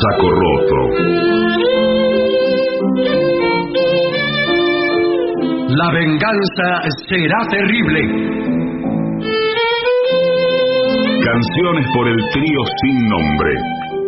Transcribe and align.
Saco 0.00 0.30
roto. 0.30 0.78
La 5.70 5.90
venganza 5.92 6.68
será 7.08 7.38
terrible. 7.50 8.00
Canciones 11.24 11.86
por 11.94 12.06
el 12.06 12.16
trío 12.32 12.60
sin 12.82 13.08
nombre. 13.08 13.50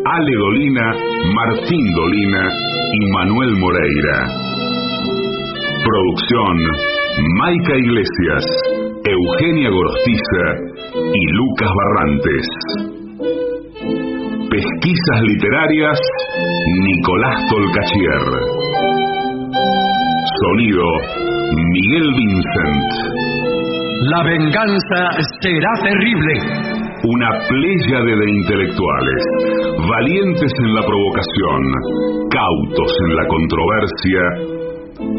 Ale 0.04 0.32
Dolina, 0.38 0.94
Martín 1.34 1.84
Dolina 1.96 2.48
y 2.92 3.12
Manuel 3.12 3.56
Moreira. 3.56 4.26
Producción, 5.82 6.56
Maica 7.36 7.76
Iglesias, 7.76 8.44
Eugenia 9.04 9.70
Gorostiza 9.70 10.44
y 10.94 11.32
Lucas 11.32 11.70
Barrantes. 11.74 12.79
Pesquisas 14.90 15.22
literarias, 15.22 15.98
Nicolás 16.82 17.38
Tolcachier. 17.48 18.24
Sonido, 20.42 20.88
Miguel 21.70 22.08
Vincent. 22.16 22.90
La 24.10 24.24
venganza 24.24 25.00
será 25.42 25.72
terrible. 25.84 26.32
Una 27.04 27.30
pléyade 27.46 28.16
de 28.16 28.30
intelectuales, 28.30 29.22
valientes 29.88 30.52
en 30.58 30.74
la 30.74 30.82
provocación, 30.82 31.62
cautos 32.28 32.92
en 33.06 33.14
la 33.14 33.26
controversia 33.28 34.22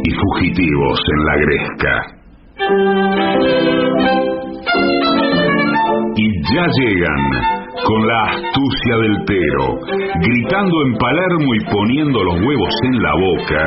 y 0.03 0.11
fugitivos 0.11 0.99
en 1.13 1.25
la 1.25 1.35
gresca. 1.45 1.93
Y 6.17 6.27
ya 6.53 6.67
llegan 6.77 7.60
con 7.85 8.07
la 8.07 8.23
astucia 8.25 8.95
del 9.01 9.25
tero, 9.25 9.79
gritando 10.19 10.75
en 10.85 10.93
Palermo 10.97 11.49
y 11.55 11.65
poniendo 11.65 12.23
los 12.23 12.35
huevos 12.35 12.73
en 12.83 13.01
la 13.01 13.13
boca, 13.15 13.61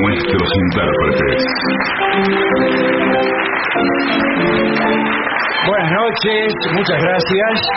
nuestros 0.00 0.50
intérpretes. 0.64 1.44
Buenas 5.66 5.92
noches, 5.92 6.54
muchas 6.74 7.02
gracias. 7.02 7.68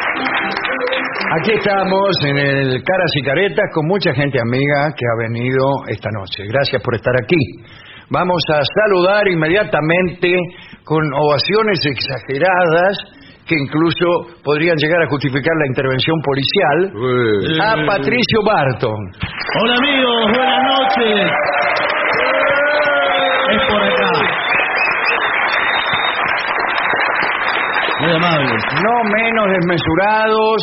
Aquí 1.40 1.52
estamos 1.52 2.09
en 2.26 2.38
el 2.38 2.84
Caras 2.84 3.12
y 3.16 3.22
Caretas 3.24 3.66
con 3.74 3.88
mucha 3.88 4.14
gente 4.14 4.40
amiga 4.40 4.94
que 4.96 5.06
ha 5.06 5.28
venido 5.28 5.66
esta 5.88 6.09
noche. 6.12 6.44
Gracias 6.48 6.81
por 6.81 6.96
estar 6.96 7.14
aquí. 7.22 7.38
Vamos 8.09 8.42
a 8.53 8.59
saludar 8.64 9.28
inmediatamente 9.28 10.34
con 10.84 11.03
ovaciones 11.14 11.80
exageradas 11.86 13.17
que 13.48 13.56
incluso 13.56 14.38
podrían 14.44 14.76
llegar 14.78 15.02
a 15.03 15.08
justificar 15.08 15.53
la 15.56 15.67
intervención 15.67 16.17
policial 16.22 16.80
a 17.64 17.86
Patricio 17.86 18.40
Barton. 18.45 19.00
Hola 19.62 19.76
amigos, 19.78 20.31
buenas 20.36 20.64
noches. 20.67 21.31
Es 23.50 23.62
por 23.72 23.81
acá. 23.81 24.12
Muy 28.02 28.12
amables. 28.12 28.64
No 28.84 29.03
menos 29.09 29.48
desmesurados 29.58 30.62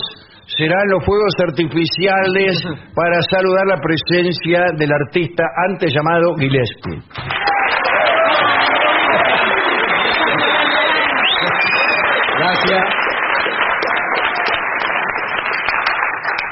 serán 0.56 0.86
los 0.92 1.04
fuegos 1.04 1.34
artificiales 1.48 2.62
para 2.94 3.20
saludar 3.30 3.66
la 3.66 3.80
presencia 3.80 4.66
del 4.76 4.92
artista 4.92 5.42
antes 5.68 5.92
llamado 5.92 6.34
Gillespie. 6.36 7.02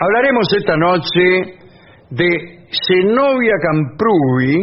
Hablaremos 0.00 0.46
esta 0.56 0.76
noche 0.76 1.58
de 2.10 2.68
Zenobia 2.86 3.54
Camprubi 3.62 4.56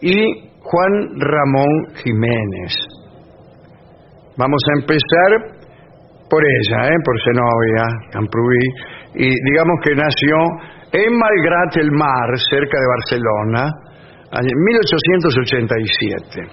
y 0.00 0.50
Juan 0.60 0.92
Ramón 1.18 1.86
Jiménez. 2.02 2.72
Vamos 4.36 4.60
a 4.70 4.74
empezar 4.80 5.30
por 6.30 6.42
ella, 6.42 6.88
¿eh? 6.88 6.96
por 7.04 7.20
Zenobia 7.20 7.84
Camprubi, 8.12 8.64
y 9.14 9.28
digamos 9.28 9.78
que 9.84 9.94
nació 9.94 10.36
en 10.92 11.18
Malgrat 11.18 11.76
el 11.76 11.92
Mar, 11.92 12.38
cerca 12.48 12.78
de 12.78 12.86
Barcelona, 12.96 13.70
en 14.40 14.46
1887. 14.64 16.48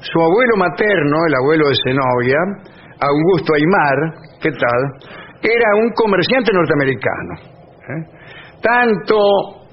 Su 0.00 0.20
abuelo 0.20 0.56
materno, 0.56 1.24
el 1.28 1.34
abuelo 1.36 1.68
de 1.68 1.76
Zenobia, 1.84 2.38
Augusto 3.00 3.54
Aymar, 3.54 3.98
¿qué 4.40 4.50
tal? 4.50 4.80
Era 5.42 5.76
un 5.76 5.90
comerciante 5.94 6.52
norteamericano. 6.52 7.32
¿eh? 7.84 8.02
Tanto 8.62 9.16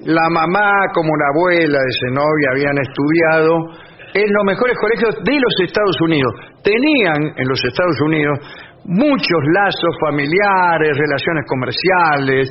la 0.04 0.28
mamá 0.28 0.90
como 0.92 1.08
la 1.16 1.28
abuela 1.34 1.78
de 1.78 1.92
Zenobia 2.04 2.48
habían 2.52 2.76
estudiado 2.78 3.82
en 4.14 4.28
los 4.28 4.44
mejores 4.44 4.76
colegios 4.78 5.16
de 5.24 5.40
los 5.40 5.54
Estados 5.64 5.96
Unidos. 6.02 6.32
Tenían 6.62 7.32
en 7.36 7.48
los 7.48 7.64
Estados 7.64 7.98
Unidos 8.02 8.38
muchos 8.84 9.40
lazos 9.54 9.94
familiares, 10.04 10.98
relaciones 10.98 11.44
comerciales. 11.48 12.50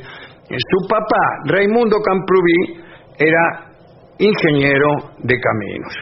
Eh, 0.49 0.57
Su 0.57 0.87
papá, 0.87 1.25
Raimundo 1.45 1.97
Camprubí, 2.01 2.81
era 3.19 3.71
ingeniero 4.17 5.13
de 5.19 5.35
caminos. 5.39 5.93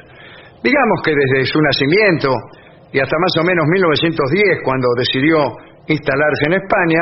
Digamos 0.63 1.01
que 1.03 1.15
desde 1.15 1.45
su 1.45 1.59
nacimiento 1.59 2.29
y 2.91 2.99
hasta 2.99 3.17
más 3.19 3.33
o 3.39 3.43
menos 3.45 3.65
1910, 3.67 4.63
cuando 4.63 4.87
decidió 4.97 5.37
instalarse 5.87 6.43
en 6.47 6.53
España, 6.53 7.01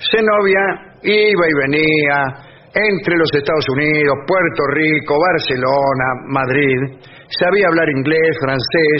Zenobia 0.00 0.64
iba 1.02 1.44
y 1.44 1.54
venía 1.68 2.16
entre 2.72 3.16
los 3.16 3.28
Estados 3.34 3.66
Unidos, 3.76 4.14
Puerto 4.26 4.62
Rico, 4.72 5.18
Barcelona, 5.18 6.06
Madrid. 6.28 7.02
Sabía 7.28 7.66
hablar 7.68 7.88
inglés, 7.90 8.36
francés. 8.40 8.98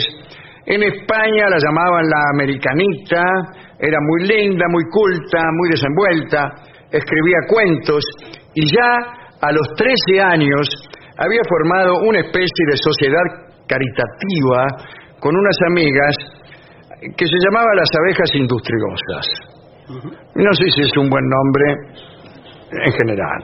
En 0.65 0.83
España 0.83 1.49
la 1.49 1.57
llamaban 1.57 2.05
la 2.05 2.21
americanita, 2.33 3.23
era 3.79 3.97
muy 3.99 4.27
linda, 4.27 4.65
muy 4.69 4.83
culta, 4.91 5.41
muy 5.57 5.69
desenvuelta, 5.71 6.53
escribía 6.91 7.37
cuentos 7.47 8.03
y 8.53 8.67
ya 8.69 8.91
a 9.41 9.51
los 9.51 9.67
13 9.75 10.21
años 10.21 10.69
había 11.17 11.41
formado 11.49 11.93
una 12.07 12.19
especie 12.19 12.65
de 12.69 12.77
sociedad 12.77 13.25
caritativa 13.67 14.67
con 15.21 15.37
unas 15.37 15.57
amigas 15.69 16.15
que 17.15 17.25
se 17.25 17.37
llamaba 17.45 17.69
las 17.75 17.89
abejas 17.95 18.29
industriosas. 18.33 19.25
No 20.35 20.53
sé 20.53 20.65
si 20.75 20.81
es 20.81 20.97
un 20.97 21.09
buen 21.09 21.23
nombre 21.29 21.65
en 22.71 22.91
general. 22.93 23.43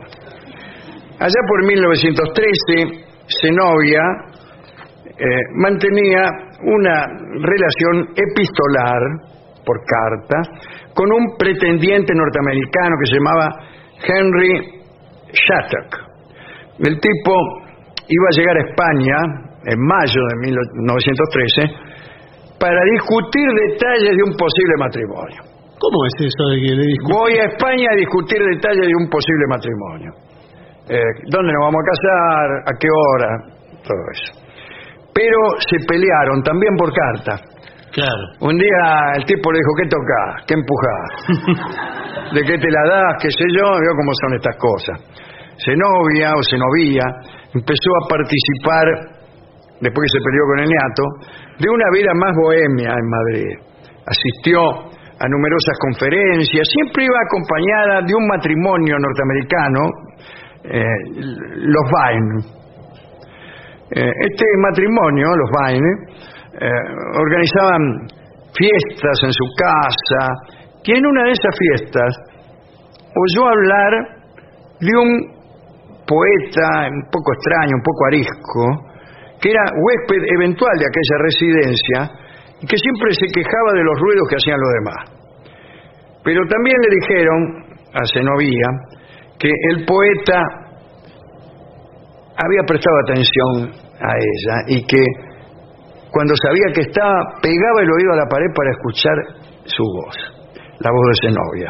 Allá 1.19 1.41
por 1.47 1.65
1913, 1.65 3.05
Zenobia 3.41 4.01
eh, 5.05 5.25
mantenía 5.55 6.23
una 6.63 7.05
relación 7.41 8.09
epistolar 8.15 9.01
por 9.65 9.77
carta 9.85 10.41
con 10.93 11.11
un 11.11 11.37
pretendiente 11.37 12.13
norteamericano 12.15 12.95
que 12.99 13.09
se 13.09 13.15
llamaba 13.17 13.49
Henry 14.01 14.81
Shattuck. 15.33 16.07
El 16.79 16.99
tipo 16.99 17.33
iba 18.07 18.27
a 18.31 18.37
llegar 18.37 18.57
a 18.57 18.69
España 18.69 19.17
en 19.67 19.75
mayo 19.83 20.21
de 20.31 20.35
1913 20.47 21.75
para 22.59 22.79
discutir 22.95 23.47
detalles 23.67 24.15
de 24.15 24.23
un 24.23 24.31
posible 24.33 24.75
matrimonio. 24.79 25.43
¿Cómo 25.77 26.09
es 26.09 26.15
eso 26.25 26.43
de 26.49 26.57
que 26.57 26.73
le 26.73 26.89
Voy 27.05 27.37
a 27.37 27.45
España 27.53 27.85
a 27.91 27.95
discutir 27.95 28.41
detalles 28.41 28.87
de 28.87 28.95
un 28.97 29.07
posible 29.09 29.45
matrimonio. 29.47 30.11
Eh, 30.89 30.97
¿Dónde 31.29 31.53
nos 31.53 31.61
vamos 31.67 31.83
a 31.83 31.85
casar? 31.91 32.49
¿A 32.65 32.73
qué 32.79 32.89
hora? 32.89 33.29
Todo 33.83 34.01
eso. 34.15 34.31
Pero 35.13 35.37
se 35.69 35.77
pelearon 35.85 36.41
también 36.41 36.75
por 36.77 36.91
carta. 36.93 37.39
Claro. 37.91 38.23
Un 38.41 38.57
día 38.57 39.11
el 39.17 39.25
tipo 39.25 39.51
le 39.51 39.59
dijo, 39.59 39.75
¿qué 39.77 39.87
tocás? 39.89 40.45
¿Qué 40.47 40.55
empujás? 40.55 41.11
¿De 42.33 42.41
qué 42.41 42.57
te 42.57 42.71
la 42.71 42.83
das? 42.89 43.21
¿Qué 43.21 43.29
sé 43.31 43.45
yo? 43.53 43.67
Veo 43.67 43.93
cómo 43.97 44.13
son 44.21 44.33
estas 44.35 44.55
cosas. 44.57 44.99
Zenobia 45.63 46.33
o 46.37 46.41
Zenovía 46.49 47.05
empezó 47.53 47.95
a 47.97 48.07
participar, 48.07 48.85
después 49.81 50.03
que 50.05 50.13
se 50.17 50.25
peleó 50.25 50.43
con 50.47 50.59
el 50.59 50.69
ñato, 50.69 51.03
de 51.59 51.69
una 51.69 51.87
vida 51.93 52.11
más 52.15 52.33
bohemia 52.35 52.91
en 52.93 53.07
Madrid. 53.07 53.51
Asistió 54.05 54.59
a 55.19 55.25
numerosas 55.27 55.77
conferencias, 55.81 56.67
siempre 56.69 57.05
iba 57.05 57.19
acompañada 57.25 58.01
de 58.05 58.13
un 58.13 58.27
matrimonio 58.27 58.95
norteamericano, 58.99 59.81
eh, 60.63 60.99
los 61.65 61.85
Vine. 61.89 62.57
Eh, 63.89 64.11
este 64.11 64.45
matrimonio, 64.61 65.27
los 65.35 65.49
Vine, 65.49 65.91
eh, 66.59 66.69
organizaban 67.19 67.81
fiestas 68.53 69.17
en 69.23 69.31
su 69.33 69.45
casa, 69.57 70.57
y 70.83 70.91
en 70.95 71.05
una 71.05 71.23
de 71.23 71.31
esas 71.31 71.55
fiestas 71.57 72.15
oyó 73.13 73.49
hablar 73.49 73.91
de 74.79 74.97
un 74.97 75.37
poeta 76.07 76.87
un 76.87 77.03
poco 77.11 77.33
extraño, 77.33 77.75
un 77.75 77.83
poco 77.83 78.05
arisco, 78.07 78.87
que 79.41 79.51
era 79.51 79.63
huésped 79.75 80.23
eventual 80.35 80.73
de 80.77 80.85
aquella 80.85 81.17
residencia 81.23 81.99
y 82.61 82.65
que 82.65 82.77
siempre 82.77 83.13
se 83.13 83.27
quejaba 83.27 83.71
de 83.73 83.83
los 83.83 83.99
ruidos 83.99 84.27
que 84.29 84.35
hacían 84.37 84.59
los 84.59 84.73
demás. 84.81 85.01
Pero 86.23 86.41
también 86.49 86.77
le 86.81 86.89
dijeron 86.99 87.39
a 87.93 88.01
Zenobía 88.11 88.67
que 89.39 89.51
el 89.71 89.85
poeta 89.85 90.41
había 92.37 92.63
prestado 92.65 92.97
atención 93.05 93.71
a 94.01 94.11
ella 94.17 94.55
y 94.67 94.85
que 94.85 95.03
cuando 96.11 96.33
sabía 96.35 96.73
que 96.73 96.81
estaba, 96.81 97.37
pegaba 97.41 97.81
el 97.81 97.91
oído 97.91 98.13
a 98.13 98.17
la 98.17 98.25
pared 98.29 98.49
para 98.55 98.71
escuchar 98.71 99.17
su 99.65 99.83
voz, 99.83 100.15
la 100.79 100.89
voz 100.89 101.05
de 101.13 101.29
Zenobia. 101.29 101.69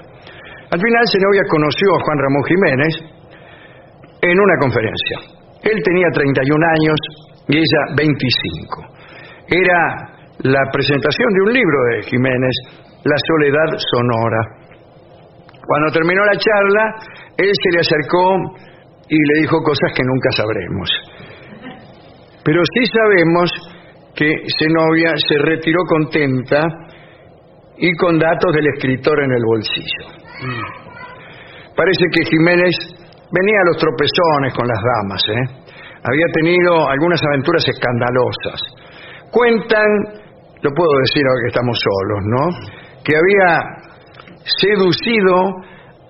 Al 0.72 0.80
final 0.80 1.04
Zenobia 1.08 1.44
conoció 1.50 1.88
a 1.96 2.04
Juan 2.04 2.20
Ramón 2.20 2.44
Jiménez 2.44 2.94
en 4.22 4.40
una 4.40 4.56
conferencia. 4.60 5.18
Él 5.64 5.82
tenía 5.84 6.08
31 6.14 6.66
años 6.66 7.27
y 7.48 7.58
ella 7.58 7.82
25. 7.96 8.84
Era 9.48 10.18
la 10.40 10.64
presentación 10.72 11.30
de 11.34 11.42
un 11.42 11.54
libro 11.54 11.78
de 11.92 12.04
Jiménez, 12.04 12.56
La 13.04 13.16
soledad 13.28 13.78
sonora. 13.92 14.42
Cuando 15.66 15.92
terminó 15.92 16.22
la 16.26 16.38
charla, 16.38 16.84
él 17.38 17.52
se 17.52 17.70
le 17.74 17.80
acercó 17.80 18.36
y 19.10 19.16
le 19.16 19.42
dijo 19.42 19.62
cosas 19.64 19.92
que 19.96 20.04
nunca 20.04 20.32
sabremos. 20.32 20.90
Pero 22.44 22.62
sí 22.74 22.86
sabemos 22.86 23.52
que 24.16 24.30
Zenobia 24.58 25.14
se 25.28 25.38
retiró 25.40 25.80
contenta 25.88 26.64
y 27.78 27.94
con 27.96 28.18
datos 28.18 28.54
del 28.54 28.68
escritor 28.76 29.24
en 29.24 29.32
el 29.32 29.44
bolsillo. 29.46 30.18
Parece 31.76 32.06
que 32.12 32.26
Jiménez 32.26 32.76
venía 33.32 33.60
a 33.62 33.68
los 33.68 33.78
tropezones 33.78 34.54
con 34.56 34.68
las 34.68 34.82
damas, 34.82 35.22
¿eh? 35.30 35.67
Había 36.08 36.26
tenido 36.34 36.88
algunas 36.90 37.22
aventuras 37.24 37.64
escandalosas. 37.68 38.60
Cuentan, 39.32 39.90
lo 40.62 40.72
puedo 40.72 40.92
decir 41.06 41.24
ahora 41.28 41.42
que 41.44 41.48
estamos 41.54 41.78
solos, 41.78 42.20
¿no? 42.26 42.44
Que 43.04 43.14
había 43.16 43.60
seducido 44.44 45.36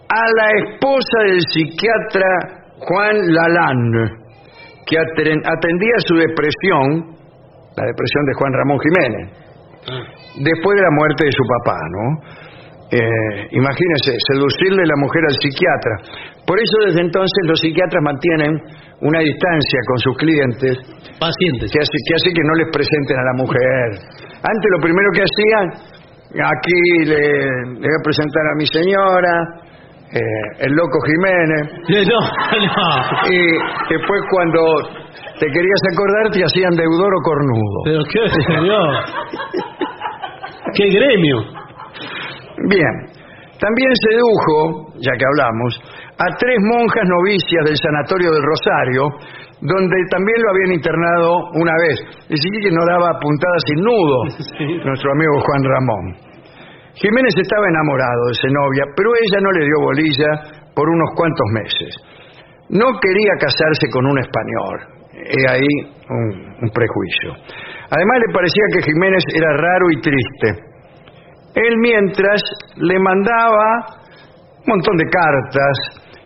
a 0.09 0.23
la 0.37 0.47
esposa 0.63 1.17
del 1.27 1.41
psiquiatra 1.41 2.27
Juan 2.79 3.15
Lalande, 3.33 4.11
que 4.85 4.95
aten- 4.97 5.41
atendía 5.43 5.97
su 6.05 6.15
depresión, 6.15 7.17
la 7.75 7.83
depresión 7.85 8.23
de 8.25 8.33
Juan 8.39 8.53
Ramón 8.53 8.79
Jiménez, 8.79 9.31
después 10.37 10.75
de 10.75 10.81
la 10.83 10.91
muerte 10.91 11.25
de 11.25 11.31
su 11.31 11.43
papá, 11.59 11.77
¿no? 11.91 12.36
Eh, 12.89 12.99
imagínense, 13.51 14.15
seducirle 14.31 14.83
la 14.85 14.95
mujer 14.95 15.21
al 15.27 15.35
psiquiatra. 15.43 15.93
Por 16.47 16.57
eso 16.59 16.75
desde 16.87 17.01
entonces 17.01 17.41
los 17.45 17.59
psiquiatras 17.59 18.01
mantienen 18.03 18.51
una 19.01 19.19
distancia 19.19 19.79
con 19.87 19.97
sus 19.99 20.15
clientes 20.17 20.73
Pacientes. 21.19 21.67
que 21.71 21.79
hace, 21.83 21.97
que 22.07 22.13
hace 22.15 22.29
que 22.31 22.43
no 22.47 22.53
les 22.55 22.69
presenten 22.71 23.17
a 23.19 23.23
la 23.27 23.33
mujer. 23.43 23.87
Antes 24.39 24.67
lo 24.71 24.79
primero 24.79 25.09
que 25.11 25.23
hacían, 25.27 25.65
aquí 26.39 26.81
le, 27.11 27.19
le 27.75 27.87
voy 27.91 27.97
a 27.99 28.03
presentar 28.03 28.43
a 28.47 28.55
mi 28.55 28.65
señora, 28.67 29.33
eh, 30.15 30.63
el 30.63 30.71
loco 30.71 30.97
Jiménez, 31.03 31.63
No, 32.07 32.19
no. 32.23 33.27
y 33.27 33.37
después 33.91 34.19
cuando 34.31 34.61
te 35.39 35.47
querías 35.51 35.81
acordar 35.91 36.31
te 36.31 36.39
hacían 36.45 36.71
deudor 36.71 37.11
o 37.13 37.21
cornudo. 37.21 37.77
Pero 37.83 37.99
qué 38.07 38.23
señor. 38.47 38.95
Qué 40.73 40.85
gremio. 40.89 41.43
Bien, 42.65 42.95
también 43.59 43.91
sedujo, 44.01 44.93
ya 44.97 45.13
que 45.13 45.25
hablamos, 45.25 45.71
a 46.17 46.25
tres 46.37 46.57
monjas 46.61 47.05
novicias 47.05 47.63
del 47.65 47.77
Sanatorio 47.77 48.31
del 48.33 48.41
Rosario, 48.41 49.03
donde 49.61 49.97
también 50.09 50.37
lo 50.41 50.49
habían 50.49 50.73
internado 50.73 51.29
una 51.53 51.73
vez. 51.85 51.97
Decidí 52.29 52.57
que 52.61 52.73
no 52.73 52.85
daba 52.85 53.17
puntadas 53.21 53.61
sin 53.65 53.81
nudo, 53.81 54.17
nuestro 54.85 55.11
amigo 55.11 55.41
Juan 55.41 55.63
Ramón. 55.63 56.05
Jiménez 56.97 57.33
estaba 57.37 57.69
enamorado 57.69 58.21
de 58.29 58.41
Zenobia, 58.41 58.83
pero 58.95 59.09
ella 59.13 59.39
no 59.41 59.51
le 59.51 59.65
dio 59.65 59.77
bolilla 59.81 60.31
por 60.73 60.89
unos 60.89 61.09
cuantos 61.15 61.47
meses. 61.53 61.91
No 62.69 62.85
quería 62.99 63.33
casarse 63.39 63.85
con 63.93 64.05
un 64.05 64.17
español. 64.17 64.75
He 65.13 65.45
ahí 65.49 65.73
un, 66.09 66.65
un 66.65 66.69
prejuicio. 66.69 67.37
Además 67.89 68.17
le 68.25 68.33
parecía 68.33 68.63
que 68.73 68.81
Jiménez 68.81 69.23
era 69.33 69.49
raro 69.57 69.85
y 69.93 70.01
triste. 70.01 70.66
Él 71.57 71.73
mientras 71.81 72.41
le 72.77 72.99
mandaba 72.99 73.97
un 74.61 74.67
montón 74.67 74.95
de 74.97 75.09
cartas 75.09 75.75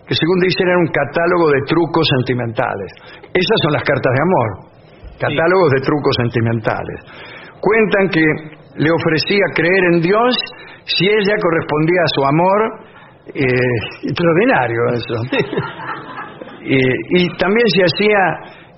que 0.07 0.16
según 0.16 0.39
dicen 0.44 0.68
eran 0.68 0.83
un 0.83 0.92
catálogo 0.92 1.48
de 1.56 1.62
trucos 1.68 2.06
sentimentales. 2.19 2.92
Esas 3.31 3.57
son 3.63 3.72
las 3.72 3.83
cartas 3.83 4.12
de 4.12 4.22
amor, 4.28 4.50
catálogos 5.19 5.72
de 5.72 5.81
trucos 5.88 6.16
sentimentales. 6.19 6.98
Cuentan 7.62 8.10
que 8.10 8.25
le 8.75 8.92
ofrecía 8.92 9.45
creer 9.56 9.83
en 9.94 10.01
Dios 10.01 10.36
si 10.83 11.07
ella 11.07 11.36
correspondía 11.39 12.01
a 12.04 12.13
su 12.16 12.22
amor. 12.25 12.60
eh, 13.33 14.10
extraordinario 14.10 14.81
eso. 14.92 15.16
y, 16.66 16.75
y 16.75 17.38
también 17.38 17.68
se 17.72 17.83
hacía 17.88 18.19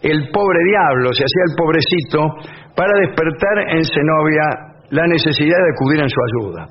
el 0.04 0.30
pobre 0.30 0.60
diablo, 0.70 1.14
se 1.14 1.24
hacía 1.24 1.44
el 1.50 1.56
pobrecito 1.58 2.20
para 2.76 2.94
despertar 3.00 3.74
en 3.74 3.84
Zenobia 3.86 4.73
la 4.94 5.06
necesidad 5.10 5.58
de 5.58 5.70
acudir 5.74 6.00
en 6.06 6.10
su 6.10 6.20
ayuda. 6.30 6.62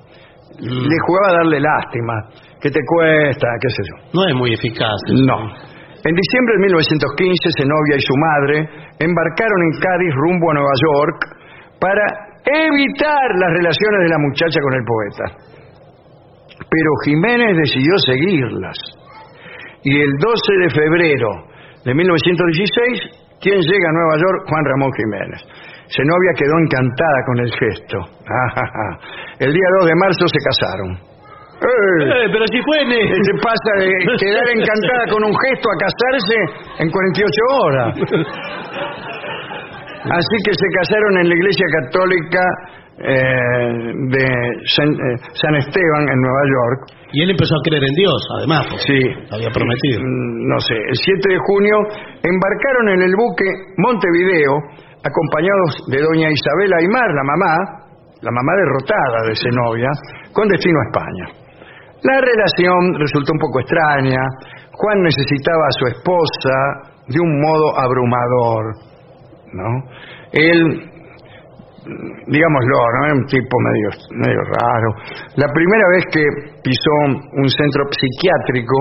Le 0.62 0.96
jugaba 1.06 1.26
a 1.34 1.38
darle 1.42 1.58
lástima. 1.58 2.14
¿Qué 2.62 2.70
te 2.70 2.78
cuesta? 2.86 3.48
¿Qué 3.58 3.68
sé 3.74 3.82
yo? 3.82 3.94
No 4.14 4.22
es 4.30 4.34
muy 4.38 4.54
eficaz. 4.54 4.94
No. 5.10 5.38
En 5.42 6.14
diciembre 6.14 6.52
de 6.54 6.60
1915, 6.70 7.58
Zenobia 7.58 7.96
y 7.98 8.02
su 8.06 8.14
madre 8.14 8.56
embarcaron 8.98 9.58
en 9.66 9.72
Cádiz 9.82 10.14
rumbo 10.14 10.50
a 10.50 10.54
Nueva 10.54 10.76
York 10.86 11.18
para 11.82 12.04
evitar 12.46 13.26
las 13.38 13.50
relaciones 13.58 14.00
de 14.06 14.10
la 14.10 14.18
muchacha 14.18 14.58
con 14.62 14.74
el 14.74 14.84
poeta. 14.86 15.26
Pero 16.62 16.90
Jiménez 17.04 17.56
decidió 17.58 17.98
seguirlas. 18.06 18.78
Y 19.82 19.98
el 19.98 20.12
12 20.14 20.62
de 20.62 20.70
febrero 20.70 21.30
de 21.84 21.94
1916, 21.94 23.42
¿quién 23.42 23.58
llega 23.58 23.86
a 23.90 23.96
Nueva 23.98 24.14
York? 24.14 24.46
Juan 24.46 24.64
Ramón 24.64 24.92
Jiménez. 24.94 25.42
Zenobia 25.94 26.32
quedó 26.36 26.54
encantada 26.58 27.18
con 27.26 27.36
el 27.40 27.50
gesto. 27.52 27.98
El 29.44 29.52
día 29.52 29.68
2 29.80 29.86
de 29.88 29.94
marzo 29.96 30.24
se 30.26 30.40
casaron. 30.40 30.88
¡Eh! 31.62 32.02
Eh, 32.02 32.26
pero 32.32 32.44
si 32.50 32.58
fue 32.62 32.80
en... 32.82 32.90
¿Qué 32.90 33.20
te 33.22 33.34
pasa 33.38 33.70
de 33.78 33.92
quedar 34.18 34.46
encantada 34.56 35.04
con 35.12 35.22
un 35.24 35.34
gesto 35.36 35.68
a 35.70 35.76
casarse 35.78 36.36
en 36.82 36.90
48 36.90 37.30
horas? 37.62 37.90
Así 40.02 40.36
que 40.44 40.52
se 40.54 40.68
casaron 40.80 41.18
en 41.22 41.28
la 41.28 41.34
iglesia 41.36 41.66
católica 41.82 42.42
eh, 42.98 43.72
de 44.10 44.26
San, 44.74 44.88
eh, 44.90 45.16
San 45.34 45.54
Esteban 45.56 46.02
en 46.10 46.18
Nueva 46.18 46.44
York. 46.50 46.80
Y 47.12 47.22
él 47.22 47.30
empezó 47.30 47.54
a 47.54 47.62
creer 47.62 47.84
en 47.84 47.94
Dios, 47.94 48.20
además. 48.38 48.66
porque 48.68 48.82
Sí. 48.82 49.00
Había 49.30 49.50
prometido. 49.50 50.00
Mm, 50.02 50.48
No 50.48 50.58
sé, 50.58 50.74
el 50.74 50.96
7 50.96 51.28
de 51.30 51.38
junio 51.38 51.76
embarcaron 52.24 52.88
en 52.96 53.02
el 53.02 53.14
buque 53.14 53.46
Montevideo 53.78 54.52
acompañados 55.02 55.82
de 55.88 55.98
doña 55.98 56.30
Isabela 56.30 56.76
Aymar, 56.78 57.10
la 57.14 57.24
mamá, 57.24 57.54
la 58.22 58.30
mamá 58.30 58.52
derrotada 58.54 59.26
de 59.26 59.34
Zenobia, 59.34 59.90
con 60.32 60.48
destino 60.48 60.78
a 60.78 60.88
España. 60.90 61.26
La 62.02 62.20
relación 62.20 62.94
resultó 62.98 63.32
un 63.32 63.38
poco 63.38 63.60
extraña. 63.60 64.22
Juan 64.72 65.02
necesitaba 65.02 65.66
a 65.66 65.76
su 65.78 65.86
esposa 65.86 66.56
de 67.06 67.20
un 67.20 67.40
modo 67.40 67.78
abrumador, 67.78 68.74
¿no? 69.52 69.70
Él, 70.32 70.90
digámoslo, 72.26 72.74
¿no? 72.98 73.04
Era 73.06 73.14
un 73.14 73.26
tipo 73.26 73.56
medio, 73.58 73.90
medio 74.18 74.40
raro. 74.58 74.88
La 75.36 75.46
primera 75.52 75.86
vez 75.94 76.04
que 76.10 76.24
pisó 76.62 76.90
un 77.34 77.48
centro 77.48 77.84
psiquiátrico 77.90 78.74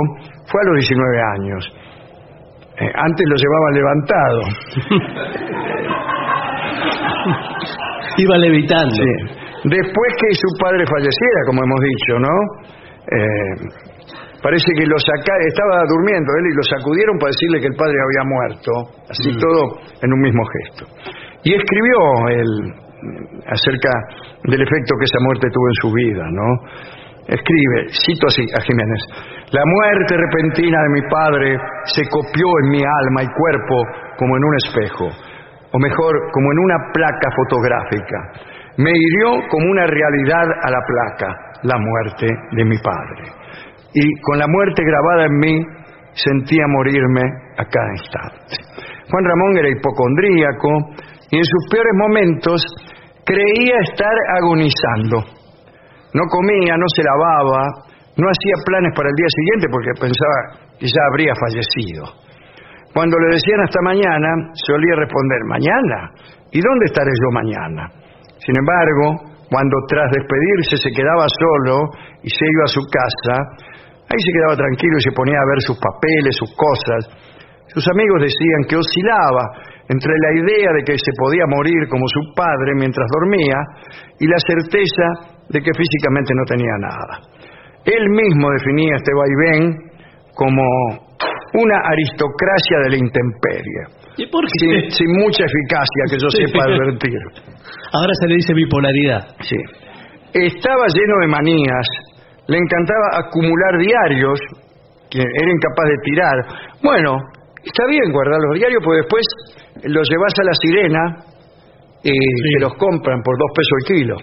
fue 0.50 0.62
a 0.62 0.66
los 0.70 0.76
19 0.78 1.22
años. 1.38 1.81
Eh, 2.80 2.92
antes 2.96 3.26
lo 3.28 3.36
llevaban 3.36 3.74
levantado. 3.74 4.42
Iba 8.18 8.38
levitando. 8.38 8.96
Sí. 8.96 9.42
Después 9.64 10.10
que 10.18 10.34
su 10.34 10.48
padre 10.60 10.86
falleciera, 10.88 11.40
como 11.46 11.64
hemos 11.64 11.80
dicho, 11.82 12.20
¿no? 12.20 12.34
Eh, 13.12 13.56
parece 14.42 14.66
que 14.76 14.86
lo 14.88 14.98
saca, 14.98 15.34
estaba 15.46 15.84
durmiendo 15.88 16.32
él 16.40 16.46
y 16.50 16.56
lo 16.56 16.64
sacudieron 16.64 17.18
para 17.20 17.30
decirle 17.30 17.60
que 17.62 17.68
el 17.68 17.76
padre 17.78 17.98
había 18.02 18.24
muerto, 18.26 18.72
así 19.10 19.30
todo 19.38 19.78
en 20.02 20.14
un 20.14 20.20
mismo 20.20 20.44
gesto. 20.46 20.86
Y 21.44 21.54
escribió 21.54 22.28
él 22.30 22.74
acerca 23.46 23.92
del 24.46 24.62
efecto 24.62 24.96
que 24.98 25.06
esa 25.06 25.20
muerte 25.22 25.48
tuvo 25.54 25.68
en 25.68 25.78
su 25.82 25.90
vida, 25.94 26.24
¿no? 26.32 26.48
Escribe, 27.32 27.88
cito 27.96 28.28
así 28.28 28.44
a 28.44 28.60
Jiménez, 28.60 29.02
la 29.56 29.64
muerte 29.64 30.20
repentina 30.20 30.84
de 30.84 30.90
mi 31.00 31.02
padre 31.08 31.58
se 31.86 32.04
copió 32.12 32.44
en 32.64 32.70
mi 32.76 32.84
alma 32.84 33.24
y 33.24 33.28
cuerpo 33.32 33.76
como 34.20 34.36
en 34.36 34.44
un 34.44 34.56
espejo, 34.68 35.08
o 35.72 35.80
mejor, 35.80 36.14
como 36.34 36.52
en 36.52 36.60
una 36.60 36.78
placa 36.92 37.30
fotográfica. 37.32 38.52
Me 38.76 38.92
hirió 38.92 39.48
como 39.48 39.72
una 39.72 39.88
realidad 39.88 40.44
a 40.44 40.72
la 40.72 40.82
placa, 40.84 41.28
la 41.64 41.78
muerte 41.80 42.28
de 42.52 42.66
mi 42.66 42.78
padre. 42.84 43.24
Y 43.94 44.12
con 44.28 44.38
la 44.38 44.48
muerte 44.48 44.84
grabada 44.84 45.26
en 45.28 45.38
mí, 45.40 45.56
sentía 46.14 46.68
morirme 46.68 47.24
a 47.58 47.64
cada 47.64 47.92
instante. 47.96 48.60
Juan 49.10 49.24
Ramón 49.24 49.58
era 49.58 49.70
hipocondríaco 49.70 50.70
y 51.32 51.38
en 51.38 51.46
sus 51.46 51.64
peores 51.72 51.94
momentos 51.96 52.62
creía 53.24 53.76
estar 53.88 54.16
agonizando. 54.36 55.41
No 56.14 56.24
comía, 56.28 56.76
no 56.76 56.88
se 56.96 57.04
lavaba, 57.04 57.64
no 58.18 58.28
hacía 58.28 58.56
planes 58.66 58.92
para 58.96 59.10
el 59.10 59.16
día 59.16 59.32
siguiente 59.32 59.66
porque 59.72 59.92
pensaba 59.96 60.38
que 60.76 60.88
ya 60.88 61.02
habría 61.12 61.34
fallecido. 61.40 62.04
Cuando 62.94 63.16
le 63.20 63.40
decían 63.40 63.62
hasta 63.64 63.80
mañana, 63.82 64.52
solía 64.54 64.96
responder, 65.00 65.40
¿mañana? 65.48 66.12
¿Y 66.52 66.60
dónde 66.60 66.86
estaré 66.92 67.12
yo 67.16 67.30
mañana? 67.32 67.88
Sin 68.44 68.56
embargo, 68.60 69.32
cuando 69.48 69.76
tras 69.88 70.12
despedirse 70.12 70.76
se 70.76 70.92
quedaba 70.92 71.24
solo 71.32 71.88
y 72.24 72.30
se 72.30 72.44
iba 72.44 72.64
a 72.68 72.76
su 72.76 72.84
casa, 72.92 73.36
ahí 74.12 74.20
se 74.20 74.32
quedaba 74.36 74.60
tranquilo 74.60 74.96
y 75.00 75.04
se 75.08 75.16
ponía 75.16 75.40
a 75.40 75.50
ver 75.56 75.60
sus 75.64 75.80
papeles, 75.80 76.36
sus 76.36 76.52
cosas. 76.52 77.02
Sus 77.72 77.88
amigos 77.96 78.28
decían 78.28 78.68
que 78.68 78.76
oscilaba 78.76 79.44
entre 79.88 80.12
la 80.12 80.32
idea 80.36 80.72
de 80.76 80.84
que 80.84 81.00
se 81.00 81.12
podía 81.16 81.48
morir 81.48 81.88
como 81.88 82.04
su 82.08 82.36
padre 82.36 82.76
mientras 82.76 83.08
dormía 83.08 83.60
y 84.20 84.28
la 84.28 84.40
certeza 84.40 85.31
de 85.52 85.60
que 85.62 85.72
físicamente 85.76 86.34
no 86.36 86.44
tenía 86.48 86.76
nada. 86.80 87.14
Él 87.86 88.10
mismo 88.10 88.50
definía 88.52 88.96
este 88.96 89.12
vaivén 89.14 89.74
como 90.36 90.64
una 91.54 91.78
aristocracia 91.92 92.78
de 92.86 92.90
la 92.92 92.98
intemperie, 92.98 93.82
¿Y 94.18 94.26
por 94.28 94.44
qué? 94.46 94.52
sin, 94.60 94.92
sin 94.92 95.12
mucha 95.20 95.44
eficacia 95.44 96.02
que 96.10 96.18
yo 96.18 96.30
Sí. 96.30 96.46
sepa 96.48 96.64
advertir. 96.64 97.20
Ahora 97.94 98.14
se 98.22 98.28
le 98.28 98.36
dice 98.36 98.54
bipolaridad. 98.54 99.22
Sí. 99.42 99.58
Estaba 100.34 100.88
lleno 100.88 101.16
de 101.22 101.28
manías, 101.28 101.88
le 102.48 102.58
encantaba 102.58 103.20
acumular 103.28 103.78
diarios, 103.80 104.40
que 105.10 105.20
era 105.20 105.52
incapaz 105.52 105.86
de 105.90 105.98
tirar. 106.06 106.36
Bueno, 106.82 107.18
está 107.66 107.84
bien 107.90 108.12
guardar 108.14 108.40
los 108.48 108.56
diarios, 108.58 108.82
porque 108.84 109.02
después 109.04 109.26
los 109.84 110.08
llevas 110.10 110.34
a 110.40 110.44
la 110.44 110.54
sirena 110.64 111.02
y 112.04 112.12
te 112.14 112.60
los 112.62 112.74
compran 112.76 113.22
por 113.22 113.36
dos 113.38 113.52
pesos 113.54 113.76
el 113.80 113.96
kilo. 113.98 114.16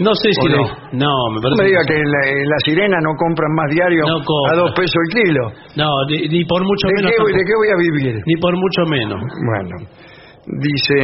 No 0.00 0.12
sé 0.16 0.28
si 0.32 0.44
¿O 0.44 0.48
le... 0.48 0.56
no? 0.56 0.64
No, 0.96 1.12
me 1.30 1.36
No 1.36 1.42
parece 1.44 1.60
me 1.60 1.68
diga 1.68 1.82
que 1.86 1.96
en 2.00 2.08
la, 2.10 2.20
en 2.32 2.48
la 2.48 2.58
sirena 2.64 2.96
no 3.04 3.12
compran 3.20 3.52
más 3.52 3.68
diarios 3.68 4.04
No 4.08 4.18
compran. 4.24 4.52
a 4.52 4.60
dos 4.64 4.70
pesos 4.72 4.96
el 4.96 5.10
kilo. 5.22 5.44
No, 5.76 5.88
ni, 6.08 6.16
ni 6.28 6.40
por 6.48 6.64
mucho 6.64 6.88
¿De 6.88 6.94
menos. 6.96 7.10
qué, 7.12 7.16
voy- 7.22 7.32
¿De 7.36 7.44
qué 7.44 7.54
voy 7.60 7.68
a 7.68 7.78
vivir? 7.78 8.14
Ni 8.24 8.36
por 8.40 8.52
mucho 8.56 8.82
menos. 8.88 9.20
Bueno, 9.44 9.74
dice, 10.56 10.96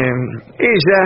ella 0.59 1.00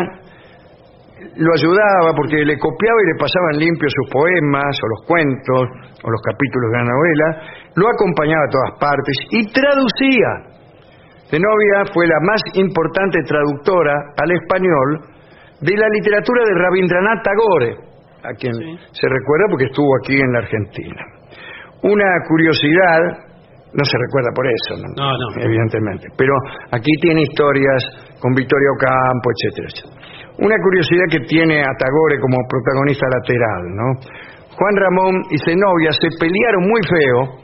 lo 1.37 1.51
ayudaba 1.53 2.15
porque 2.17 2.45
le 2.45 2.57
copiaba 2.59 2.99
y 3.03 3.07
le 3.13 3.17
pasaban 3.21 3.59
limpios 3.61 3.93
sus 3.93 4.09
poemas 4.11 4.73
o 4.73 4.87
los 4.89 5.01
cuentos 5.07 5.63
o 6.03 6.07
los 6.11 6.21
capítulos 6.25 6.69
de 6.73 6.79
la 6.79 6.87
novela, 6.89 7.27
lo 7.77 7.85
acompañaba 7.91 8.41
a 8.47 8.53
todas 8.55 8.73
partes 8.81 9.17
y 9.35 9.41
traducía. 9.53 10.31
Zenobia 11.29 11.85
fue 11.93 12.07
la 12.09 12.19
más 12.27 12.41
importante 12.55 13.19
traductora 13.27 13.95
al 14.17 14.31
español 14.33 15.10
de 15.61 15.75
la 15.77 15.89
literatura 15.89 16.43
de 16.45 16.55
Rabindranath 16.55 17.23
Tagore, 17.23 17.71
a 18.25 18.33
quien 18.35 18.53
se 18.55 19.07
recuerda 19.09 19.45
porque 19.51 19.67
estuvo 19.67 19.89
aquí 20.03 20.17
en 20.17 20.33
la 20.33 20.39
Argentina. 20.41 21.03
Una 21.83 22.09
curiosidad, 22.29 23.01
no 23.73 23.85
se 23.85 23.97
recuerda 23.97 24.31
por 24.35 24.47
eso, 24.47 24.77
¿no? 24.77 24.89
No, 24.97 25.11
no. 25.13 25.27
evidentemente, 25.45 26.09
pero 26.17 26.33
aquí 26.73 26.93
tiene 27.01 27.23
historias 27.23 28.17
con 28.21 28.35
Victoria 28.35 28.69
Ocampo, 28.77 29.27
etcétera, 29.33 29.69
etcétera. 29.69 30.01
Una 30.41 30.57
curiosidad 30.57 31.05
que 31.11 31.21
tiene 31.29 31.61
a 31.61 31.73
Tagore 31.77 32.17
como 32.21 32.37
protagonista 32.49 33.07
lateral, 33.09 33.63
¿no? 33.77 33.89
Juan 34.57 34.77
Ramón 34.77 35.15
y 35.31 35.37
Zenobia 35.45 35.93
se 35.93 36.09
pelearon 36.19 36.69
muy 36.69 36.81
feo 36.89 37.41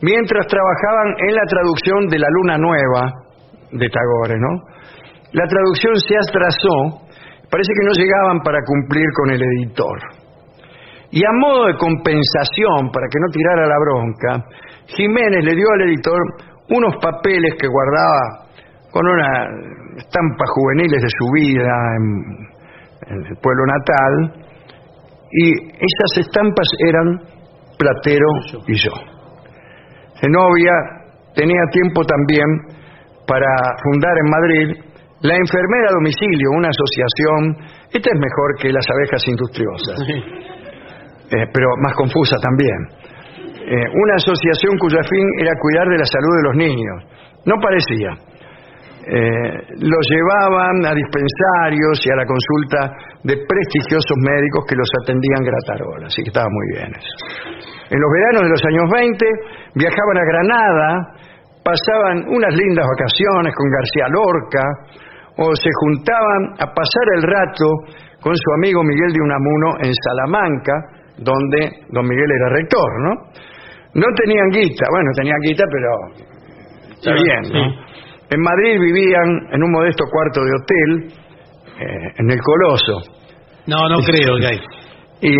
mientras 0.00 0.46
trabajaban 0.46 1.14
en 1.28 1.34
la 1.34 1.44
traducción 1.48 2.08
de 2.08 2.18
La 2.18 2.28
Luna 2.28 2.58
Nueva 2.58 3.12
de 3.72 3.88
Tagore, 3.88 4.36
¿no? 4.38 4.72
La 5.32 5.46
traducción 5.46 5.96
se 5.96 6.14
atrasó, 6.16 7.08
parece 7.52 7.72
que 7.76 7.84
no 7.84 7.92
llegaban 7.92 8.40
para 8.40 8.64
cumplir 8.64 9.04
con 9.12 9.30
el 9.30 9.42
editor. 9.42 9.98
Y 11.12 11.20
a 11.20 11.32
modo 11.36 11.66
de 11.66 11.76
compensación, 11.76 12.88
para 12.88 13.04
que 13.12 13.20
no 13.20 13.28
tirara 13.28 13.68
la 13.68 13.78
bronca, 13.84 14.48
Jiménez 14.96 15.44
le 15.44 15.54
dio 15.54 15.68
al 15.68 15.82
editor 15.82 16.20
unos 16.70 16.96
papeles 16.96 17.52
que 17.60 17.68
guardaba 17.68 18.48
con 18.90 19.04
una 19.06 19.28
estampa 20.00 20.44
juveniles 20.56 21.02
de 21.02 21.08
su 21.12 21.26
vida 21.34 21.72
en, 22.00 23.12
en 23.12 23.26
el 23.26 23.36
pueblo 23.36 23.66
natal, 23.66 24.42
y 25.30 25.52
esas 25.52 26.26
estampas 26.26 26.66
eran 26.88 27.20
Platero 27.78 28.28
y 28.68 28.74
yo. 28.74 28.92
Zenobia 30.20 30.72
tenía 31.34 31.60
tiempo 31.72 32.02
también 32.04 32.46
para 33.26 33.48
fundar 33.82 34.12
en 34.16 34.30
Madrid 34.30 34.91
la 35.22 35.36
Enfermera 35.38 35.86
a 35.86 35.94
Domicilio, 35.94 36.50
una 36.58 36.66
asociación, 36.66 37.40
esta 37.94 38.10
es 38.10 38.18
mejor 38.18 38.48
que 38.58 38.72
las 38.74 38.86
abejas 38.90 39.22
industriosas, 39.28 39.96
eh, 41.30 41.46
pero 41.54 41.68
más 41.78 41.94
confusa 41.94 42.36
también. 42.42 43.02
Eh, 43.62 43.86
una 43.86 44.14
asociación 44.18 44.74
cuyo 44.82 44.98
fin 45.06 45.26
era 45.38 45.54
cuidar 45.54 45.86
de 45.86 45.98
la 45.98 46.06
salud 46.10 46.34
de 46.34 46.42
los 46.42 46.56
niños. 46.58 46.98
No 47.46 47.54
parecía. 47.62 48.10
Eh, 49.02 49.54
los 49.78 50.04
llevaban 50.10 50.86
a 50.86 50.94
dispensarios 50.94 52.02
y 52.02 52.10
a 52.10 52.16
la 52.18 52.26
consulta 52.26 52.90
de 53.22 53.34
prestigiosos 53.46 54.18
médicos 54.26 54.66
que 54.66 54.74
los 54.74 54.90
atendían 55.02 55.42
gratarola, 55.42 56.06
así 56.06 56.22
que 56.22 56.30
estaba 56.30 56.50
muy 56.50 56.66
bien 56.74 56.90
eso. 56.98 57.14
En 57.90 57.98
los 57.98 58.10
veranos 58.10 58.42
de 58.42 58.50
los 58.50 58.62
años 58.66 58.86
20 58.90 59.26
viajaban 59.74 60.18
a 60.18 60.24
Granada, 60.26 60.88
pasaban 61.62 62.26
unas 62.26 62.54
lindas 62.54 62.86
vacaciones 62.86 63.54
con 63.54 63.66
García 63.70 64.06
Lorca 64.10 64.62
o 65.36 65.54
se 65.56 65.70
juntaban 65.80 66.52
a 66.58 66.66
pasar 66.72 67.06
el 67.16 67.22
rato 67.22 67.66
con 68.20 68.36
su 68.36 68.52
amigo 68.58 68.82
Miguel 68.84 69.12
de 69.12 69.20
Unamuno 69.20 69.68
en 69.82 69.92
Salamanca, 69.94 70.72
donde 71.18 71.70
don 71.90 72.06
Miguel 72.06 72.30
era 72.30 72.48
rector, 72.50 72.90
¿no? 73.02 73.12
No 73.94 74.06
tenían 74.16 74.48
guita, 74.50 74.86
bueno, 74.90 75.10
tenían 75.16 75.38
guita, 75.42 75.64
pero 75.70 75.88
está 76.94 77.12
bien, 77.12 77.42
¿no? 77.52 77.70
sí. 77.70 77.78
En 78.30 78.40
Madrid 78.40 78.80
vivían 78.80 79.28
en 79.52 79.62
un 79.62 79.70
modesto 79.70 80.04
cuarto 80.10 80.40
de 80.42 80.50
hotel, 80.56 81.12
eh, 81.78 82.12
en 82.18 82.30
el 82.30 82.38
Coloso, 82.40 83.02
No, 83.66 83.88
no 83.88 83.98
creo 84.00 84.36
que 84.40 84.46
hay. 84.46 84.60
y 85.20 85.36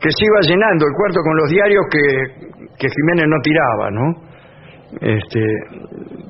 que 0.00 0.10
se 0.10 0.24
iba 0.24 0.40
llenando 0.40 0.86
el 0.86 0.92
cuarto 0.96 1.20
con 1.22 1.36
los 1.36 1.50
diarios 1.50 1.84
que, 1.92 2.58
que 2.78 2.88
Jiménez 2.88 3.26
no 3.28 3.36
tiraba, 3.42 3.90
¿no? 3.90 4.32
Este, 5.00 5.40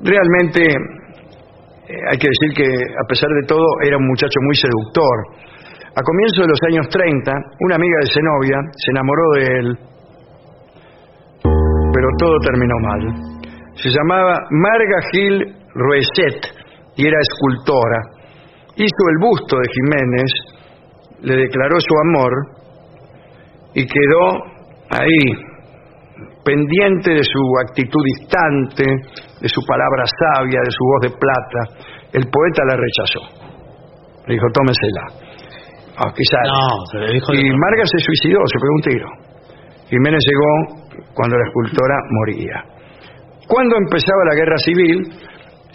realmente 0.03 0.67
hay 1.87 2.17
que 2.17 2.27
decir 2.27 2.49
que 2.55 2.67
a 2.67 3.07
pesar 3.07 3.29
de 3.29 3.47
todo 3.47 3.65
era 3.83 3.97
un 3.97 4.07
muchacho 4.07 4.39
muy 4.41 4.55
seductor. 4.55 5.15
A 5.95 6.01
comienzos 6.01 6.45
de 6.45 6.49
los 6.49 6.61
años 6.67 6.87
30, 6.89 7.31
una 7.59 7.75
amiga 7.75 7.97
de 8.01 8.09
Zenobia 8.13 8.57
se 8.71 8.91
enamoró 8.91 9.31
de 9.35 9.43
él, 9.59 9.77
pero 11.93 12.07
todo 12.17 12.35
terminó 12.39 12.75
mal. 12.81 13.01
Se 13.75 13.89
llamaba 13.89 14.39
Marga 14.49 15.01
Gil 15.11 15.55
Roeset 15.75 16.39
y 16.95 17.07
era 17.07 17.17
escultora. 17.19 18.01
Hizo 18.75 19.03
el 19.11 19.17
busto 19.19 19.57
de 19.57 19.69
Jiménez, 19.69 20.31
le 21.21 21.35
declaró 21.35 21.79
su 21.79 21.93
amor 22.09 22.31
y 23.75 23.85
quedó 23.85 24.53
ahí, 24.89 25.52
pendiente 26.43 27.11
de 27.11 27.23
su 27.23 27.41
actitud 27.65 28.03
distante, 28.03 28.85
de 29.41 29.49
su 29.49 29.61
palabra 29.65 30.03
sabia, 30.05 30.59
de 30.59 30.71
su 30.71 30.83
voz 30.85 31.01
de 31.01 31.11
plata. 31.17 31.61
El 32.11 32.29
poeta 32.29 32.61
la 32.67 32.77
rechazó. 32.77 33.21
Le 34.27 34.33
dijo, 34.35 34.47
tómesela. 34.53 35.33
Ah, 35.97 36.11
quizá. 36.13 36.39
No, 36.47 36.85
se 36.91 36.97
le 36.99 37.13
dijo... 37.13 37.33
Y 37.33 37.49
Marga 37.49 37.85
se 37.85 37.99
suicidó, 37.99 38.39
se 38.45 38.59
pegó 38.59 38.73
un 38.75 38.81
tiro. 38.81 39.09
Jiménez 39.89 40.21
llegó 40.25 40.83
cuando 41.13 41.37
la 41.37 41.45
escultora 41.45 41.95
moría. 42.09 42.57
Cuando 43.47 43.75
empezaba 43.77 44.25
la 44.29 44.35
guerra 44.35 44.57
civil, 44.57 45.03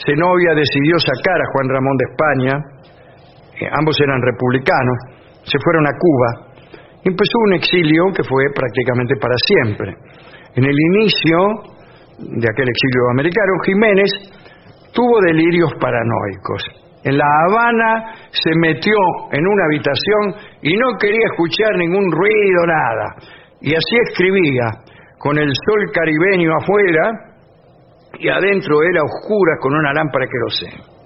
Zenobia 0.05 0.55
decidió 0.55 0.99
sacar 0.99 1.39
a 1.39 1.51
Juan 1.53 1.69
Ramón 1.69 1.97
de 1.99 2.07
España, 2.11 2.55
eh, 3.61 3.69
ambos 3.79 4.01
eran 4.01 4.23
republicanos, 4.23 4.97
se 5.43 5.59
fueron 5.63 5.87
a 5.87 5.93
Cuba, 5.99 6.49
empezó 7.05 7.39
un 7.45 7.55
exilio 7.55 8.05
que 8.15 8.23
fue 8.25 8.45
prácticamente 8.55 9.15
para 9.21 9.35
siempre. 9.37 9.95
En 10.55 10.65
el 10.65 10.77
inicio 10.95 11.39
de 12.19 12.47
aquel 12.51 12.69
exilio 12.69 13.03
americano, 13.13 13.53
Jiménez 13.65 14.11
tuvo 14.93 15.21
delirios 15.27 15.73
paranoicos. 15.81 16.63
En 17.05 17.17
La 17.17 17.25
Habana 17.25 18.13
se 18.31 18.51
metió 18.59 18.97
en 19.31 19.47
una 19.47 19.65
habitación 19.67 20.35
y 20.63 20.77
no 20.77 20.99
quería 20.99 21.27
escuchar 21.33 21.77
ningún 21.77 22.11
ruido, 22.11 22.67
nada. 22.67 23.15
Y 23.61 23.75
así 23.75 23.97
escribía, 24.11 24.83
con 25.19 25.39
el 25.39 25.49
sol 25.49 25.93
caribeño 25.93 26.51
afuera 26.57 27.11
y 28.19 28.29
adentro 28.29 28.83
era 28.83 29.03
oscura 29.03 29.53
con 29.61 29.75
una 29.75 29.93
lámpara 29.93 30.25
de 30.25 30.31
queroseno. 30.31 30.99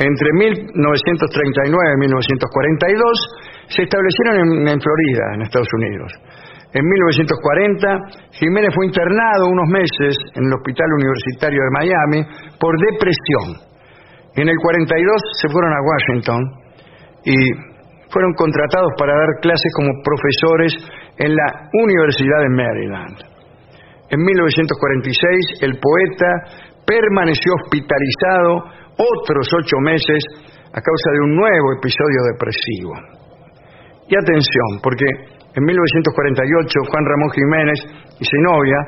Entre 0.00 0.32
1939 0.32 1.92
y 1.94 2.00
1942 2.00 3.02
se 3.68 3.82
establecieron 3.82 4.66
en 4.66 4.80
Florida, 4.80 5.24
en 5.34 5.42
Estados 5.42 5.68
Unidos. 5.76 6.12
En 6.72 6.86
1940, 6.86 8.30
Jiménez 8.30 8.70
fue 8.74 8.86
internado 8.86 9.50
unos 9.50 9.68
meses 9.68 10.14
en 10.38 10.46
el 10.46 10.54
Hospital 10.54 10.86
Universitario 11.02 11.58
de 11.58 11.70
Miami 11.74 12.20
por 12.60 12.78
depresión. 12.78 13.70
En 14.36 14.46
el 14.48 14.54
42 14.62 15.20
se 15.42 15.48
fueron 15.50 15.72
a 15.74 15.82
Washington 15.82 16.40
y 17.26 17.34
fueron 18.08 18.34
contratados 18.34 18.92
para 18.98 19.18
dar 19.18 19.42
clases 19.42 19.72
como 19.74 19.90
profesores 20.06 20.72
en 21.18 21.34
la 21.34 21.48
Universidad 21.74 22.38
de 22.38 22.50
Maryland. 22.54 23.18
En 24.10 24.18
1946 24.22 25.62
el 25.62 25.74
poeta 25.74 26.30
permaneció 26.86 27.50
hospitalizado 27.62 28.78
otros 28.94 29.46
ocho 29.58 29.76
meses 29.82 30.22
a 30.70 30.78
causa 30.78 31.08
de 31.14 31.20
un 31.26 31.34
nuevo 31.34 31.72
episodio 31.78 32.20
depresivo. 32.30 32.94
Y 34.06 34.14
atención, 34.14 34.78
porque 34.82 35.06
en 35.54 35.62
1948 35.64 36.90
Juan 36.90 37.04
Ramón 37.04 37.30
Jiménez 37.34 37.78
y 38.20 38.24
su 38.24 38.36
novia 38.42 38.78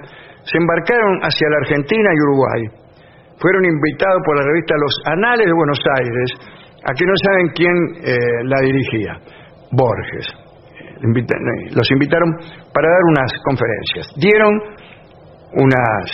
se 0.44 0.58
embarcaron 0.58 1.18
hacia 1.22 1.48
la 1.50 1.58
Argentina 1.62 2.08
y 2.14 2.20
Uruguay. 2.26 2.62
Fueron 3.38 3.64
invitados 3.64 4.22
por 4.24 4.38
la 4.38 4.46
revista 4.46 4.74
Los 4.78 4.94
Anales 5.06 5.46
de 5.46 5.52
Buenos 5.52 5.82
Aires, 5.98 6.28
a 6.82 6.94
que 6.94 7.06
no 7.06 7.14
saben 7.18 7.46
quién 7.54 7.76
eh, 8.02 8.16
la 8.44 8.60
dirigía, 8.60 9.18
Borges. 9.70 10.26
Los 11.74 11.90
invitaron 11.90 12.30
para 12.72 12.86
dar 12.86 13.02
unas 13.10 13.30
conferencias. 13.42 14.06
Dieron 14.14 14.54
unas 15.58 16.06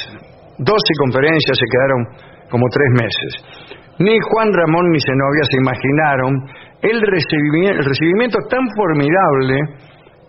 12 0.56 0.72
conferencias, 1.04 1.52
se 1.52 1.68
quedaron 1.68 2.00
como 2.48 2.64
tres 2.72 2.90
meses. 2.96 3.76
Ni 3.98 4.16
Juan 4.20 4.52
Ramón 4.52 4.88
ni 4.90 5.00
Zenobia 5.00 5.44
se 5.50 5.56
imaginaron 5.60 6.32
el 6.80 7.02
recibimiento, 7.02 7.80
el 7.80 7.84
recibimiento 7.84 8.38
tan 8.48 8.64
formidable 8.74 9.87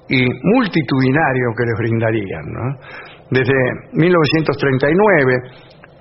y 0.10 0.25
multitudinario 0.44 1.48
que 1.56 1.66
les 1.66 1.78
brindarían. 1.78 2.46
¿no? 2.51 2.66
Desde 3.30 3.54
1939, 3.94 5.38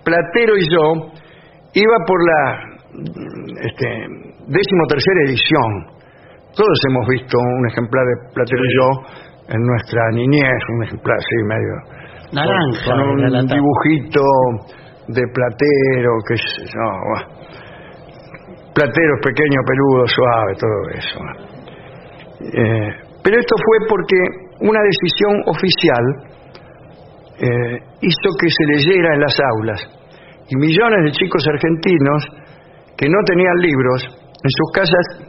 Platero 0.05 0.57
y 0.57 0.69
yo 0.69 1.13
iba 1.75 1.97
por 2.07 2.19
la 2.25 2.69
este, 3.61 3.89
decimotercera 4.49 5.21
edición. 5.27 5.99
Todos 6.57 6.79
hemos 6.89 7.07
visto 7.09 7.39
un 7.39 7.69
ejemplar 7.69 8.05
de 8.07 8.33
Platero 8.35 8.65
y 8.65 8.75
yo 8.75 8.89
en 9.49 9.61
nuestra 9.63 10.11
niñez, 10.13 10.59
un 10.75 10.85
ejemplar 10.85 11.17
así 11.17 11.37
medio 11.45 11.99
Naranja. 12.33 12.85
con 12.85 13.01
un 13.01 13.47
dibujito 13.47 14.21
de 15.09 15.23
platero, 15.33 16.11
que 16.27 16.35
es, 16.35 16.75
no, 16.75 16.91
bah. 17.15 17.25
platero 18.75 19.15
es 19.15 19.27
pequeño, 19.27 19.61
peludo, 19.67 20.07
suave, 20.07 20.55
todo 20.61 20.89
eso. 20.93 21.21
Eh, 22.55 23.08
pero 23.29 23.41
esto 23.41 23.57
fue 23.61 23.87
porque 23.91 24.17
una 24.61 24.81
decisión 24.81 25.43
oficial 25.45 26.05
eh, 27.37 27.77
hizo 28.01 28.29
que 28.41 28.49
se 28.49 28.65
leyera 28.73 29.13
en 29.13 29.21
las 29.21 29.37
aulas 29.53 29.85
y 30.49 30.57
millones 30.57 31.05
de 31.05 31.11
chicos 31.13 31.45
argentinos 31.47 32.25
que 32.97 33.07
no 33.07 33.19
tenían 33.27 33.55
libros 33.61 34.03
en 34.33 34.49
sus 34.49 34.73
casas 34.73 35.29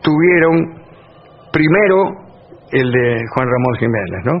tuvieron 0.00 0.80
primero 1.52 2.32
el 2.72 2.90
de 2.90 3.20
Juan 3.34 3.46
Ramón 3.46 3.74
Jiménez, 3.78 4.20
¿no? 4.24 4.32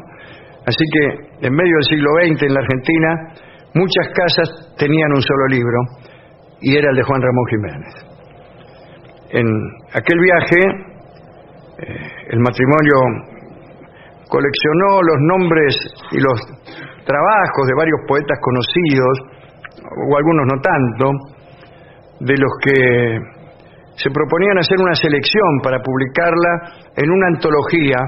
Así 0.64 0.84
que 0.94 1.46
en 1.46 1.52
medio 1.52 1.74
del 1.76 1.84
siglo 1.90 2.08
XX 2.24 2.42
en 2.42 2.54
la 2.54 2.60
Argentina 2.60 3.34
muchas 3.74 4.08
casas 4.16 4.48
tenían 4.78 5.12
un 5.12 5.20
solo 5.20 5.46
libro 5.48 5.78
y 6.62 6.74
era 6.74 6.88
el 6.88 6.96
de 6.96 7.02
Juan 7.02 7.20
Ramón 7.20 7.46
Jiménez. 7.50 7.94
En 9.28 9.46
aquel 9.92 10.18
viaje 10.18 10.89
el 12.28 12.40
matrimonio 12.40 12.96
coleccionó 14.28 15.02
los 15.02 15.18
nombres 15.20 15.76
y 16.12 16.20
los 16.20 16.38
trabajos 17.04 17.66
de 17.66 17.74
varios 17.76 18.00
poetas 18.06 18.38
conocidos, 18.40 19.14
o 20.08 20.16
algunos 20.16 20.46
no 20.46 20.60
tanto, 20.62 21.04
de 22.20 22.36
los 22.36 22.52
que 22.62 23.18
se 23.96 24.10
proponían 24.10 24.58
hacer 24.58 24.78
una 24.78 24.94
selección 24.94 25.60
para 25.62 25.80
publicarla 25.82 26.92
en 26.96 27.10
una 27.10 27.26
antología 27.28 27.98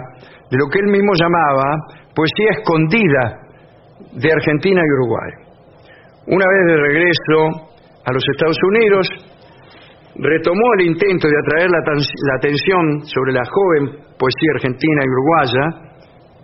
de 0.51 0.57
lo 0.59 0.69
que 0.71 0.79
él 0.81 0.89
mismo 0.93 1.13
llamaba 1.19 1.77
poesía 2.15 2.61
escondida 2.61 3.41
de 4.13 4.33
Argentina 4.33 4.81
y 4.81 4.93
Uruguay. 5.01 5.31
Una 6.27 6.47
vez 6.47 6.63
de 6.67 6.77
regreso 6.77 7.73
a 8.05 8.13
los 8.13 8.23
Estados 8.35 8.59
Unidos, 8.69 9.09
retomó 10.17 10.67
el 10.79 10.87
intento 10.87 11.29
de 11.29 11.39
atraer 11.39 11.71
la, 11.71 12.37
atención 12.37 13.07
sobre 13.07 13.33
la 13.33 13.45
joven 13.45 13.97
poesía 14.19 14.51
argentina 14.55 15.01
y 15.05 15.09
uruguaya 15.09 15.65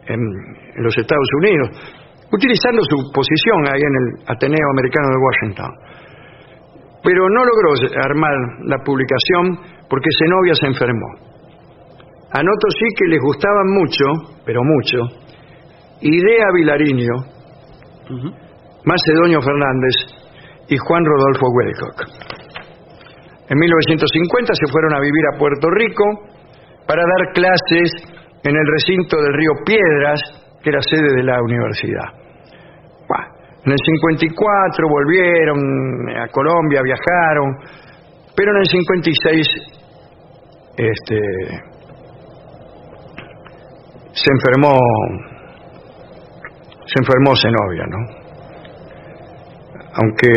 en, 0.07 0.21
en 0.77 0.83
los 0.83 0.97
Estados 0.97 1.29
Unidos, 1.43 1.69
utilizando 2.33 2.81
su 2.83 2.97
posición 3.13 3.67
ahí 3.69 3.81
en 3.81 3.95
el 4.01 4.09
Ateneo 4.27 4.69
Americano 4.73 5.09
de 5.09 5.19
Washington. 5.21 5.71
Pero 7.03 7.29
no 7.29 7.45
logró 7.45 7.71
armar 8.05 8.35
la 8.65 8.79
publicación 8.85 9.61
porque 9.89 10.09
Zenobia 10.19 10.55
se 10.55 10.67
enfermó. 10.67 11.29
Anoto 12.33 12.67
sí 12.79 12.87
que 12.97 13.07
les 13.07 13.21
gustaban 13.21 13.69
mucho, 13.73 14.05
pero 14.45 14.61
mucho, 14.63 14.99
Idea 16.01 16.47
Vilariño, 16.55 17.15
Ujú. 18.11 18.29
Macedonio 18.85 19.41
Fernández 19.43 19.95
y 20.69 20.77
Juan 20.77 21.05
Rodolfo 21.05 21.47
Welcock. 21.53 22.38
En 23.49 23.59
1950 23.59 24.53
se 24.55 24.73
fueron 24.73 24.95
a 24.95 25.01
vivir 25.01 25.25
a 25.33 25.39
Puerto 25.39 25.71
Rico 25.71 26.05
para 26.87 27.03
dar 27.03 27.33
clases 27.33 27.91
en 28.45 28.55
el 28.57 28.67
recinto 28.73 29.17
del 29.21 29.35
río 29.35 29.53
Piedras, 29.65 30.21
que 30.63 30.71
era 30.71 30.81
sede 30.83 31.17
de 31.17 31.23
la 31.23 31.43
universidad. 31.43 32.19
En 33.65 33.73
el 33.73 33.79
54 33.85 34.89
volvieron 34.89 35.59
a 36.17 36.29
Colombia, 36.29 36.81
viajaron, 36.83 37.59
pero 38.35 38.53
en 38.53 38.59
el 38.59 38.67
56 38.67 39.47
este, 40.77 41.21
se 44.13 44.31
enfermó, 44.33 44.79
se 46.87 47.01
enfermó 47.03 47.37
Zenobia, 47.37 47.85
¿no? 47.89 48.29
aunque 50.01 50.33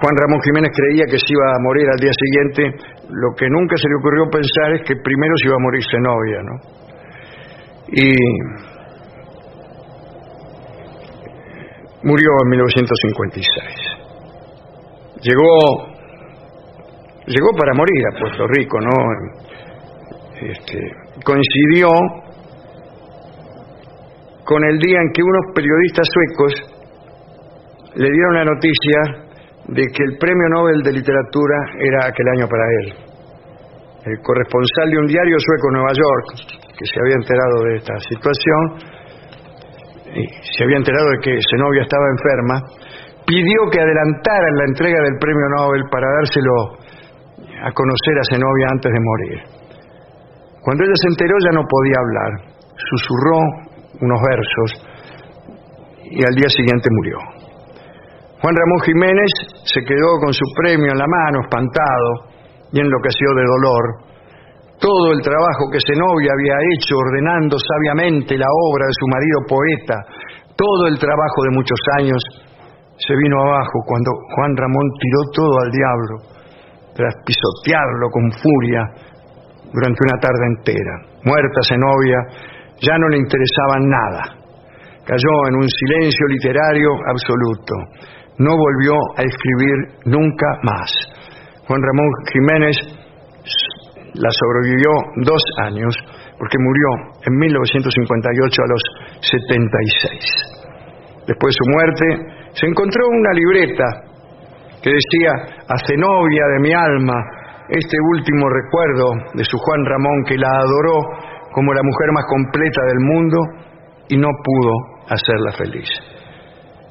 Juan 0.00 0.14
Ramón 0.14 0.40
Jiménez 0.42 0.70
creía 0.70 1.04
que 1.10 1.18
se 1.18 1.26
iba 1.26 1.50
a 1.50 1.58
morir 1.60 1.86
al 1.90 1.98
día 1.98 2.12
siguiente, 2.14 2.70
lo 3.10 3.34
que 3.34 3.50
nunca 3.50 3.74
se 3.76 3.88
le 3.88 3.96
ocurrió 3.98 4.30
pensar 4.30 4.74
es 4.78 4.82
que 4.86 4.94
primero 5.02 5.34
se 5.42 5.48
iba 5.48 5.56
a 5.56 5.64
morir 5.66 5.82
Zenobia, 5.90 6.42
¿no? 6.46 6.54
Y 7.90 8.14
murió 12.06 12.30
en 12.44 12.48
1956. 12.48 13.98
Llegó 15.22 15.98
llegó 17.26 17.50
para 17.58 17.74
morir 17.74 18.02
a 18.06 18.18
Puerto 18.20 18.46
Rico, 18.46 18.78
¿no? 18.80 18.90
Este, 20.40 20.78
coincidió 21.24 21.88
con 24.44 24.64
el 24.64 24.78
día 24.78 25.00
en 25.02 25.10
que 25.12 25.22
unos 25.22 25.52
periodistas 25.54 26.06
suecos 26.06 26.54
le 27.96 28.08
dieron 28.08 28.34
la 28.34 28.44
noticia 28.44 29.27
de 29.68 29.84
que 29.92 30.02
el 30.02 30.16
premio 30.16 30.48
Nobel 30.48 30.80
de 30.80 30.92
Literatura 30.92 31.56
era 31.76 32.08
aquel 32.08 32.28
año 32.36 32.48
para 32.48 32.64
él. 32.80 32.86
El 34.08 34.16
corresponsal 34.24 34.88
de 34.90 34.98
un 34.98 35.06
diario 35.06 35.36
sueco 35.36 35.68
en 35.68 35.74
Nueva 35.76 35.92
York, 35.92 36.26
que 36.72 36.86
se 36.88 36.96
había 36.96 37.16
enterado 37.20 37.56
de 37.68 37.72
esta 37.76 37.94
situación, 38.08 38.62
y 40.16 40.24
se 40.24 40.64
había 40.64 40.80
enterado 40.80 41.04
de 41.12 41.18
que 41.20 41.32
Zenobia 41.52 41.82
estaba 41.82 42.06
enferma, 42.16 42.56
pidió 43.28 43.68
que 43.68 43.80
adelantaran 43.80 44.54
la 44.56 44.64
entrega 44.72 44.98
del 45.04 45.18
premio 45.20 45.46
Nobel 45.60 45.84
para 45.92 46.08
dárselo 46.16 46.54
a 47.60 47.68
conocer 47.68 48.14
a 48.16 48.28
Zenobia 48.32 48.66
antes 48.72 48.88
de 48.88 49.00
morir. 49.04 49.38
Cuando 50.64 50.84
ella 50.84 50.96
se 50.96 51.08
enteró 51.12 51.36
ya 51.44 51.52
no 51.52 51.64
podía 51.68 51.98
hablar, 52.00 52.32
susurró 52.72 53.36
unos 54.00 54.20
versos 54.24 54.70
y 56.08 56.24
al 56.24 56.34
día 56.34 56.48
siguiente 56.48 56.88
murió. 56.88 57.37
Juan 58.38 58.54
Ramón 58.54 58.80
Jiménez 58.86 59.32
se 59.66 59.82
quedó 59.82 60.14
con 60.22 60.32
su 60.32 60.46
premio 60.54 60.94
en 60.94 60.98
la 60.98 61.10
mano, 61.10 61.42
espantado 61.42 62.30
y 62.70 62.78
enloqueció 62.78 63.34
de 63.34 63.42
dolor. 63.42 63.84
Todo 64.78 65.10
el 65.10 65.20
trabajo 65.26 65.66
que 65.74 65.82
Zenobia 65.82 66.30
había 66.30 66.54
hecho 66.70 66.94
ordenando 66.94 67.58
sabiamente 67.58 68.38
la 68.38 68.46
obra 68.46 68.86
de 68.86 68.94
su 68.94 69.06
marido 69.10 69.38
poeta, 69.42 69.96
todo 70.54 70.86
el 70.86 70.98
trabajo 71.02 71.38
de 71.50 71.54
muchos 71.58 71.80
años, 71.98 72.22
se 72.94 73.14
vino 73.14 73.42
abajo 73.42 73.82
cuando 73.86 74.10
Juan 74.34 74.54
Ramón 74.54 74.86
tiró 75.02 75.20
todo 75.34 75.54
al 75.58 75.70
diablo, 75.70 76.14
tras 76.94 77.14
pisotearlo 77.26 78.06
con 78.10 78.30
furia 78.38 78.82
durante 79.74 79.98
una 79.98 80.18
tarde 80.22 80.44
entera. 80.46 80.94
Muerta 81.26 81.58
Zenobia, 81.66 82.18
ya 82.78 82.94
no 82.98 83.08
le 83.08 83.18
interesaba 83.18 83.82
nada. 83.82 84.22
Cayó 85.02 85.34
en 85.50 85.56
un 85.58 85.66
silencio 85.66 86.26
literario 86.28 86.90
absoluto. 87.10 87.74
No 88.38 88.50
volvió 88.56 88.94
a 89.16 89.22
escribir 89.22 89.76
nunca 90.06 90.46
más. 90.62 90.90
Juan 91.66 91.82
Ramón 91.82 92.08
Jiménez 92.32 92.76
la 94.14 94.30
sobrevivió 94.30 94.90
dos 95.26 95.42
años 95.58 95.94
porque 96.38 96.56
murió 96.58 97.18
en 97.26 97.36
1958 97.36 98.62
a 98.62 98.68
los 98.70 98.82
76. 99.20 100.58
Después 101.26 101.52
de 101.52 101.58
su 101.58 101.66
muerte 101.70 102.06
se 102.54 102.66
encontró 102.66 103.06
una 103.08 103.32
libreta 103.32 103.84
que 104.82 104.90
decía 104.90 105.32
a 105.68 105.76
Zenobia 105.86 106.44
de 106.54 106.60
mi 106.60 106.72
alma, 106.72 107.18
este 107.68 107.96
último 108.14 108.48
recuerdo 108.48 109.34
de 109.34 109.44
su 109.44 109.58
Juan 109.58 109.84
Ramón 109.84 110.24
que 110.26 110.38
la 110.38 110.48
adoró 110.48 111.02
como 111.52 111.74
la 111.74 111.82
mujer 111.82 112.12
más 112.14 112.24
completa 112.26 112.82
del 112.86 113.00
mundo 113.00 113.38
y 114.08 114.16
no 114.16 114.28
pudo 114.42 114.72
hacerla 115.08 115.52
feliz. 115.52 115.88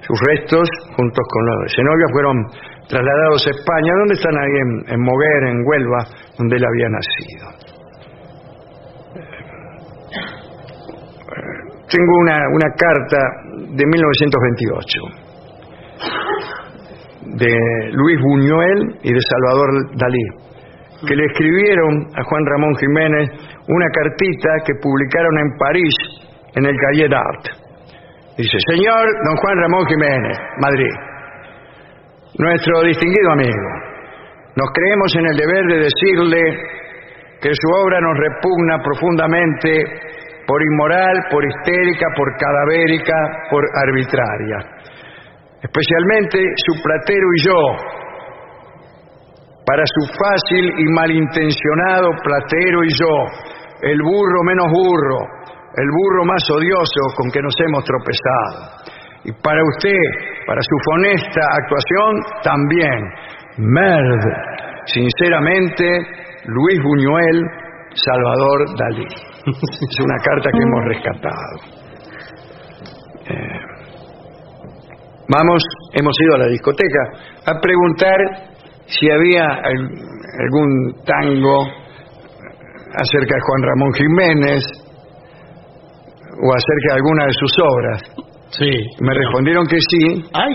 Sus 0.08 0.20
restos, 0.22 0.70
juntos 0.96 1.26
con 1.30 1.46
los 1.46 1.63
de 1.63 1.70
Zenobia, 1.76 2.06
fueron 2.13 2.38
trasladados 2.88 3.46
a 3.46 3.50
España, 3.52 3.91
donde 4.00 4.13
están 4.13 4.38
ahí 4.38 4.56
en, 4.88 5.02
Moguer, 5.02 5.43
en 5.52 5.67
Huelva, 5.67 6.08
donde 6.38 6.56
él 6.56 6.63
había 6.63 6.88
nacido. 6.88 7.46
Tengo 11.89 12.13
una, 12.22 12.39
una 12.56 12.70
carta 12.76 13.20
de 13.76 13.86
1928 13.86 15.28
de 17.36 17.91
Luis 17.91 18.22
Buñuel 18.22 19.00
y 19.04 19.13
de 19.13 19.20
Salvador 19.20 19.98
Dalí, 19.98 20.26
que 21.06 21.15
le 21.15 21.26
escribieron 21.26 22.08
a 22.15 22.24
Juan 22.24 22.46
Ramón 22.46 22.76
Jiménez 22.78 23.30
una 23.67 23.88
cartita 23.89 24.50
que 24.65 24.74
publicaron 24.82 25.38
en 25.39 25.58
París 25.58 25.96
en 26.56 26.65
el 26.65 26.76
Cahiers 26.78 27.12
d'Art. 27.12 27.66
Dice, 28.38 28.58
señor 28.69 29.02
don 29.26 29.36
Juan 29.36 29.58
Ramón 29.58 29.86
Jiménez, 29.89 30.38
Madrid, 30.62 30.93
nuestro 32.38 32.84
distinguido 32.84 33.32
amigo, 33.32 33.69
nos 34.56 34.69
creemos 34.78 35.10
en 35.17 35.26
el 35.26 35.38
deber 35.38 35.65
de 35.65 35.78
decirle 35.89 36.41
que 37.41 37.50
su 37.50 37.67
obra 37.82 38.00
nos 38.00 38.13
repugna 38.13 38.78
profundamente 38.84 39.73
por 40.45 40.62
inmoral, 40.62 41.17
por 41.32 41.43
histérica, 41.45 42.06
por 42.15 42.30
cadavérica, 42.38 43.15
por 43.50 43.65
arbitraria. 43.73 44.58
Especialmente 45.58 46.38
su 46.62 46.82
platero 46.84 47.28
y 47.34 47.41
yo, 47.41 47.62
para 49.65 49.84
su 49.84 50.13
fácil 50.13 50.73
y 50.78 50.86
malintencionado 50.93 52.12
platero 52.23 52.84
y 52.84 52.89
yo, 52.93 53.15
el 53.82 53.97
burro 53.97 54.43
menos 54.43 54.67
burro, 54.71 55.37
el 55.78 55.90
burro 55.92 56.26
más 56.26 56.44
odioso 56.52 57.02
con 57.16 57.30
que 57.32 57.42
nos 57.42 57.54
hemos 57.60 57.84
tropezado. 57.84 58.94
Y 59.26 59.32
para 59.44 59.60
usted, 59.76 59.98
para 60.48 60.62
su 60.62 60.76
funesta 60.92 61.42
actuación, 61.62 62.12
también. 62.44 63.00
Merd. 63.58 64.24
Sinceramente, 64.86 65.84
Luis 66.46 66.80
Buñuel, 66.84 67.44
Salvador 67.94 68.60
Dalí. 68.78 69.06
Es 69.48 70.00
una 70.04 70.18
carta 70.24 70.50
que 70.52 70.58
hemos 70.63 70.84
rescatado. 70.86 71.78
Eh, 73.30 73.60
vamos, 75.30 75.62
hemos 75.94 76.16
ido 76.22 76.36
a 76.36 76.38
la 76.40 76.48
discoteca 76.48 77.04
a 77.46 77.60
preguntar 77.62 78.18
si 78.88 79.10
había 79.10 79.46
al- 79.46 79.92
algún 80.40 81.04
tango 81.06 81.63
acerca 82.96 83.36
de 83.36 83.42
Juan 83.42 83.63
Ramón 83.63 83.94
Jiménez 83.94 84.63
o 86.41 86.47
acerca 86.54 86.88
de 86.89 86.95
alguna 86.95 87.26
de 87.26 87.34
sus 87.34 87.52
obras. 87.62 88.02
Sí. 88.50 88.71
Me 89.02 89.13
respondieron 89.13 89.65
que 89.67 89.78
sí, 89.89 90.23
¡Ay! 90.34 90.54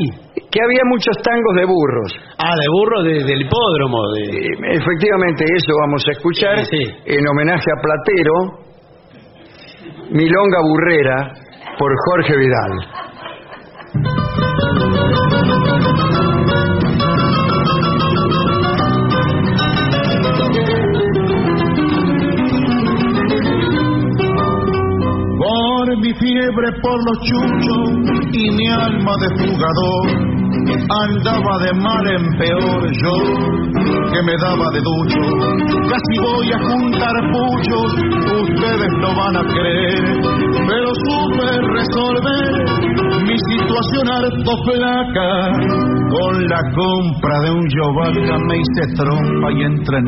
que 0.51 0.61
había 0.65 0.81
muchos 0.87 1.15
tangos 1.23 1.55
de 1.57 1.65
burros. 1.67 2.13
Ah, 2.39 2.55
de 2.57 2.69
burro 2.73 3.03
de- 3.03 3.25
del 3.25 3.43
hipódromo. 3.43 3.99
De... 4.17 4.23
Eh, 4.23 4.77
Efectivamente, 4.81 5.45
eso 5.57 5.73
vamos 5.85 6.03
a 6.09 6.13
escuchar 6.13 6.59
Sí, 6.65 6.77
sí. 6.77 6.91
en 7.07 7.29
homenaje 7.29 7.67
a 7.77 7.81
Platero, 7.83 8.35
Milonga 10.11 10.59
Burrera, 10.63 11.33
por 11.79 11.91
Jorge 12.07 12.37
Vidal. 12.37 12.73
Mi 25.99 26.13
fiebre 26.15 26.69
por 26.81 26.99
los 27.07 27.19
chuchos 27.29 28.29
y 28.33 28.51
mi 28.51 28.69
alma 28.69 29.13
de 29.21 29.29
jugador, 29.47 30.42
andaba 30.71 31.59
de 31.59 31.73
mal 31.75 32.07
en 32.07 32.39
peor 32.39 32.83
yo, 33.03 33.15
que 34.13 34.23
me 34.23 34.37
daba 34.39 34.71
de 34.73 34.81
ducho. 34.81 35.21
Casi 35.91 36.15
voy 36.21 36.53
a 36.53 36.59
juntar 36.59 37.15
puchos, 37.33 37.93
ustedes 38.43 38.93
no 39.01 39.15
van 39.15 39.37
a 39.37 39.43
creer, 39.43 40.21
pero 40.67 40.89
supe 41.09 41.49
resolver 41.79 42.93
mi 43.27 43.37
situación 43.51 44.09
harto 44.09 44.53
flaca. 44.65 45.31
Con 46.13 46.47
la 46.47 46.61
compra 46.75 47.41
de 47.41 47.51
un 47.53 47.67
yovaca 47.69 48.39
me 48.47 48.57
hice 48.59 48.95
trompa 48.97 49.49
y 49.53 49.63
entre. 49.63 49.99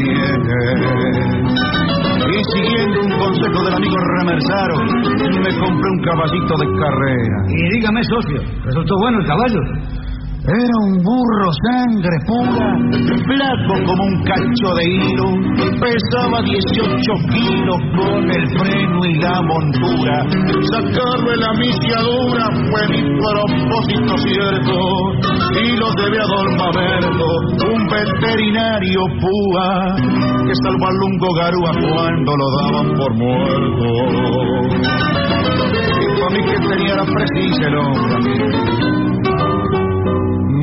Y 2.25 2.43
siguiendo 2.53 3.01
un 3.01 3.13
consejo 3.19 3.65
del 3.65 3.75
amigo 3.75 3.97
Remersaro, 4.19 4.77
me 4.77 5.59
compré 5.59 5.91
un 5.91 6.01
caballito 6.05 6.55
de 6.59 6.67
carrera. 6.79 7.37
Y 7.49 7.75
dígame, 7.75 8.03
socio, 8.05 8.41
¿resultó 8.65 8.95
bueno 8.99 9.19
el 9.21 9.27
caballo? 9.27 9.61
Era 10.45 10.77
un 10.85 11.01
burro 11.01 11.49
sangre 11.65 12.21
pura, 12.27 12.77
flaco 13.25 13.81
como 13.87 14.03
un 14.05 14.23
cacho 14.25 14.75
de 14.77 14.85
hilo, 14.93 15.29
pesaba 15.81 16.43
18 16.45 17.01
kilos 17.33 17.81
con 17.97 18.29
el 18.29 18.45
freno 18.53 19.01
y 19.07 19.15
la 19.25 19.41
montura. 19.41 20.21
Sacarle 20.69 21.41
la 21.41 21.49
misiadura 21.55 22.45
fue 22.69 22.83
mi 22.93 23.01
propósito 23.25 24.13
cierto, 24.21 24.77
y 25.65 25.81
lo 25.81 25.89
debe 25.97 26.21
a 26.21 26.29
don 26.29 26.45
un 27.73 27.81
veterinario 27.89 29.01
púa, 29.19 29.97
que 29.97 30.53
salvó 30.63 30.85
al 30.89 30.97
lungo 31.01 31.33
garúa 31.41 31.73
cuando 31.73 32.37
lo 32.37 32.47
daban 32.61 32.93
por 32.99 33.15
muerto. 33.15 33.89
Y 36.01 36.03
mí 36.35 36.41
que. 36.45 36.55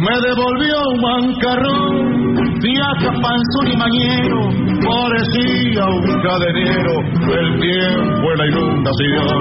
Me 0.02 0.16
devolvió 0.28 0.76
un 0.90 1.00
mancarrón, 1.00 1.94
viaja 2.58 3.12
panzón 3.22 3.68
y 3.72 3.78
mañero, 3.78 4.50
parecía 4.82 5.86
un 5.86 6.02
cadenero, 6.26 6.94
el 7.38 7.60
tiempo 7.60 8.34
y 8.34 8.38
la 8.40 8.48
inundación. 8.48 9.38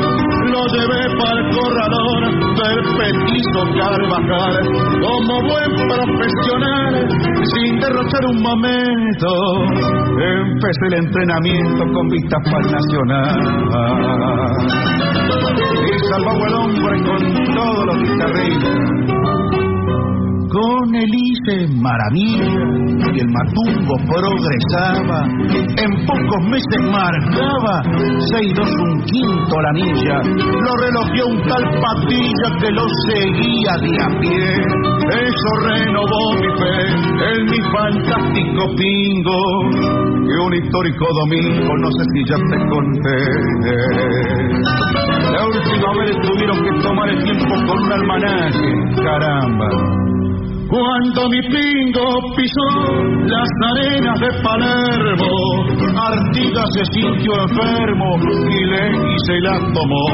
Lo 0.52 0.60
llevé 0.68 1.16
para 1.16 1.40
el 1.40 1.46
corredor 1.56 2.20
del 2.60 2.78
petizo 2.92 3.60
Carvajal, 3.72 4.54
como 5.00 5.40
buen 5.48 5.70
profesional, 5.88 7.08
sin 7.54 7.80
derrochar 7.80 8.24
un 8.28 8.42
momento. 8.42 9.28
Empecé 10.44 10.84
el 10.88 10.94
entrenamiento 11.06 11.84
con 11.90 12.06
vistas 12.08 12.40
para 12.44 12.60
el 12.60 12.72
Nacional. 12.72 13.40
Y 15.86 16.08
salvaba 16.10 16.46
el 16.48 16.54
hombre 16.54 17.02
con 17.06 17.54
todos 17.54 17.86
los 17.86 17.96
guitarristas 17.96 19.69
con 20.50 20.94
el 20.94 21.08
hice 21.08 21.68
maravilla 21.78 22.50
y 23.14 23.20
el 23.20 23.28
matungo 23.30 23.94
progresaba. 24.06 25.22
En 25.78 25.90
pocos 26.06 26.42
meses 26.50 26.80
marcaba 26.90 27.82
6-2 28.34 28.66
un 28.82 29.02
quinto 29.04 29.60
la 29.60 29.72
milla. 29.72 30.16
Lo 30.26 30.72
relojeó 30.82 31.26
un 31.28 31.40
tal 31.48 31.64
patilla 31.80 32.48
que 32.60 32.70
lo 32.72 32.84
seguía 33.06 33.72
de 33.80 33.92
a 34.02 34.08
pie. 34.20 34.50
Eso 35.10 35.50
renovó 35.66 36.22
mi 36.34 36.50
fe 36.58 36.76
en 37.30 37.44
mi 37.46 37.60
fantástico 37.70 38.60
pingo. 38.76 39.40
Que 40.26 40.36
un 40.46 40.54
histórico 40.54 41.06
domingo, 41.22 41.76
no 41.78 41.88
sé 41.90 42.04
si 42.14 42.20
ya 42.28 42.36
te 42.36 42.58
conté. 42.68 43.20
La 45.32 45.46
última 45.46 45.90
vez 45.98 46.14
tuvieron 46.22 46.58
que 46.64 46.82
tomar 46.82 47.08
el 47.08 47.22
tiempo 47.22 47.54
con 47.66 47.78
un 47.84 47.92
almanaque. 47.92 49.02
Caramba. 49.02 50.09
Cuando 50.70 51.28
mi 51.30 51.40
pingo 51.50 52.06
pisó 52.36 52.68
las 53.26 53.50
arenas 53.72 54.20
de 54.20 54.30
Palermo, 54.40 55.26
Artigas 55.98 56.68
se 56.76 56.84
sintió 56.94 57.32
enfermo 57.42 58.16
y 58.22 58.60
le 58.70 58.84
hice 58.90 59.34
la 59.42 59.58
tomó. 59.74 60.06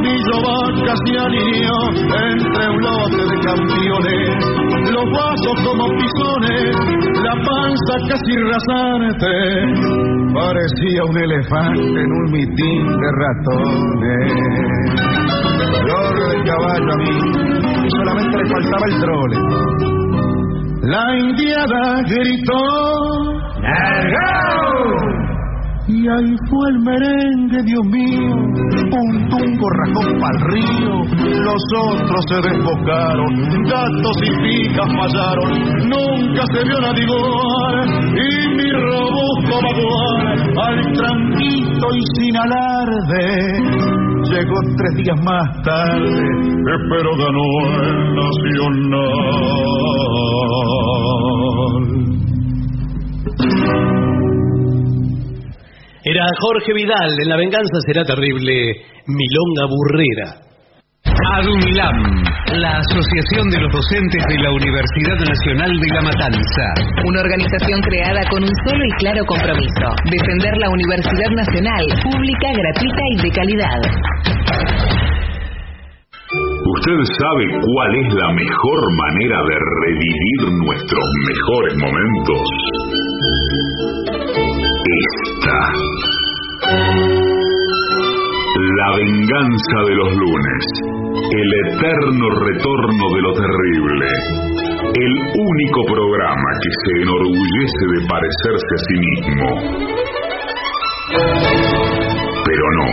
Millo 0.00 0.36
vaca 0.40 0.94
se 1.04 1.12
alineó 1.18 1.80
entre 1.92 2.70
un 2.70 2.80
lote 2.80 3.22
de 3.22 3.36
campeones, 3.44 4.32
los 4.92 5.06
vasos 5.12 5.56
como 5.62 5.84
pisones, 5.98 6.72
la 7.22 7.34
panza 7.44 7.94
casi 8.08 8.32
rasante. 8.48 9.32
Parecía 10.32 11.04
un 11.04 11.18
elefante 11.18 12.00
en 12.00 12.12
un 12.12 12.30
mitín 12.32 12.86
de 12.96 13.08
ratones. 13.12 14.32
Flor 15.82 16.14
del 16.28 16.40
caballo 16.44 16.92
a 16.92 16.96
mí, 16.96 17.77
solamente 17.90 18.36
le 18.36 18.46
faltaba 18.46 18.86
el 18.86 19.00
trole. 19.00 19.36
La 20.82 21.16
indiada 21.16 22.02
gritó 22.02 22.62
Y 25.88 26.08
ahí 26.08 26.36
fue 26.48 26.68
el 26.70 26.78
merengue, 26.80 27.62
Dios 27.64 27.84
mío, 27.86 28.30
un 28.30 29.28
tungo 29.28 29.66
rajó 29.70 30.02
pa'l 30.20 30.38
río, 30.52 30.94
los 31.44 31.62
otros 31.78 32.24
se 32.28 32.48
desbocaron, 32.48 33.32
gatos 33.64 34.16
y 34.22 34.30
picas 34.42 34.88
fallaron, 34.96 35.50
nunca 35.88 36.44
se 36.52 36.64
vio 36.64 36.80
nadie 36.80 37.04
igual, 37.04 37.88
y 38.14 38.48
mi 38.54 38.70
robusto 38.70 39.54
vaguar 39.62 40.36
al 40.68 40.92
tranquilo 40.92 41.28
lento 41.78 41.86
y 41.94 42.02
sin 42.16 42.36
alarde. 42.36 43.97
Llegó 44.30 44.60
tres 44.76 44.94
días 44.96 45.16
más 45.24 45.62
tarde, 45.62 46.22
pero 46.90 47.10
ganó 47.16 47.46
el 47.82 48.14
Nacional. 48.14 49.48
Era 56.04 56.26
Jorge 56.40 56.72
Vidal, 56.74 57.10
en 57.22 57.28
La 57.28 57.36
Venganza 57.36 57.80
será 57.86 58.04
terrible, 58.04 58.76
Milonga 59.06 59.66
Burrera. 59.68 60.47
ADUNLAM, 61.04 61.98
la 62.58 62.78
Asociación 62.78 63.48
de 63.50 63.60
los 63.60 63.72
Docentes 63.72 64.24
de 64.28 64.38
la 64.42 64.50
Universidad 64.50 65.18
Nacional 65.18 65.70
de 65.80 65.88
La 65.94 66.02
Matanza. 66.02 66.64
Una 67.06 67.20
organización 67.20 67.80
creada 67.82 68.22
con 68.30 68.42
un 68.42 68.50
solo 68.66 68.84
y 68.84 68.90
claro 68.98 69.24
compromiso, 69.26 69.94
defender 70.10 70.56
la 70.58 70.68
Universidad 70.70 71.30
Nacional, 71.30 71.86
pública, 72.02 72.48
gratuita 72.52 73.02
y 73.12 73.16
de 73.22 73.30
calidad. 73.30 73.80
¿Usted 76.30 76.98
sabe 77.18 77.44
cuál 77.62 77.94
es 77.94 78.12
la 78.14 78.30
mejor 78.32 78.92
manera 78.94 79.42
de 79.42 79.56
revivir 79.86 80.40
nuestros 80.66 81.06
mejores 81.26 81.74
momentos? 81.78 82.42
Esta. 85.06 85.58
La 88.78 88.94
venganza 88.96 89.78
de 89.88 89.94
los 89.96 90.14
lunes. 90.14 90.64
El 91.34 91.50
eterno 91.66 92.30
retorno 92.30 93.04
de 93.12 93.20
lo 93.22 93.32
terrible. 93.34 94.06
El 94.94 95.14
único 95.34 95.84
programa 95.84 96.50
que 96.62 96.70
se 96.84 96.92
enorgullece 97.02 97.84
de 97.94 98.06
parecerse 98.06 98.72
a 98.76 98.78
sí 98.86 98.96
mismo. 99.00 99.48
Pero 102.44 102.66
no. 102.78 102.88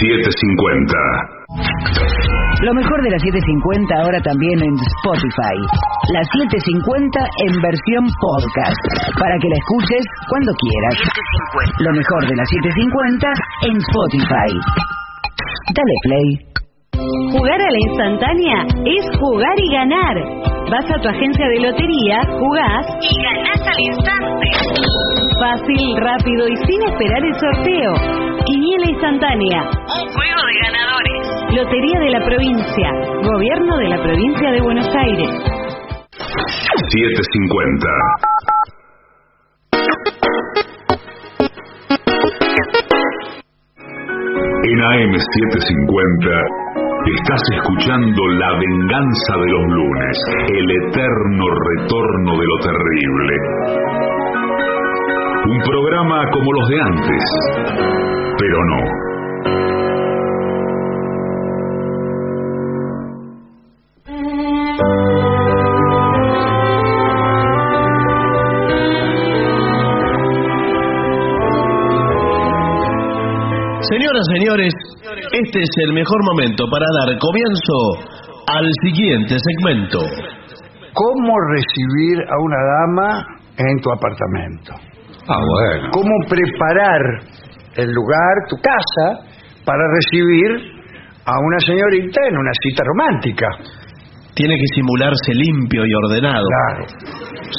750. 0.00 2.27
Lo 2.60 2.74
mejor 2.74 2.98
de 3.02 3.10
la 3.10 3.18
750 3.22 3.94
ahora 4.02 4.18
también 4.20 4.58
en 4.58 4.74
Spotify. 4.74 5.56
La 6.10 6.22
750 6.26 7.20
en 7.46 7.52
versión 7.62 8.02
podcast, 8.18 8.82
para 9.14 9.38
que 9.38 9.48
la 9.48 9.58
escuches 9.62 10.04
cuando 10.26 10.50
quieras. 10.58 10.96
Lo 11.78 11.92
mejor 11.94 12.26
de 12.26 12.34
la 12.34 12.44
750 12.44 13.26
en 13.62 13.76
Spotify. 13.78 14.50
Dale 15.70 15.96
play. 16.02 16.28
Jugar 17.30 17.60
a 17.62 17.70
la 17.70 17.80
instantánea 17.94 18.58
es 18.90 19.04
jugar 19.22 19.54
y 19.54 19.68
ganar. 19.70 20.16
Vas 20.66 20.90
a 20.90 21.00
tu 21.00 21.08
agencia 21.08 21.46
de 21.46 21.60
lotería, 21.60 22.26
jugás 22.26 22.86
y 22.98 23.22
ganás 23.22 23.62
al 23.70 23.80
instante. 23.86 24.50
Fácil, 25.38 25.94
rápido 26.02 26.48
y 26.48 26.56
sin 26.66 26.82
esperar 26.90 27.22
el 27.22 27.34
sorteo. 27.38 27.92
Quiniela 28.44 28.86
instantánea. 28.90 29.62
Un 29.62 30.08
juego 30.10 30.42
de 30.42 30.54
ganadores. 30.66 31.17
Lotería 31.58 31.98
de 31.98 32.10
la 32.10 32.24
provincia. 32.24 32.88
Gobierno 33.20 33.78
de 33.78 33.88
la 33.88 34.00
provincia 34.00 34.52
de 34.52 34.60
Buenos 34.60 34.86
Aires. 34.94 35.28
750. 36.14 37.88
En 44.62 44.78
AM750 44.78 46.30
estás 47.18 47.42
escuchando 47.56 48.28
La 48.38 48.52
venganza 48.52 49.34
de 49.42 49.50
los 49.50 49.64
lunes, 49.66 50.16
el 50.54 50.70
eterno 50.70 51.44
retorno 51.74 52.38
de 52.38 52.46
lo 52.46 52.58
terrible. 52.62 53.34
Un 55.44 55.60
programa 55.62 56.22
como 56.30 56.52
los 56.52 56.68
de 56.68 56.80
antes, 56.82 57.24
pero 58.38 58.58
no. 58.64 59.08
Señoras, 73.90 74.24
señores, 74.34 74.74
este 75.32 75.58
es 75.60 75.70
el 75.84 75.92
mejor 75.94 76.18
momento 76.24 76.64
para 76.70 76.84
dar 77.00 77.18
comienzo 77.18 78.18
al 78.46 78.68
siguiente 78.82 79.36
segmento. 79.38 80.00
¿Cómo 80.92 81.34
recibir 81.54 82.18
a 82.20 82.36
una 82.42 82.56
dama 82.74 83.26
en 83.56 83.80
tu 83.80 83.90
apartamento? 83.90 84.74
Ah, 85.28 85.40
bueno. 85.40 85.90
¿Cómo 85.92 86.12
preparar 86.28 87.00
el 87.76 87.90
lugar, 87.92 88.34
tu 88.48 88.56
casa, 88.56 89.24
para 89.64 89.82
recibir 89.94 90.78
a 91.24 91.38
una 91.38 91.58
señorita 91.60 92.20
en 92.28 92.36
una 92.36 92.50
cita 92.62 92.82
romántica? 92.84 93.46
Tiene 94.38 94.54
que 94.54 94.68
simularse 94.74 95.34
limpio 95.34 95.82
y 95.84 95.92
ordenado. 96.06 96.46
Claro. 96.46 96.86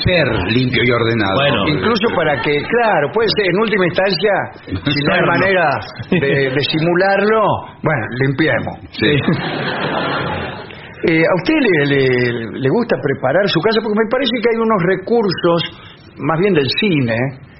Ser 0.06 0.28
limpio 0.54 0.82
y 0.86 0.92
ordenado. 0.92 1.36
Bueno. 1.36 1.68
Incluso 1.68 2.08
para 2.16 2.40
que, 2.42 2.56
claro, 2.56 3.12
puede 3.14 3.28
ser, 3.36 3.46
en 3.52 3.60
última 3.60 3.86
instancia, 3.86 4.34
si 4.96 5.00
no 5.04 5.14
hay 5.14 5.26
manera 5.28 5.68
de, 6.10 6.50
de 6.56 6.62
simularlo, 6.72 7.42
bueno, 7.84 8.04
limpiemos. 8.24 8.76
Sí. 8.96 9.12
Eh, 11.08 11.24
¿A 11.24 11.34
usted 11.36 11.56
le, 11.60 11.86
le- 11.96 12.60
le 12.60 12.70
gusta 12.70 12.96
preparar 13.02 13.48
su 13.48 13.60
casa? 13.62 13.80
Porque 13.82 14.00
me 14.04 14.10
parece 14.12 14.32
que 14.44 14.50
hay 14.52 14.60
unos 14.60 14.82
recursos, 14.84 15.60
más 16.18 16.40
bien 16.40 16.54
del 16.54 16.68
cine, 16.80 17.16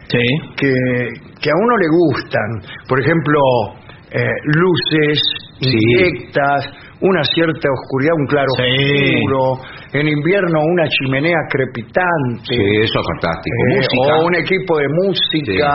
Sí. 0.10 0.26
que, 0.58 0.72
que 1.40 1.50
a 1.50 1.54
uno 1.56 1.78
le 1.78 1.88
gustan. 1.92 2.50
Por 2.88 3.00
ejemplo, 3.00 3.40
eh, 4.12 4.32
luces 4.44 5.20
Sí. 5.62 5.70
indirectas, 5.72 6.66
una 7.02 7.24
cierta 7.24 7.68
oscuridad, 7.72 8.14
un 8.18 8.28
claro 8.28 8.48
Sí. 8.58 8.64
oscuro. 8.64 9.64
En 9.92 10.08
invierno, 10.08 10.60
una 10.62 10.86
chimenea 10.88 11.38
crepitante. 11.50 12.44
Sí, 12.46 12.60
eso 12.84 13.00
es 13.00 13.06
fantástico. 13.18 13.56
Eh, 13.74 14.22
o 14.22 14.26
un 14.28 14.36
equipo 14.36 14.78
de 14.78 14.86
música 15.02 15.72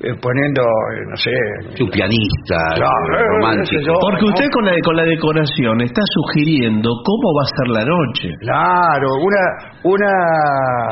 eh, 0.00 0.14
poniendo, 0.16 0.62
eh, 0.62 1.04
no 1.10 1.16
sé, 1.16 1.30
Su 1.76 1.84
pianista, 1.90 2.56
Claro, 2.76 3.36
romántico. 3.36 3.82
yo. 3.84 3.92
Porque 4.00 4.22
¿no? 4.22 4.28
usted 4.32 4.46
con 4.54 4.64
la, 4.64 4.72
con 4.82 4.96
la 4.96 5.04
decoración 5.04 5.80
está 5.82 6.00
sugiriendo 6.14 6.88
cómo 7.04 7.26
va 7.36 7.42
a 7.44 7.50
ser 7.52 7.68
la 7.68 7.84
noche. 7.84 8.28
claro, 8.40 9.08
una 9.20 9.42
una 9.82 10.12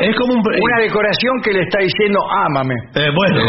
Es 0.00 0.14
como 0.16 0.34
un... 0.34 0.40
una 0.40 0.78
decoración 0.82 1.40
que 1.42 1.52
le 1.52 1.60
está 1.62 1.78
diciendo 1.80 2.18
ámame. 2.44 2.74
Eh, 2.94 3.08
bueno. 3.14 3.40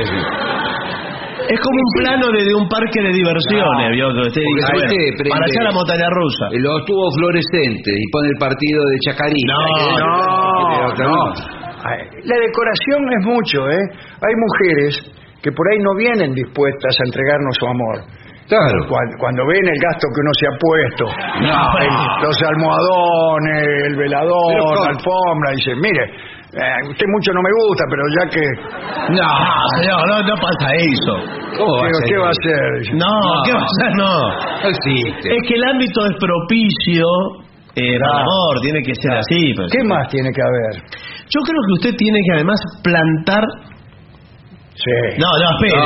Es 1.50 1.60
como 1.60 1.78
un 1.82 1.92
plano 1.98 2.26
de, 2.30 2.46
de 2.46 2.54
un 2.54 2.68
parque 2.70 3.02
de 3.02 3.10
diversiones, 3.12 3.90
No. 3.90 3.92
¿vio? 3.92 4.06
Que 4.14 4.22
usted 4.30 4.42
Porque 4.46 4.54
dice, 4.54 4.70
ahí 4.70 4.78
bueno, 4.78 4.90
te 4.94 5.02
prende- 5.18 5.34
para 5.34 5.46
allá 5.50 5.62
la 5.66 5.72
montaña 5.74 6.08
rusa. 6.14 6.46
Los 6.54 6.86
tubos 6.86 7.10
fluorescentes 7.18 7.94
y 7.98 8.06
pone 8.14 8.28
el 8.30 8.38
partido 8.38 8.80
de 8.86 8.96
Chacarita. 9.02 9.54
No, 9.54 10.94
No, 10.94 10.94
no. 10.94 11.34
Ay, 11.84 12.00
La 12.24 12.36
decoración 12.38 13.02
es 13.18 13.26
mucho, 13.26 13.58
¿eh? 13.70 13.84
Hay 14.22 14.36
mujeres 14.38 14.92
que 15.42 15.52
por 15.52 15.66
ahí 15.72 15.80
no 15.80 15.96
vienen 15.96 16.34
dispuestas 16.36 16.94
a 17.00 17.04
entregarnos 17.08 17.56
su 17.58 17.66
amor. 17.66 17.98
Claro. 18.50 18.82
Cuando, 18.90 19.14
cuando 19.18 19.46
ven 19.46 19.62
el 19.66 19.80
gasto 19.80 20.06
que 20.10 20.20
uno 20.22 20.34
se 20.38 20.46
ha 20.50 20.56
puesto, 20.60 21.06
No. 21.50 21.80
el- 21.80 22.26
los 22.26 22.38
almohadones, 22.44 23.64
el 23.88 23.96
velador, 23.96 24.54
Pero 24.54 24.64
¿cómo? 24.66 24.84
la 24.86 24.90
alfombra, 24.90 25.52
dice, 25.56 25.76
mire, 25.76 26.04
eh, 26.54 26.90
usted 26.90 27.06
mucho 27.14 27.30
no 27.34 27.42
me 27.46 27.52
gusta, 27.62 27.84
pero 27.90 28.04
ya 28.18 28.24
que... 28.34 28.44
No, 29.14 30.06
no, 30.08 30.16
no 30.24 30.36
pasa 30.42 30.74
eso. 30.74 31.14
¿Cómo 31.58 31.78
va 31.78 31.88
a 31.88 31.94
ser? 31.94 32.10
¿Qué 32.10 32.18
va 32.18 32.28
a 32.28 32.34
hacer? 32.34 32.80
Dice. 32.80 32.94
No, 32.98 33.14
¿qué 33.46 33.54
va 33.54 33.60
a 33.62 33.70
hacer? 33.70 33.92
No. 33.96 34.14
No 34.64 34.70
existe. 34.70 35.28
Es 35.36 35.42
que 35.48 35.56
el 35.56 35.64
ámbito 35.64 36.06
es 36.08 36.14
propicio 36.20 37.06
eh, 37.76 37.98
para 38.02 38.14
el 38.18 38.22
amor, 38.26 38.54
tiene 38.62 38.82
que 38.82 38.94
ser 38.96 39.14
así. 39.18 39.54
pues. 39.56 39.72
¿Qué 39.72 39.84
más 39.88 40.08
tiene 40.10 40.30
que 40.34 40.42
haber? 40.42 40.84
Yo 41.30 41.40
creo 41.46 41.62
que 41.68 41.74
usted 41.74 41.96
tiene 41.98 42.18
que 42.26 42.34
además 42.36 42.60
plantar... 42.84 43.44
Sí. 44.74 45.20
No, 45.20 45.28
no, 45.28 45.50
espere. 45.60 45.82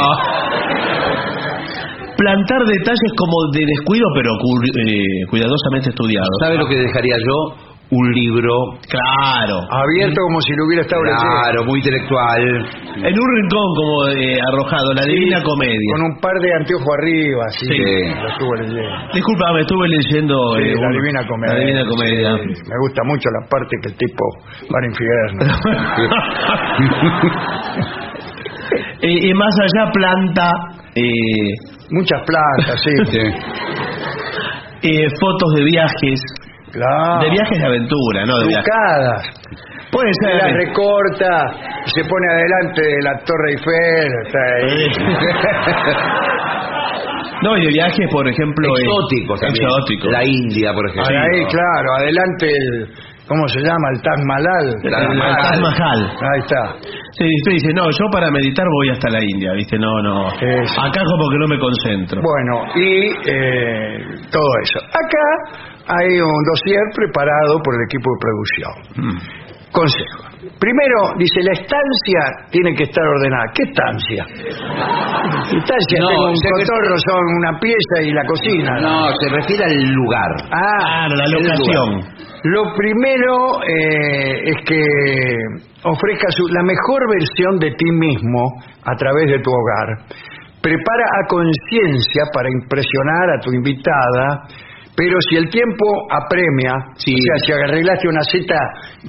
Plantar 2.15 2.61
detalles 2.65 3.11
como 3.17 3.33
de 3.51 3.65
descuido, 3.65 4.05
pero 4.13 4.29
cu- 4.37 4.61
eh, 4.79 5.25
cuidadosamente 5.29 5.89
estudiados. 5.89 6.29
¿Sabe 6.39 6.57
lo 6.57 6.67
que 6.67 6.75
dejaría 6.77 7.15
yo? 7.17 7.72
Un 7.95 8.09
libro, 8.11 8.49
Claro. 8.89 9.59
Abierto 9.69 10.17
como 10.25 10.41
si 10.41 10.51
lo 10.57 10.65
hubiera 10.65 10.81
estado 10.81 11.03
leyendo. 11.03 11.29
claro, 11.29 11.63
muy 11.65 11.77
intelectual. 11.77 12.41
En 13.05 13.13
un 13.13 13.29
rincón 13.37 13.69
como 13.77 14.07
eh, 14.17 14.39
arrojado, 14.49 14.93
la 14.93 15.05
divina 15.05 15.43
comedia. 15.43 15.93
Con 15.93 16.01
un 16.09 16.17
par 16.19 16.33
de 16.41 16.49
anteojos 16.57 16.87
arriba, 16.97 17.43
así. 17.45 17.67
Sí. 17.67 17.77
Lo 18.17 18.29
estuve 18.33 18.57
leyendo. 18.65 19.13
Disculpa, 19.13 19.53
me 19.53 19.61
estuve 19.61 19.87
leyendo 19.89 20.35
Sí, 20.57 20.63
eh, 20.63 20.73
la 20.73 20.87
un- 20.87 20.93
Divina 20.93 21.21
Comedia. 21.27 21.53
La 21.53 21.59
Divina 21.59 21.85
Comedia. 21.85 22.35
Sí, 22.37 22.47
me 22.65 22.77
gusta 22.81 23.03
mucho 23.05 23.29
la 23.29 23.45
parte 23.49 23.77
que 23.83 23.89
el 23.89 23.95
tipo 23.97 24.25
va 24.73 24.79
al 24.79 24.85
infierno. 24.89 25.43
y, 29.01 29.29
y 29.29 29.33
más 29.33 29.53
allá 29.61 29.91
planta 29.91 30.51
eh, 30.95 31.51
Muchas 31.91 32.21
plantas, 32.25 32.81
sí. 32.81 32.91
eh, 34.89 35.07
fotos 35.19 35.53
de 35.57 35.63
viajes, 35.63 36.19
Claro. 36.73 37.21
de 37.23 37.29
viajes 37.29 37.57
de 37.59 37.65
aventura, 37.67 38.25
no 38.25 38.39
de 38.39 38.47
viajes. 38.47 38.73
Puede 39.91 40.09
ser. 40.25 40.35
la 40.41 40.47
recorta, 40.57 41.53
se 41.85 42.03
pone 42.03 42.27
adelante 42.33 42.81
de 42.81 43.01
la 43.03 43.13
Torre 43.23 43.51
Eiffel. 43.51 44.11
está 44.25 44.39
ahí. 44.57 45.93
No, 47.43 47.57
y 47.57 47.61
de 47.65 47.71
viajes, 47.73 48.07
por 48.11 48.27
ejemplo... 48.27 48.67
eh, 48.69 48.81
Exóticos 48.81 49.39
también. 49.41 49.65
Exóticos. 49.67 50.11
La 50.11 50.23
India, 50.23 50.73
por 50.73 50.85
ejemplo. 50.89 51.13
Ahí, 51.13 51.45
claro, 51.45 51.87
adelante 51.99 52.47
el, 52.47 52.87
¿cómo 53.27 53.47
se 53.49 53.59
llama? 53.59 53.87
El 53.93 54.01
Taj 54.01 54.19
Mahal. 54.25 54.67
El. 54.81 54.91
Taj 54.91 55.59
Mahal. 55.61 56.01
Ahí 56.09 56.39
está. 56.39 56.73
Sí, 57.11 57.25
usted 57.25 57.51
dice, 57.51 57.73
no, 57.75 57.83
yo 57.91 58.05
para 58.11 58.31
meditar 58.31 58.65
voy 58.79 58.89
hasta 58.89 59.09
la 59.09 59.19
India, 59.21 59.51
¿viste? 59.53 59.77
No, 59.77 60.01
no. 60.01 60.29
Eso. 60.39 60.81
Acá 60.81 61.01
como 61.05 61.29
que 61.29 61.37
no 61.37 61.47
me 61.47 61.59
concentro. 61.59 62.21
Bueno, 62.21 62.65
y 62.75 63.11
eh, 63.29 64.05
todo 64.31 64.49
eso. 64.63 64.79
Acá 64.79 65.69
hay 65.87 66.19
un 66.21 66.41
dossier 66.53 66.81
preparado 66.95 67.59
por 67.63 67.73
el 67.75 67.81
equipo 67.87 68.09
de 68.11 68.19
producción. 68.21 68.73
Mm. 69.07 69.17
Consejo. 69.73 70.29
Primero, 70.59 71.17
dice, 71.17 71.41
la 71.41 71.53
estancia 71.53 72.21
tiene 72.51 72.75
que 72.75 72.83
estar 72.83 73.03
ordenada. 73.03 73.45
¿Qué 73.55 73.63
estancia? 73.63 74.23
Estancia, 75.49 75.97
No, 75.99 76.07
tengo 76.09 76.29
un 76.29 76.37
se 76.37 76.47
refiere- 76.47 76.67
cotorro, 76.67 76.95
son 77.09 77.23
una 77.37 77.59
pieza 77.59 77.95
y 78.03 78.11
la 78.13 78.25
cocina. 78.25 78.79
No, 78.79 79.07
se 79.19 79.29
refiere 79.29 79.63
al 79.65 79.81
lugar. 79.93 80.31
Ah, 80.51 81.07
Claro, 81.07 81.15
la 81.15 81.27
locación. 81.27 81.89
Lo 82.43 82.73
primero 82.75 83.63
eh, 83.63 84.41
es 84.51 84.57
que 84.65 84.81
ofrezcas 85.83 86.35
la 86.51 86.63
mejor 86.63 87.01
versión 87.09 87.57
de 87.59 87.71
ti 87.71 87.89
mismo 87.91 88.41
a 88.85 88.95
través 88.95 89.27
de 89.27 89.39
tu 89.39 89.49
hogar. 89.49 90.05
Prepara 90.61 91.05
a 91.23 91.27
conciencia 91.27 92.23
para 92.33 92.49
impresionar 92.51 93.29
a 93.37 93.39
tu 93.41 93.51
invitada, 93.53 94.43
pero 94.95 95.17
si 95.29 95.37
el 95.37 95.49
tiempo 95.49 95.85
apremia, 96.11 96.73
Sí. 96.95 97.13
o 97.13 97.17
sea, 97.17 97.37
si 97.45 97.51
arreglaste 97.53 98.07
una 98.07 98.21
cita 98.29 98.57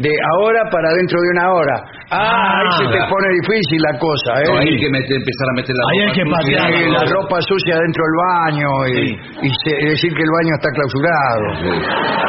de 0.01 0.12
ahora 0.37 0.62
para 0.73 0.88
dentro 0.97 1.20
de 1.20 1.29
una 1.37 1.47
hora, 1.53 1.77
ah, 2.11 2.23
Ah, 2.25 2.61
ahí 2.61 2.70
se 2.79 2.87
te 2.92 3.01
pone 3.11 3.29
difícil 3.44 3.81
la 3.83 3.99
cosa, 3.99 4.31
¿eh? 4.40 4.49
No, 4.49 4.59
hay 4.61 4.77
que 4.81 4.88
meter- 4.90 5.16
empezar 5.20 5.47
a 5.51 5.55
meter 5.61 5.75
la 5.77 5.83
Ahí 5.92 5.99
hay 6.01 6.07
ropa 6.09 6.14
que 6.14 6.25
sucia. 6.25 6.59
patear. 6.59 6.73
Sí, 6.73 6.90
la 6.90 7.05
ropa 7.12 7.37
sucia 7.42 7.75
dentro 7.85 8.03
del 8.05 8.16
baño 8.25 8.70
y, 8.88 9.47
y 9.47 9.51
se- 9.61 9.79
y 9.81 9.87
decir 9.92 10.11
que 10.14 10.23
el 10.25 10.33
baño 10.40 10.53
está 10.57 10.68
clausurado. 10.73 11.44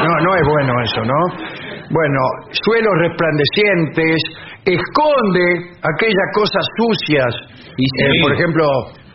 No, 0.04 0.12
no 0.20 0.30
es 0.36 0.44
bueno 0.46 0.72
eso, 0.84 1.00
¿no? 1.04 1.20
Bueno, 1.88 2.20
suelos 2.50 2.92
resplandecientes, 3.08 4.16
esconde 4.64 5.46
aquellas 5.80 6.28
cosas 6.34 6.64
sucias, 6.76 7.32
Y 7.78 7.84
sí. 7.84 8.04
eh, 8.04 8.22
por 8.22 8.32
ejemplo, 8.34 8.64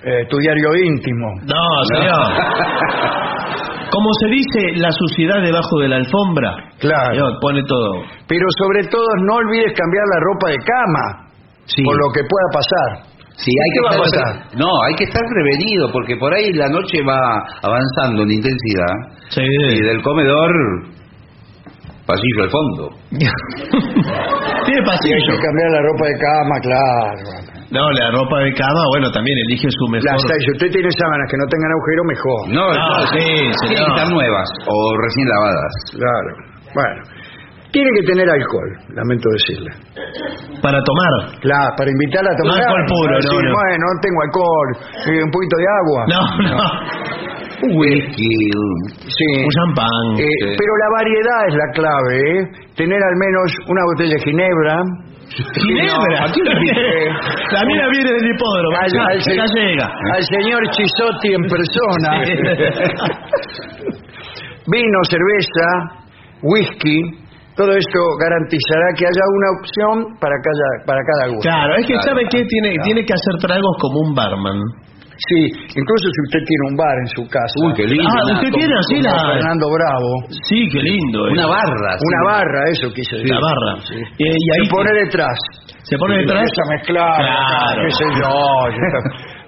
eh, 0.03 0.25
tu 0.29 0.37
diario 0.37 0.69
íntimo. 0.77 1.27
No, 1.45 1.63
señor. 1.93 2.25
Como 3.91 4.09
se 4.21 4.27
dice, 4.31 4.79
la 4.79 4.89
suciedad 4.91 5.41
debajo 5.43 5.79
de 5.79 5.87
la 5.89 5.97
alfombra. 5.97 6.55
Claro. 6.79 7.37
Pone 7.41 7.61
todo. 7.67 8.03
Pero 8.27 8.45
sobre 8.57 8.87
todo 8.87 9.05
no 9.27 9.35
olvides 9.35 9.73
cambiar 9.77 10.05
la 10.15 10.19
ropa 10.21 10.47
de 10.49 10.57
cama, 10.63 11.05
Sí. 11.65 11.83
por 11.83 11.95
lo 11.95 12.07
que 12.13 12.21
pueda 12.23 12.47
pasar. 12.53 13.11
Sí, 13.35 13.51
hay 13.51 13.69
¿Qué 13.69 13.75
que 13.75 13.81
va 13.81 13.89
a 13.89 14.05
estar, 14.05 14.23
pasar? 14.23 14.57
no, 14.59 14.67
hay 14.87 14.93
que 14.95 15.03
estar 15.05 15.23
prevenido 15.33 15.91
porque 15.91 16.15
por 16.17 16.33
ahí 16.33 16.53
la 16.53 16.67
noche 16.69 16.99
va 17.07 17.19
avanzando 17.63 18.23
en 18.23 18.31
intensidad 18.31 18.93
Sí. 19.29 19.41
y 19.41 19.81
del 19.81 20.01
comedor 20.03 20.51
pasillo 22.05 22.43
al 22.43 22.49
fondo. 22.49 22.89
Tiene 23.11 23.31
Y 24.67 24.79
hay 24.79 24.85
pasillo. 24.85 25.15
que 25.31 25.39
cambiar 25.41 25.71
la 25.71 25.81
ropa 25.81 26.05
de 26.05 26.17
cama, 26.19 26.59
claro. 26.61 27.50
No, 27.71 27.89
la 27.91 28.11
ropa 28.11 28.39
de 28.43 28.51
cama, 28.53 28.83
bueno, 28.91 29.09
también 29.11 29.37
elige 29.47 29.67
su 29.71 29.85
mejor. 29.87 30.11
Las, 30.11 30.21
si 30.43 30.51
usted 30.51 30.69
tiene 30.71 30.91
sábanas 30.91 31.27
que 31.31 31.37
no 31.39 31.45
tengan 31.47 31.71
agujero, 31.71 32.01
mejor. 32.03 32.39
No, 32.51 32.65
No, 32.67 32.89
no, 32.99 33.07
sí, 33.07 33.19
tienen 33.23 33.53
señor. 33.63 33.85
que 33.87 33.91
estar 33.95 34.07
nuevas 34.11 34.47
o 34.67 34.75
recién 34.99 35.27
lavadas. 35.29 35.73
Claro. 35.95 36.29
Bueno. 36.75 37.01
Tiene 37.71 37.87
que 37.95 38.03
tener 38.03 38.27
alcohol, 38.29 38.69
lamento 38.99 39.29
decirle. 39.31 39.71
Para 40.61 40.83
tomar. 40.83 41.39
Claro, 41.39 41.71
para 41.79 41.89
invitarla 41.89 42.27
a 42.27 42.35
tomar. 42.43 42.59
No, 42.59 42.63
alcohol 42.67 42.83
puro, 42.91 43.07
Para 43.07 43.15
no, 43.15 43.23
decir, 43.23 43.43
no. 43.47 43.55
Bueno, 43.55 43.83
no 43.87 43.99
tengo 44.03 44.19
alcohol. 44.27 44.69
eh, 45.07 45.23
un 45.23 45.31
poquito 45.31 45.55
de 45.55 45.67
agua. 45.79 46.01
No, 46.11 46.21
no. 46.51 46.57
Un 47.63 47.71
whisky. 47.79 48.33
Sí. 49.07 49.29
Un 49.39 49.51
champán. 49.55 50.19
Eh, 50.19 50.27
Sí. 50.27 50.51
Pero 50.59 50.73
la 50.83 50.89
variedad 50.99 51.39
es 51.47 51.55
la 51.55 51.67
clave, 51.71 52.13
¿eh? 52.19 52.39
Tener 52.75 52.99
al 53.01 53.15
menos 53.15 53.47
una 53.71 53.83
botella 53.87 54.15
de 54.15 54.23
ginebra. 54.27 54.75
Ginebra. 55.35 56.19
No, 56.19 56.25
¿a 56.25 56.31
quién 56.31 56.45
le 56.45 56.53
invité? 56.53 57.09
La 57.55 57.63
mina 57.65 57.87
viene 57.89 58.11
del 58.11 58.27
hipódromo. 58.35 58.77
Al, 58.77 58.91
ya, 58.91 59.03
al 59.07 59.21
se- 59.21 59.35
ya 59.35 59.45
llega. 59.45 59.87
al 60.15 60.23
señor 60.23 60.61
Chisotti 60.71 61.33
en 61.33 61.43
persona. 61.43 62.09
Vino, 64.67 64.99
cerveza, 65.09 65.67
whisky. 66.43 67.01
Todo 67.55 67.71
esto 67.75 67.99
garantizará 68.19 68.87
que 68.97 69.05
haya 69.05 69.25
una 69.35 69.49
opción 69.59 70.17
para 70.19 70.35
cada, 70.41 70.85
para 70.85 70.99
cada 71.03 71.27
gusto. 71.35 71.41
Claro, 71.49 71.75
es 71.75 71.85
que 71.85 71.93
Claro, 71.93 72.07
sabe 72.09 72.23
que 72.29 72.43
tiene, 72.45 72.75
tiene 72.83 73.03
que 73.05 73.13
hacer 73.13 73.35
tragos 73.41 73.75
como 73.79 73.99
un 74.07 74.15
barman. 74.15 74.57
Sí, 75.29 75.39
incluso 75.77 76.05
si 76.09 76.19
usted 76.25 76.41
tiene 76.49 76.63
un 76.71 76.75
bar 76.77 76.95
en 76.97 77.07
su 77.13 77.23
casa. 77.29 77.53
Uy, 77.65 77.73
qué 77.77 77.85
lindo. 77.85 78.09
Ah, 78.09 78.23
una- 78.25 78.33
usted 78.41 78.51
tiene 78.57 78.73
así 78.79 78.95
la... 79.05 79.13
Fernando 79.33 79.65
Bravo. 79.69 80.09
Sí, 80.49 80.67
qué 80.71 80.81
lindo. 80.81 81.27
eh. 81.27 81.31
Una 81.31 81.47
barra. 81.47 81.91
sí. 81.99 82.03
Una 82.09 82.21
barra, 82.33 82.61
eso 82.71 82.87
quise 82.93 83.15
decir. 83.17 83.29
La 83.29 83.39
barra. 83.39 83.71
Sí. 83.85 83.95
Eh, 84.01 84.33
y 84.33 84.47
ahí 84.57 84.65
Se 84.65 84.71
pone 84.71 84.91
detrás. 85.05 85.37
se 85.83 85.97
pone 85.97 86.17
detrás. 86.17 86.41
a 86.45 86.65
mezclar. 86.73 87.15
Claro. 87.21 87.81
Qué 87.85 87.91
sé 87.91 88.05
yo. 88.17 88.33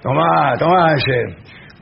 Tomá, 0.02 0.54
tomá 0.58 0.94
ese 0.94 1.18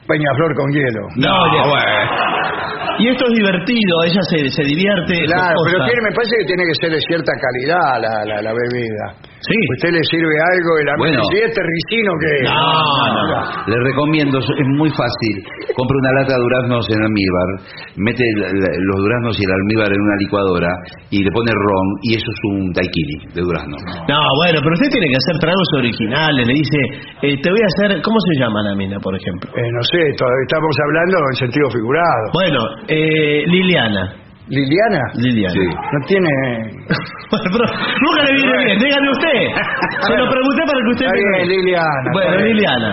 Peñaflor 0.07 0.55
con 0.57 0.71
hielo. 0.73 1.03
No, 1.17 1.37
ya- 1.53 2.97
Y 2.99 3.09
esto 3.09 3.25
es 3.27 3.33
divertido, 3.35 3.95
ella 4.05 4.23
se, 4.31 4.49
se 4.51 4.63
divierte. 4.65 5.25
Claro, 5.27 5.55
pero 5.67 5.85
tiene, 5.87 6.01
me 6.09 6.15
parece 6.15 6.35
que 6.41 6.45
tiene 6.47 6.65
que 6.65 6.75
ser 6.81 6.91
de 6.91 7.01
cierta 7.01 7.33
calidad 7.39 8.01
la, 8.01 8.25
la, 8.25 8.43
la 8.43 8.53
bebida. 8.53 9.32
Sí. 9.43 9.59
Usted 9.77 9.91
le 9.91 10.03
sirve 10.07 10.35
algo 10.39 10.71
y 10.79 10.85
la 10.87 10.95
Bueno. 10.99 11.21
si 11.31 11.39
este 11.43 11.61
ricino 11.61 12.13
que 12.19 12.33
No, 12.47 12.55
no, 12.55 13.23
no. 13.27 13.41
Le 13.67 13.77
recomiendo, 13.83 14.39
es 14.39 14.69
muy 14.79 14.91
fácil. 14.91 15.35
Compra 15.75 15.97
una 15.99 16.13
lata 16.23 16.35
de 16.35 16.41
duraznos 16.43 16.87
en 16.91 16.99
almíbar, 17.03 17.49
mete 17.97 18.23
los 18.23 18.99
duraznos 19.03 19.35
y 19.39 19.43
el 19.45 19.53
almíbar 19.53 19.91
en 19.91 20.01
una 20.01 20.17
licuadora 20.23 20.71
y 21.11 21.25
le 21.25 21.31
pone 21.31 21.51
ron 21.51 21.87
y 22.03 22.15
eso 22.15 22.29
es 22.31 22.41
un 22.55 22.73
daiquiri 22.73 23.35
de 23.35 23.41
durazno. 23.43 23.77
No, 24.09 24.21
bueno, 24.39 24.61
pero 24.63 24.75
usted 24.79 24.91
tiene 24.95 25.09
que 25.11 25.19
hacer 25.19 25.37
tragos 25.43 25.69
originales. 25.77 26.47
Le 26.47 26.55
dice, 26.55 26.79
eh, 27.23 27.35
te 27.43 27.51
voy 27.51 27.61
a 27.61 27.69
hacer. 27.69 28.01
¿Cómo 28.03 28.19
se 28.21 28.39
llama 28.39 28.63
la 28.63 28.75
mina, 28.75 28.99
por 29.01 29.15
ejemplo? 29.17 29.51
Eh, 29.59 29.71
no 29.75 29.83
sé, 29.83 29.99
todavía 30.17 30.47
estamos 30.47 30.75
hablando 30.87 31.17
en 31.31 31.37
sentido 31.37 31.67
figurado. 31.71 32.25
Bueno, 32.33 32.61
eh, 32.89 33.43
Liliana. 33.47 34.22
Liliana 34.53 35.01
Liliana. 35.15 35.55
Sí. 35.55 35.65
no 35.65 35.99
tiene 36.07 36.29
Bueno, 37.33 37.47
pero 37.53 37.65
nunca 38.05 38.23
le 38.23 38.33
viene 38.37 38.65
bien, 38.65 38.79
dígame 38.79 39.11
usted. 39.11 39.41
Se 40.07 40.13
lo 40.19 40.29
pregunté 40.31 40.63
para 40.69 40.79
que 40.85 40.91
usted 40.93 41.07
Está 41.07 41.17
me- 41.17 41.37
bien, 41.39 41.49
Liliana. 41.49 42.09
Bueno, 42.13 42.31
está 42.31 42.43
bien. 42.45 42.57
Liliana. 42.57 42.91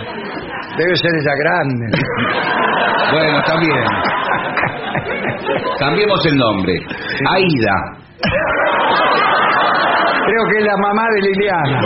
Debe 0.78 0.96
ser 0.96 1.12
ella 1.20 1.36
grande. 1.44 1.86
Bueno, 3.12 3.40
está 3.40 3.56
bien. 3.60 3.86
Cambiemos 5.80 6.26
el 6.28 6.38
nombre. 6.38 6.74
Aida. 7.28 7.76
Creo 10.28 10.44
que 10.52 10.58
es 10.60 10.66
la 10.66 10.78
mamá 10.78 11.04
de 11.16 11.22
Liliana. 11.22 11.82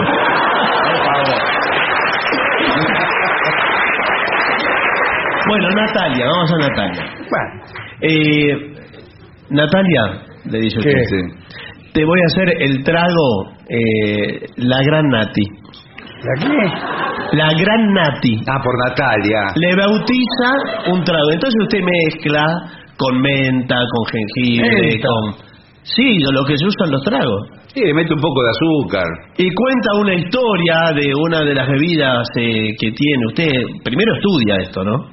Bueno, 5.47 5.67
Natalia, 5.75 6.25
vamos 6.25 6.51
a 6.51 6.57
Natalia. 6.57 7.03
Bueno, 7.29 7.63
Eh, 8.01 8.73
Natalia, 9.49 10.23
le 10.45 10.59
dice 10.59 10.79
usted, 10.79 10.93
te 11.93 12.05
voy 12.05 12.19
a 12.19 12.25
hacer 12.25 12.61
el 12.61 12.83
trago, 12.83 13.51
eh, 13.69 14.45
la 14.57 14.77
gran 14.83 15.07
Nati. 15.09 15.43
¿la 16.23 16.47
qué? 16.47 17.37
La 17.37 17.49
gran 17.53 17.93
Nati. 17.93 18.39
Ah, 18.47 18.59
por 18.63 18.73
Natalia. 18.87 19.39
Le 19.55 19.75
bautiza 19.75 20.91
un 20.91 21.03
trago. 21.03 21.31
Entonces 21.31 21.61
usted 21.61 21.79
mezcla 21.81 22.43
con 22.97 23.21
menta, 23.21 23.75
con 23.75 24.05
jengibre, 24.11 24.81
Menta. 24.81 25.07
con... 25.07 25.53
Sí, 25.83 26.19
lo 26.19 26.45
que 26.45 26.57
se 26.57 26.65
usan 26.65 26.91
los 26.91 27.03
tragos. 27.03 27.49
Sí, 27.73 27.81
le 27.81 27.93
mete 27.93 28.13
un 28.13 28.21
poco 28.21 28.41
de 28.43 28.49
azúcar. 28.49 29.05
Y 29.37 29.49
cuenta 29.53 29.89
una 29.99 30.13
historia 30.13 30.93
de 30.95 31.11
una 31.15 31.41
de 31.43 31.55
las 31.55 31.67
bebidas 31.67 32.27
eh, 32.37 32.69
que 32.79 32.91
tiene. 32.91 33.25
Usted 33.27 33.51
primero 33.83 34.15
estudia 34.15 34.55
esto, 34.57 34.83
¿no? 34.83 35.12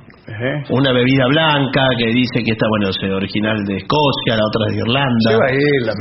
Una 0.71 0.93
bebida 0.93 1.25
blanca 1.29 1.83
que 1.99 2.07
dice 2.07 2.39
que 2.45 2.53
está, 2.53 2.67
bueno, 2.71 2.91
es 2.91 2.97
original 3.03 3.57
de 3.67 3.77
Escocia, 3.83 4.39
la 4.39 4.45
otra 4.47 4.63
es 4.69 4.73
de 4.75 4.81
Irlanda. 4.87 5.29
Se 5.29 5.37
va 5.37 5.47
a 5.47 5.53
ir 5.53 5.81
la. 5.87 5.95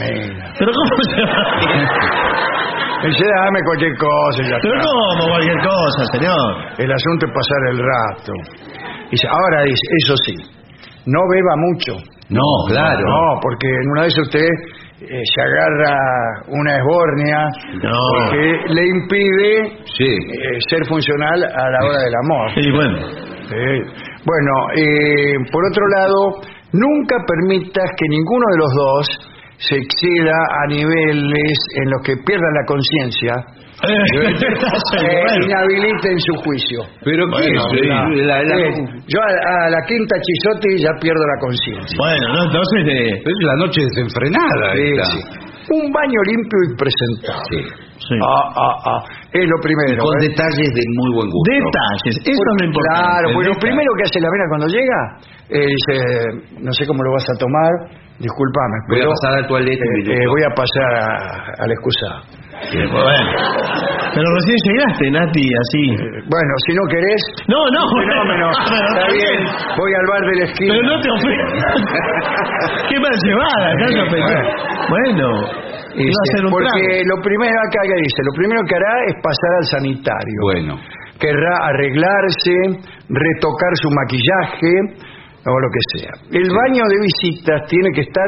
Pero 0.59 0.71
¿cómo 0.71 1.01
se 1.09 1.21
va 1.25 1.41
a 1.41 1.81
ir? 1.81 1.87
Dice, 3.09 3.23
dame 3.23 3.59
cualquier 3.63 3.95
cosa 3.95 4.43
y 4.43 4.49
ya 4.51 4.57
Pero 4.61 4.75
está. 4.75 4.85
¿cómo 4.91 5.29
cualquier 5.31 5.59
cosa, 5.63 6.01
señor? 6.11 6.51
El 6.77 6.91
asunto 6.91 7.25
es 7.27 7.31
pasar 7.31 7.61
el 7.71 7.77
rato. 7.79 8.33
Dice, 9.09 9.25
ahora 9.31 9.63
dice, 9.63 9.85
eso 10.03 10.15
sí, 10.25 10.35
no 11.07 11.19
beba 11.31 11.55
mucho. 11.63 11.93
No, 12.29 12.43
claro. 12.67 12.99
No, 13.07 13.39
porque 13.41 13.67
en 13.67 13.87
una 13.91 14.01
vez 14.03 14.15
usted 14.19 14.45
eh, 15.01 15.21
se 15.33 15.41
agarra 15.41 15.95
una 16.49 16.75
esbornia 16.77 17.47
No. 17.81 18.29
que 18.31 18.73
le 18.73 18.85
impide 18.85 19.77
Sí. 19.97 20.05
eh, 20.05 20.57
ser 20.69 20.85
funcional 20.85 21.41
a 21.41 21.69
la 21.71 21.79
hora 21.87 21.99
del 22.03 22.13
amor. 22.21 22.51
Sí, 22.53 22.69
bueno. 22.69 22.97
Sí. 23.47 24.08
Bueno, 24.29 24.53
eh, 24.77 25.33
por 25.51 25.61
otro 25.71 25.85
lado, 25.97 26.19
nunca 26.73 27.15
permitas 27.25 27.89
que 27.97 28.05
ninguno 28.09 28.45
de 28.53 28.57
los 28.61 28.71
dos 28.75 29.03
se 29.57 29.75
exceda 29.75 30.37
a 30.63 30.67
niveles 30.67 31.57
en 31.81 31.89
los 31.89 32.01
que 32.05 32.13
pierdan 32.25 32.53
la 32.53 32.65
conciencia, 32.65 33.33
eh, 33.89 35.45
inhabiliten 35.45 36.19
su 36.19 36.33
juicio. 36.43 36.81
Pero 37.03 37.25
¿qué 37.25 37.31
Bueno, 37.31 37.61
es? 37.73 37.87
la- 37.87 38.09
La- 38.09 38.43
la- 38.43 38.67
Eh, 38.67 38.85
yo 39.07 39.19
a, 39.19 39.65
a 39.65 39.69
la 39.69 39.81
quinta 39.87 40.15
chisote 40.21 40.67
ya 40.77 40.91
pierdo 41.01 41.21
la 41.25 41.39
conciencia. 41.41 41.97
Bueno, 41.97 42.27
no, 42.35 42.43
entonces 42.45 42.81
eh, 42.87 43.13
Es 43.25 43.37
la 43.47 43.55
noche 43.55 43.81
desenfrenada. 43.81 44.73
Sí, 44.75 44.81
esta. 44.83 45.05
sí. 45.05 45.19
Un 45.71 45.91
baño 45.91 46.19
limpio 46.27 46.59
y 46.65 46.75
presentable. 46.75 47.49
sí. 47.49 47.88
Ah, 48.23 48.45
ah, 48.55 48.75
ah. 48.85 48.99
Es 49.31 49.45
lo 49.45 49.57
primero. 49.61 50.01
Con 50.03 50.15
¿eh? 50.23 50.27
detalles 50.31 50.69
de 50.73 50.83
muy 50.95 51.09
buen 51.15 51.27
gusto. 51.29 51.51
detalles, 51.51 52.15
eso 52.15 52.31
es 52.31 52.57
lo 52.59 52.65
importante. 52.65 52.99
Claro, 53.03 53.25
pues 53.35 53.45
lo 53.47 53.55
primero 53.59 53.89
que 53.97 54.03
hace 54.07 54.19
la 54.23 54.29
vena 54.31 54.45
cuando 54.49 54.67
llega 54.67 54.99
eh, 55.49 55.67
dice, 55.67 55.93
no 56.63 56.71
sé 56.73 56.87
cómo 56.87 57.03
lo 57.03 57.11
vas 57.13 57.27
a 57.27 57.35
tomar, 57.37 57.71
discúlpame, 58.19 58.77
Voy 58.89 58.99
a 58.99 59.01
pero 59.03 59.09
pasar 59.11 59.31
al 59.39 59.47
toilet 59.47 59.79
un 59.79 60.11
eh, 60.11 60.13
eh, 60.15 60.27
voy 60.27 60.43
a 60.43 60.51
pasar 60.55 60.91
a, 60.95 61.07
a 61.59 61.63
la 61.67 61.73
excusa. 61.73 62.09
Bueno. 62.59 63.31
Pero 64.11 64.25
recién 64.35 64.57
llegaste, 64.67 65.11
Nati, 65.11 65.45
así. 65.47 65.83
Eh, 65.95 66.19
bueno, 66.27 66.51
si 66.67 66.71
no 66.75 66.83
querés, 66.89 67.21
No, 67.47 67.59
no. 67.71 67.81
fenómeno, 67.99 68.51
está 68.63 68.75
está 68.75 69.07
bien, 69.11 69.39
voy 69.77 69.91
al 69.93 70.05
bar 70.11 70.21
de 70.27 70.35
la 70.39 70.45
esquina. 70.49 70.73
Pero 70.73 70.83
no 70.87 70.95
te 70.99 71.09
ofendas. 71.11 71.73
Qué 72.89 72.99
mal 72.99 73.15
llevada, 73.23 73.65
acá 73.71 73.85
pensé. 74.11 74.37
Bueno, 74.89 75.27
un 76.05 76.51
porque 76.51 77.03
lo 77.05 77.21
primero 77.21 77.57
acá 77.67 77.81
que 77.83 77.95
dice, 77.95 78.19
lo 78.23 78.33
primero 78.35 78.61
que 78.67 78.75
hará 78.75 79.05
es 79.07 79.15
pasar 79.21 79.51
al 79.59 79.65
sanitario. 79.65 80.39
Bueno. 80.41 80.79
Querrá 81.19 81.67
arreglarse, 81.67 82.55
retocar 83.09 83.71
su 83.75 83.89
maquillaje 83.91 84.71
o 85.45 85.59
lo 85.59 85.67
que 85.67 85.99
sea. 85.99 86.11
El 86.31 86.47
baño 86.47 86.83
de 86.87 86.97
visitas 87.03 87.67
tiene 87.67 87.89
que 87.93 88.01
estar 88.01 88.27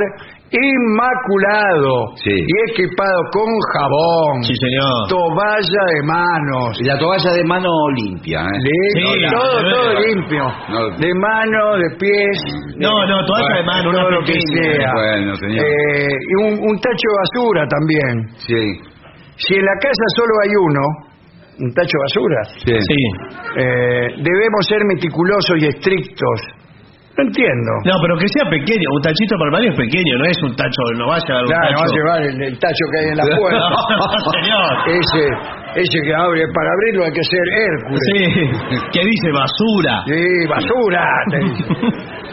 inmaculado 0.52 2.12
Sí. 2.16 2.32
y 2.32 2.72
equipado 2.72 3.22
con 3.32 3.48
jabón, 3.74 4.44
Sí, 4.44 4.54
señor. 4.60 5.08
toalla 5.10 5.84
de 5.96 6.02
manos, 6.06 6.78
Y 6.82 6.86
la 6.86 6.98
toalla 7.00 7.32
de 7.32 7.44
mano 7.46 7.70
limpia, 7.96 8.42
¿eh? 8.42 8.60
limpio, 8.94 9.30
todo, 9.32 10.00
limpio, 10.00 10.44
No. 10.70 10.90
de 10.98 11.14
mano, 11.16 11.78
de 11.78 11.90
pies, 11.98 12.38
No, 12.78 13.06
no, 13.08 13.26
toalla 13.26 13.56
de 13.58 13.64
mano, 13.64 13.90
una 13.90 14.00
todo 14.00 14.12
lo 14.12 14.20
que 14.26 14.34
pequeña. 14.34 14.76
sea. 14.76 14.94
Bueno, 14.94 15.36
señor. 15.36 15.66
Eh, 15.66 16.16
y 16.30 16.34
un, 16.44 16.54
un 16.70 16.80
tacho 16.80 17.08
de 17.08 17.18
basura 17.24 17.68
también. 17.68 18.28
Sí. 18.38 18.64
Si 19.38 19.56
en 19.56 19.66
la 19.66 19.74
casa 19.82 20.06
solo 20.16 20.34
hay 20.44 20.52
uno, 20.68 20.82
un 21.60 21.74
tacho 21.74 21.98
de 21.98 22.04
basura, 22.04 22.44
Sí. 22.66 22.74
Sí. 22.88 23.02
eh, 23.58 24.08
debemos 24.18 24.66
ser 24.68 24.82
meticulosos 24.86 25.58
y 25.60 25.68
estrictos. 25.68 26.40
No 27.22 27.28
entiendo. 27.30 27.72
No, 27.86 27.94
pero 28.02 28.18
que 28.18 28.26
sea 28.34 28.50
pequeño. 28.50 28.88
Un 28.98 29.02
tachito 29.06 29.38
para 29.38 29.50
el 29.50 29.54
baño 29.62 29.70
es 29.70 29.78
pequeño, 29.78 30.14
no 30.18 30.26
es 30.26 30.38
un 30.42 30.56
tacho, 30.58 30.82
no 30.98 31.06
va 31.06 31.16
a 31.16 31.22
llevar 31.22 31.44
un 31.46 31.52
Claro, 31.54 31.70
tacho. 31.70 31.78
va 31.78 31.86
a 31.86 31.94
llevar 31.94 32.20
el, 32.26 32.36
el 32.42 32.56
tacho 32.58 32.84
que 32.90 32.98
hay 32.98 33.08
en 33.14 33.18
la 33.22 33.26
puerta. 33.38 33.68
No, 33.70 34.32
señor. 34.42 34.72
ese, 34.90 35.24
ese 35.86 35.98
que 36.02 36.14
abre, 36.18 36.42
para 36.50 36.70
abrirlo 36.74 37.06
hay 37.06 37.14
que 37.14 37.26
ser 37.30 37.46
Hércules. 37.62 38.02
Sí, 38.10 38.20
que 38.90 39.02
dice 39.06 39.28
basura. 39.38 39.94
Sí, 40.10 40.22
basura. 40.50 41.04
te 41.30 41.38
dice. 41.46 41.64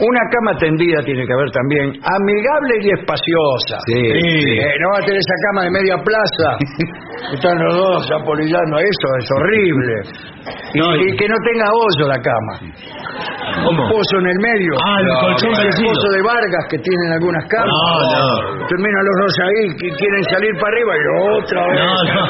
Una 0.00 0.20
cama 0.30 0.52
tendida 0.58 1.02
tiene 1.02 1.26
que 1.26 1.32
haber 1.32 1.50
también, 1.50 1.90
amigable 2.06 2.74
y 2.82 2.90
espaciosa. 2.98 3.76
Sí. 3.86 3.98
Eh, 3.98 4.74
no 4.80 4.86
va 4.94 4.98
a 4.98 5.04
tener 5.04 5.18
esa 5.18 5.36
cama 5.50 5.62
de 5.64 5.70
media 5.70 5.96
plaza. 5.98 6.48
Están 7.34 7.58
los 7.58 7.74
dos 7.74 8.10
apolillando 8.14 8.78
eso, 8.78 9.06
es 9.18 9.28
horrible. 9.34 9.94
Y, 10.74 10.78
No, 10.78 10.94
y- 10.96 11.02
y 11.12 11.16
que 11.16 11.26
no 11.28 11.34
tenga 11.44 11.66
hoyo 11.66 12.04
la 12.08 12.20
cama. 12.22 12.54
¿Cómo? 13.64 13.82
Un 13.82 13.88
pozo 13.90 14.14
en 14.22 14.26
el 14.28 14.38
medio. 14.38 14.72
Ah, 14.86 15.00
el 15.02 15.08
colchón 15.18 15.50
el 15.50 15.64
vencido. 15.66 15.90
pozo 15.90 16.08
de 16.14 16.22
Vargas 16.22 16.64
que 16.70 16.78
tienen 16.78 17.12
algunas 17.18 17.44
camas. 17.50 17.66
No, 17.66 18.54
no. 18.54 18.66
Terminan 18.68 19.02
los 19.02 19.16
dos 19.26 19.34
ahí 19.42 19.76
que 19.82 19.88
quieren 19.98 20.22
salir 20.30 20.52
para 20.62 20.70
arriba 20.78 20.92
y 20.94 21.02
otra 21.42 21.66
vez. 21.66 21.80
No, 21.82 21.90
no. 22.06 22.22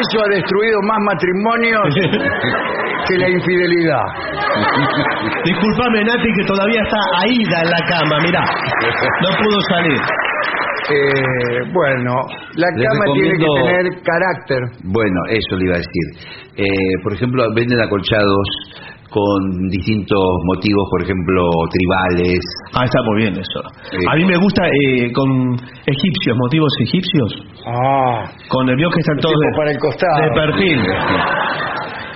Eso 0.00 0.16
ha 0.24 0.28
destruido 0.34 0.76
más 0.88 0.98
matrimonios 1.04 1.84
que 3.08 3.18
la 3.18 3.28
infidelidad. 3.28 4.04
Disculpame, 5.44 6.04
Nati, 6.04 6.28
que 6.36 6.44
todavía 6.46 6.80
está 6.82 6.98
aída 7.18 7.62
en 7.62 7.70
la 7.70 7.80
cama, 7.88 8.18
mirá. 8.22 8.44
No 9.22 9.28
pudo 9.38 9.60
salir. 9.70 10.00
Eh, 10.90 11.60
bueno, 11.72 12.14
la 12.56 12.66
Les 12.74 12.88
cama 12.88 13.04
tiene 13.14 13.30
que 13.30 13.36
recomiendo- 13.38 13.66
tener 13.66 14.02
carácter. 14.02 14.58
Bueno, 14.84 15.20
eso 15.28 15.56
le 15.56 15.64
iba 15.66 15.74
a 15.74 15.78
decir. 15.78 16.06
Eh, 16.56 16.64
por 17.02 17.12
ejemplo, 17.12 17.44
venden 17.54 17.80
acolchados 17.80 18.46
con 19.10 19.68
distintos 19.70 20.22
motivos, 20.46 20.84
por 20.90 21.02
ejemplo, 21.02 21.48
tribales. 21.70 22.38
Ah, 22.74 22.84
está 22.84 23.02
muy 23.02 23.22
bien 23.22 23.34
eso. 23.34 23.60
A 24.08 24.14
mí 24.16 24.24
me 24.24 24.36
gusta 24.36 24.62
eh, 24.66 25.12
con 25.12 25.54
egipcios, 25.86 26.36
motivos 26.38 26.72
egipcios. 26.80 27.42
Ah, 27.66 28.24
Con 28.48 28.68
el 28.68 28.76
vio 28.76 28.88
que 28.90 29.00
están 29.00 29.16
todos 29.18 29.34
tipo 29.34 29.50
de, 29.50 29.56
para 29.58 29.70
el 29.72 29.78
costado. 29.78 30.22
de 30.22 30.30
perfil. 30.30 30.80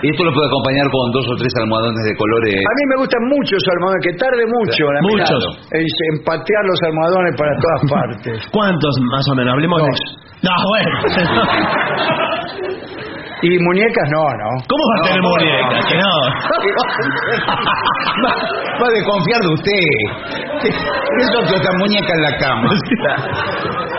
Y 0.04 0.12
esto 0.12 0.20
lo 0.28 0.32
puede 0.36 0.48
acompañar 0.52 0.84
con 0.92 1.04
dos 1.16 1.24
o 1.32 1.34
tres 1.40 1.52
almohadones 1.64 2.02
de 2.04 2.12
colores. 2.20 2.54
A 2.60 2.74
mí 2.76 2.82
me 2.92 2.96
gustan 3.00 3.22
mucho 3.24 3.56
los 3.56 3.66
almohadones, 3.72 4.02
que 4.04 4.12
tarde 4.20 4.42
mucho 4.44 4.82
la 4.92 5.00
Muchos. 5.00 5.42
en 5.72 5.80
en 6.12 6.14
patear 6.28 6.62
los 6.68 6.80
almohadones 6.84 7.32
para 7.40 7.52
todas 7.56 7.80
partes. 7.96 8.36
¿Cuántos 8.52 8.92
más 9.08 9.24
o 9.32 9.34
menos? 9.34 9.52
Hablemos 9.56 9.80
Dos. 9.80 9.88
de... 9.88 10.44
No, 10.44 10.52
bueno. 10.68 10.92
Y 13.44 13.58
muñecas 13.60 14.08
no, 14.10 14.24
¿no? 14.24 14.48
¿Cómo 14.64 14.82
va 14.88 14.96
a 14.96 15.04
tener 15.04 15.20
no, 15.20 15.28
muñeca? 15.28 15.76
no. 15.76 15.84
Que 15.88 15.96
no. 16.00 16.12
va, 18.24 18.32
va 18.80 18.86
a 18.88 18.92
desconfiar 18.96 19.36
de 19.42 19.50
usted. 19.52 19.84
Eso 20.64 21.36
que 21.48 21.54
otra 21.60 21.72
muñeca 21.78 22.12
en 22.14 22.22
la 22.22 22.32
cama. 22.38 22.70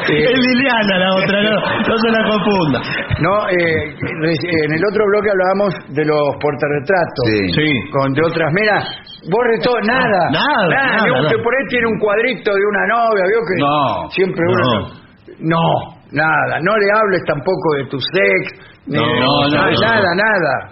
Es 0.08 0.38
Liliana 0.38 1.00
la 1.00 1.16
otra, 1.16 1.42
no, 1.42 1.50
no 1.90 1.98
se 1.98 2.12
la 2.12 2.24
confunda. 2.30 2.80
No, 3.22 3.50
eh, 3.50 3.90
en 3.90 4.72
el 4.74 4.86
otro 4.86 5.04
bloque 5.08 5.32
hablábamos 5.32 5.74
de 5.96 6.06
los 6.06 6.36
portarretratos. 6.40 7.26
Sí. 7.26 7.50
Sí. 7.56 7.90
Con 7.92 8.14
de 8.14 8.22
otras, 8.24 8.54
mira, 8.54 8.84
borre 9.32 9.58
todo, 9.64 9.82
nada. 9.82 10.30
Nada, 10.30 10.68
nada, 10.70 11.04
un 11.06 11.10
nada. 11.24 11.30
que 11.32 11.40
por 11.42 11.56
ahí 11.56 11.66
tiene 11.70 11.88
un 11.88 11.98
cuadrito 11.98 12.54
de 12.54 12.66
una 12.70 12.86
novia, 12.86 13.24
vio 13.26 13.42
que 13.50 13.56
No. 13.58 14.08
siempre 14.12 14.46
No. 14.46 14.52
uno. 14.54 14.92
No, 15.40 15.98
nada. 16.12 16.60
No 16.62 16.78
le 16.78 16.92
hables 16.94 17.24
tampoco 17.26 17.74
de 17.78 17.86
tu 17.90 18.00
sex. 18.00 18.54
No, 18.88 19.02
no, 19.02 19.48
nada, 19.50 19.72
no. 19.72 19.80
nada, 19.82 20.16
nada. 20.16 20.70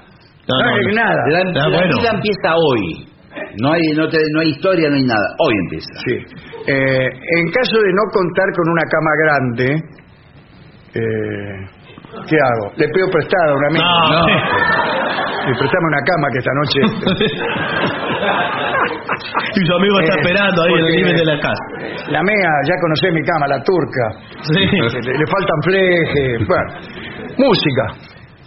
No, 0.47 0.55
No, 0.59 0.65
no, 0.65 0.69
hay 0.75 0.85
no. 0.85 0.91
nada. 0.93 1.21
La, 1.29 1.43
la 1.43 1.67
bueno. 1.69 1.97
vida 1.99 2.09
empieza 2.13 2.55
hoy. 2.55 3.07
No 3.61 3.71
hay, 3.73 3.81
no, 3.95 4.07
te- 4.07 4.29
no 4.33 4.39
hay 4.41 4.49
historia, 4.49 4.89
no 4.89 4.95
hay 4.95 5.03
nada. 5.03 5.27
Hoy 5.39 5.53
empieza. 5.63 5.93
Sí. 6.05 6.15
Eh, 6.67 7.07
en 7.07 7.51
caso 7.51 7.79
de 7.81 7.91
no 7.93 8.03
contar 8.11 8.45
con 8.55 8.69
una 8.69 8.83
cama 8.89 9.11
grande, 9.23 9.81
eh, 10.93 11.55
¿qué 12.29 12.37
hago? 12.37 12.71
Le 12.77 12.87
pido 12.89 13.09
prestada 13.09 13.51
a 13.51 13.55
un 13.55 13.65
amigo. 13.65 13.83
No. 13.83 14.27
Y 15.43 15.51
préstame 15.57 15.87
una 15.87 16.01
cama 16.05 16.29
que 16.31 16.37
esta 16.39 16.53
noche. 16.53 16.79
y 19.55 19.65
su 19.65 19.73
amigo 19.73 19.99
está 19.99 20.13
Eh, 20.15 20.19
esperando 20.21 20.61
ahí 20.63 20.73
en 20.73 20.79
el 20.79 20.85
límite 20.95 21.17
de 21.19 21.25
la 21.25 21.39
casa. 21.39 21.63
La 22.09 22.21
mía, 22.23 22.49
ya 22.67 22.75
conocé 22.81 23.11
mi 23.11 23.21
cama, 23.23 23.47
la 23.47 23.61
turca. 23.63 24.11
Sí. 24.41 24.65
Le, 24.65 25.17
le 25.19 25.27
faltan 25.27 25.61
flejes. 25.63 26.47
Bueno, 26.47 26.73
música. 27.37 27.85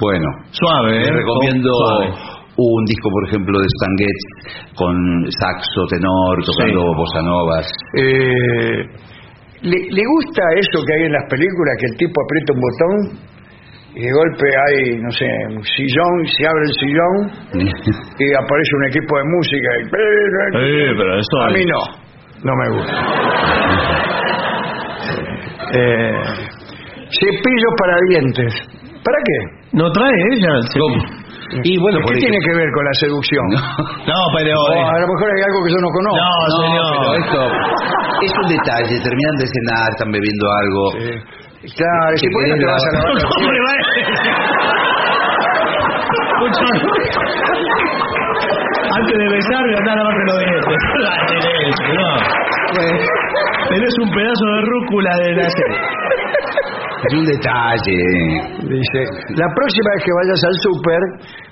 Bueno, 0.01 0.27
Suave, 0.51 1.01
¿eh? 1.03 1.11
recomiendo 1.11 1.71
Suave. 1.73 2.13
un 2.57 2.85
disco, 2.85 3.09
por 3.11 3.29
ejemplo, 3.29 3.59
de 3.59 3.67
Stan 3.67 3.95
Getz 3.97 4.25
con 4.77 4.95
saxo, 5.41 5.87
tenor, 5.89 6.37
tocando 6.45 6.81
Sí. 6.81 6.97
bossa 6.97 7.23
novas. 7.23 7.67
Eh, 7.97 8.79
¿le, 9.63 9.79
le 9.91 10.03
gusta 10.05 10.43
eso 10.61 10.85
que 10.87 10.93
hay 10.95 11.03
en 11.07 11.13
las 11.13 11.25
películas, 11.31 11.75
que 11.81 11.87
el 11.93 11.97
tipo 11.97 12.13
aprieta 12.21 12.53
un 12.53 12.61
botón 12.61 12.97
y 13.97 14.01
de 14.05 14.13
golpe 14.13 14.47
hay, 14.53 14.99
no 15.01 15.11
sé, 15.11 15.25
un 15.57 15.63
sillón, 15.65 16.27
se 16.29 16.47
abre 16.47 16.65
el 16.69 16.75
sillón 16.77 17.15
y 18.21 18.27
aparece 18.37 18.73
un 18.77 18.85
equipo 18.93 19.17
de 19.17 19.25
música 19.25 19.69
y... 19.81 19.85
Sí, 19.87 20.95
pero 20.99 21.19
eso 21.19 21.37
A 21.41 21.49
mí 21.57 21.65
no, 21.65 21.81
no 22.45 22.53
me 22.55 22.69
gusta. 22.77 22.97
Eh, 25.75 26.13
cepillos 27.11 27.75
para 27.79 27.97
dientes. 28.09 28.55
¿Para 29.07 29.19
qué? 29.25 29.39
¿No 29.79 29.87
trae 29.93 30.11
ella? 30.35 30.53
Y 31.63 31.79
bueno, 31.79 31.99
¿Qué 32.09 32.15
tiene 32.19 32.39
que 32.43 32.55
ver 32.59 32.69
con 32.75 32.85
la 32.85 32.95
seducción? 32.95 33.47
No, 34.11 34.19
pero... 34.37 34.51
O 34.59 34.73
eh, 34.75 34.83
a 34.83 34.99
lo 34.99 35.07
mejor 35.07 35.27
hay 35.31 35.43
algo 35.47 35.59
que 35.65 35.71
yo 35.71 35.79
no 35.79 35.91
conozco. 35.95 36.19
No, 36.19 36.27
No, 36.27 36.57
señor. 36.67 36.91
pero 36.91 37.15
esto 37.23 37.41
es 38.27 38.33
un 38.43 38.49
detalle. 38.51 38.95
Terminan 39.03 39.37
de 39.39 39.47
cenar, 39.47 39.89
están 39.95 40.11
bebiendo 40.11 40.47
algo. 40.51 40.83
Sí. 40.99 41.11
Claro, 41.77 42.17
si 42.17 42.27
Que 42.27 42.33
por 42.33 42.45
qué 42.45 42.51
no 42.51 42.57
te 42.59 42.67
vas 42.67 42.83
a 42.83 42.87
la- 42.87 42.99
lavar 42.99 43.15
los 43.15 43.25
¿Cómo 43.35 43.51
le 43.53 43.61
va 43.61 43.71
a 43.71 43.77
Antes 48.97 49.17
de 49.19 49.29
besarme 49.29 49.77
andá 49.77 49.93
a 49.93 49.97
lavarte 49.97 50.23
los 50.27 50.39
dientes. 50.41 50.77
No. 51.97 52.11
Tenés 53.69 53.95
un 54.03 54.11
pedazo 54.11 54.45
de 54.45 54.61
rúcula 54.63 55.11
de 55.19 55.31
la 55.37 55.43
Es 55.43 57.13
un 57.15 57.25
detalle. 57.25 57.99
Dice, 58.63 59.01
la 59.37 59.49
próxima 59.55 59.91
vez 59.95 60.03
que 60.05 60.13
vayas 60.23 60.41
al 60.45 60.55
súper, 60.63 61.01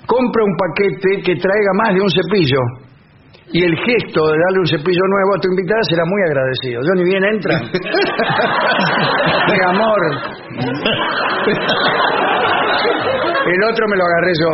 compra 0.07 0.43
un 0.43 0.55
paquete 0.57 1.21
que 1.23 1.35
traiga 1.35 1.71
más 1.83 1.93
de 1.93 2.01
un 2.01 2.09
cepillo. 2.09 2.61
y 3.53 3.63
el 3.63 3.75
gesto 3.77 4.21
de 4.31 4.37
darle 4.39 4.59
un 4.59 4.67
cepillo 4.67 5.05
nuevo 5.07 5.35
a 5.35 5.39
tu 5.39 5.47
invitada 5.49 5.81
será 5.83 6.03
muy 6.05 6.21
agradecido. 6.27 6.81
Yo 6.81 6.93
ni 6.95 7.03
bien 7.03 7.23
entra. 7.23 7.55
Mi 9.51 9.59
amor. 9.69 10.01
El 13.45 13.63
otro 13.63 13.87
me 13.87 13.95
lo 13.95 14.03
agarré 14.03 14.33
yo. 14.41 14.49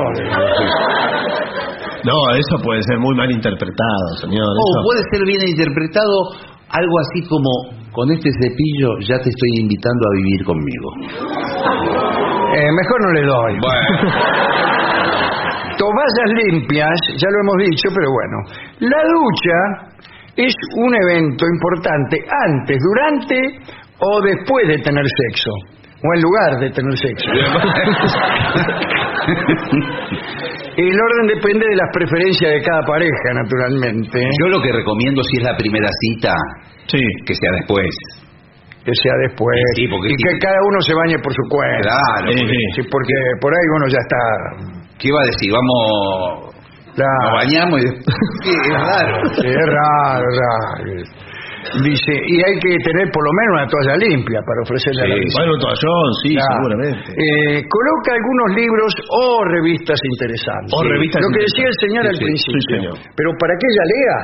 No, 2.04 2.14
eso 2.36 2.58
puede 2.64 2.82
ser 2.84 3.00
muy 3.00 3.16
mal 3.16 3.32
interpretado, 3.32 4.18
señor. 4.22 4.48
O 4.48 4.52
eso- 4.52 4.84
puede 4.84 5.02
ser 5.14 5.26
bien 5.26 5.48
interpretado 5.48 6.32
algo 6.70 7.00
así 7.00 7.22
como, 7.28 7.50
con 7.92 8.10
este 8.12 8.30
cepillo 8.42 8.98
ya 9.02 9.18
te 9.20 9.30
estoy 9.30 9.50
invitando 9.60 10.08
a 10.08 10.12
vivir 10.16 10.44
conmigo. 10.46 10.94
Eh, 12.56 12.72
mejor 12.72 13.02
no 13.06 13.12
le 13.14 13.24
doy. 13.26 13.60
Toallas 15.78 16.32
limpias, 16.46 17.00
ya 17.18 17.28
lo 17.30 17.40
hemos 17.42 17.58
dicho, 17.70 17.90
pero 17.96 18.10
bueno. 18.12 18.38
La 18.80 19.04
ducha 19.04 19.58
es 20.38 20.54
un 20.78 20.96
evento 20.96 21.46
importante 21.46 22.18
antes, 22.48 22.78
durante 22.80 23.60
o 24.00 24.22
después 24.22 24.68
de 24.68 24.78
tener 24.80 25.06
sexo. 25.28 25.52
O 26.04 26.14
en 26.16 26.22
lugar 26.22 26.58
de 26.60 26.70
tener 26.72 26.98
sexo. 26.98 27.32
El 30.78 30.96
orden 30.96 31.28
depende 31.36 31.66
de 31.68 31.76
las 31.76 31.90
preferencias 31.94 32.52
de 32.52 32.62
cada 32.62 32.82
pareja, 32.88 33.28
naturalmente. 33.34 34.20
Yo 34.42 34.48
lo 34.50 34.62
que 34.62 34.72
recomiendo 34.72 35.22
si 35.24 35.38
es 35.38 35.44
la 35.44 35.58
primera 35.58 35.90
cita, 36.00 36.34
Sí. 36.88 37.02
que 37.26 37.36
sea 37.36 37.52
después. 37.60 37.90
Que 38.84 38.92
sea 38.96 39.14
después. 39.28 39.58
Sí, 39.76 39.88
porque 39.88 40.08
y 40.10 40.16
sí. 40.18 40.24
que 40.24 40.40
cada 40.40 40.58
uno 40.68 40.82
se 40.82 40.94
bañe 40.96 41.18
por 41.20 41.34
su 41.34 41.44
cuenta. 41.50 41.82
Claro. 41.82 42.32
Sí, 42.32 42.40
porque- 42.40 42.56
sí. 42.76 42.82
Sí, 42.82 42.90
porque 42.90 43.14
por 43.42 43.52
ahí 43.54 43.68
uno 43.78 43.86
ya 43.88 44.00
está. 44.00 44.22
¿Qué 44.98 45.08
iba 45.10 45.20
a 45.22 45.26
decir? 45.26 45.52
Vamos, 45.52 46.56
Claro. 46.96 47.20
nos 47.24 47.34
bañamos 47.34 47.82
y 47.82 47.84
después... 47.86 48.06
Sí, 48.44 48.52
es 48.52 48.74
raro. 48.74 49.16
Sí, 49.36 49.48
es 49.48 49.66
raro, 49.68 50.26
es 50.32 50.38
raro. 50.40 51.31
Dice, 51.62 52.14
y 52.18 52.36
hay 52.42 52.56
que 52.60 52.72
tener 52.84 53.06
por 53.14 53.24
lo 53.24 53.32
menos 53.38 53.52
una 53.62 53.68
toalla 53.70 53.96
limpia 54.02 54.40
para 54.42 54.60
ofrecerle 54.66 55.02
a 55.04 55.08
la 55.08 55.16
visita. 55.22 55.40
Bueno, 55.46 55.54
toallón, 55.62 56.10
sí, 56.26 56.32
seguramente. 56.34 57.08
Eh, 57.14 57.62
coloca 57.70 58.10
algunos 58.18 58.50
libros 58.58 58.92
o 59.14 59.24
revistas 59.46 60.00
interesantes. 60.10 60.74
O 60.74 60.82
revistas 60.84 61.22
Lo 61.22 61.30
que 61.30 61.42
decía 61.46 61.68
el 61.70 61.78
señor 61.80 62.02
Sí, 62.04 62.10
al 62.10 62.18
sí, 62.18 62.24
principio. 62.26 62.60
sí, 62.60 62.74
señor. 62.76 62.96
Pero 63.16 63.30
para 63.40 63.54
que 63.62 63.66
ella 63.70 63.86
lea. 63.94 64.18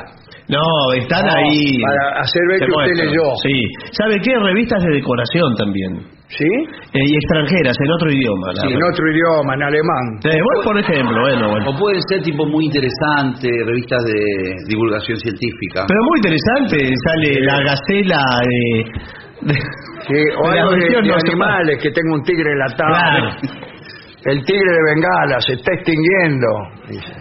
No, 0.48 0.64
están 0.96 1.24
No, 1.26 1.32
ahí. 1.38 1.76
para 1.84 2.20
hacer 2.24 2.42
ver 2.48 2.58
Te 2.58 2.66
que 2.66 2.72
usted 2.72 2.94
muestro. 2.96 3.06
leyó. 3.06 3.26
Sí. 3.44 3.56
¿Sabe 3.92 4.14
qué? 4.20 4.32
Revistas 4.34 4.80
de 4.82 4.90
decoración 4.96 5.48
también. 5.56 5.92
¿Sí? 6.28 6.44
Eh, 6.44 7.00
y 7.00 7.14
extranjeras, 7.16 7.74
en 7.80 7.90
otro 7.90 8.12
idioma. 8.12 8.52
la 8.52 8.60
Sí, 8.60 8.68
en 8.68 8.82
otro 8.84 9.04
idioma, 9.10 9.54
en 9.54 9.62
alemán. 9.62 10.06
Eh, 10.24 10.40
bueno, 10.44 10.60
por 10.62 10.78
ejemplo, 10.78 11.20
bueno, 11.22 11.48
bueno. 11.50 11.70
O 11.70 11.78
pueden 11.78 12.00
ser 12.08 12.22
tipo 12.22 12.44
muy 12.46 12.66
interesantes, 12.66 13.50
revistas 13.66 14.04
de 14.04 14.20
divulgación 14.68 15.16
científica. 15.18 15.86
Pero 15.88 16.00
muy 16.04 16.18
interesante, 16.20 16.76
sale 17.06 17.40
la 17.40 17.60
gacela 17.62 18.20
de... 18.44 19.52
de- 19.52 19.60
Sí, 20.08 20.14
o 20.42 20.50
de 20.50 20.58
algo 20.60 20.72
de, 20.72 20.78
de 20.88 21.02
no 21.08 21.14
animales, 21.16 21.78
que 21.82 21.90
tengo 21.90 22.14
un 22.14 22.22
tigre 22.22 22.52
enlatado. 22.52 22.94
Claro. 22.94 23.28
El 24.24 24.44
tigre 24.44 24.70
de 24.72 24.82
Bengala 24.94 25.40
se 25.40 25.52
está 25.54 25.72
extinguiendo. 25.74 26.46
dice. 26.88 27.12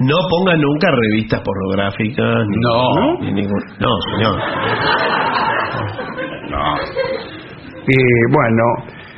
No 0.00 0.16
pongan 0.30 0.60
nunca 0.60 0.88
revistas 0.90 1.40
pornográficas. 1.40 2.44
Ni, 2.46 2.56
No. 2.60 3.20
ni 3.20 3.32
ningún- 3.32 3.64
no, 3.80 3.88
señor. 4.16 4.36
No. 7.86 7.92
Y 7.94 7.98
bueno, 8.34 8.64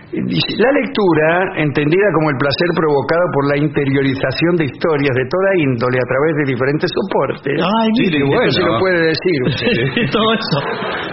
la 0.09 0.71
lectura, 0.73 1.29
entendida 1.61 2.07
como 2.17 2.31
el 2.33 2.37
placer 2.41 2.69
provocado 2.75 3.25
por 3.33 3.45
la 3.53 3.57
interiorización 3.61 4.57
de 4.57 4.65
historias 4.65 5.15
de 5.17 5.25
toda 5.29 5.49
índole 5.69 5.99
a 6.01 6.07
través 6.09 6.33
de 6.41 6.45
diferentes 6.53 6.89
soportes. 6.97 7.57
Ay, 7.61 7.89
Sí, 7.93 8.05
mire, 8.09 8.25
bueno. 8.25 8.51
se 8.51 8.63
lo 8.65 8.79
puede 8.81 9.01
decir. 9.13 10.09
Todo 10.13 10.29
eso. 10.33 10.59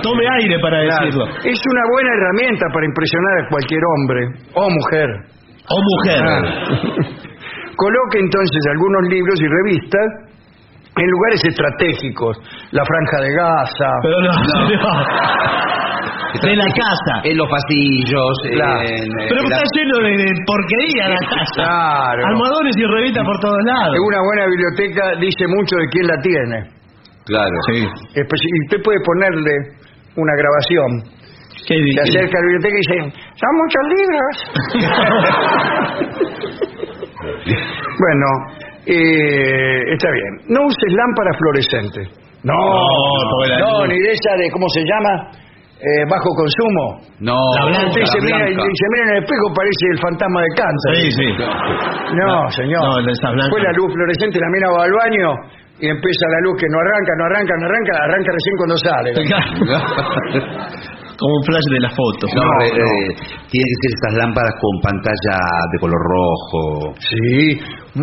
Tome 0.02 0.24
aire 0.40 0.56
para 0.64 0.80
Claro. 0.84 1.06
decirlo. 1.06 1.26
Es 1.44 1.60
una 1.60 1.84
buena 1.92 2.10
herramienta 2.16 2.66
para 2.72 2.86
impresionar 2.88 3.34
a 3.40 3.44
cualquier 3.52 3.82
hombre 3.84 4.22
o 4.56 4.64
mujer. 4.70 5.10
O 5.68 5.78
mujer. 5.80 6.22
Ah. 6.24 6.44
Coloque 7.76 8.20
entonces 8.20 8.62
algunos 8.72 9.04
libros 9.12 9.36
y 9.42 9.48
revistas 9.48 10.08
en 10.96 11.08
lugares 11.12 11.44
estratégicos, 11.44 12.38
la 12.72 12.84
franja 12.86 13.20
de 13.20 13.32
Gaza, 13.36 13.90
Pero 14.02 14.22
no, 14.22 14.32
señor. 14.32 14.82
De 16.42 16.56
la 16.56 16.66
casa. 16.74 17.14
En 17.24 17.38
los 17.38 17.48
pasillos, 17.50 18.34
Claro. 18.52 18.82
en, 18.82 19.04
en 19.06 19.28
Pero 19.30 19.42
la- 19.42 19.56
está 19.56 19.64
lleno 19.76 19.96
de, 20.04 20.12
de 20.18 20.30
porquería 20.46 21.10
la 21.10 21.22
casa. 21.30 21.54
Claro. 21.64 22.22
Almohadones 22.28 22.76
y 22.78 22.84
revistas 22.86 23.24
por 23.26 23.40
todos 23.40 23.62
lados. 23.66 23.96
Una 24.00 24.20
buena 24.22 24.46
biblioteca 24.48 25.04
dice 25.20 25.46
mucho 25.48 25.76
de 25.78 25.88
quién 25.92 26.08
la 26.08 26.18
tiene. 26.22 26.58
Claro. 27.26 27.56
Espe- 27.70 28.38
Y 28.42 28.60
usted 28.68 28.80
puede 28.84 29.00
ponerle 29.06 29.54
una 30.18 30.34
grabación. 30.38 31.16
¿Qué 31.68 31.74
Se 31.74 31.82
dice? 31.82 32.02
acerca 32.02 32.38
a 32.38 32.42
la 32.42 32.48
biblioteca 32.48 32.76
y 32.76 32.82
dice, 32.86 32.98
son 33.42 33.54
muchos 33.58 33.84
libros. 33.96 34.34
bueno, 38.00 38.28
eh, 38.86 39.94
está 39.94 40.10
bien. 40.12 40.34
No 40.50 40.66
uses 40.68 40.94
lámparas 40.94 41.38
fluorescentes. 41.38 42.08
No, 42.44 42.54
la 43.48 43.58
no, 43.60 43.80
luz- 43.80 43.88
ni 43.90 43.98
de 44.00 44.12
esa 44.12 44.36
de, 44.38 44.52
¿cómo 44.52 44.68
se 44.70 44.82
llama? 44.86 45.32
Eh, 45.76 46.04
bajo 46.10 46.30
consumo. 46.40 46.86
No, 47.20 47.36
La 47.60 47.66
blanca, 47.68 47.88
Usted 47.92 48.06
se 48.08 48.18
la 48.20 48.24
mira, 48.26 48.38
blanca. 48.48 48.64
se 48.64 48.88
mira 48.96 49.04
en 49.04 49.10
el 49.12 49.20
espejo, 49.24 49.46
parece 49.54 49.84
el 49.92 50.00
fantasma 50.00 50.40
de 50.42 50.52
cáncer. 50.56 50.92
Sí, 50.96 51.12
sí. 51.12 51.28
No, 52.16 52.26
No, 52.26 52.50
señor. 52.52 52.80
no, 52.82 52.96
blancas. 53.04 53.50
Fue 53.52 53.62
la 53.62 53.72
luz 53.76 53.92
fluorescente, 53.94 54.40
la 54.40 54.50
mira 54.56 54.68
va 54.72 54.84
al 54.88 54.94
baño 54.96 55.30
y 55.84 55.86
empieza 55.92 56.24
la 56.32 56.40
luz 56.48 56.56
que 56.56 56.68
no 56.72 56.80
arranca, 56.80 57.12
no 57.20 57.24
arranca, 57.28 57.54
no 57.60 57.66
arranca, 57.68 57.92
arranca 58.08 58.30
recién 58.32 58.56
cuando 58.56 58.78
sale. 58.80 59.10
Como 61.18 61.32
un 61.36 61.44
flash 61.48 61.68
de 61.72 61.80
la 61.80 61.90
foto. 61.92 62.28
No, 62.36 62.44
No, 62.44 62.52
eh, 62.66 62.72
no. 62.76 62.86
tiene 63.48 63.66
que 63.72 63.78
ser 63.80 63.92
estas 63.96 64.14
lámparas 64.20 64.52
con 64.60 64.74
pantalla 64.84 65.38
de 65.72 65.78
color 65.80 66.02
rojo. 66.12 66.94
Sí, 67.00 67.60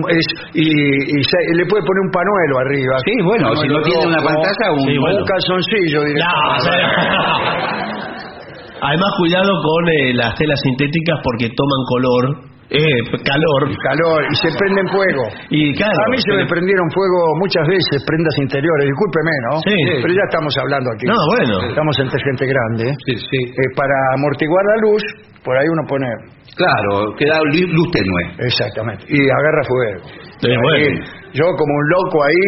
es, 0.08 0.26
y, 0.54 0.64
y 0.64 1.18
se- 1.24 1.46
le 1.54 1.64
puede 1.66 1.84
poner 1.84 2.00
un 2.08 2.12
panuelo 2.12 2.54
arriba. 2.64 2.94
Sí, 3.04 3.12
bueno, 3.24 3.54
si 3.56 3.68
no 3.68 3.80
tiene 3.82 4.06
una 4.06 4.22
pantalla, 4.22 4.66
un- 4.72 4.86
Sí, 4.88 4.96
bueno. 4.98 5.18
un 5.20 5.24
calzoncillo 5.26 6.00
directamente. 6.08 7.72
Además, 8.80 9.10
cuidado 9.18 9.52
con 9.62 9.88
eh, 9.88 10.14
las 10.14 10.34
telas 10.34 10.58
sintéticas 10.62 11.20
porque 11.22 11.48
toman 11.54 11.82
color, 11.86 12.22
eh, 12.70 13.00
calor. 13.24 13.60
Calor, 13.82 14.20
y 14.30 14.34
se 14.36 14.50
prenden 14.56 14.86
fuego. 14.88 15.24
Y 15.50 15.74
claro. 15.74 15.98
A 16.06 16.10
mí 16.10 16.18
se 16.18 16.32
me 16.36 16.46
prendieron 16.46 16.88
fuego 16.90 17.18
muchas 17.38 17.66
veces, 17.68 18.02
prendas 18.06 18.34
interiores, 18.38 18.86
discúlpeme, 18.86 19.34
¿no? 19.50 19.54
Sí. 19.60 19.76
Pero 20.02 20.12
ya 20.14 20.24
estamos 20.28 20.54
hablando 20.56 20.88
aquí. 20.94 21.06
No, 21.06 21.18
bueno. 21.36 21.68
Estamos 21.68 21.98
entre 21.98 22.18
gente 22.22 22.46
grande. 22.46 22.84
¿eh? 22.90 22.94
Sí, 23.06 23.14
sí. 23.16 23.40
Eh, 23.50 23.68
para 23.76 23.94
amortiguar 24.14 24.64
la 24.64 24.76
luz, 24.88 25.02
por 25.44 25.56
ahí 25.56 25.68
uno 25.68 25.82
pone... 25.88 26.06
Claro, 26.56 27.14
queda 27.16 27.40
luz 27.44 27.90
tenue. 27.92 28.24
Exactamente. 28.38 29.04
Y 29.08 29.20
agarra 29.20 29.62
fuego. 29.64 30.00
Sí, 30.40 30.50
Ahí, 30.50 30.56
bueno. 30.60 31.21
Yo 31.34 31.44
como 31.56 31.72
un 31.74 31.86
loco 31.88 32.24
ahí, 32.24 32.44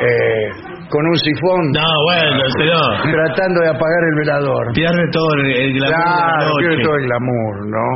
eh, 0.00 0.50
con 0.90 1.04
un 1.06 1.16
sifón, 1.16 1.60
No, 1.72 1.88
bueno, 2.04 2.44
señor. 2.58 3.10
tratando 3.10 3.60
de 3.62 3.68
apagar 3.70 4.02
el 4.12 4.16
velador. 4.20 4.72
Pierde 4.74 5.04
todo 5.12 5.28
el, 5.40 5.46
el 5.50 5.72
glamour 5.74 5.96
Claro, 5.96 6.50
pierde 6.58 6.82
todo 6.84 6.94
el 6.96 7.04
glamour, 7.06 7.54
¿no? 7.66 7.86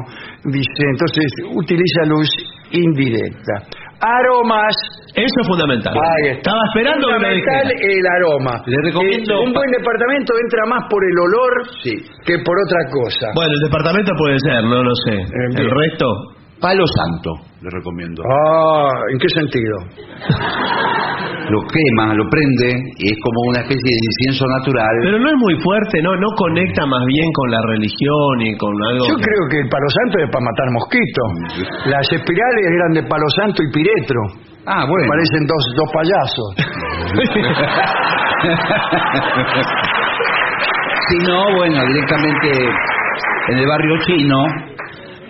Dice, 0.51 0.82
entonces, 0.91 1.26
utiliza 1.55 2.05
luz 2.07 2.28
indirecta. 2.72 3.68
Aromas. 4.01 4.72
Eso 5.14 5.36
es 5.43 5.47
fundamental. 5.47 5.93
Ahí 5.93 6.30
está. 6.32 6.41
Estaba 6.41 6.61
esperando 6.72 7.07
que 7.07 7.12
lo 7.12 7.18
Fundamental 7.20 7.68
dijera. 7.68 7.93
el 7.93 8.07
aroma. 8.16 8.55
Le 8.64 8.76
recomiendo- 8.80 9.34
Eh, 9.34 9.45
un 9.45 9.53
buen 9.53 9.70
departamento 9.70 10.32
entra 10.41 10.62
más 10.72 10.82
por 10.88 11.03
el 11.05 11.16
olor 11.20 11.53
Sí. 11.84 11.93
que 12.24 12.38
por 12.41 12.57
otra 12.64 12.80
cosa. 12.91 13.26
Bueno, 13.34 13.53
el 13.53 13.61
departamento 13.68 14.12
puede 14.16 14.38
ser, 14.41 14.64
no 14.64 14.82
lo 14.82 14.95
sé. 15.05 15.12
el 15.20 15.68
resto. 15.70 16.07
Palo 16.61 16.84
santo, 16.86 17.30
le 17.62 17.70
recomiendo. 17.72 18.22
Ah, 18.22 18.90
¿en 19.12 19.18
qué 19.18 19.28
sentido? 19.32 19.76
Lo 21.48 21.58
quema, 21.66 22.12
lo 22.14 22.22
prende 22.30 22.68
y 23.00 23.11
es 23.11 23.16
como 23.24 23.48
una 23.50 23.61
especie 23.64 23.90
de 23.90 23.96
incienso 23.98 24.44
natural. 24.61 24.92
Pero 25.02 25.18
no 25.18 25.26
es 25.28 25.34
muy 25.40 25.56
fuerte, 25.64 25.98
¿no? 26.02 26.14
No 26.14 26.28
conecta 26.36 26.84
más 26.86 27.02
bien 27.08 27.26
con 27.32 27.50
la 27.50 27.58
religión 27.66 28.40
y 28.44 28.54
con 28.56 28.70
algo. 28.92 29.08
Yo 29.08 29.16
que- 29.16 29.22
creo 29.24 29.42
que 29.50 29.58
el 29.64 29.68
palo 29.72 29.88
santo 29.88 30.18
es 30.20 30.28
para 30.30 30.44
matar 30.44 30.68
mosquitos. 30.70 31.28
Las 31.90 32.06
espirales 32.12 32.64
eran 32.70 32.92
de 32.92 33.02
palo 33.08 33.26
santo 33.40 33.62
y 33.64 33.70
piretro. 33.72 34.20
Ah, 34.66 34.84
bueno. 34.86 35.08
Parecen 35.08 35.46
dos, 35.48 35.64
dos 35.74 35.90
payasos. 35.90 36.54
Si 41.08 41.16
no, 41.26 41.38
bueno, 41.56 41.84
directamente 41.86 42.50
en 43.48 43.58
el 43.58 43.66
barrio 43.66 43.96
chino 44.06 44.44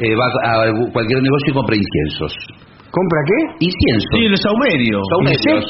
eh, 0.00 0.14
va 0.16 0.26
a 0.26 0.66
cualquier 0.92 1.20
negocio 1.22 1.48
y 1.48 1.52
compra 1.52 1.76
inciensos. 1.76 2.32
¿Compra 2.90 3.20
qué? 3.28 3.66
Inciensos. 3.70 4.10
Sí, 4.16 4.22
los 4.28 4.40
saumerios. 4.40 5.02
Saumerios. 5.10 5.64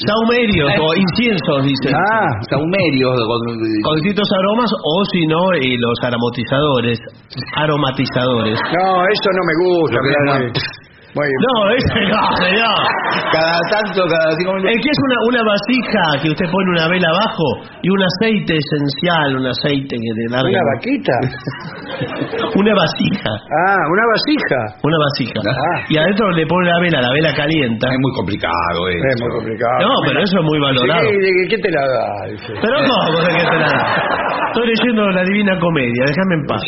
Saumerios 0.00 0.70
o 0.80 0.94
inciensos, 0.96 1.64
dicen. 1.64 1.92
Ah, 1.94 2.28
Saumerios. 2.48 3.16
con- 3.20 3.58
Con 3.84 3.94
distintos 3.96 4.28
aromas 4.32 4.70
o 4.72 5.04
si 5.12 5.26
no, 5.26 5.52
y 5.60 5.76
los 5.76 5.96
aromatizadores. 6.02 6.98
Aromatizadores. 7.56 8.58
no, 8.72 9.04
eso 9.08 9.28
no 9.36 9.42
me 9.44 9.54
gusta. 9.64 9.96
Lo 9.96 10.42
que 10.42 10.60
No, 11.14 11.70
ese 11.74 12.00
no, 12.06 12.22
señor. 12.44 12.78
Cada 13.32 13.58
tanto, 13.70 14.06
cada 14.06 14.30
cinco 14.38 14.52
minutos. 14.54 14.70
El 14.74 14.78
que 14.80 14.90
es 14.90 14.98
una, 15.06 15.16
una 15.26 15.42
vasija 15.50 16.04
que 16.22 16.28
usted 16.30 16.46
pone 16.50 16.68
una 16.78 16.86
vela 16.88 17.08
abajo 17.10 17.46
y 17.82 17.88
un 17.90 18.02
aceite 18.02 18.54
esencial, 18.54 19.36
un 19.42 19.46
aceite 19.46 19.94
que 19.98 20.10
te 20.14 20.24
larga. 20.30 20.50
¿Una 20.50 20.62
vaquita? 20.74 21.14
Una 22.54 22.72
vasija. 22.74 23.30
Ah, 23.30 23.82
una 23.90 24.04
vasija. 24.14 24.60
Una 24.82 24.96
vasija. 25.10 25.40
Ah. 25.44 25.84
Y 25.88 25.98
adentro 25.98 26.30
le 26.32 26.46
pone 26.46 26.68
la 26.70 26.78
vela, 26.80 27.00
la 27.02 27.12
vela 27.12 27.34
calienta. 27.34 27.88
Es 27.90 27.98
muy 28.00 28.12
complicado 28.16 28.78
eso. 28.88 29.04
Es 29.10 29.20
muy 29.20 29.30
complicado. 29.36 29.78
No, 29.82 29.94
pero 30.06 30.18
eso 30.22 30.34
es 30.38 30.44
muy 30.44 30.58
valorado. 30.60 31.04
¿de 31.10 31.48
qué 31.50 31.58
te 31.58 31.70
la 31.70 31.82
da? 31.86 32.06
Dice. 32.30 32.52
Pero 32.60 32.76
¿cómo 32.86 33.20
de 33.20 33.32
que 33.34 33.44
te 33.50 33.58
la 33.58 33.68
da? 33.68 33.84
Estoy 34.50 34.66
leyendo 34.66 35.02
la 35.10 35.22
Divina 35.22 35.58
Comedia, 35.60 36.02
déjame 36.06 36.34
en 36.34 36.44
paz. 36.46 36.62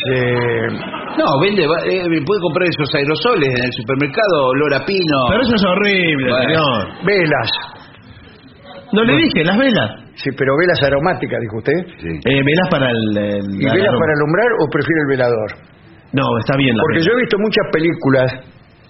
No, 1.19 1.27
vende, 1.43 1.67
va- 1.67 1.85
eh, 1.85 2.07
puede 2.25 2.41
comprar 2.41 2.69
esos 2.69 2.89
aerosoles 2.95 3.49
en 3.49 3.65
el 3.65 3.73
supermercado, 3.73 4.32
olor 4.37 4.75
a 4.75 4.85
pino. 4.85 5.19
Pero 5.31 5.43
eso 5.43 5.55
es 5.55 5.65
horrible, 5.65 6.29
Bueno. 6.31 6.45
señor. 6.45 7.07
Velas. 7.07 7.51
No 8.93 9.03
le 9.05 9.17
dije, 9.17 9.45
las 9.45 9.57
velas. 9.59 9.91
Sí, 10.15 10.31
pero 10.37 10.53
velas 10.59 10.83
aromáticas, 10.85 11.41
dijo 11.41 11.57
usted. 11.59 11.73
Sí. 12.01 12.09
Eh, 12.29 12.43
velas 12.45 12.69
para 12.71 12.91
el... 12.91 13.17
el- 13.17 13.61
¿Y 13.61 13.65
la- 13.65 13.73
velas 13.75 13.93
la- 13.93 13.99
para 13.99 14.13
alumbrar 14.17 14.49
o 14.61 14.65
prefiere 14.71 15.01
el 15.01 15.09
velador? 15.09 15.51
No, 16.13 16.25
está 16.39 16.57
bien 16.59 16.77
la 16.77 16.83
Porque 16.83 16.99
vela. 16.99 17.07
yo 17.09 17.13
he 17.17 17.21
visto 17.25 17.37
muchas 17.39 17.67
películas 17.73 18.29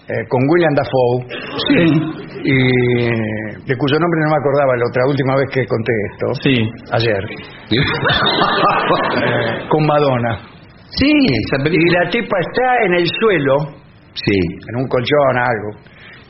eh, 0.03 0.27
con 0.27 0.41
William 0.51 0.73
Dafoe 0.75 1.23
Sí, 1.69 1.79
y 2.43 2.57
de 3.63 3.77
cuyo 3.79 3.95
nombre 4.03 4.19
no 4.27 4.31
me 4.31 4.39
acordaba 4.43 4.75
la 4.75 4.83
otra 4.91 5.03
última 5.07 5.35
vez 5.37 5.47
que 5.53 5.65
conté 5.65 5.93
esto, 6.11 6.27
sí. 6.43 6.69
ayer, 6.91 7.23
eh, 7.71 9.67
con 9.69 9.85
Madonna. 9.85 10.39
sí, 10.99 11.07
esa 11.47 11.61
Y 11.61 11.63
película. 11.63 12.03
la 12.03 12.09
tipa 12.09 12.37
está 12.39 12.85
en 12.85 12.93
el 12.95 13.07
suelo, 13.07 13.55
Sí. 14.13 14.39
en 14.69 14.75
un 14.77 14.87
colchón, 14.87 15.37
algo, 15.37 15.79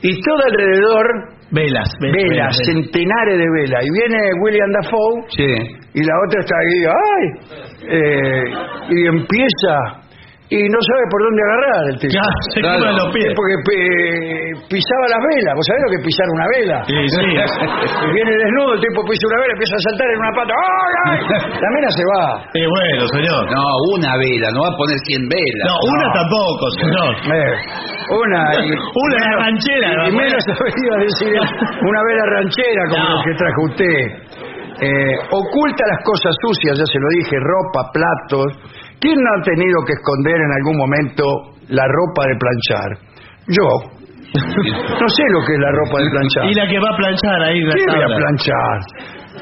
y 0.02 0.20
todo 0.22 0.36
alrededor 0.50 1.06
Velas, 1.50 1.88
ve- 2.00 2.10
velas, 2.12 2.28
velas. 2.30 2.56
centenares 2.66 3.38
de 3.38 3.46
velas. 3.50 3.84
Y 3.84 3.90
viene 3.92 4.30
William 4.42 4.70
Dafoe 4.72 5.24
Sí. 5.28 5.54
y 5.94 6.02
la 6.04 6.14
otra 6.26 6.40
está 6.40 6.56
ahí, 6.58 6.84
¡ay! 6.86 7.24
Eh, 7.88 8.44
y 8.90 9.06
empieza 9.06 9.76
y 10.54 10.60
no 10.70 10.78
sabe 10.86 11.02
por 11.10 11.20
dónde 11.26 11.40
agarrar 11.42 11.82
el 11.90 11.96
tipo. 11.98 12.12
Claro, 12.14 12.38
se 12.54 12.58
Claro. 12.62 12.78
quema 12.78 12.92
los 12.94 13.08
pies. 13.14 13.30
Porque 13.34 13.56
pe- 13.66 14.52
pisaba 14.70 15.04
las 15.10 15.22
velas. 15.26 15.52
¿Vos 15.58 15.66
sabés 15.66 15.82
lo 15.82 15.90
que 15.90 15.98
es 15.98 16.04
pisar 16.06 16.26
una 16.30 16.46
vela? 16.54 16.76
Sí, 16.86 16.98
sí. 17.10 17.22
Y 18.04 18.08
viene 18.14 18.32
desnudo, 18.38 18.70
el 18.76 18.80
tipo 18.84 18.98
pisa 19.08 19.24
una 19.30 19.38
vela, 19.42 19.52
empieza 19.56 19.74
a 19.74 19.82
saltar 19.90 20.06
en 20.14 20.18
una 20.22 20.32
pata. 20.38 20.52
¡Ay, 20.54 20.94
ay! 21.04 21.18
La 21.64 21.68
mina 21.74 21.88
se 21.90 22.04
va. 22.14 22.22
Sí, 22.54 22.62
bueno, 22.64 23.02
señor. 23.18 23.42
No, 23.50 23.64
una 23.96 24.12
vela, 24.20 24.48
no 24.54 24.58
va 24.62 24.70
a 24.70 24.76
poner 24.78 24.98
100 25.08 25.22
velas. 25.26 25.64
No, 25.66 25.76
una 25.80 26.06
tampoco, 26.14 26.64
señor. 26.78 27.10
Eh, 27.34 27.54
una 28.14 28.40
y, 28.60 28.68
Una 29.04 29.18
menos- 29.24 29.40
ranchera, 29.42 29.88
y, 29.90 29.96
¿no? 29.96 30.18
menos 30.18 30.42
iba 30.46 30.94
a 30.94 31.02
decir 31.02 31.32
una 31.34 32.00
vela 32.06 32.24
ranchera 32.36 32.82
como 32.92 33.02
No. 33.04 33.10
lo 33.16 33.18
que 33.24 33.32
trajo 33.34 33.60
usted. 33.72 33.98
Eh, 34.74 35.14
oculta 35.30 35.82
las 35.86 36.02
cosas 36.04 36.34
sucias, 36.42 36.76
ya 36.78 36.84
se 36.86 36.98
lo 36.98 37.08
dije, 37.22 37.36
ropa, 37.38 37.80
platos. 37.94 38.46
¿Quién 39.00 39.16
no 39.20 39.30
ha 39.36 39.42
tenido 39.42 39.76
que 39.86 39.92
esconder 39.94 40.36
en 40.36 40.52
algún 40.58 40.76
momento 40.76 41.24
la 41.68 41.84
ropa 41.86 42.22
de 42.26 42.36
planchar? 42.38 42.98
Yo. 43.48 43.68
No 45.00 45.08
sé 45.08 45.22
lo 45.30 45.40
que 45.46 45.52
es 45.54 45.60
la 45.60 45.70
ropa 45.70 46.00
de 46.02 46.10
planchar. 46.10 46.44
Y 46.50 46.54
la 46.54 46.66
que 46.66 46.78
va 46.80 46.90
a 46.90 46.96
planchar 46.96 47.42
ahí 47.42 47.60
la 47.60 47.74
¿Qué 47.74 47.84
voy 47.86 47.94
a 47.96 48.00
tabla. 48.00 48.16
planchar? 48.16 48.78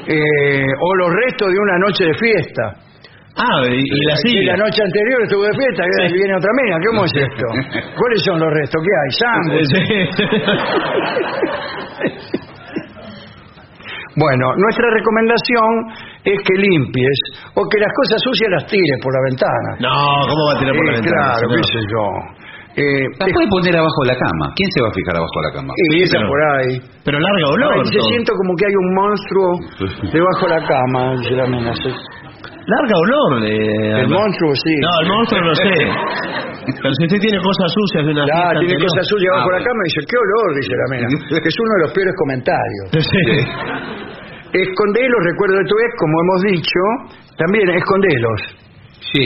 Eh, 0.07 0.65
o 0.79 0.95
los 0.95 1.09
restos 1.25 1.49
de 1.51 1.57
una 1.59 1.77
noche 1.79 2.05
de 2.05 2.13
fiesta. 2.13 2.63
Ah, 3.35 3.61
y, 3.65 3.73
y 3.81 4.05
la 4.05 4.13
Aquí 4.13 4.29
sigue. 4.29 4.45
La 4.45 4.57
noche 4.57 4.83
anterior 4.83 5.23
estuvo 5.23 5.41
de 5.43 5.53
fiesta 5.57 5.83
y 5.87 6.09
Sí. 6.09 6.13
viene 6.13 6.35
otra 6.37 6.51
mina. 6.61 6.77
¿Cómo 6.85 7.05
es 7.05 7.13
esto? 7.15 7.45
¿Cuáles 7.97 8.21
son 8.23 8.39
los 8.39 8.51
restos? 8.53 8.81
¿Qué 8.85 8.93
hay? 9.01 9.09
Sándwich. 9.17 9.69
Sí. 9.73 9.83
Bueno, 14.15 14.45
nuestra 14.57 14.89
recomendación 14.91 16.12
es 16.25 16.39
que 16.43 16.53
limpies 16.61 17.17
o 17.55 17.61
que 17.67 17.77
las 17.79 17.91
cosas 17.93 18.21
sucias 18.23 18.49
las 18.51 18.65
tires 18.67 18.97
por 19.03 19.11
la 19.13 19.21
ventana. 19.29 19.69
No, 19.79 20.27
¿cómo 20.27 20.41
va 20.47 20.53
a 20.55 20.59
tirar 20.59 20.75
por 20.75 20.85
la 20.85 20.91
Eh, 20.91 20.95
ventana? 21.01 21.17
Claro, 21.23 21.45
señor? 21.47 21.61
qué 21.61 21.67
sé 21.67 21.81
yo. 21.91 22.05
Eh, 22.73 23.05
La 23.21 23.27
puede 23.29 23.47
poner 23.53 23.75
abajo 23.77 23.99
de 24.01 24.09
la 24.09 24.17
cama. 24.17 24.45
¿Quién 24.57 24.69
se 24.73 24.81
va 24.81 24.89
a 24.89 24.95
fijar 24.97 25.13
abajo 25.21 25.35
de 25.37 25.45
la 25.45 25.53
cama? 25.53 25.71
y 25.77 26.01
esa 26.01 26.17
pero- 26.17 26.27
por 26.27 26.39
ahí. 26.57 26.73
Pero 27.05 27.19
larga 27.21 27.47
olor. 27.53 27.83
Todo. 27.85 28.01
siento 28.09 28.33
como 28.33 28.51
que 28.57 28.65
hay 28.65 28.73
un 28.73 28.89
monstruo 28.97 29.47
debajo 30.09 30.43
de 30.49 30.53
la 30.57 30.61
cama, 30.65 31.01
dice 31.21 31.35
la 31.37 31.45
mina. 31.45 31.69
Larga 32.65 32.95
olor. 32.97 33.31
De... 33.43 34.01
El 34.01 34.07
monstruo, 34.09 34.55
sí. 34.55 34.73
No, 34.81 34.89
el 35.03 35.07
monstruo 35.11 35.41
no 35.43 35.53
sé. 35.53 35.69
Pero 36.65 36.89
si 36.97 37.03
usted 37.05 37.19
tiene 37.19 37.37
cosas 37.43 37.67
sucias 37.75 38.05
de 38.07 38.11
una 38.15 38.25
Ya, 38.25 38.33
fiesta 38.33 38.49
tiene 38.57 38.73
anterior. 38.73 38.87
cosas 38.89 39.05
suyas 39.05 39.29
Ah, 39.29 39.37
bajo 39.37 39.51
la 39.51 39.57
bueno. 39.59 39.67
cama 39.69 39.79
y 39.83 39.87
dice, 39.93 40.01
qué 40.09 40.17
olor, 40.23 40.47
dice 40.57 40.73
la 40.73 40.87
mina. 40.89 41.07
Que 41.43 41.49
es 41.53 41.57
uno 41.61 41.71
de 41.77 41.81
los 41.83 41.91
peores 41.93 42.15
comentarios. 42.17 42.85
Sí. 43.05 43.21
Escondelos, 44.53 45.19
recuerdo 45.31 45.57
de 45.57 45.65
tu 45.65 45.75
ex, 45.75 45.91
como 45.99 46.13
hemos 46.21 46.41
dicho, 46.53 46.79
también 47.37 47.69
escondelos. 47.69 48.39
Sí. 49.11 49.25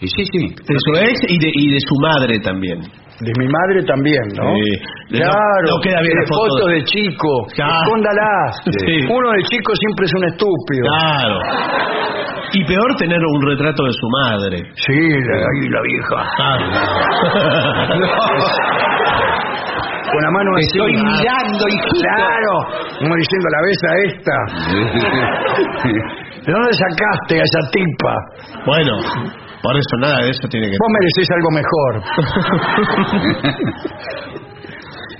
Y 0.00 0.08
sí, 0.08 0.24
sí. 0.32 0.48
De 0.48 0.76
su 0.78 0.92
ex 1.00 1.20
y 1.28 1.38
de, 1.38 1.50
y 1.54 1.72
de 1.72 1.78
su 1.80 1.94
madre 2.00 2.38
también. 2.40 2.80
De 3.20 3.32
mi 3.38 3.48
madre 3.48 3.82
también, 3.84 4.20
¿no? 4.36 4.44
Sí. 4.56 4.70
No- 5.10 5.18
Claro, 5.18 5.66
no 5.70 5.80
queda 5.80 6.00
bien 6.02 6.12
de 6.12 6.20
la 6.20 6.26
foto. 6.28 6.48
fotos 6.52 6.68
de 6.72 6.84
chico, 6.84 7.46
Claro. 7.54 7.72
escóndalas. 7.80 8.60
Sí. 8.64 9.06
Uno 9.08 9.30
de 9.32 9.42
chico 9.44 9.72
siempre 9.74 10.04
es 10.04 10.12
un 10.16 10.24
estúpido. 10.24 10.84
Claro. 10.92 11.38
Y 12.52 12.64
peor 12.64 12.94
tener 12.98 13.18
un 13.18 13.42
retrato 13.48 13.84
de 13.84 13.92
su 13.92 14.08
madre. 14.22 14.58
Sí, 14.74 14.98
la, 14.98 15.36
ahí 15.36 15.68
la 15.68 15.80
vieja. 15.82 16.18
Con 20.16 20.22
la 20.24 20.30
mano 20.32 20.50
así. 20.56 20.64
estoy 20.72 20.92
mirando, 20.96 21.62
hijito. 21.68 22.00
Claro, 22.00 22.52
como 23.04 23.12
diciendo 23.20 23.48
la 23.52 23.60
besa 23.68 23.88
esta. 24.08 24.36
¿De 26.46 26.50
dónde 26.52 26.72
sacaste 26.72 27.34
a 27.36 27.44
esa 27.44 27.60
tipa? 27.70 28.14
Bueno, 28.64 28.92
por 29.62 29.76
eso 29.76 29.94
nada 30.00 30.22
de 30.24 30.30
eso 30.30 30.48
tiene 30.48 30.68
que... 30.70 30.76
Vos 30.80 30.88
merecés 30.96 31.28
algo 31.36 31.50
mejor. 31.52 31.92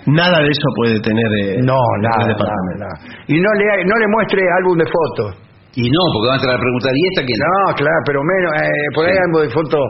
Nada 0.07 0.39
de 0.39 0.47
eso 0.49 0.69
puede 0.77 1.01
tener... 1.01 1.27
eh, 1.43 1.59
No, 1.67 1.75
el 1.75 2.03
nada, 2.03 2.15
nada, 2.23 2.29
departamento. 2.31 2.79
nada. 2.79 2.95
Y 3.27 3.41
no 3.43 3.51
le, 3.59 3.85
no 3.85 3.95
le 3.99 4.07
muestre 4.07 4.39
álbum 4.63 4.79
de 4.79 4.87
fotos. 4.87 5.35
Y 5.75 5.83
no, 5.91 5.99
porque 6.15 6.29
van 6.31 6.39
a 6.39 6.41
entrar 6.41 6.55
a 6.55 6.61
preguntar, 6.63 6.93
¿y 6.95 7.03
esta 7.11 7.27
quién? 7.27 7.39
No, 7.43 7.75
claro, 7.75 8.01
pero 8.07 8.23
menos, 8.23 8.53
eh, 8.63 8.87
por 8.95 9.03
ahí 9.05 9.19
álbum 9.19 9.43
de 9.43 9.51
fotos 9.51 9.83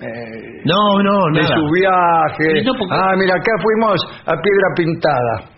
eh, 0.00 0.62
No, 0.64 1.02
no, 1.02 1.18
de 1.34 1.42
nada. 1.42 1.56
su 1.56 1.72
viaje. 1.72 2.60
Y 2.60 2.64
no, 2.64 2.72
porque- 2.78 2.94
Ah, 2.94 3.14
mira, 3.16 3.34
acá 3.34 3.52
fuimos 3.62 4.00
a 4.26 4.32
Piedra 4.36 4.68
Pintada. 4.76 5.55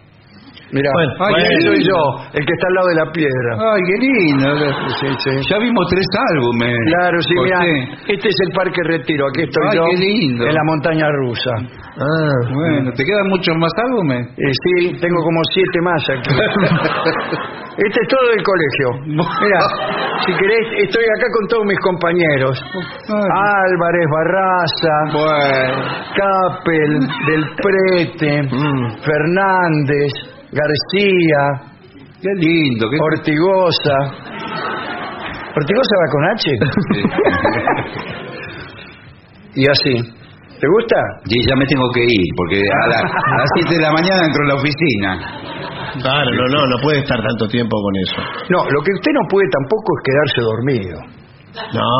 Mira, 0.70 0.90
Bueno, 0.92 1.12
ay, 1.24 1.32
bueno. 1.32 1.46
ahí 1.48 1.60
soy 1.64 1.80
yo, 1.80 2.00
el 2.36 2.44
que 2.44 2.52
está 2.52 2.66
al 2.68 2.74
lado 2.74 2.88
de 2.88 2.96
la 3.00 3.06
piedra. 3.12 3.50
Ay, 3.72 3.80
qué 3.88 3.96
lindo. 4.04 4.48
Sí, 5.00 5.08
sí. 5.24 5.30
Ya 5.48 5.58
vimos 5.58 5.84
tres 5.88 6.04
álbumes. 6.32 6.76
Claro, 6.92 7.16
sí, 7.22 7.34
mira, 7.42 7.60
este 8.06 8.28
es 8.28 8.36
el 8.46 8.52
Parque 8.54 8.80
Retiro, 8.84 9.26
aquí 9.32 9.42
estoy 9.48 9.64
Ay, 9.70 9.76
yo 9.76 9.84
qué 9.88 9.96
lindo. 9.96 10.44
en 10.46 10.54
la 10.54 10.64
montaña 10.64 11.08
rusa. 11.24 11.52
Ah, 11.96 12.38
Bueno, 12.52 12.92
¿te 12.92 13.02
quedan 13.02 13.28
muchos 13.28 13.56
más 13.56 13.72
álbumes? 13.80 14.28
Eh, 14.36 14.52
sí, 14.62 14.92
tengo 15.00 15.18
como 15.24 15.40
siete 15.54 15.78
más 15.80 16.02
aquí. 16.10 16.30
este 17.78 17.98
es 18.02 18.08
todo 18.08 18.28
del 18.28 18.42
colegio. 18.44 18.88
Mira, 19.40 19.60
si 20.26 20.32
querés, 20.36 20.84
estoy 20.84 21.04
acá 21.16 21.26
con 21.32 21.48
todos 21.48 21.64
mis 21.64 21.78
compañeros. 21.80 22.60
Álvarez, 23.08 24.06
Barraza, 24.12 24.94
Bueno. 25.16 25.82
Capel, 26.14 27.00
Del 27.26 27.44
Prete, 27.56 28.42
Mm. 28.42 28.98
Fernández, 29.02 30.12
García, 30.52 31.40
Qué 32.20 32.28
lindo. 32.36 32.90
Qué... 32.90 32.96
Ortigosa. 33.00 33.96
¿Ortigosa 35.54 35.94
va 36.00 36.08
con 36.10 36.24
H? 36.30 36.50
y 39.54 39.64
así. 39.70 39.94
¿Te 40.60 40.66
gusta? 40.66 40.96
Y 41.26 41.46
ya 41.48 41.54
me 41.54 41.64
tengo 41.66 41.88
que 41.94 42.02
ir, 42.02 42.26
porque 42.36 42.58
a, 42.58 42.88
la- 42.88 42.98
a 42.98 43.36
las 43.38 43.48
7 43.62 43.74
de 43.76 43.80
la 43.80 43.92
mañana 43.92 44.24
entro 44.26 44.42
a 44.44 44.48
la 44.48 44.54
oficina. 44.56 45.16
claro, 46.02 46.30
no, 46.34 46.46
no, 46.48 46.66
no 46.66 46.76
puede 46.82 46.98
estar 46.98 47.22
tanto 47.22 47.46
tiempo 47.46 47.80
con 47.80 47.94
eso. 48.02 48.16
No, 48.50 48.64
lo 48.68 48.82
que 48.82 48.90
usted 48.92 49.12
no 49.14 49.20
puede 49.30 49.46
tampoco 49.52 49.92
es 49.94 50.02
quedarse 50.04 50.40
dormido. 50.42 50.98
No, 51.48 51.90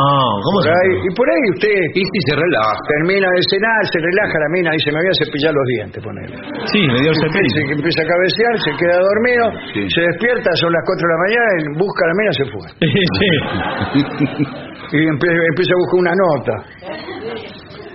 ¿cómo 0.44 0.59
Por 0.61 0.64
se 0.64 0.70
ahí, 0.70 0.92
y 1.03 1.11
por 1.16 1.26
ahí 1.28 1.44
usted 1.57 1.78
Y 1.96 2.03
se 2.28 2.34
relaja. 2.36 2.78
termina 2.86 3.26
de 3.26 3.40
cenar, 3.49 3.80
se 3.90 3.99
relaja 3.99 4.36
la 4.38 4.49
mina, 4.55 4.68
dice, 4.76 4.92
me 4.92 5.01
voy 5.01 5.09
a 5.09 5.16
cepillar 5.24 5.53
los 5.57 5.66
dientes, 5.72 5.99
ponele. 6.05 6.36
Sí, 6.70 6.80
le 6.86 6.99
dio 7.01 7.11
el 7.11 7.18
Se 7.18 7.26
cepillo. 7.26 7.72
empieza 7.74 8.01
a 8.03 8.07
cabecear, 8.07 8.53
se 8.61 8.70
queda 8.78 8.96
dormido, 9.03 9.44
Sí. 9.74 9.82
se 9.88 10.01
despierta, 10.14 10.49
son 10.61 10.70
las 10.72 10.82
4 10.84 11.01
de 11.01 11.11
la 11.11 11.20
mañana, 11.24 11.49
y 11.59 11.62
busca 11.80 12.03
la 12.07 12.14
mina, 12.20 12.32
se 12.38 12.44
fue. 12.53 12.64
Sí. 13.18 13.30
Y 14.90 15.05
empieza, 15.05 15.36
empieza 15.53 15.72
a 15.74 15.80
buscar 15.84 15.99
una 16.01 16.14
nota, 16.16 16.55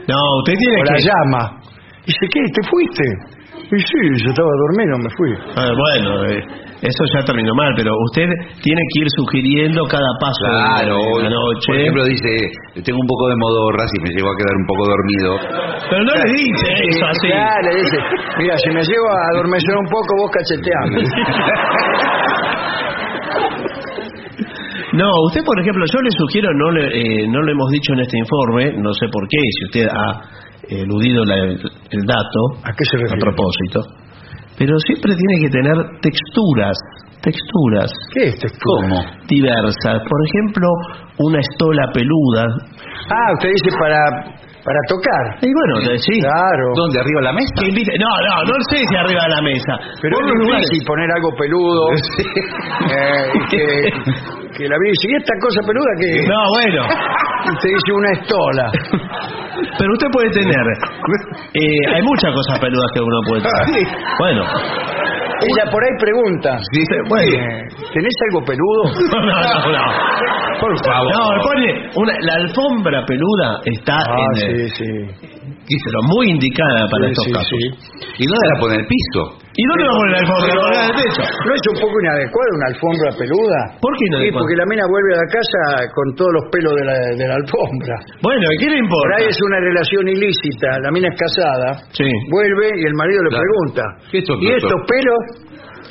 No, 0.07 0.19
usted 0.43 0.53
tiene 0.59 0.77
o 0.81 0.83
la 0.83 0.93
que... 0.93 1.01
llama. 1.09 1.41
Dice, 2.05 2.25
¿qué? 2.33 2.41
¿Te 2.53 2.61
fuiste? 2.69 3.05
Y 3.71 3.79
sí, 3.79 4.23
yo 4.23 4.29
estaba 4.29 4.49
dormido, 4.67 4.97
me 4.99 5.09
fui. 5.17 5.31
Ah, 5.55 5.71
bueno, 5.73 6.25
eh, 6.29 6.41
Eso 6.83 7.03
ya 7.15 7.23
terminó 7.23 7.55
mal, 7.55 7.71
pero 7.77 7.91
usted 8.11 8.27
tiene 8.61 8.81
que 8.91 8.99
ir 9.01 9.07
sugiriendo 9.15 9.85
cada 9.87 10.03
paso 10.19 10.43
Claro, 10.51 10.97
de 11.15 11.23
la 11.23 11.29
noche. 11.31 11.65
por 11.67 11.75
ejemplo 11.79 12.03
dice, 12.03 12.29
tengo 12.83 12.99
un 12.99 13.07
poco 13.07 13.29
de 13.29 13.35
modorra, 13.39 13.87
si 13.87 13.97
me 14.03 14.09
llego 14.11 14.27
a 14.27 14.35
quedar 14.35 14.55
un 14.59 14.67
poco 14.67 14.83
dormido. 14.91 15.31
pero 15.89 16.03
no 16.03 16.11
le 16.11 16.27
dice 16.35 16.67
eso 16.91 17.05
así. 17.07 17.27
Claro, 17.31 17.63
le 17.71 17.75
dice, 17.79 17.97
mira, 18.37 18.57
si 18.57 18.69
me 18.75 18.83
llego 18.83 19.07
a 19.07 19.21
adormecer 19.31 19.75
un 19.79 19.87
poco, 19.87 20.11
vos 20.19 20.31
cacheteame. 20.35 20.99
No, 24.93 25.09
usted, 25.25 25.41
por 25.43 25.59
ejemplo, 25.59 25.83
yo 25.91 25.99
le 26.01 26.11
sugiero, 26.11 26.49
no 26.53 26.69
le, 26.71 26.85
eh, 26.85 27.27
no 27.27 27.41
lo 27.41 27.51
hemos 27.51 27.69
dicho 27.71 27.93
en 27.93 28.01
este 28.01 28.15
informe, 28.17 28.73
no 28.77 28.93
sé 28.93 29.07
por 29.11 29.27
qué, 29.27 29.37
si 29.57 29.65
usted 29.65 29.87
ha 29.89 30.21
eludido 30.69 31.25
la- 31.25 31.45
el 31.45 32.01
dato 32.05 32.41
¿A 32.63 32.71
qué 32.77 32.85
se 32.85 32.97
a 32.97 32.99
refiere? 33.01 33.19
propósito, 33.21 33.81
pero 34.57 34.77
siempre 34.79 35.13
tiene 35.15 35.45
que 35.45 35.49
tener 35.49 35.75
texturas, 36.01 36.77
texturas 37.21 37.91
¿Qué 38.13 38.29
es 38.29 38.35
textura? 38.37 38.87
¿Cómo? 38.87 39.01
diversas. 39.27 40.01
Por 40.07 40.19
ejemplo, 40.27 40.67
una 41.19 41.39
estola 41.39 41.91
peluda. 41.93 42.45
Ah, 43.09 43.31
usted 43.33 43.49
dice 43.49 43.77
para, 43.79 43.99
para 44.63 44.79
tocar. 44.87 45.23
Y 45.43 45.51
bueno, 45.51 45.73
sí. 45.99 46.15
Claro. 46.23 46.65
¿Dónde? 46.75 46.99
¿Arriba 47.03 47.19
de 47.19 47.27
la 47.27 47.33
mesa? 47.35 47.53
No, 47.99 48.11
no, 48.23 48.33
no 48.47 48.55
sé 48.71 48.77
si 48.87 48.95
arriba 48.95 49.21
de 49.27 49.31
la 49.35 49.41
mesa. 49.43 49.73
Pero 50.01 50.13
es 50.15 50.25
lugares. 50.39 50.63
difícil 50.63 50.87
poner 50.87 51.07
algo 51.11 51.29
peludo. 51.35 51.83
eh, 52.95 53.25
que, 53.51 53.63
que 54.55 54.63
la 54.67 54.77
vida 54.79 54.91
dice, 54.95 55.05
¿y 55.11 55.15
esta 55.19 55.35
cosa 55.43 55.59
peluda 55.67 55.91
que 55.99 56.09
No, 56.27 56.39
bueno. 56.55 56.81
Usted 57.53 57.69
dice 57.75 57.91
una 57.91 58.11
estola. 58.15 58.65
Pero 59.77 59.89
usted 59.93 60.07
puede 60.11 60.29
tener. 60.31 60.65
eh, 61.53 61.95
hay 61.95 62.01
muchas 62.01 62.31
cosas 62.33 62.59
peludas 62.59 62.89
que 62.95 63.01
uno 63.01 63.19
puede 63.27 63.41
tener. 63.47 63.87
Bueno. 64.19 64.43
Ella 65.41 65.71
por 65.71 65.83
ahí 65.83 65.89
pregunta. 65.99 66.59
Dice, 66.71 66.95
bueno. 67.09 67.31
eh, 67.31 67.61
¿Tenés 67.93 68.15
algo 68.29 68.45
peludo? 68.45 68.83
No, 69.13 69.21
no, 69.21 69.71
no. 69.71 70.59
Por 70.59 70.85
favor. 70.85 71.11
No, 71.11 71.43
pone 71.43 71.89
una, 71.95 72.13
la 72.21 72.33
alfombra 72.35 73.03
peluda 73.05 73.59
está 73.65 73.97
Ah, 73.97 74.15
en, 74.35 74.69
sí, 74.69 74.69
sí. 74.77 74.85
díselo, 75.67 75.99
muy 76.15 76.29
indicada 76.29 76.87
para 76.89 77.05
Sí, 77.07 77.11
estos 77.11 77.25
sí, 77.25 77.31
casos. 77.31 77.59
sí. 77.59 78.23
¿Y 78.23 78.27
dónde 78.27 78.47
la 78.53 78.59
pone 78.59 78.75
el 78.75 78.85
piso? 78.87 79.42
¿Y 79.55 79.63
dónde 79.69 79.83
va 79.85 79.93
a 79.93 79.97
poner 80.01 80.11
la 80.17 80.21
alfombra? 80.25 80.49
¿La 80.49 80.61
pone 80.65 80.73
en 80.73 80.85
el 80.89 80.95
techo? 80.97 81.21
¿No 81.45 81.51
es 81.53 81.63
un 81.69 81.77
poco 81.77 81.95
inadecuado 82.01 82.49
una 82.57 82.67
alfombra 82.73 83.09
peluda? 83.13 83.59
¿Por 83.77 83.91
qué 83.93 84.01
Sí, 84.01 84.09
inadecuado? 84.09 84.41
porque 84.41 84.55
la 84.57 84.65
mina 84.65 84.83
vuelve 84.89 85.11
a 85.13 85.19
la 85.21 85.29
casa 85.29 85.61
con 85.93 86.05
todos 86.17 86.31
los 86.33 86.45
pelos 86.49 86.73
de 86.73 86.83
la, 86.89 86.95
de 87.21 87.25
la 87.29 87.35
alfombra. 87.37 87.95
Bueno, 88.25 88.45
¿y 88.49 88.57
¿qué 88.57 88.67
le 88.73 88.77
Por 88.81 88.85
importa? 88.89 89.13
ahí 89.21 89.25
es 89.29 89.39
una 89.45 89.59
relación 89.61 90.03
ilícita, 90.09 90.67
la 90.81 90.89
mina 90.89 91.07
es 91.13 91.17
casada, 91.21 91.67
Sí. 91.93 92.09
vuelve 92.33 92.65
y 92.81 92.83
el 92.89 92.95
marido 92.97 93.19
le 93.23 93.29
Claro. 93.29 93.43
pregunta, 93.45 93.83
¿Qué 94.09 94.17
estos 94.25 94.37
¿y 94.41 94.45
pelos? 94.49 94.63
estos 94.65 94.81
pelos? 94.89 95.21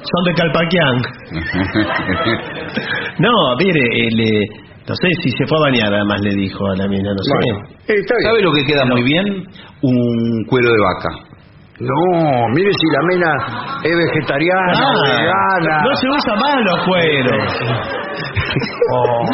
Son 0.03 0.23
de 0.27 0.33
Calpaquián. 0.35 0.97
No, 3.19 3.33
mire, 3.59 4.09
el, 4.09 4.21
eh, 4.21 4.47
no 4.89 4.95
sé 4.97 5.09
si 5.23 5.31
se 5.31 5.47
fue 5.47 5.59
a 5.59 5.71
bañar, 5.71 5.93
además 5.95 6.21
le 6.23 6.35
dijo 6.35 6.67
a 6.67 6.77
la 6.77 6.89
mina, 6.89 7.11
no 7.13 7.23
sé. 7.23 7.31
Bueno, 7.31 7.69
eh, 7.87 7.95
está 8.01 8.15
bien. 8.17 8.27
¿Sabe 8.27 8.43
lo 8.43 8.53
que 8.53 8.65
queda 8.65 8.85
muy 8.87 9.03
bien? 9.03 9.47
Un 9.83 10.45
cuero 10.49 10.69
de 10.73 10.79
vaca. 10.81 11.11
No, 11.83 12.49
mire 12.55 12.71
si 12.71 12.87
la 12.95 13.03
mina 13.11 13.31
es 13.83 13.95
vegetariana, 13.97 14.87
vegana. 15.03 15.83
no 15.83 15.93
se 15.97 16.07
usa 16.09 16.35
más 16.37 16.57
los 16.65 16.79
cueros. 16.87 17.43
Oh. 18.93 19.25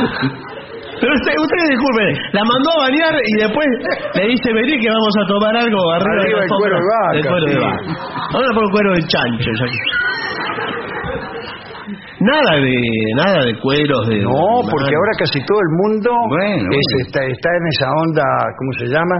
Pero 1.00 1.12
usted, 1.14 1.34
usted 1.38 1.62
disculpe, 1.70 2.06
la 2.32 2.42
mandó 2.44 2.68
a 2.74 2.78
bañar 2.90 3.12
y 3.22 3.32
después 3.42 3.66
le 4.14 4.22
dice, 4.28 4.52
vení 4.52 4.78
que 4.80 4.88
vamos 4.90 5.14
a 5.22 5.26
tomar 5.26 5.56
algo 5.56 5.78
arriba, 5.92 6.22
Arriba 6.22 6.22
de 6.22 6.36
la 6.38 6.42
el 6.44 6.50
cuero 6.58 6.74
de 6.74 6.82
alfombra". 6.82 6.98
vaca, 7.02 7.18
El 7.18 7.22
cuero 7.26 7.46
de 7.46 7.52
sí. 7.52 7.58
vaca. 7.58 7.82
Ahora 8.34 8.48
por 8.54 8.62
el 8.64 8.70
cuero 8.70 8.90
de 8.94 9.02
chancho. 9.06 9.50
ya 9.58 9.66
que- 9.66 9.86
Nada 12.20 12.52
de 12.60 12.74
nada 13.16 13.40
de 13.46 13.54
cueros 13.60 14.08
de 14.08 14.18
No, 14.22 14.60
porque 14.70 14.94
ahora 14.94 15.12
casi 15.18 15.38
todo 15.46 15.58
el 15.58 15.70
mundo 15.82 16.10
Bueno, 16.28 16.54
es- 16.54 16.66
bueno. 16.66 17.06
Está, 17.06 17.20
está 17.24 17.48
en 17.56 17.64
esa 17.74 17.86
onda, 17.94 18.24
¿cómo 18.58 18.72
se 18.78 18.86
llama? 18.86 19.16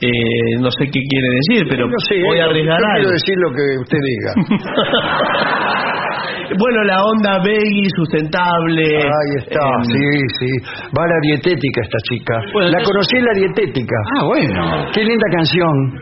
Eh, 0.00 0.58
no 0.60 0.70
sé 0.70 0.84
qué 0.86 1.00
quiere 1.08 1.28
decir, 1.36 1.66
pero 1.70 1.86
no 1.86 1.98
sé, 2.08 2.16
voy 2.22 2.38
a 2.38 2.40
eh, 2.40 2.42
arriesgar 2.50 2.78
yo 2.80 2.86
algo. 2.86 2.96
quiero 2.96 3.10
decir 3.10 3.36
lo 3.38 3.50
que 3.54 3.78
usted 3.80 3.98
diga. 4.04 4.32
bueno, 6.58 6.82
la 6.84 7.02
onda 7.04 7.38
veggie 7.44 7.88
sustentable. 7.96 8.84
Ahí 8.98 9.34
está, 9.38 9.60
sí, 9.84 10.04
sí. 10.40 10.50
Va 10.96 11.04
a 11.04 11.08
la 11.08 11.18
dietética 11.22 11.80
esta 11.82 11.98
chica. 12.10 12.34
Bueno, 12.52 12.70
la 12.70 12.82
conocí 12.84 13.16
en 13.16 13.24
la 13.24 13.32
dietética. 13.34 13.96
Ah, 14.18 14.24
bueno. 14.26 14.86
Qué 14.92 15.04
linda 15.04 15.26
canción. 15.36 16.00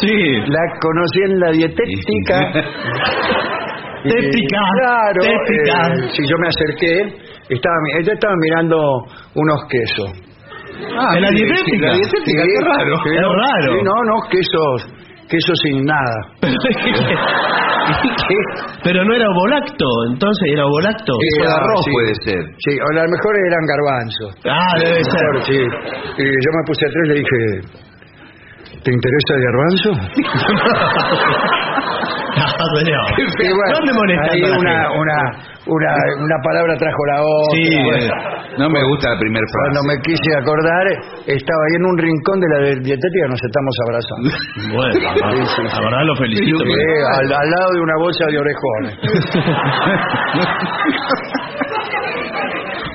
Sí. 0.00 0.40
La 0.48 0.78
conocí 0.80 1.20
en 1.24 1.40
la 1.40 1.50
dietética. 1.52 2.52
Tética, 4.02 4.60
Claro. 4.78 5.20
tética. 5.20 5.78
eh, 6.06 6.10
si 6.14 6.22
yo 6.30 6.36
me 6.38 6.46
acerqué, 6.48 7.00
estaba, 7.48 7.76
ella 8.00 8.12
estaba 8.12 8.34
mirando 8.40 8.76
unos 9.34 9.64
quesos. 9.68 10.12
Ah, 10.98 11.08
¿En 11.16 11.22
la 11.22 11.30
dietética? 11.30 11.86
La 11.86 11.94
dietética, 11.94 12.42
Sí, 12.42 12.48
qué 12.48 12.60
raro. 12.64 12.96
sí, 13.02 13.08
Es 13.14 13.20
no, 13.22 13.32
raro. 13.34 13.72
sí, 13.72 13.78
no, 13.82 13.94
no, 14.04 14.14
quesos, 14.30 14.86
quesos 15.28 15.58
sin 15.64 15.84
nada. 15.84 16.16
Pero 18.84 19.02
no 19.04 19.14
era 19.14 19.26
ovolacto, 19.30 19.86
entonces 20.12 20.52
era 20.52 20.66
ovolacto. 20.66 21.12
Queso 21.18 21.42
de 21.42 21.48
Ah, 21.52 21.56
arroz 21.56 21.84
sí. 21.84 21.90
puede 21.90 22.14
ser. 22.24 22.42
Sí, 22.58 22.78
o 22.78 22.84
a 22.84 22.92
lo 23.02 23.08
mejor 23.10 23.34
eran 23.48 23.66
garbanzos. 23.66 24.36
Ah, 24.44 24.76
debe 24.78 25.02
ser. 25.04 25.42
Sí. 25.46 25.60
Y 26.18 26.24
yo 26.24 26.50
me 26.52 26.62
puse 26.66 26.86
atrás 26.86 27.04
y 27.04 27.08
le 27.08 27.14
dije, 27.14 27.60
¿te 28.84 28.90
interesa 28.92 29.34
el 29.34 29.42
garbanzo? 29.42 29.90
Bueno, 32.38 33.00
¿Dónde 33.74 33.92
molesta 33.94 34.30
ahí 34.32 34.42
una, 34.42 34.90
una, 34.92 35.16
una, 35.66 35.90
una 36.22 36.36
palabra 36.42 36.76
trajo 36.76 37.04
la 37.12 37.22
otra. 37.22 37.54
Sí, 37.54 37.64
Bueno, 37.84 38.04
eh, 38.04 38.10
No 38.58 38.68
me 38.70 38.82
gusta 38.88 39.10
la 39.14 39.18
primera 39.18 39.44
frase. 39.46 39.58
Cuando 39.68 39.82
me 39.88 39.96
quise 40.02 40.36
acordar, 40.36 40.86
estaba 41.26 41.62
ahí 41.68 41.74
en 41.76 41.84
un 41.86 41.98
rincón 41.98 42.40
de 42.40 42.48
la 42.48 42.58
dietética, 42.80 43.26
nos 43.28 43.42
estamos 43.42 43.76
abrazando. 43.86 44.30
Bueno, 44.74 44.92
Sí, 44.92 44.98
sí, 45.54 45.62
la 45.62 45.80
verdad 45.82 46.04
lo 46.04 46.16
felicito. 46.16 46.58
Sí, 46.58 46.64
al, 47.18 47.32
al 47.32 47.50
lado 47.50 47.72
de 47.74 47.80
una 47.80 47.96
bolsa 47.98 48.26
de 48.26 48.38
orejones. 48.38 48.98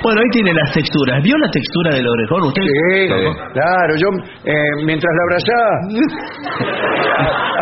Bueno, 0.04 0.20
ahí 0.20 0.30
tiene 0.32 0.52
las 0.54 0.72
texturas. 0.74 1.24
¿Vio 1.24 1.38
la 1.38 1.50
textura 1.50 1.96
del 1.96 2.06
orejón 2.08 2.44
usted? 2.44 2.62
Sí, 2.62 3.08
claro, 3.54 3.94
yo 3.98 4.08
eh, 4.44 4.54
mientras 4.86 5.12
la 5.16 5.24
abrazaba, 5.24 5.70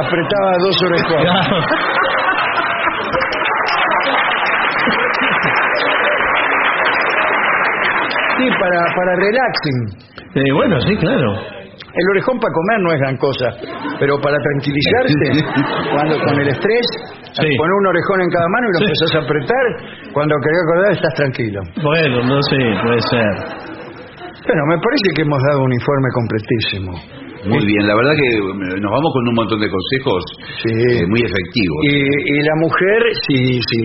apretaba 0.08 0.52
dos 0.58 0.76
orejones. 0.84 1.22
Claro. 1.22 1.62
Sí, 8.38 8.50
para, 8.60 8.96
para 8.96 9.16
relaxing. 9.16 10.10
Eh, 10.36 10.52
bueno, 10.54 10.82
sí, 10.82 10.96
claro. 10.98 11.61
El 11.92 12.06
orejón 12.16 12.40
para 12.40 12.54
comer 12.54 12.78
no 12.82 12.90
es 12.94 13.00
gran 13.00 13.18
cosa, 13.18 13.48
pero 14.00 14.16
para 14.22 14.38
tranquilizarse, 14.38 15.28
cuando 15.94 16.16
con 16.24 16.40
el 16.40 16.48
estrés, 16.48 16.86
Sí. 17.32 17.48
poner 17.58 17.74
un 17.80 17.88
orejón 17.88 18.22
en 18.22 18.30
cada 18.30 18.48
mano 18.48 18.66
y 18.68 18.72
lo 18.72 18.80
Sí. 18.80 18.86
empezás 18.86 19.12
a 19.16 19.20
apretar, 19.24 19.66
cuando 20.14 20.36
querés 20.44 20.60
acordar 20.68 20.92
estás 20.94 21.14
tranquilo. 21.16 21.60
Bueno, 21.84 22.16
no 22.28 22.40
sé, 22.44 22.60
puede 22.84 23.02
ser. 23.12 23.34
Bueno, 24.48 24.62
me 24.68 24.78
parece 24.80 25.08
que 25.16 25.22
hemos 25.22 25.40
dado 25.50 25.64
un 25.64 25.74
informe 25.74 26.10
completísimo. 26.14 26.92
Muy 27.46 27.66
bien, 27.66 27.88
la 27.88 27.96
verdad 27.96 28.14
que 28.14 28.30
eh, 28.38 28.80
nos 28.82 28.92
vamos 28.92 29.10
con 29.14 29.28
un 29.28 29.36
montón 29.36 29.60
de 29.60 29.70
consejos 29.70 30.24
Sí. 30.64 30.70
eh, 30.70 31.08
muy 31.08 31.22
efectivos. 31.22 31.80
Y, 31.84 31.98
y 31.98 32.42
la 32.44 32.56
mujer, 32.62 33.00
si, 33.28 33.60
si, 33.62 33.80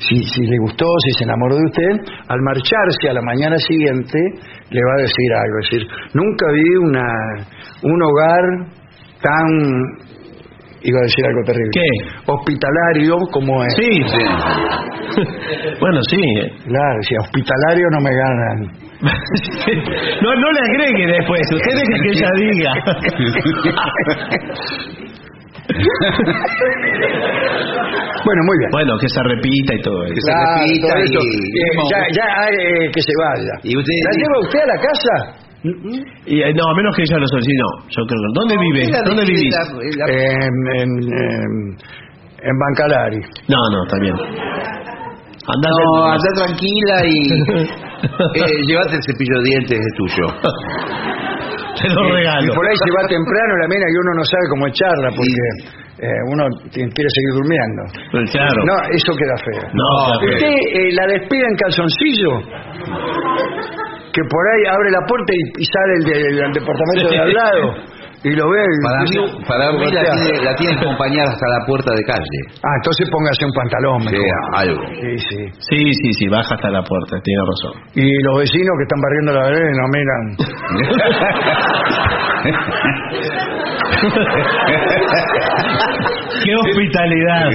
si, 0.00 0.22
si 0.24 0.40
le 0.46 0.58
gustó, 0.58 0.86
si 1.06 1.12
se 1.18 1.24
enamoró 1.24 1.54
de 1.56 1.64
usted, 1.64 2.12
al 2.28 2.40
marcharse 2.42 3.08
a 3.10 3.12
la 3.14 3.22
mañana 3.22 3.56
siguiente, 3.58 4.18
le 4.70 4.80
va 4.82 4.92
a 4.98 5.02
decir 5.02 5.30
algo. 5.34 5.58
Es 5.62 5.70
decir, 5.70 5.88
nunca 6.14 6.46
vi 6.52 6.76
una, 6.82 7.06
un 7.82 8.02
hogar 8.02 8.44
tan, 9.22 9.48
iba 10.82 10.98
a 10.98 11.02
decir 11.02 11.24
algo 11.26 11.42
terrible, 11.46 11.70
¿Qué? 11.72 12.32
hospitalario 12.32 13.14
como 13.32 13.62
es. 13.64 13.74
Sí, 13.74 14.02
sí. 14.02 15.22
bueno, 15.80 16.00
sí. 16.10 16.20
Claro, 16.66 17.02
si 17.02 17.14
hospitalario 17.16 17.86
no 17.92 18.00
me 18.00 18.10
ganan. 18.14 18.87
no, 20.22 20.34
no 20.34 20.50
le 20.52 20.60
agregue 20.60 21.06
después. 21.06 21.40
Usted 21.52 21.72
deje 21.74 21.94
que 22.02 22.10
ella 22.10 22.30
diga. 22.36 22.72
Bueno, 28.24 28.42
muy 28.44 28.56
bien. 28.58 28.70
bueno, 28.72 28.98
que 28.98 29.08
se 29.08 29.22
repita 29.22 29.74
y 29.74 29.80
todo 29.82 30.04
eso. 30.04 30.14
Que 30.14 30.20
se 30.20 30.32
repita 30.32 30.88
todo 30.88 30.98
esto. 31.02 31.18
y- 31.22 31.58
Eh, 31.58 31.72
ya, 31.90 32.00
ya 32.12 32.26
eh, 32.50 32.90
que 32.92 33.00
se 33.02 33.12
vaya. 33.20 33.52
Y 33.62 33.76
usted- 33.76 33.92
¿La 34.04 34.10
lleva 34.18 34.38
usted 34.40 34.60
a 34.60 34.66
la 34.66 34.78
casa? 34.80 35.14
Y, 36.26 36.40
eh, 36.42 36.52
no, 36.54 36.68
a 36.70 36.74
menos 36.74 36.94
que 36.96 37.02
ella 37.02 37.18
lo 37.18 37.26
solicite. 37.28 37.56
No, 37.58 37.68
yo 37.88 38.06
creo 38.06 38.20
que. 38.20 38.28
¿Dónde 38.34 38.56
vive? 38.58 38.82
¿Dónde 39.04 39.24
vivís? 39.24 39.54
En, 40.08 40.54
en, 40.80 40.90
en, 41.12 41.76
en 42.42 42.58
Bancalari. 42.58 43.20
No, 43.48 43.58
no, 43.72 43.82
está 43.84 43.98
bien. 44.00 44.14
Andate. 45.48 45.82
No, 45.84 46.04
anda 46.12 46.30
tranquila 46.36 46.96
y 47.08 47.18
eh, 48.40 48.54
llévate 48.68 48.94
el 48.96 49.02
cepillo 49.08 49.36
de 49.40 49.44
dientes, 49.48 49.78
es 49.80 49.94
tuyo. 49.96 50.26
Te 51.80 51.88
lo 51.94 52.08
Y 52.08 52.12
regalo. 52.12 52.54
por 52.54 52.64
ahí 52.68 52.76
se 52.76 52.90
va 52.90 53.08
temprano 53.08 53.52
la 53.62 53.68
mina 53.68 53.86
y 53.88 53.94
uno 54.02 54.10
no 54.18 54.24
sabe 54.24 54.44
cómo 54.50 54.66
echarla 54.66 55.08
porque 55.14 55.48
eh, 56.04 56.20
uno 56.32 56.42
quiere 56.72 57.10
seguir 57.10 57.32
durmiendo. 57.38 57.82
Pues 58.10 58.30
claro. 58.30 58.60
No, 58.66 58.74
eso 58.92 59.12
queda 59.16 59.36
feo. 59.46 59.62
No, 59.72 59.88
¿Usted 60.20 60.46
eh, 60.46 60.90
la 60.92 61.06
despide 61.06 61.44
en 61.46 61.56
calzoncillo? 61.56 62.32
Que 64.12 64.22
por 64.26 64.42
ahí 64.52 64.62
abre 64.74 64.90
la 64.90 65.02
puerta 65.06 65.32
y, 65.32 65.42
y 65.62 65.64
sale 65.64 65.92
el, 65.98 66.04
de- 66.04 66.42
del 66.42 66.52
departamento 66.52 67.08
de 67.10 67.18
al 67.18 67.32
lado 67.32 67.74
y 68.24 68.30
lo 68.34 68.50
ve. 68.50 68.62
y 68.64 68.82
Para 68.84 69.00
mí, 69.04 69.16
para 69.46 69.72
mí 69.72 69.92
la 69.92 70.02
tiene, 70.10 70.42
la 70.44 70.54
tiene 70.56 70.74
que 70.76 70.80
acompañar 70.86 71.28
hasta 71.28 71.46
la 71.48 71.66
puerta 71.66 71.92
de 71.94 72.02
calle. 72.04 72.40
Ah, 72.64 72.74
entonces 72.82 73.08
póngase 73.10 73.44
un 73.44 73.52
pantalón 73.52 74.02
Sí, 74.08 74.16
algo. 74.54 74.82
Sí, 75.00 75.18
sí. 75.18 75.38
Sí, 75.70 75.92
sí, 76.02 76.12
sí, 76.18 76.28
baja 76.28 76.54
hasta 76.54 76.70
la 76.70 76.82
puerta, 76.82 77.16
tiene 77.22 77.42
razón. 77.46 77.72
Y 77.94 78.22
los 78.24 78.38
vecinos 78.38 78.74
que 78.78 78.84
están 78.84 79.00
barriendo 79.00 79.32
la 79.32 79.42
vereda 79.44 79.70
no 79.78 79.88
miran. 79.94 80.24
¡Qué 86.44 86.54
hospitalidad! 86.54 87.50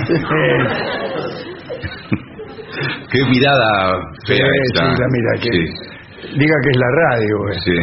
Qué 3.12 3.20
mirada 3.30 3.94
fea 4.28 4.38
sí, 4.38 4.44
esta. 4.68 4.84
la 4.84 5.08
mira, 5.12 5.32
que 5.42 5.52
Sí, 5.52 5.64
diga 6.38 6.56
que 6.64 6.70
es 6.72 6.78
la 6.80 6.90
radio. 7.04 7.36
eh. 7.52 7.60
sí. 7.64 7.76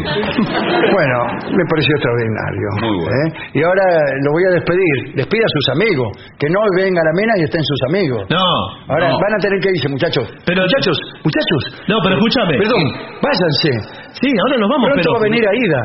Bueno, 0.92 1.16
me 1.52 1.64
pareció 1.68 1.92
extraordinario. 1.96 2.66
Muy 2.80 2.96
bueno. 3.04 3.16
¿eh? 3.16 3.28
Y 3.54 3.62
ahora 3.62 3.84
lo 4.24 4.32
voy 4.32 4.44
a 4.44 4.52
despedir. 4.56 5.14
Despida 5.14 5.44
a 5.44 5.52
sus 5.54 5.66
amigos. 5.76 6.08
Que 6.38 6.48
no 6.48 6.60
venga 6.76 7.00
la 7.04 7.12
mina 7.16 7.32
y 7.38 7.42
estén 7.44 7.62
sus 7.62 7.80
amigos. 7.88 8.26
No, 8.30 8.44
Ahora 8.88 9.08
no. 9.10 9.18
van 9.20 9.34
a 9.34 9.38
tener 9.38 9.58
que 9.60 9.70
irse, 9.70 9.88
muchachos. 9.88 10.24
Pero- 10.46 10.62
muchachos, 10.62 10.96
muchachos. 11.24 11.60
no, 11.88 11.96
pero 12.02 12.14
escúchame. 12.16 12.58
Perdón, 12.58 12.84
váyanse. 13.22 13.72
Sí, 14.20 14.28
ahora 14.40 14.56
nos 14.58 14.68
vamos, 14.68 14.86
Pronto 14.90 15.02
pero... 15.02 15.12
va 15.14 15.18
a 15.18 15.22
venir 15.22 15.42
Aida. 15.46 15.82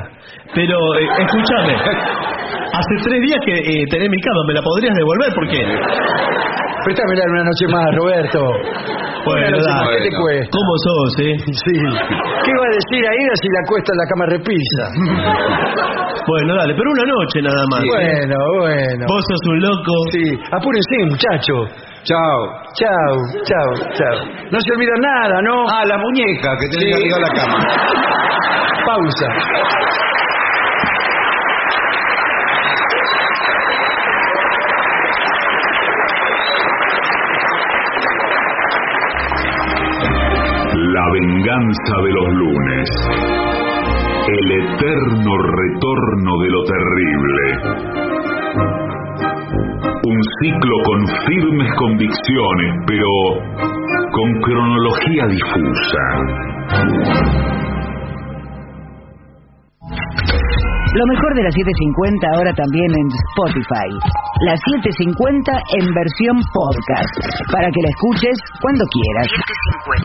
Pero, 0.56 0.78
eh, 0.96 1.08
escúchame. 1.20 1.74
Hace 1.76 2.94
tres 3.04 3.20
días 3.22 3.40
que 3.46 3.54
eh, 3.56 3.84
tenés 3.92 4.10
mi 4.10 4.20
cama, 4.22 4.42
¿me 4.48 4.54
la 4.54 4.62
podrías 4.62 4.94
devolver? 4.96 5.30
¿Por 5.36 5.48
qué? 5.50 5.62
Préstamela 6.86 7.24
una 7.32 7.44
noche 7.44 7.66
más, 7.72 7.88
Roberto. 7.96 8.40
Bueno, 9.26 9.48
Una 9.48 9.58
noche 9.58 9.72
más, 9.72 9.86
dale. 9.86 9.98
¿Qué 9.98 10.10
te 10.10 10.16
cuesta? 10.16 10.50
¿Cómo 10.54 10.72
sos, 10.86 11.12
eh? 11.20 11.34
Sí. 11.50 11.76
¿Qué 12.46 12.52
va 12.56 12.66
a 12.68 12.74
decir 12.78 13.02
Aida 13.10 13.34
si 13.42 13.48
la 13.50 13.62
cuesta 13.68 13.90
en 13.92 13.98
la 14.00 14.08
cama 14.12 14.26
repisa? 14.32 14.84
Bueno, 16.28 16.56
dale, 16.56 16.74
pero 16.78 16.88
una 16.92 17.06
noche 17.06 17.38
nada 17.42 17.64
más. 17.72 17.82
¿eh? 17.82 17.88
Bueno, 17.90 18.36
bueno. 18.60 19.04
Vos 19.08 19.24
sos 19.28 19.42
un 19.50 19.60
loco. 19.62 19.94
Sí, 20.12 20.26
apúrense, 20.52 20.96
muchachos. 21.10 21.64
Chao. 22.04 22.40
Chao, 22.80 23.14
chao, 23.50 23.70
chao. 23.98 24.18
No 24.52 24.60
se 24.62 24.70
olvida 24.76 24.94
nada, 25.02 25.42
¿no? 25.42 25.66
Ah, 25.74 25.84
la 25.86 25.98
muñeca 25.98 26.50
que 26.60 26.68
tenés 26.70 26.86
Sí. 26.86 26.94
arriba 26.94 27.18
de 27.18 27.24
la 27.24 27.34
cama. 27.34 27.58
Pausa. 28.86 29.30
La 41.06 41.12
venganza 41.12 41.96
de 42.04 42.12
los 42.14 42.28
lunes. 42.34 42.90
El 44.28 44.52
eterno 44.52 45.38
retorno 45.38 46.32
de 46.42 46.50
lo 46.50 46.64
terrible. 46.64 47.44
Un 50.04 50.20
ciclo 50.42 50.76
con 50.84 51.08
firmes 51.28 51.70
convicciones, 51.78 52.74
pero 52.88 53.08
con 54.14 54.42
cronología 54.42 55.28
difusa. 55.28 56.04
Lo 60.96 61.06
mejor 61.08 61.36
de 61.36 61.44
las 61.44 61.54
750 61.54 62.28
ahora 62.36 62.54
también 62.54 62.90
en 62.90 63.08
Spotify. 63.30 64.25
Las 64.44 64.60
750 64.84 65.52
en 65.80 65.94
versión 65.96 66.36
podcast. 66.52 67.08
Para 67.54 67.72
que 67.72 67.80
la 67.82 67.88
escuches 67.88 68.38
cuando 68.62 68.84
quieras. 68.92 69.28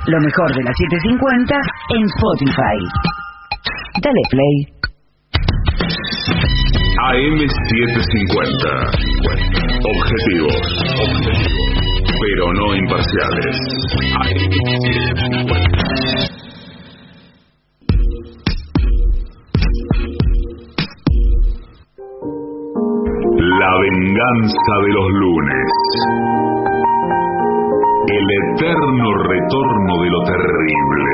Lo 0.07 0.21
mejor 0.21 0.55
de 0.55 0.63
las 0.63 0.77
750 0.79 1.59
en 1.99 2.05
Spotify. 2.07 2.79
Dale 4.01 4.23
play. 4.31 4.71
AM750. 7.11 8.71
Objetivos. 9.83 10.63
Pero 12.23 12.53
no 12.55 12.75
imparciales. 12.77 13.57
AM750. 14.15 15.40
De 24.21 24.93
los 24.93 25.09
lunes. 25.13 25.69
El 28.07 28.27
eterno 28.53 29.09
retorno 29.25 30.03
de 30.03 30.11
lo 30.11 30.21
terrible. 30.25 31.13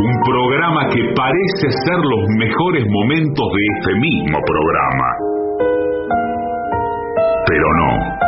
Un 0.00 0.20
programa 0.22 0.88
que 0.90 1.00
parece 1.16 1.70
ser 1.86 1.96
los 1.96 2.28
mejores 2.36 2.84
momentos 2.86 3.46
de 3.56 3.62
este 3.78 3.94
mismo 3.98 4.38
programa. 4.44 5.08
Pero 7.46 7.66
no. 7.78 8.20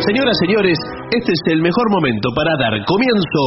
Señoras, 0.00 0.36
señores, 0.40 0.78
este 1.18 1.32
es 1.32 1.42
el 1.54 1.60
mejor 1.62 1.86
momento 1.90 2.28
para 2.34 2.52
dar 2.58 2.74
comienzo 2.86 3.42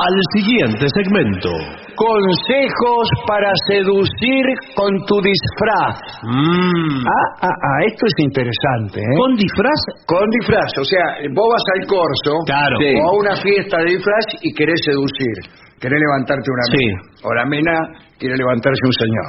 al 0.00 0.16
siguiente 0.36 0.84
segmento. 0.94 1.50
Consejos 1.96 3.04
para 3.28 3.50
seducir 3.68 4.44
con 4.74 4.88
tu 5.06 5.16
disfraz. 5.20 5.96
Mm. 6.24 7.04
Ah, 7.04 7.28
ah, 7.42 7.48
ah, 7.52 7.78
esto 7.86 8.06
es 8.08 8.16
interesante, 8.24 9.00
¿eh? 9.00 9.16
¿Con 9.20 9.36
disfraz? 9.36 9.80
Con 10.06 10.24
disfraz, 10.40 10.70
o 10.80 10.84
sea, 10.84 11.04
vos 11.36 11.48
vas 11.52 11.66
al 11.76 11.82
corso 11.86 12.32
Claro. 12.46 12.76
o 12.80 13.00
a 13.04 13.12
una 13.20 13.34
fiesta 13.36 13.78
de 13.84 13.96
disfraz 13.96 14.24
y 14.42 14.52
querés 14.54 14.80
seducir, 14.84 15.36
querés 15.80 16.00
levantarte 16.00 16.48
una 16.48 16.64
Sí. 16.72 16.78
mina, 16.80 17.00
o 17.24 17.28
la 17.34 17.44
mina 17.46 17.74
quiere 18.18 18.36
levantarse 18.36 18.80
un 18.84 18.96
señor. 18.96 19.28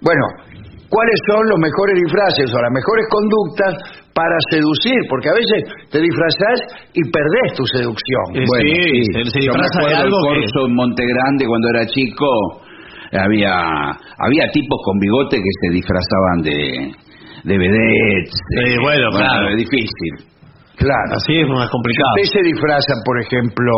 Bueno, 0.00 0.24
¿cuáles 0.88 1.18
son 1.28 1.42
los 1.48 1.58
mejores 1.60 1.94
disfraces 2.00 2.48
o 2.48 2.58
las 2.60 2.72
mejores 2.72 3.04
conductas 3.12 3.72
para 4.14 4.36
seducir? 4.50 4.96
Porque 5.08 5.28
a 5.28 5.34
veces 5.34 5.58
te 5.90 6.00
disfrazás 6.00 6.58
y 6.94 7.00
perdés 7.10 7.56
tu 7.56 7.64
seducción. 7.66 8.24
Eh, 8.34 8.44
sí, 8.46 9.02
se- 9.12 9.30
se 9.30 9.40
yo 9.46 9.52
me 9.54 9.60
acuerdo 9.66 9.96
algo 9.96 10.18
el 10.18 10.34
que- 10.34 10.40
corso 10.52 10.66
en 10.66 10.74
Monte 10.74 11.02
Grande 11.06 11.46
cuando 11.46 11.68
era 11.74 11.86
chico. 11.86 12.26
Había 13.12 13.50
había 14.18 14.46
tipos 14.52 14.78
con 14.84 14.98
bigote 15.00 15.36
que 15.36 15.52
se 15.66 15.74
disfrazaban 15.74 16.42
de 16.42 16.92
de 17.42 17.56
vedettes. 17.58 18.34
Sí, 18.54 18.76
bueno, 18.82 19.10
claro. 19.10 19.48
es 19.50 19.56
difícil. 19.56 20.28
Claro. 20.76 21.10
Así 21.16 21.40
es 21.40 21.48
más 21.48 21.68
complicado. 21.70 22.08
Usted 22.22 22.38
se 22.40 22.42
disfraza, 22.44 22.94
por 23.04 23.20
ejemplo, 23.20 23.72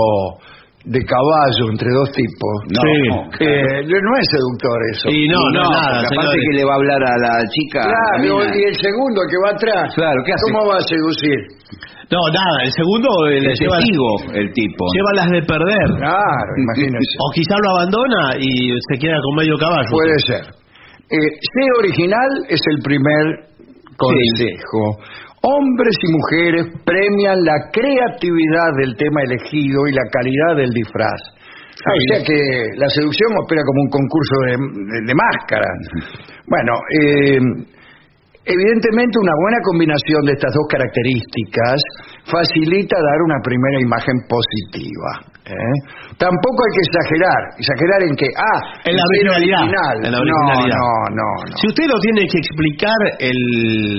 de 0.85 1.01
caballo 1.07 1.65
entre 1.71 1.89
dos 1.95 2.11
tipos. 2.11 2.55
No, 2.75 2.83
Sí. 2.83 3.47
Eh, 3.47 3.87
no 3.87 4.13
es 4.19 4.27
seductor 4.31 4.79
eso. 4.93 5.07
Y 5.11 5.29
no, 5.29 5.39
no, 5.55 5.63
no, 5.63 5.71
nada, 5.71 6.03
porque 6.03 6.15
aparte 6.19 6.39
que 6.43 6.57
le 6.59 6.65
va 6.65 6.73
a 6.73 6.79
hablar 6.83 7.03
a 7.07 7.15
la 7.23 7.35
chica. 7.47 7.81
la 7.87 7.95
Claro, 8.19 8.43
y 8.51 8.63
el 8.67 8.77
segundo 8.77 9.21
que 9.31 9.37
va 9.39 9.51
atrás. 9.55 9.95
Claro, 9.95 10.19
¿qué 10.27 10.33
hace? 10.35 10.43
¿Cómo 10.51 10.67
va 10.67 10.77
a 10.79 10.85
seducir? 10.87 11.39
No, 12.11 12.21
nada, 12.29 12.57
el 12.67 12.73
segundo 12.73 13.09
eh, 13.31 13.41
le 13.41 13.53
Es 13.53 13.61
lleva, 13.61 13.79
testigo 13.79 14.11
el 14.35 14.53
tipo. 14.53 14.85
lleva 14.93 15.11
las 15.17 15.29
de 15.31 15.43
perder. 15.49 15.89
Claro, 15.97 16.51
imagínese. 16.59 17.15
O 17.23 17.27
quizá 17.33 17.55
lo 17.63 17.69
abandona 17.79 18.23
y 18.39 18.75
se 18.91 18.99
queda 18.99 19.17
con 19.23 19.37
medio 19.39 19.57
caballo. 19.57 19.89
Puede 19.91 20.19
ser. 20.27 20.45
Eh, 21.09 21.29
sé 21.41 21.65
original 21.79 22.29
es 22.49 22.61
el 22.69 22.83
primer 22.83 23.25
consejo. 23.97 24.99
Hombres 25.43 25.97
y 26.07 26.13
mujeres 26.13 26.65
premian 26.87 27.43
la 27.43 27.59
creatividad 27.73 28.71
del 28.81 28.95
tema 28.97 29.23
elegido 29.23 29.87
y 29.89 29.93
la 29.93 30.07
calidad 30.13 30.57
del 30.57 30.71
disfraz. 30.71 31.21
Ah, 31.83 31.91
o 31.99 32.01
sea 32.15 32.23
que 32.25 32.39
la 32.79 32.89
seducción 32.89 33.27
opera 33.43 33.63
como 33.67 33.81
un 33.83 33.91
concurso 33.91 34.35
de, 34.47 34.53
de- 34.55 35.03
de 35.03 35.15
máscaras. 35.19 35.79
Bueno, 36.47 36.73
eh, 36.95 37.41
evidentemente 38.45 39.19
una 39.19 39.35
buena 39.43 39.59
combinación 39.65 40.23
de 40.27 40.33
estas 40.33 40.55
dos 40.55 40.67
características 40.71 41.83
facilita 42.31 42.95
dar 43.03 43.19
una 43.27 43.39
primera 43.43 43.81
imagen 43.83 44.15
positiva. 44.31 45.32
¿Eh? 45.51 45.77
Tampoco 46.19 46.59
hay 46.63 46.73
que 46.79 46.83
exagerar. 46.87 47.41
¿Exagerar 47.59 48.01
en 48.07 48.15
que 48.15 48.29
Ah, 48.39 48.59
En 48.87 48.95
la 48.95 49.03
originalidad. 49.11 49.63
original. 49.67 49.97
En 50.07 50.11
la 50.13 50.19
No, 50.19 50.23
originalidad. 50.23 50.77
No, 50.79 50.93
no, 51.19 51.29
no. 51.51 51.57
Si 51.59 51.67
usted 51.67 51.87
lo 51.91 51.99
tiene 51.99 52.23
que 52.31 52.39
explicar, 52.39 53.01
el. 53.19 53.39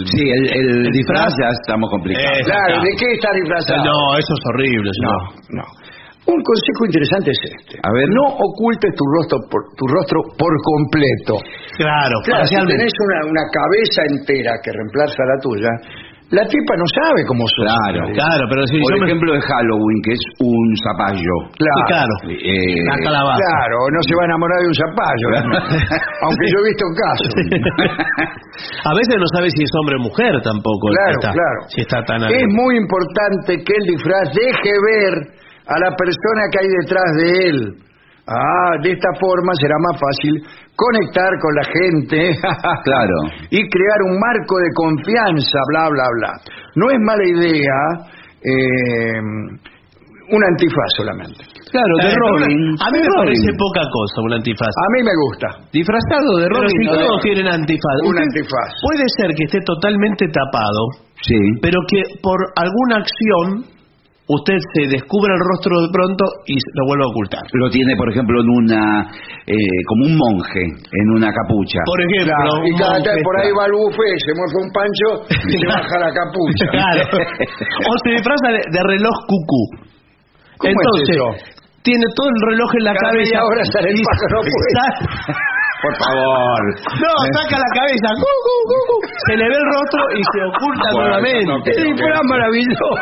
Sí, 0.07 0.23
el, 0.23 0.43
el 0.53 0.67
El 0.87 0.91
disfraz 0.91 1.31
ya 1.41 1.49
estamos 1.51 1.89
complicados. 1.91 2.31
Eh, 2.39 2.43
Claro. 2.47 2.81
¿de 2.83 2.91
qué 2.95 3.07
está 3.17 3.29
disfrazado? 3.35 3.83
No, 3.83 3.97
eso 4.17 4.31
es 4.33 4.43
horrible, 4.53 4.87
no, 4.87 4.93
señor. 4.95 5.21
no. 5.59 5.65
Un 6.23 6.39
consejo 6.39 6.85
interesante 6.87 7.31
es 7.35 7.39
este. 7.51 7.75
A 7.83 7.91
ver. 7.91 8.07
no 8.15 8.23
ocultes 8.31 8.95
tu 8.95 9.03
rostro 9.11 9.43
por, 9.51 9.59
tu 9.75 9.83
rostro 9.91 10.23
por 10.39 10.53
completo. 10.63 11.35
Claro, 11.75 12.15
Claro, 12.23 12.47
si 12.47 12.55
tenés 12.55 12.93
una, 13.03 13.27
una 13.27 13.43
cabeza 13.51 14.01
entera 14.07 14.55
que 14.63 14.71
reemplaza 14.71 15.19
la 15.27 15.37
tuya, 15.43 15.67
La 16.33 16.41
tipa 16.49 16.73
no 16.73 16.87
sabe 16.97 17.21
cómo 17.29 17.45
son. 17.45 17.69
Claro. 17.69 18.09
Claro, 18.09 18.43
pero 18.49 18.65
si 18.65 18.81
Por 18.81 18.89
yo 18.89 18.97
me... 18.97 19.05
ejemplo, 19.05 19.29
de 19.37 19.41
Halloween, 19.45 19.99
que 20.01 20.13
es 20.17 20.23
un 20.41 20.65
zapallo. 20.81 21.35
Claro. 21.61 21.85
Claro. 21.85 22.13
Eh, 22.25 22.81
La 22.89 22.97
calabaza. 23.05 23.37
Claro, 23.37 23.77
no 23.93 24.01
se 24.01 24.13
va 24.17 24.21
a 24.25 24.27
enamorar 24.33 24.57
de 24.65 24.67
un 24.73 24.77
zapallo. 24.81 25.27
Aunque 26.25 26.45
yo 26.49 26.57
he 26.57 26.65
visto 26.73 26.85
casos. 26.97 27.31
A 28.89 28.93
veces 28.97 29.15
no 29.21 29.27
sabe 29.37 29.53
si 29.53 29.61
es 29.61 29.71
hombre 29.77 29.95
o 29.97 30.01
mujer 30.09 30.33
tampoco. 30.41 30.89
Claro, 30.89 31.17
está, 31.21 31.31
claro. 31.37 31.59
Si 31.69 31.81
está 31.81 31.97
tan 32.01 32.17
Es 32.25 32.45
muy 32.49 32.81
importante 32.81 33.61
que 33.61 33.73
el 33.77 33.85
disfraz 33.93 34.25
deje 34.33 34.73
ver 34.73 35.13
a 35.69 35.75
la 35.79 35.91
persona 35.95 36.41
que 36.49 36.57
hay 36.65 36.69
detrás 36.81 37.09
de 37.21 37.29
él. 37.49 37.57
Ah, 38.27 38.77
de 38.81 38.91
esta 38.91 39.09
forma 39.19 39.51
será 39.59 39.75
más 39.83 39.99
fácil 39.99 40.33
conectar 40.75 41.31
con 41.41 41.53
la 41.55 41.65
gente. 41.65 42.19
Claro. 42.83 43.17
Y 43.51 43.59
crear 43.69 43.99
un 44.07 44.19
marco 44.19 44.55
de 44.59 44.69
confianza, 44.75 45.59
bla, 45.69 45.89
bla, 45.89 46.07
bla. 46.19 46.31
No 46.75 46.89
es 46.89 46.99
mala 47.03 47.23
idea 47.27 47.77
eh, 48.43 49.19
un 50.31 50.41
antifaz 50.43 50.89
solamente. 50.97 51.43
Claro, 51.71 51.93
de 52.01 52.09
Eh, 52.09 52.15
Robin. 52.15 52.59
A 52.79 52.87
mí 52.91 52.97
me 53.01 53.07
Robin. 53.07 53.33
parece 53.33 53.49
poca 53.57 53.81
cosa 53.91 54.21
un 54.23 54.33
antifaz. 54.33 54.69
A 54.71 54.87
mí 54.95 54.99
me 55.03 55.15
gusta. 55.27 55.47
Disfrazado 55.73 56.29
de 56.39 56.47
Pero 56.47 56.61
Robin. 56.61 56.69
si 56.69 56.85
¿no? 56.85 56.93
todos 56.95 57.21
tienen 57.21 57.47
antifaz. 57.47 57.95
Un 58.03 58.15
Usted- 58.15 58.23
antifaz. 58.29 58.69
Puede 58.83 59.05
ser 59.17 59.29
que 59.35 59.43
esté 59.45 59.59
totalmente 59.65 60.27
tapado, 60.27 60.81
Sí. 61.21 61.39
pero 61.61 61.79
que 61.89 62.01
por 62.21 62.39
alguna 62.55 63.03
acción 63.03 63.65
usted 64.27 64.57
se 64.73 64.87
descubra 64.87 65.33
el 65.35 65.43
rostro 65.51 65.73
de 65.83 65.89
pronto 65.91 66.23
y 66.47 66.55
lo 66.55 66.83
vuelva 66.87 67.05
a 67.05 67.11
ocultar. 67.11 67.43
Lo 67.53 67.69
tiene, 67.69 67.95
por 67.95 68.09
ejemplo, 68.09 68.39
en 68.41 68.49
una. 68.49 69.11
eh, 69.45 69.55
como 69.87 70.05
un 70.07 70.15
monje, 70.15 70.63
en 70.63 71.07
una 71.15 71.27
capucha. 71.33 71.79
Por 71.85 71.99
ejemplo, 71.99 72.31
Claro, 72.31 72.63
y 72.67 72.71
cada 72.79 72.95
monje- 72.99 73.11
vez 73.15 73.23
por 73.23 73.35
ahí 73.41 73.51
va 73.51 73.65
el 73.67 73.73
buffet, 73.75 74.15
se 74.23 74.31
mueve 74.31 74.55
un 74.63 74.69
pancho 74.71 75.07
y 75.43 75.55
se 75.59 75.67
baja 75.75 75.95
la 75.99 76.11
capucha. 76.15 76.65
Claro. 76.71 77.03
O 77.89 77.91
se 78.03 78.09
disfraza 78.15 78.47
de, 78.55 78.61
de 78.71 78.81
reloj 78.87 79.15
cucú. 79.27 79.63
¿Cómo 80.57 80.71
es 80.71 80.77
Entonces, 80.79 81.15
eso? 81.19 81.27
tiene 81.83 82.05
todo 82.15 82.29
el 82.31 82.39
reloj 82.47 82.69
en 82.79 82.83
la 82.87 82.93
Cada 82.95 83.11
cabeza. 83.11 83.23
media 83.27 83.43
hora 83.43 83.63
sale 83.67 83.89
el 83.91 83.99
y- 83.99 84.03
pájaro 84.07 84.37
puesto. 84.39 84.79
Por 85.83 85.91
favor. 85.99 86.59
No, 87.03 87.11
saca 87.35 87.59
la 87.59 87.71
cabeza. 87.75 88.07
cu, 88.15 88.23
cu, 88.45 88.53
cu, 88.71 88.77
cu. 88.87 88.95
Se 89.27 89.35
le 89.35 89.43
ve 89.51 89.57
el 89.59 89.67
rostro 89.75 90.01
y 90.15 90.21
se 90.31 90.39
oculta 90.47 90.87
Bueno, 90.95 91.19
nuevamente. 91.19 91.43
no 91.51 91.55
creo 91.61 91.75
¡Qué 91.75 91.83
disfraz 91.91 92.23
maravilloso! 92.31 92.87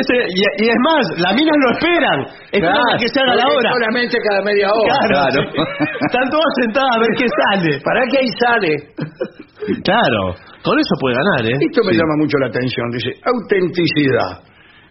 Ese- 0.00 0.26
y, 0.28 0.40
y 0.64 0.68
es 0.68 0.76
más, 0.86 1.04
las 1.18 1.34
minas 1.34 1.56
lo 1.64 1.70
esperan. 1.72 2.18
Esperan 2.52 2.86
a 2.94 2.98
que 2.98 3.08
se 3.08 3.20
haga 3.20 3.34
la 3.34 3.46
hora. 3.48 3.70
Solamente 3.72 4.16
cada 4.28 4.42
media 4.42 4.68
hora. 4.70 4.98
Claro. 5.08 5.40
Están 6.06 6.30
todas 6.30 6.52
sentadas 6.62 6.96
a 6.96 6.98
ver 7.00 7.10
qué 7.18 7.26
sale. 7.40 7.80
¿Para 7.84 8.00
qué 8.10 8.18
ahí 8.18 8.30
sale? 8.38 8.72
Claro. 9.84 10.34
Con 10.62 10.78
eso 10.78 10.94
puede 11.00 11.16
ganar, 11.16 11.44
¿eh? 11.46 11.56
Esto 11.60 11.82
me 11.84 11.92
llama 11.92 12.14
mucho 12.18 12.36
la 12.38 12.46
atención. 12.48 12.90
Dice, 12.92 13.10
autenticidad. 13.24 14.40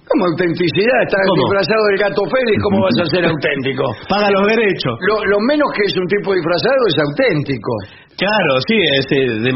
¿Cómo 0.10 0.26
autenticidad? 0.34 0.99
Estás 1.05 1.22
¿Cómo? 1.30 1.38
disfrazado 1.45 1.82
del 1.93 1.97
gato 2.01 2.22
Félix, 2.34 2.57
¿cómo 2.66 2.78
vas 2.82 2.97
a 2.97 3.05
ser 3.14 3.24
auténtico? 3.30 3.84
Paga 4.10 4.28
los 4.34 4.43
derechos. 4.49 4.93
Lo, 5.05 5.16
lo 5.22 5.39
menos 5.45 5.70
que 5.78 5.84
es 5.86 5.93
un 5.97 6.07
tipo 6.10 6.34
disfrazado 6.34 6.82
es 6.89 6.97
auténtico. 6.97 7.72
Claro, 8.18 8.51
sí, 8.68 8.76
ese 8.99 9.16
de, 9.45 9.51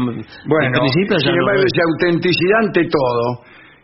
Bueno, 0.46 0.64
en 0.64 0.72
principio 0.78 1.18
ya 1.18 1.26
sin 1.26 1.34
no 1.36 1.42
embargo, 1.42 1.60
es. 1.60 1.68
dice 1.68 1.80
autenticidad 1.84 2.58
ante 2.64 2.82
todo. 2.86 3.24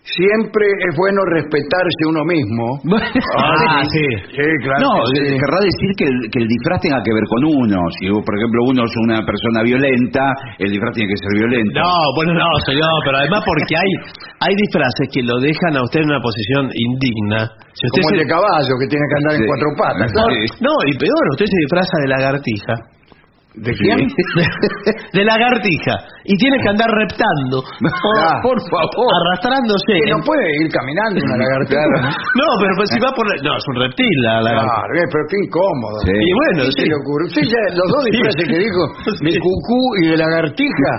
Siempre 0.02 0.64
es 0.88 0.92
bueno 0.96 1.20
respetarse 1.28 2.02
uno 2.08 2.24
mismo. 2.24 2.80
Ah, 3.40 3.82
sí. 3.84 4.04
Sí, 4.32 4.46
claro. 4.64 4.80
No, 4.80 4.92
que 5.14 5.20
sí. 5.24 5.36
querrá 5.38 5.58
decir 5.62 5.90
que 5.96 6.04
el, 6.08 6.16
que 6.32 6.38
el 6.42 6.48
disfraz 6.48 6.80
tenga 6.82 7.00
que 7.04 7.12
ver 7.14 7.24
con 7.28 7.42
uno. 7.44 7.78
Si, 8.00 8.08
por 8.10 8.34
ejemplo, 8.36 8.58
uno 8.68 8.84
es 8.84 8.94
una 9.06 9.20
persona 9.24 9.62
violenta, 9.62 10.32
el 10.58 10.70
disfraz 10.72 10.92
tiene 10.96 11.08
que 11.12 11.18
ser 11.20 11.32
violento. 11.38 11.78
No, 11.80 11.94
bueno, 12.16 12.32
no, 12.34 12.48
señor, 12.66 12.90
pero 13.04 13.16
además 13.18 13.40
porque 13.44 13.74
hay 13.76 13.90
hay 14.40 14.54
disfraces 14.56 15.06
que 15.12 15.22
lo 15.22 15.38
dejan 15.40 15.76
a 15.76 15.82
usted 15.84 16.00
en 16.00 16.10
una 16.10 16.20
posición 16.20 16.64
indigna. 16.74 17.40
Si 17.76 17.86
usted 17.86 18.02
Como 18.02 18.10
el 18.10 18.16
se- 18.18 18.22
de 18.24 18.28
caballo 18.28 18.72
que 18.80 18.86
tiene 18.90 19.04
que 19.08 19.16
andar 19.20 19.34
en 19.36 19.42
cuatro 19.46 19.68
patas. 19.78 20.06
Sí. 20.10 20.14
claro. 20.16 20.32
No, 20.64 20.74
y 20.88 20.92
peor, 20.98 21.24
usted 21.36 21.46
se 21.46 21.58
disfraza 21.64 21.94
de 22.02 22.08
lagartija. 22.08 22.74
¿De 23.54 23.72
quién? 23.74 23.98
de 25.12 25.22
lagartija. 25.26 25.94
Y 26.22 26.38
tiene 26.38 26.56
que 26.62 26.68
andar 26.70 26.86
reptando. 26.86 27.66
Ah, 28.20 28.40
por 28.42 28.58
favor. 28.68 29.10
Arrastrándose. 29.12 29.96
Que 30.04 30.10
no 30.12 30.20
puede 30.24 30.44
ir 30.60 30.68
caminando 30.72 31.20
una 31.20 31.36
lagartija. 31.36 31.80
¿no? 32.36 32.46
Pero 32.60 32.72
pues 32.76 32.88
si 32.90 32.98
va 33.00 33.10
por... 33.12 33.24
No, 33.26 33.52
es 33.56 33.66
un 33.70 33.76
reptil 33.80 34.16
la 34.22 34.42
lagartija. 34.42 34.82
Claro, 34.82 34.92
eh, 34.98 35.08
pero 35.10 35.22
qué 35.30 35.36
incómodo. 35.40 35.96
Sí. 36.04 36.16
Y 36.20 36.32
bueno, 36.36 36.60
¿Qué 36.68 36.72
sí. 36.76 36.84
le 36.90 36.96
ocurre? 37.00 37.24
Ya, 37.30 37.62
los 37.76 37.88
dos 37.90 38.02
disfraces 38.10 38.46
que 38.50 38.58
dijo, 38.60 38.82
de 39.24 39.32
cucú 39.40 39.82
y 40.02 40.04
de 40.10 40.16
lagartija, 40.20 40.90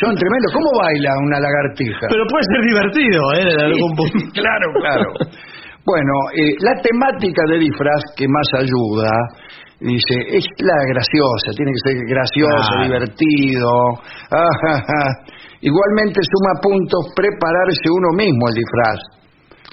son 0.00 0.12
tremendos. 0.16 0.50
¿Cómo 0.52 0.68
baila 0.80 1.10
una 1.24 1.38
lagartija? 1.40 2.04
Pero 2.12 2.22
puede 2.28 2.44
ser 2.44 2.60
divertido, 2.66 3.20
¿eh? 3.36 3.44
En 3.46 3.60
algún 3.72 3.92
punto. 3.96 4.18
claro, 4.36 4.66
claro. 4.80 5.08
Bueno, 5.86 6.14
eh, 6.34 6.50
la 6.66 6.74
temática 6.82 7.42
de 7.46 7.58
disfraz 7.62 8.02
que 8.18 8.26
más 8.26 8.48
ayuda, 8.58 9.06
dice, 9.80 10.14
es 10.36 10.44
la 10.64 10.76
graciosa, 10.88 11.48
tiene 11.56 11.72
que 11.72 11.82
ser 11.90 11.96
gracioso, 12.08 12.70
divertido. 12.82 13.70
Igualmente 15.60 16.20
suma 16.22 16.52
puntos 16.62 17.12
prepararse 17.16 17.86
uno 17.90 18.08
mismo 18.16 18.48
el 18.48 18.54
disfraz. 18.54 19.00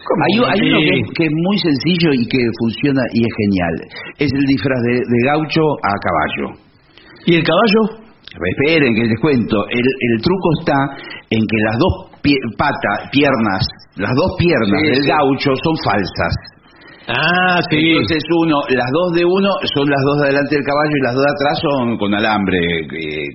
Hay, 0.03 0.33
hay 0.35 0.59
uno 0.67 0.79
que 0.83 0.95
es, 0.99 1.07
que 1.15 1.23
es 1.25 1.31
muy 1.31 1.57
sencillo 1.59 2.11
y 2.13 2.27
que 2.27 2.39
funciona 2.59 3.01
y 3.13 3.21
es 3.23 3.33
genial. 3.39 3.75
Es 4.19 4.31
el 4.33 4.45
disfraz 4.47 4.81
de, 4.83 4.93
de 4.99 5.19
gaucho 5.27 5.61
a 5.83 5.93
caballo. 5.95 6.59
¿Y 7.25 7.35
el 7.35 7.43
caballo? 7.43 8.03
Esperen 8.33 8.95
que 8.95 9.03
les 9.05 9.19
cuento. 9.21 9.55
El, 9.69 9.79
el 9.79 10.21
truco 10.21 10.49
está 10.59 10.75
en 11.29 11.39
que 11.39 11.57
las 11.69 11.77
dos 11.77 11.93
pie- 12.23 12.41
patas, 12.57 13.09
piernas, 13.11 13.63
las 13.95 14.11
dos 14.15 14.31
piernas 14.39 14.79
Sí, 14.81 14.87
del 14.89 15.03
sí. 15.03 15.09
gaucho 15.09 15.51
son 15.63 15.75
falsas. 15.85 16.33
Ah, 17.07 17.59
sí. 17.69 17.77
Entonces 17.99 18.23
uno, 18.43 18.55
las 18.71 18.87
dos 18.95 19.11
de 19.13 19.25
uno 19.27 19.49
son 19.75 19.85
las 19.91 19.99
dos 20.07 20.15
de 20.21 20.23
adelante 20.31 20.55
del 20.55 20.63
caballo 20.63 20.95
y 20.95 21.03
las 21.03 21.13
dos 21.13 21.23
de 21.27 21.33
atrás 21.35 21.55
son 21.59 21.97
con 21.97 22.09
alambre. 22.15 22.59
eh, 22.63 23.27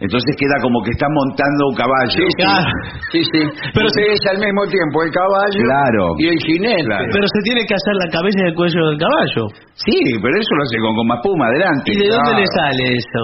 Entonces 0.00 0.36
queda 0.36 0.60
como 0.60 0.82
que 0.84 0.90
está 0.92 1.08
montando 1.08 1.62
un 1.72 1.76
caballo. 1.76 2.12
Sí, 2.12 2.20
sí. 2.20 2.36
Claro. 2.44 2.68
Sí, 3.12 3.20
sí. 3.24 3.40
Pero 3.72 3.86
Usted 3.88 4.06
es 4.12 4.22
al 4.28 4.38
mismo 4.44 4.62
tiempo 4.68 4.96
el 5.08 5.12
caballo 5.12 5.60
Claro. 5.64 6.04
y 6.20 6.28
el 6.28 6.38
jinete. 6.44 6.84
Claro. 6.84 7.08
Pero 7.12 7.26
se 7.32 7.40
tiene 7.48 7.64
que 7.64 7.74
hacer 7.74 7.94
la 7.96 8.08
cabeza 8.12 8.38
y 8.44 8.48
el 8.48 8.54
cuello 8.54 8.80
del 8.92 8.98
caballo. 9.00 9.42
Sí, 9.72 9.96
pero 10.20 10.34
eso 10.36 10.52
lo 10.54 10.62
hace 10.68 10.76
con 10.84 10.92
goma 10.96 11.14
espuma 11.16 11.46
adelante. 11.48 11.88
¿Y 11.92 11.96
de 11.96 12.08
dónde 12.12 12.32
le 12.40 12.46
sale 12.52 12.84
eso? 12.92 13.22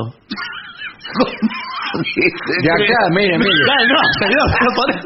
De 1.91 2.70
acá, 2.70 3.01
mire, 3.14 3.34
mire. 3.38 3.51
No, 4.30 4.45
no 4.47 4.70
podemos. 4.76 5.05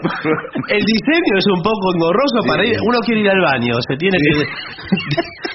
El 0.69 0.83
diseño 0.85 1.35
es 1.39 1.47
un 1.57 1.63
poco 1.63 1.85
engorroso 1.97 2.39
para 2.47 2.65
ir. 2.65 2.77
Uno 2.85 2.99
quiere 3.07 3.21
ir 3.23 3.31
al 3.31 3.41
baño, 3.41 3.75
se 3.89 3.97
tiene 3.97 4.19
que, 4.21 4.45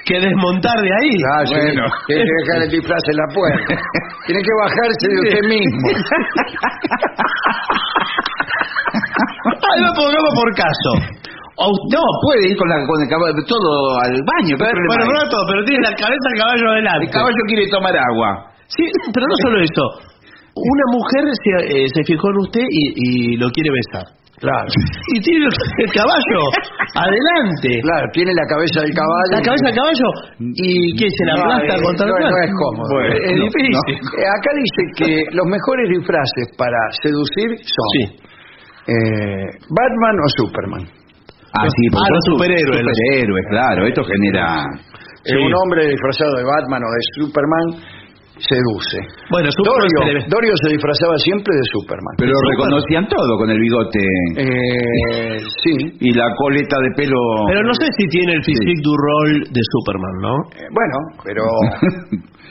que 0.06 0.20
desmontar 0.20 0.78
de 0.82 0.90
ahí. 0.90 1.14
Ah. 1.34 1.44
Bueno. 1.46 1.86
Tiene 2.08 2.24
que 2.24 2.34
dejar 2.34 2.58
el 2.64 2.72
disfraz 2.72 3.04
en 3.10 3.18
la 3.18 3.28
puerta. 3.34 3.74
Tiene 4.26 4.42
que 4.42 4.54
bajarse 4.58 5.06
de 5.06 5.18
usted 5.22 5.44
mismo. 5.50 5.86
Ahí 9.70 9.80
lo 9.86 9.94
pongamos 9.94 10.34
por 10.34 10.50
caso. 10.56 10.92
O 11.60 11.68
No, 11.92 12.04
puede 12.24 12.48
ir 12.48 12.56
con, 12.56 12.70
la, 12.70 12.80
con 12.88 12.98
el 13.04 13.10
caballo 13.10 13.44
todo 13.44 14.00
al 14.00 14.16
baño. 14.24 14.56
¿qué 14.56 14.64
pero, 14.64 14.80
bueno, 14.88 15.28
pero 15.46 15.60
tiene 15.66 15.84
la 15.84 15.94
cabeza 15.94 16.26
del 16.32 16.40
caballo 16.40 16.66
adelante. 16.72 17.06
el 17.06 17.12
caballo 17.12 17.42
quiere 17.48 17.68
tomar 17.68 17.92
agua. 17.92 18.50
Sí, 18.68 18.86
pero 19.14 19.26
no 19.28 19.36
solo 19.44 19.60
eso. 19.60 19.84
Una 20.60 20.86
mujer 20.92 21.24
se, 21.32 21.52
eh, 21.84 21.86
se 21.94 22.04
fijó 22.04 22.30
en 22.32 22.38
usted 22.38 22.66
y, 22.70 22.84
y 23.34 23.38
lo 23.38 23.50
quiere 23.52 23.72
besar. 23.72 24.06
Claro. 24.40 24.72
Y 25.14 25.20
tiene 25.20 25.46
el 25.84 25.92
caballo 25.92 26.40
adelante. 26.96 27.70
Claro, 27.84 28.06
tiene 28.14 28.32
la 28.34 28.46
cabeza 28.48 28.82
del 28.88 28.94
caballo. 28.96 29.32
La 29.36 29.42
cabeza 29.44 29.66
del 29.68 29.76
caballo 29.76 30.08
y 30.40 30.96
que 30.96 31.08
se 31.12 31.24
la 31.28 31.34
No, 31.36 31.42
aplasta 31.44 31.76
eh, 31.76 31.84
contra 31.84 32.06
no, 32.08 32.16
el 32.16 32.24
no 32.24 32.38
es 32.48 32.52
cómodo. 32.56 32.88
Bueno, 32.88 33.14
es 33.20 33.36
no, 33.36 33.44
difícil. 33.52 33.96
Eh, 34.20 34.28
acá 34.32 34.50
dice 34.56 34.82
que 34.96 35.10
los 35.36 35.46
mejores 35.46 35.86
disfraces 35.92 36.46
para 36.58 36.80
seducir 37.04 37.50
son 37.68 37.88
Sí. 37.96 38.04
eh, 38.88 39.48
Batman 39.76 40.16
o 40.24 40.28
Superman. 40.40 40.84
Ah, 41.52 41.68
sí, 41.68 41.84
porque 41.92 42.08
Ah, 42.08 42.14
los 42.16 42.24
son 42.26 42.34
superhéroes, 42.40 43.46
claro. 43.50 43.88
Esto 43.88 44.04
genera... 44.06 44.64
Eh, 45.26 45.36
un 45.36 45.52
hombre 45.54 45.90
disfrazado 45.90 46.32
de 46.38 46.44
Batman 46.48 46.80
o 46.80 46.90
de 46.96 47.02
Superman 47.20 47.68
seduce. 48.40 48.98
Bueno, 49.30 49.50
Superman 49.52 49.90
se 49.90 50.14
le 50.14 50.22
Dorio, 50.32 50.54
se 50.64 50.70
disfrazaba 50.74 51.16
siempre 51.20 51.52
de 51.56 51.64
Superman. 51.76 52.14
Pero 52.18 52.34
reconocían 52.56 53.06
todo 53.08 53.38
con 53.38 53.50
el 53.52 53.60
bigote 53.60 54.00
Eh, 54.38 55.40
sí. 55.64 55.76
y 56.00 56.14
la 56.14 56.28
coleta 56.38 56.78
de 56.82 56.90
pelo. 56.96 57.20
Pero 57.48 57.64
no 57.64 57.74
sé 57.76 57.86
si 57.98 58.08
tiene 58.08 58.34
el 58.34 58.44
physique 58.44 58.82
du 58.84 58.94
rol 58.96 59.44
de 59.44 59.62
Superman, 59.76 60.16
¿no? 60.22 60.34
Eh, 60.56 60.68
bueno, 60.72 60.96
pero 61.24 61.44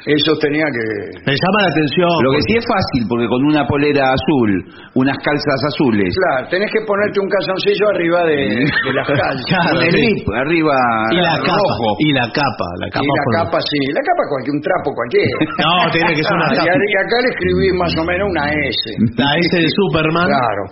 eso 0.07 0.33
tenía 0.41 0.65
que... 0.73 0.85
Me 1.27 1.35
llama 1.35 1.59
la 1.67 1.71
atención. 1.73 2.09
Lo 2.23 2.31
que 2.33 2.43
sí 2.49 2.55
es 2.57 2.65
fácil, 2.69 3.03
porque 3.09 3.27
con 3.29 3.45
una 3.45 3.67
polera 3.67 4.13
azul, 4.15 4.51
unas 4.95 5.17
calzas 5.25 5.59
azules, 5.75 6.09
Claro, 6.15 6.49
tenés 6.49 6.71
que 6.73 6.81
ponerte 6.87 7.21
un 7.21 7.29
calzoncillo 7.29 7.85
arriba 7.93 8.25
de, 8.25 8.39
de 8.89 8.93
las 8.95 9.07
calzas. 9.07 9.45
Claro, 9.49 9.81
el 9.83 9.93
sí. 9.93 10.01
lip 10.01 10.23
arriba 10.37 10.77
y 11.13 11.17
la 11.21 11.37
capa, 11.41 11.57
rojo. 11.61 11.89
y 12.01 12.13
la 12.13 12.27
capa, 12.33 12.69
la 12.81 12.87
Y 12.89 12.91
capa. 12.91 13.05
la 13.05 13.23
con- 13.25 13.35
capa, 13.45 13.59
sí. 13.69 13.81
La 13.93 14.03
capa, 14.05 14.23
cualquier, 14.29 14.55
un 14.55 14.63
trapo 14.63 14.89
cualquiera. 14.95 15.37
No, 15.61 15.78
tiene 15.93 16.11
que 16.15 16.23
ser 16.23 16.35
una 16.37 16.49
y, 16.55 16.59
a- 16.59 16.77
y 16.77 16.95
acá 17.05 17.17
le 17.23 17.29
escribí 17.35 17.67
más 17.79 17.93
o 17.99 18.05
menos 18.05 18.27
una 18.31 18.45
S. 18.53 18.83
La 19.17 19.31
S 19.39 19.53
de 19.59 19.69
Superman. 19.71 20.27
Claro. 20.29 20.65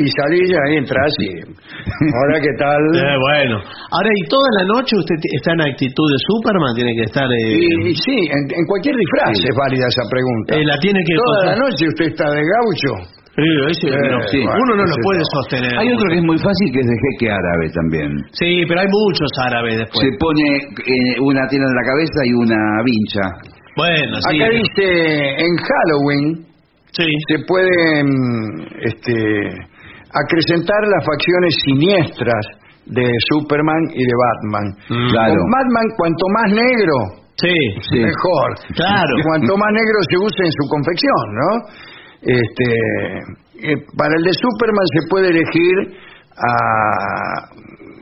Y 0.00 0.08
salí 0.16 0.40
y 0.48 0.54
ahí 0.56 0.76
entras 0.80 1.12
y... 1.20 1.28
Hola, 1.44 2.40
¿qué 2.40 2.52
tal? 2.56 2.80
Eh, 2.96 3.16
bueno. 3.20 3.56
Ahora, 3.92 4.10
¿y 4.16 4.22
toda 4.32 4.48
la 4.58 4.64
noche 4.72 4.96
usted 4.96 5.16
está 5.36 5.52
en 5.52 5.60
actitud 5.60 6.06
de 6.08 6.18
Superman? 6.30 6.72
Tiene 6.74 6.94
que 6.96 7.04
estar... 7.04 7.28
eh, 7.28 7.52
Y, 7.52 7.90
y 7.90 7.94
sí, 7.94 8.16
en, 8.32 8.40
en 8.48 8.64
cualquier 8.64 8.96
disfraz 8.96 9.36
es 9.36 9.54
válida 9.56 9.84
esa 9.88 10.04
pregunta. 10.08 10.56
eh, 10.56 10.64
la 10.64 10.76
tiene 10.80 11.00
que... 11.04 11.14
Toda 11.20 11.52
la 11.52 11.56
noche 11.56 11.84
usted 11.88 12.06
está 12.16 12.30
de 12.32 12.40
gaucho. 12.40 12.92
Sí, 13.36 13.46
ese- 13.76 13.88
Eh, 13.92 14.10
no, 14.10 14.18
sí. 14.32 14.40
Uno 14.40 14.72
no 14.76 14.84
lo 14.88 14.96
puede 15.04 15.20
sostener. 15.36 15.72
Hay 15.78 15.88
otro 15.92 16.06
que 16.08 16.16
es 16.18 16.24
muy 16.24 16.38
fácil 16.38 16.66
que 16.72 16.80
es 16.80 16.86
de 16.86 16.96
jeque 17.04 17.28
árabe 17.30 17.64
también. 17.74 18.10
Sí, 18.32 18.64
pero 18.68 18.80
hay 18.80 18.88
muchos 18.88 19.30
árabes 19.44 19.78
después. 19.84 20.00
Se 20.00 20.10
pone 20.18 20.44
eh, 20.64 21.20
una 21.20 21.44
tiene 21.48 21.64
en 21.68 21.76
la 21.76 21.84
cabeza 21.84 22.20
y 22.24 22.32
una 22.40 22.60
vincha. 22.88 23.24
Bueno, 23.76 24.16
sí. 24.28 24.36
Acá 24.36 24.48
dice, 24.50 25.44
en 25.44 25.56
Halloween 25.56 26.46
Sí. 26.92 27.06
se 27.28 27.38
pueden 27.46 28.06
este, 28.82 29.14
acrecentar 30.12 30.80
las 30.90 31.04
facciones 31.06 31.54
siniestras 31.64 32.44
de 32.86 33.06
Superman 33.30 33.82
y 33.94 34.02
de 34.02 34.14
Batman. 34.18 34.66
Mm. 34.90 35.10
Claro. 35.12 35.34
Con 35.38 35.50
Batman, 35.50 35.86
cuanto 35.96 36.24
más 36.34 36.52
negro, 36.52 36.96
Sí. 37.38 37.54
Sí. 37.88 37.98
mejor. 38.00 38.48
Claro. 38.74 39.12
Cuanto 39.24 39.56
más 39.56 39.72
negro 39.72 39.98
se 40.10 40.18
use 40.18 40.42
en 40.44 40.52
su 40.52 40.68
confección, 40.68 41.24
¿no? 41.32 41.50
Este, 42.22 43.70
eh, 43.72 43.76
para 43.96 44.12
el 44.18 44.24
de 44.24 44.32
Superman 44.34 44.86
se 44.98 45.08
puede 45.08 45.28
elegir 45.30 45.76
a, 46.36 47.46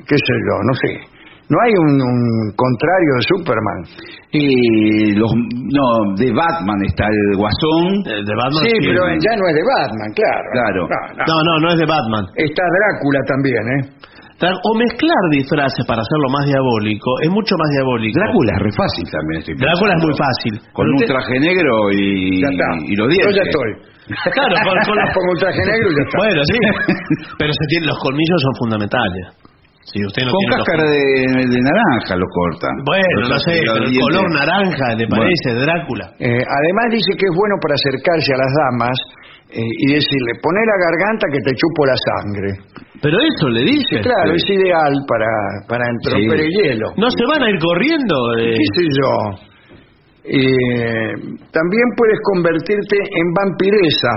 qué 0.08 0.16
sé 0.16 0.34
yo, 0.48 0.56
no 0.64 0.74
sé. 0.74 1.17
No 1.48 1.56
hay 1.64 1.72
un, 1.80 1.96
un 1.96 2.20
contrario 2.56 3.12
de 3.16 3.24
Superman. 3.32 3.80
Y 4.32 5.16
los 5.16 5.32
no, 5.32 5.86
de 6.20 6.28
Batman 6.32 6.76
está 6.84 7.08
el 7.08 7.36
Guasón. 7.40 8.04
De, 8.04 8.20
de 8.20 8.34
Batman. 8.36 8.62
Sí, 8.68 8.72
pero 8.84 9.00
ya 9.16 9.32
no 9.40 9.44
es 9.48 9.54
de 9.56 9.64
Batman, 9.64 10.08
claro. 10.12 10.48
Claro. 10.52 10.80
No, 10.84 11.00
no. 11.16 11.24
No, 11.24 11.36
no, 11.40 11.52
no 11.64 11.68
es 11.72 11.78
de 11.80 11.86
Batman. 11.88 12.24
Está 12.36 12.62
Drácula 12.68 13.20
también, 13.24 13.64
¿eh? 13.80 13.82
O 14.38 14.70
mezclar 14.78 15.18
disfraces 15.34 15.82
para 15.88 15.98
hacerlo 15.98 16.28
más 16.30 16.46
diabólico 16.46 17.10
es 17.26 17.30
mucho 17.32 17.56
más 17.58 17.70
diabólico. 17.74 18.20
Drácula 18.20 18.52
es 18.54 18.60
re 18.62 18.72
fácil 18.76 19.04
también. 19.10 19.38
estoy 19.42 19.54
Drácula 19.58 19.92
es 19.98 20.02
muy 20.04 20.14
fácil. 20.14 20.52
Con 20.70 20.84
Pero 20.84 20.92
un 20.94 20.94
usted- 21.02 21.10
traje 21.10 21.34
negro 21.40 21.72
y, 21.90 22.38
Ya 22.44 22.50
está. 22.54 22.68
y 22.86 22.92
los 22.94 23.06
Yo 23.08 23.12
dientes. 23.18 23.34
ya 23.34 23.44
estoy. 23.50 23.70
Claro, 24.30 24.54
con, 24.62 24.76
con 24.84 24.96
Pongo 25.16 25.30
un 25.32 25.40
traje 25.42 25.58
negro 25.64 25.86
y 25.90 25.94
ya 25.96 26.04
está. 26.06 26.16
Bueno, 26.22 26.40
sí. 26.46 26.56
Pero 27.40 27.50
se 27.56 27.64
tiene, 27.72 27.84
los 27.90 27.98
colmillos 27.98 28.38
son 28.46 28.54
fundamentales. 28.62 29.24
Si 29.88 29.98
usted 30.04 30.20
no 30.28 30.32
Con 30.36 30.44
los 30.52 30.56
cáscara 30.60 30.84
de, 30.84 31.48
de 31.48 31.60
naranja 31.64 32.12
lo 32.20 32.28
cortan. 32.28 32.74
Bueno, 32.84 33.24
Los 33.24 33.30
no 33.32 33.38
sé, 33.40 33.56
pero 33.64 33.88
el 33.88 33.94
color 33.96 34.26
naranja, 34.36 34.86
¿le 35.00 35.06
Bueno. 35.08 35.24
parece, 35.24 35.48
Drácula? 35.64 36.06
Eh, 36.20 36.44
además 36.44 36.86
dice 36.92 37.10
que 37.16 37.24
es 37.24 37.34
bueno 37.34 37.56
para 37.62 37.72
acercarse 37.72 38.30
a 38.36 38.38
las 38.38 38.52
damas 38.52 38.96
eh, 39.48 39.64
y 39.64 39.86
decirle, 39.96 40.32
poné 40.44 40.60
la 40.60 40.76
garganta 40.84 41.24
que 41.32 41.40
te 41.40 41.52
chupo 41.56 41.80
la 41.88 41.96
sangre. 41.96 42.50
Pero 43.00 43.16
eso 43.16 43.48
le 43.48 43.62
dice. 43.64 44.02
Claro, 44.04 44.34
es 44.36 44.44
ideal 44.44 44.92
para, 45.08 45.30
para 45.72 45.84
entromper 45.88 46.36
Sí. 46.36 46.44
el 46.44 46.52
hielo. 46.52 46.88
¿No 47.00 47.08
se 47.08 47.24
van 47.24 47.42
a 47.44 47.48
ir 47.48 47.58
corriendo? 47.58 48.14
eh? 48.36 48.52
¿Qué 48.60 48.66
sé 48.76 48.82
yo? 48.92 49.12
Eh, 50.28 51.12
también 51.48 51.86
puedes 51.96 52.18
convertirte 52.28 52.96
en 53.00 53.26
vampiresa 53.32 54.12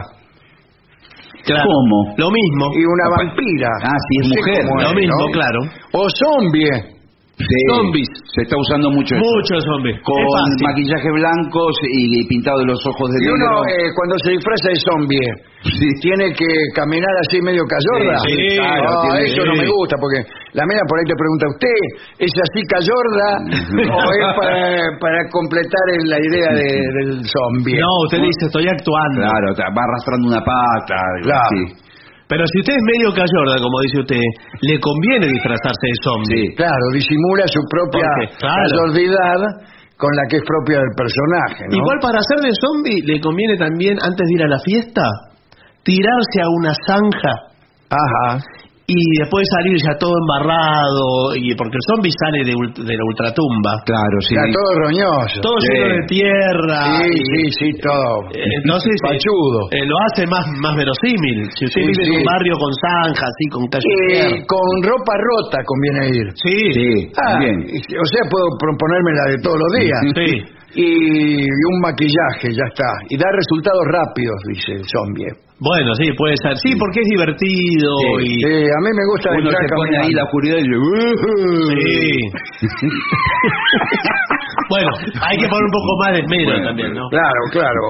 Claro. 1.46 1.64
¿Cómo? 1.66 2.16
Lo 2.18 2.30
mismo. 2.30 2.72
y 2.76 2.86
una 2.86 3.10
vampira. 3.18 3.70
Ah, 3.84 3.98
sí, 4.10 4.16
es 4.22 4.28
mujer. 4.30 4.66
Lo 4.66 4.90
es, 4.90 4.96
mismo, 4.96 5.16
¿no? 5.20 5.32
claro. 5.32 5.60
O 5.94 6.08
zombie. 6.10 7.01
Sí. 7.42 7.60
Zombies. 7.74 8.10
Se 8.36 8.42
está 8.46 8.56
usando 8.58 8.90
mucho 8.92 9.16
eso. 9.16 9.26
Muchos 9.26 9.64
zombies. 9.66 9.98
Con 10.06 10.22
maquillajes 10.62 11.12
blancos 11.14 11.74
y 11.90 12.28
pintado 12.28 12.60
de 12.60 12.66
los 12.66 12.80
ojos 12.86 13.10
de 13.12 13.18
Y 13.18 13.26
negro. 13.26 13.36
uno 13.36 13.66
eh, 13.68 13.90
cuando 13.96 14.16
se 14.24 14.32
disfraza 14.38 14.68
de 14.70 14.78
zombie 14.86 15.28
Sí. 15.62 15.88
tiene 16.02 16.34
que 16.34 16.50
caminar 16.74 17.10
así 17.28 17.42
medio 17.42 17.62
cayorda. 17.66 18.18
Sí, 18.26 18.34
sí, 18.34 18.58
Ah, 18.62 18.78
claro, 18.82 18.90
no, 18.94 19.02
tiene- 19.02 19.26
eso 19.30 19.42
no 19.46 19.54
me 19.56 19.68
gusta 19.68 19.96
porque 20.02 20.20
la 20.54 20.64
mina 20.66 20.82
por 20.90 20.96
ahí 20.98 21.06
te 21.06 21.16
pregunta, 21.18 21.44
¿usted 21.54 21.78
es 22.26 22.34
así 22.34 22.60
cayorda 22.66 23.28
o 23.94 24.00
es 24.10 24.28
para, 24.38 24.58
para 25.00 25.20
completar 25.30 25.86
el- 25.98 26.10
la 26.10 26.20
idea 26.20 26.50
de- 26.56 26.88
del 26.98 27.10
zombie? 27.26 27.78
No, 27.78 27.90
usted 28.06 28.20
dice, 28.26 28.46
estoy 28.50 28.66
actuando. 28.68 29.22
Claro, 29.22 29.48
va 29.76 29.82
arrastrando 29.86 30.28
una 30.30 30.42
pata. 30.42 30.98
Claro. 31.24 31.46
así. 31.46 31.62
Pero 32.32 32.48
si 32.48 32.64
usted 32.64 32.80
es 32.80 32.86
medio 32.96 33.12
cayorda, 33.12 33.60
como 33.60 33.76
dice 33.84 34.00
usted, 34.08 34.24
le 34.64 34.80
conviene 34.80 35.28
disfrazarse 35.28 35.84
de 35.84 35.98
zombie. 36.00 36.48
Sí. 36.48 36.56
Claro, 36.56 36.86
disimula 36.96 37.44
su 37.52 37.60
propia 37.68 38.08
Porque, 38.08 38.40
claro. 38.40 38.64
con 40.00 40.12
la 40.16 40.24
que 40.32 40.40
es 40.40 40.46
propia 40.48 40.80
del 40.80 40.96
personaje. 40.96 41.68
¿no? 41.68 41.76
Igual 41.76 42.00
para 42.00 42.24
hacer 42.24 42.40
de 42.40 42.56
zombie 42.56 43.04
le 43.04 43.20
conviene 43.20 43.60
también, 43.60 44.00
antes 44.00 44.24
de 44.24 44.34
ir 44.34 44.44
a 44.44 44.48
la 44.48 44.60
fiesta, 44.64 45.04
tirarse 45.84 46.40
a 46.40 46.48
una 46.56 46.72
zanja 46.88 47.52
Ajá. 47.92 48.40
Y 48.88 49.00
después 49.24 49.44
salir 49.56 49.78
ya 49.80 49.94
todo 49.98 50.12
embarrado, 50.12 51.36
y 51.38 51.56
porque 51.56 51.78
el 51.80 51.86
zombie 51.88 52.12
sale 52.12 52.44
de, 52.44 52.54
ult- 52.54 52.76
de 52.84 52.92
la 52.98 53.04
ultratumba. 53.08 53.72
Claro, 53.86 54.18
sí. 54.28 54.36
Ya 54.36 54.44
todo 54.52 54.70
roñoso. 54.84 55.38
Todo 55.42 55.58
Sí. 55.62 55.68
lleno 55.72 55.88
de 55.96 56.02
tierra. 56.12 56.80
Sí, 57.00 57.08
y- 57.08 57.24
sí, 57.24 57.42
sí, 57.60 57.68
todo. 57.80 58.28
eh, 58.36 58.44
Entonces, 58.64 58.94
Pachudo. 59.02 59.60
eh, 59.72 59.86
lo 59.86 59.96
hace 60.12 60.28
más, 60.28 60.44
más 60.60 60.76
verosímil. 60.76 61.48
Si 61.56 61.66
usted 61.66 61.82
Sí, 61.82 61.88
vive 61.88 62.04
en 62.04 62.12
un 62.20 62.26
barrio 62.26 62.54
con 62.60 62.72
zanja, 62.84 63.26
así, 63.32 63.46
con 63.52 63.64
calle 63.72 63.88
Eh, 63.88 64.44
con 64.44 64.66
ropa 64.84 65.14
rota 65.16 65.58
conviene 65.64 66.02
ir. 66.12 66.28
Sí, 66.36 66.58
Sí, 66.76 66.90
Ah, 67.16 67.40
bien. 67.40 67.58
y- 67.72 67.96
o 67.96 68.06
sea, 68.12 68.24
puedo 68.30 68.48
proponerme 68.60 69.12
la 69.16 69.26
de 69.32 69.38
todos 69.42 69.58
los 69.60 69.72
días. 69.80 70.02
sí. 70.20 70.32
Y, 70.74 71.44
y 71.44 71.64
un 71.74 71.82
maquillaje, 71.82 72.48
ya 72.48 72.64
está. 72.72 72.88
Y 73.10 73.18
da 73.18 73.28
resultados 73.30 73.84
rápidos, 73.92 74.36
dice 74.48 74.72
el 74.80 74.84
zombie. 74.88 75.28
Bueno, 75.62 75.94
sí, 75.94 76.10
puede 76.18 76.34
ser. 76.42 76.58
Sí, 76.58 76.74
porque 76.76 77.02
es 77.02 77.08
divertido 77.14 77.92
y... 78.20 78.34
Sí, 78.34 78.54
a 78.66 78.80
mí 78.82 78.90
me 78.98 79.06
gusta 79.14 79.30
Uno 79.30 79.52
se 79.52 79.68
pone 79.78 79.98
ahí 80.02 80.12
la 80.12 80.24
oscuridad 80.26 80.58
y 80.58 80.74
"Uh". 80.74 81.70
Sí. 81.78 82.82
bueno, 84.70 84.90
hay 85.22 85.38
que 85.38 85.48
poner 85.48 85.66
un 85.66 85.72
poco 85.78 85.92
más 86.02 86.12
de 86.14 86.20
esmero 86.26 86.50
Bueno, 86.52 86.66
también, 86.68 86.94
¿no? 86.94 87.10
Claro, 87.10 87.42
claro. 87.52 87.82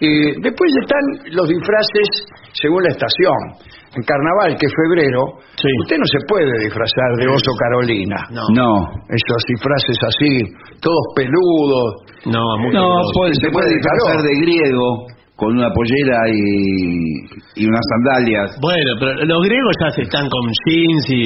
Y 0.00 0.40
después 0.40 0.68
están 0.80 1.04
los 1.34 1.48
disfraces 1.48 2.06
según 2.52 2.82
la 2.84 2.90
estación. 2.90 3.36
En 3.96 4.02
carnaval, 4.04 4.54
que 4.56 4.66
es 4.66 4.72
febrero, 4.86 5.20
Sí. 5.56 5.68
usted 5.82 5.96
no 5.98 6.04
se 6.06 6.20
puede 6.28 6.52
disfrazar 6.64 7.10
de 7.18 7.26
oso 7.28 7.50
Carolina. 7.58 8.16
No, 8.30 8.44
No. 8.54 8.70
Esos 9.08 9.42
disfraces 9.48 9.98
así, 10.06 10.32
todos 10.80 11.02
peludos. 11.16 12.04
no, 12.26 12.40
mucho 12.58 12.78
No, 12.78 12.88
menos. 12.88 13.12
puede- 13.14 13.34
se 13.34 13.50
puede 13.50 13.68
disfrazar 13.74 14.22
de 14.22 14.32
griego 14.40 15.06
con 15.38 15.54
una 15.56 15.70
pollera 15.70 16.18
y, 16.34 17.62
y 17.62 17.66
unas 17.66 17.84
sandalias. 17.94 18.58
Bueno, 18.60 18.90
pero 18.98 19.14
los 19.24 19.40
griegos 19.46 19.74
ya 19.80 19.90
se 19.94 20.02
están 20.02 20.26
con 20.28 20.42
jeans 20.66 21.04
y, 21.10 21.22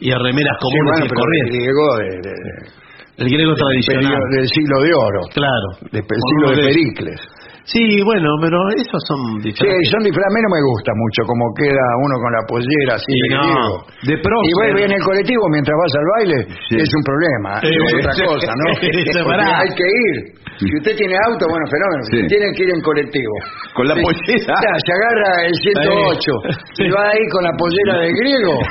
y 0.00 0.10
remeras 0.10 0.56
Sí, 0.56 0.64
comunes 0.64 0.98
y 0.98 1.02
el 1.04 1.48
griego 1.52 1.86
de- 1.98 2.20
de- 2.24 2.78
El 3.18 3.28
griego 3.28 3.52
tradicional. 3.54 4.16
del 4.32 4.46
siglo 4.48 4.76
de 4.80 4.90
oro, 4.94 5.20
Claro. 5.34 5.68
del 5.92 6.02
siglo 6.02 6.56
de- 6.56 6.62
Pericles. 6.72 7.20
Sí, 7.68 7.84
bueno, 8.00 8.28
pero 8.40 8.56
esos 8.80 9.00
son 9.04 9.20
Sí, 9.44 9.52
disfraces. 9.52 9.92
son 9.92 10.00
disfraces. 10.00 10.24
A 10.24 10.34
mí 10.34 10.40
no 10.40 10.50
me 10.56 10.62
gusta 10.72 10.90
mucho 10.96 11.20
como 11.28 11.44
queda 11.52 11.84
uno 12.00 12.14
con 12.16 12.30
la 12.32 12.42
pollera 12.48 12.96
así 12.96 13.12
Sí, 13.12 13.20
de 13.28 13.36
no. 13.36 13.84
De 14.08 14.14
prócer. 14.24 14.48
Y 14.48 14.72
voy 14.72 14.82
en 14.88 14.92
el 14.96 15.02
colectivo 15.04 15.42
mientras 15.52 15.76
vas 15.76 15.92
al 16.00 16.06
baile, 16.16 16.38
Sí. 16.64 16.74
es 16.80 16.88
un 16.96 17.02
problema, 17.04 17.50
Sí. 17.60 17.68
es 17.68 17.92
otra 18.00 18.14
cosa, 18.24 18.50
¿no? 18.56 18.66
Sí, 18.80 18.88
Porque 19.20 19.44
hay 19.52 19.70
que 19.76 19.84
ir. 19.84 20.16
Si 20.58 20.66
usted 20.74 20.90
tiene 20.98 21.14
auto, 21.30 21.44
bueno, 21.46 21.64
fenómeno. 21.70 22.02
Sí. 22.10 22.18
Tiene 22.26 22.46
que 22.56 22.60
ir 22.66 22.70
en 22.74 22.80
colectivo. 22.82 23.34
Con 23.78 23.84
la 23.86 23.94
Sí. 23.94 24.02
pollera. 24.02 24.54
Ya, 24.58 24.72
se 24.74 24.90
agarra 24.96 25.30
el 25.46 25.54
108 25.54 26.32
Sí. 26.74 26.82
y 26.82 26.90
va 26.90 27.04
ahí 27.14 27.22
con 27.30 27.42
la 27.46 27.52
pollera 27.52 27.94
de 28.00 28.08
griego. 28.16 28.54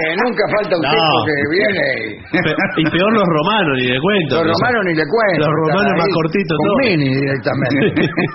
Eh, 0.00 0.14
nunca 0.22 0.44
falta 0.54 0.70
un 0.78 0.82
No. 0.86 0.90
tipo 0.94 1.16
que 1.26 1.36
viene 1.50 1.84
y... 1.98 2.80
Y 2.80 2.84
peor 2.94 3.10
los 3.12 3.26
romanos, 3.26 3.74
ni 3.82 3.90
de 3.90 3.98
cuento. 3.98 4.32
Los 4.38 4.54
romanos 4.54 4.82
ni 4.86 4.94
le 4.94 5.02
cuento. 5.04 5.44
Los 5.50 5.54
romanos 5.66 5.92
más 5.98 6.10
cortitos, 6.14 6.56
Con 6.56 6.66
todo. 6.70 6.78
mini 6.86 7.08
directamente. 7.10 7.84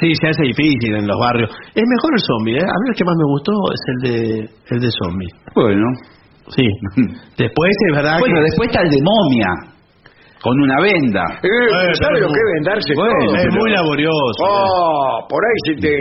Sí, 0.00 0.14
se 0.14 0.28
hace 0.28 0.42
difícil 0.44 0.94
en 0.96 1.06
los 1.06 1.18
barrios. 1.18 1.50
Es 1.74 1.84
mejor 1.84 2.10
el 2.14 2.20
zombie, 2.24 2.56
¿eh? 2.56 2.64
A 2.64 2.76
mí 2.82 2.88
el 2.88 2.96
que 2.96 3.04
más 3.04 3.16
me 3.16 3.28
gustó 3.28 3.52
es 3.74 3.82
el 3.86 3.98
de 4.00 4.48
el 4.70 4.80
de 4.80 4.90
zombie. 5.02 5.28
Bueno. 5.54 5.86
Sí. 6.48 6.64
Después 7.36 7.70
es 7.90 7.96
verdad 7.96 8.18
Bueno, 8.18 8.36
que... 8.36 8.42
después 8.42 8.68
está 8.70 8.82
el 8.82 8.90
de 8.90 8.98
momia. 9.02 9.48
Con 10.42 10.58
una 10.58 10.80
venda. 10.80 11.22
Eh, 11.42 11.48
Bueno, 11.68 11.94
¿Sabe 12.00 12.14
pero 12.16 12.26
lo 12.26 12.32
que 12.32 12.40
es 12.40 12.48
vendarse 12.54 12.92
Bueno, 12.96 13.14
todo? 13.26 13.34
es 13.36 13.42
pero- 13.44 13.60
muy 13.60 13.70
laborioso. 13.70 14.40
Oh, 14.40 15.26
por 15.28 15.40
ahí 15.44 15.58
se 15.68 15.74
te, 15.82 15.94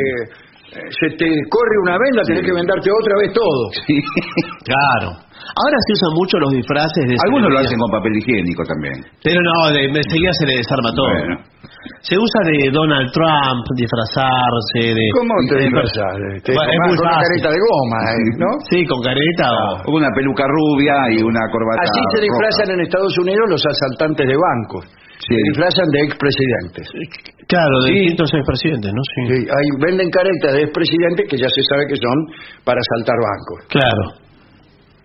se 0.95 1.07
te 1.17 1.27
corre 1.51 1.75
una 1.83 1.97
venda, 1.99 2.21
tenés 2.25 2.45
que 2.45 2.53
vendarte 2.53 2.89
otra 2.89 3.15
vez 3.21 3.33
todo. 3.33 3.61
Sí. 3.85 3.95
Claro. 4.69 5.17
Ahora 5.55 5.77
se 5.87 5.93
usan 5.93 6.11
mucho 6.13 6.37
los 6.37 6.51
disfraces 6.53 7.03
de 7.07 7.15
Algunos 7.25 7.49
lo 7.49 7.59
hacen 7.59 7.77
con 7.79 7.89
papel 7.91 8.13
higiénico 8.17 8.63
también. 8.63 8.97
Pero 9.23 9.39
no, 9.41 9.73
de, 9.73 9.89
enseguida 9.89 10.31
se 10.37 10.45
le 10.45 10.55
desarma 10.61 10.89
todo. 10.93 11.09
Bueno. 11.09 11.49
Se 12.01 12.15
usa 12.15 12.39
de 12.47 12.71
Donald 12.71 13.11
Trump, 13.11 13.63
disfrazarse, 13.75 14.95
de... 14.95 15.05
¿Cómo 15.15 15.35
te 15.47 15.63
disfrazas? 15.63 16.15
Te 16.43 16.51
Bueno, 16.51 16.71
es 16.71 16.75
tomás 16.75 16.87
muy 16.87 16.97
con 16.97 17.07
una 17.07 17.21
careta 17.23 17.49
de 17.49 17.59
goma, 17.59 17.99
eh, 18.09 18.31
¿no? 18.39 18.49
Sí, 18.69 18.77
con 18.85 18.99
careta 19.03 19.47
o... 19.51 19.89
O 19.89 19.95
Una 19.95 20.09
peluca 20.11 20.43
rubia 20.47 20.95
y 21.11 21.23
una 21.23 21.43
corbata 21.51 21.83
Así 21.83 21.99
se 22.15 22.19
disfrazan 22.23 22.67
roja. 22.67 22.73
en 22.75 22.79
Estados 22.87 23.15
Unidos 23.19 23.45
los 23.47 23.63
asaltantes 23.63 24.25
de 24.27 24.35
bancos. 24.35 24.83
Sí. 25.19 25.35
Se 25.35 25.41
disfrazan 25.51 25.87
de 25.91 25.99
expresidentes. 26.07 26.85
Claro, 27.47 27.75
de 27.83 27.91
distintos 27.91 28.31
expresidentes, 28.31 28.91
¿no? 28.93 29.01
Sí. 29.03 29.21
Sí, 29.27 29.39
hay, 29.49 29.67
venden 29.83 30.09
caretas 30.09 30.53
de 30.55 30.61
expresidentes 30.63 31.27
que 31.27 31.37
ya 31.37 31.49
se 31.51 31.61
sabe 31.67 31.83
que 31.87 31.97
son 31.99 32.17
para 32.63 32.79
asaltar 32.79 33.17
bancos. 33.19 33.59
Claro. 33.67 34.28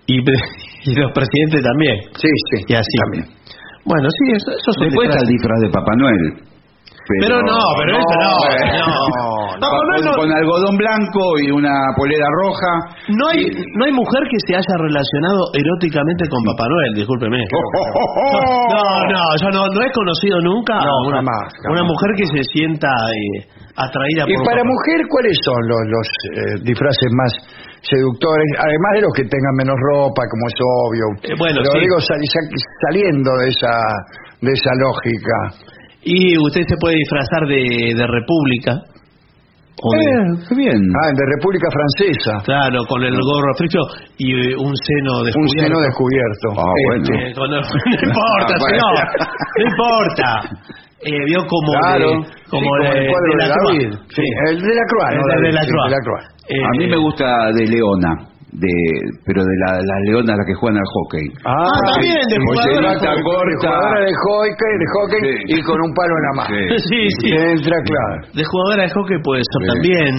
Y, 0.07 0.17
y 0.91 0.95
los 0.95 1.11
presidentes 1.13 1.63
también. 1.63 1.97
Sí, 2.17 2.29
sí. 2.51 2.65
Y 2.69 2.75
así. 2.75 2.97
También. 3.05 3.25
Bueno, 3.85 4.09
sí, 4.09 4.25
eso, 4.33 4.51
eso 4.53 4.71
son 4.73 4.85
Después 4.89 5.09
está 5.09 5.21
el 5.23 5.29
disfraz 5.29 5.61
de 5.61 5.69
Papá 5.71 5.93
Noel. 5.99 6.25
Pero 7.21 7.37
no, 7.45 7.61
pero 7.77 8.01
eso 8.01 8.17
no. 8.17 8.33
bueno. 8.49 8.81
no. 8.81 9.61
Papá 9.61 9.77
Con, 9.77 9.87
Noel 9.93 10.05
no- 10.05 10.17
con 10.17 10.33
algodón 10.33 10.77
blanco 10.77 11.21
y 11.45 11.51
una 11.53 11.73
polera 11.97 12.25
roja. 12.43 12.73
No 13.13 13.29
hay, 13.29 13.45
no 13.77 13.85
hay 13.85 13.93
mujer 13.93 14.23
que 14.29 14.39
se 14.49 14.57
haya 14.57 14.75
relacionado 14.81 15.53
eróticamente 15.53 16.25
con 16.33 16.41
Papá 16.49 16.65
Noel, 16.69 16.95
discúlpeme. 16.97 17.39
No, 18.73 18.83
no, 19.13 19.23
yo 19.41 19.49
no, 19.53 19.63
no 19.69 19.81
he 19.85 19.91
conocido 19.93 20.41
nunca 20.41 20.75
No, 20.75 20.91
a 20.91 21.07
una, 21.09 21.17
jamás, 21.19 21.45
jamás. 21.63 21.73
una 21.77 21.83
mujer 21.85 22.11
que 22.17 22.27
se 22.27 22.43
sienta 22.53 22.89
eh, 22.89 23.47
atraída 23.77 24.25
Y 24.27 24.35
por 24.37 24.45
para 24.47 24.63
Papá- 24.63 24.73
mujer, 24.73 24.99
¿cuáles 25.09 25.37
son 25.45 25.61
los, 25.69 25.81
los 25.93 26.07
eh, 26.09 26.61
disfraces 26.65 27.11
más 27.13 27.33
seductores? 27.89 28.49
Además 28.59 28.91
de 28.97 29.03
los 29.03 29.13
que 29.15 29.25
tengan 29.29 29.55
menos 29.61 29.77
ropa, 29.93 30.23
como 30.29 30.45
es 30.49 30.57
obvio. 30.61 31.07
Eh, 31.29 31.35
bueno, 31.39 31.61
Pero 31.63 31.73
sí. 31.73 31.81
digo, 31.85 31.97
sal- 32.01 32.25
sal- 32.25 32.57
saliendo 32.89 33.31
de 33.41 33.47
esa, 33.49 33.75
de 34.41 34.53
esa 34.53 34.73
lógica. 34.81 35.37
Y 36.05 36.37
usted 36.39 36.63
se 36.69 36.77
puede 36.81 36.97
disfrazar 36.97 37.47
de, 37.49 37.95
de 37.97 38.07
república. 38.07 38.73
Eh, 39.75 40.47
qué 40.49 40.55
bien. 40.55 40.81
Ah, 41.03 41.11
de 41.13 41.25
República 41.37 41.67
Francesa. 41.69 42.41
Claro, 42.45 42.85
con 42.89 43.03
el 43.03 43.13
gorro 43.21 43.53
frío 43.59 43.83
y 44.17 44.33
eh, 44.33 44.57
un 44.57 44.73
seno 44.73 45.19
Un 45.19 45.25
descubierto. 45.27 45.61
seno 45.67 45.81
descubierto. 45.81 46.47
Ah, 46.57 46.73
bueno. 46.89 47.03
Este, 47.03 47.15
Eh, 47.15 47.35
no 47.37 48.09
importa, 48.09 48.55
Ah, 48.55 48.61
bueno. 48.61 48.69
señor. 48.71 48.95
No 49.59 49.65
importa. 49.69 50.29
Eh, 51.05 51.25
vio 51.27 51.41
como 51.45 51.73
Claro, 51.81 52.09
de, 52.09 52.25
sí, 52.25 52.33
como 52.49 52.71
de, 52.81 52.89
el 52.89 53.11
cuadro 53.11 53.33
de, 53.35 53.37
la 53.37 53.49
David. 53.49 53.91
Sí, 54.09 54.23
el 54.49 54.57
de 54.63 54.75
la 54.75 54.85
Croix, 54.89 55.11
El 55.11 55.19
no 55.19 55.27
de 55.27 55.35
David, 55.35 55.53
la 55.55 55.61
sí, 55.61 55.69
Croix. 55.69 56.25
Eh, 56.49 56.61
A 56.65 56.71
mí 56.79 56.87
me 56.87 56.97
gusta 56.99 57.25
de 57.57 57.65
Leona, 57.67 58.13
de, 58.53 58.75
pero 59.25 59.43
de 59.43 59.55
la- 59.67 59.81
las 59.81 60.01
leonas 60.07 60.37
las 60.37 60.47
que 60.47 60.55
juegan 60.55 60.79
al 60.79 60.89
hockey. 60.93 61.27
Ah, 61.45 61.73
también, 61.95 62.21
de 62.29 62.37
jugadora 62.39 62.93
corta. 62.95 63.11
de 63.17 63.23
jugadora 63.23 64.01
de 64.05 64.15
hockey, 64.15 64.73
de 64.79 64.87
hockey 64.95 65.21
Sí. 65.25 65.55
y 65.57 65.63
con 65.63 65.79
un 65.81 65.93
palo 65.95 66.15
en 66.17 66.25
la 66.29 66.33
mano. 66.37 66.55
Sí. 66.55 66.65
Sí, 66.89 67.01
sí. 67.21 67.29
Entra 67.35 67.77
claro. 67.83 68.17
De 68.35 68.45
jugadora 68.45 68.83
de 68.85 68.91
hockey 68.91 69.19
puede 69.25 69.43
ser 69.43 69.61
Sí. 69.63 69.69
también. 69.73 70.15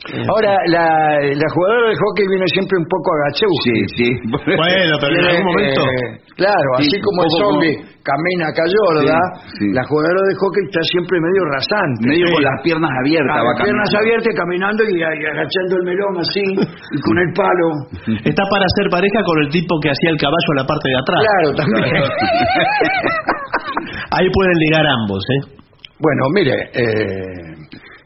Ahora, 0.00 0.56
la, 0.72 1.20
la 1.20 1.48
jugadora 1.52 1.92
de 1.92 1.96
hockey 2.00 2.24
viene 2.24 2.48
siempre 2.56 2.72
un 2.80 2.88
poco 2.88 3.12
agachada. 3.20 3.52
Sí, 3.60 3.76
sí. 4.00 4.08
Bueno, 4.56 4.96
pero 4.96 5.12
en 5.12 5.26
algún 5.28 5.44
momento. 5.52 5.84
claro, 6.40 6.68
Sí, 6.80 6.88
así 6.88 6.96
como 7.04 7.20
el 7.20 7.28
zombie 7.36 7.76
camina 8.00 8.48
cayorda, 8.56 9.20
Sí, 9.44 9.60
sí. 9.60 9.66
la 9.76 9.84
jugadora 9.84 10.24
de 10.24 10.34
hockey 10.40 10.64
está 10.72 10.80
siempre 10.88 11.20
medio 11.20 11.42
rasante. 11.52 12.00
Medio 12.08 12.26
Sí. 12.26 12.32
con 12.32 12.42
las 12.48 12.56
piernas 12.64 12.88
abiertas. 12.96 13.36
Ah, 13.36 13.44
va 13.44 13.52
las 13.52 13.60
piernas 13.60 13.90
abiertas 13.92 14.32
caminando 14.40 14.80
y, 14.88 14.92
y 14.96 15.04
agachando 15.04 15.72
el 15.76 15.84
melón 15.84 16.14
así, 16.16 16.44
y 16.48 16.98
con 17.04 17.16
el 17.20 17.30
palo. 17.36 17.68
Está 18.24 18.42
para 18.48 18.64
hacer 18.64 18.88
pareja 18.88 19.20
con 19.20 19.36
el 19.44 19.52
tipo 19.52 19.76
que 19.84 19.92
hacía 19.92 20.16
el 20.16 20.20
caballo 20.20 20.48
en 20.56 20.58
la 20.64 20.66
parte 20.66 20.86
de 20.88 20.96
atrás. 20.96 21.20
Claro, 21.28 21.48
también. 21.60 21.92
Ahí 24.16 24.26
pueden 24.32 24.56
ligar 24.64 24.80
ambos, 24.86 25.20
¿eh? 25.28 25.60
bueno, 26.00 26.22
mire, 26.32 26.56
eh, 26.72 27.52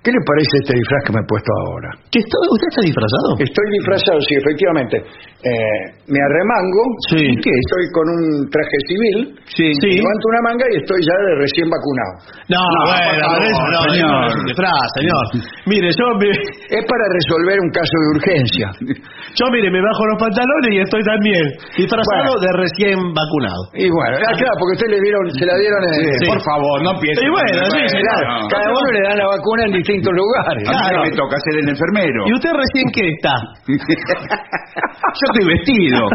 ¿qué 0.05 0.11
le 0.13 0.21
parece 0.29 0.55
este 0.61 0.73
disfraz 0.77 1.01
que 1.09 1.13
me 1.17 1.21
he 1.25 1.27
puesto 1.27 1.51
ahora? 1.65 1.89
¿Que 2.13 2.21
está- 2.21 2.45
¿Usted 2.53 2.69
está 2.69 2.83
disfrazado? 2.85 3.29
Estoy 3.41 3.67
disfrazado, 3.81 4.19
sí, 4.29 4.33
efectivamente. 4.37 4.97
Eh, 5.45 5.81
me 6.13 6.21
arremango, 6.21 6.83
Sí. 7.11 7.25
Estoy 7.37 7.85
con 7.97 8.07
un 8.09 8.25
traje 8.53 8.77
civil, 8.89 9.17
Sí. 9.49 9.67
levanto 9.73 10.25
una 10.33 10.43
manga 10.49 10.65
y 10.73 10.77
estoy 10.81 11.01
ya 11.05 11.17
de 11.25 11.33
recién 11.41 11.67
vacunado. 11.69 12.15
No, 12.53 12.61
bueno, 12.89 13.25
pero 13.33 13.45
eso 13.49 13.65
no, 13.73 13.81
señor. 13.93 14.05
eso 14.05 14.21
no 14.21 14.29
es 14.29 14.37
un 14.41 14.47
disfraz, 14.53 14.87
señor. 15.01 15.25
Mire, 15.69 15.89
yo, 15.97 16.07
me- 16.21 16.33
Es 16.75 16.85
para 16.91 17.05
resolver 17.13 17.57
un 17.61 17.71
caso 17.73 17.95
de 18.03 18.07
urgencia. 18.19 18.67
yo 19.41 19.45
mire, 19.53 19.69
me 19.71 19.81
bajo 19.81 20.03
los 20.13 20.19
pantalones 20.21 20.71
y 20.75 20.79
estoy 20.81 21.03
también 21.05 21.45
disfrazado 21.77 22.37
Bueno. 22.37 22.45
de 22.45 22.51
recién 22.61 22.97
vacunado. 23.13 23.63
Y 23.79 23.89
bueno, 23.89 24.15
ah, 24.21 24.35
claro, 24.37 24.55
porque 24.61 24.75
usted 24.81 24.89
le 24.93 25.01
dieron, 25.01 25.25
se 25.33 25.45
la 25.47 25.57
dieron 25.57 25.81
en... 25.89 25.95
Sí. 26.21 26.27
Por 26.29 26.41
favor, 26.45 26.77
no 26.85 26.93
piense. 27.01 27.21
Y 27.25 27.29
bueno, 27.31 27.61
sí, 27.73 27.81
Claro, 27.85 27.93
señor. 27.95 28.51
cada 28.53 28.69
uno 28.75 28.89
le 28.93 29.01
dan 29.09 29.17
la 29.21 29.29
vacuna 29.29 29.61
en 29.69 29.73
distintos 29.73 29.94
lugares. 30.03 30.69
A 30.69 31.03
mí 31.03 31.11
me 31.11 31.17
toca 31.17 31.37
ser 31.39 31.61
el 31.61 31.69
enfermero. 31.69 32.25
¿Y 32.27 32.33
usted 32.35 32.51
recién 32.51 32.91
qué 32.93 33.09
está? 33.15 33.35
Yo 33.67 35.25
estoy 35.33 35.47
vestido. 35.47 36.09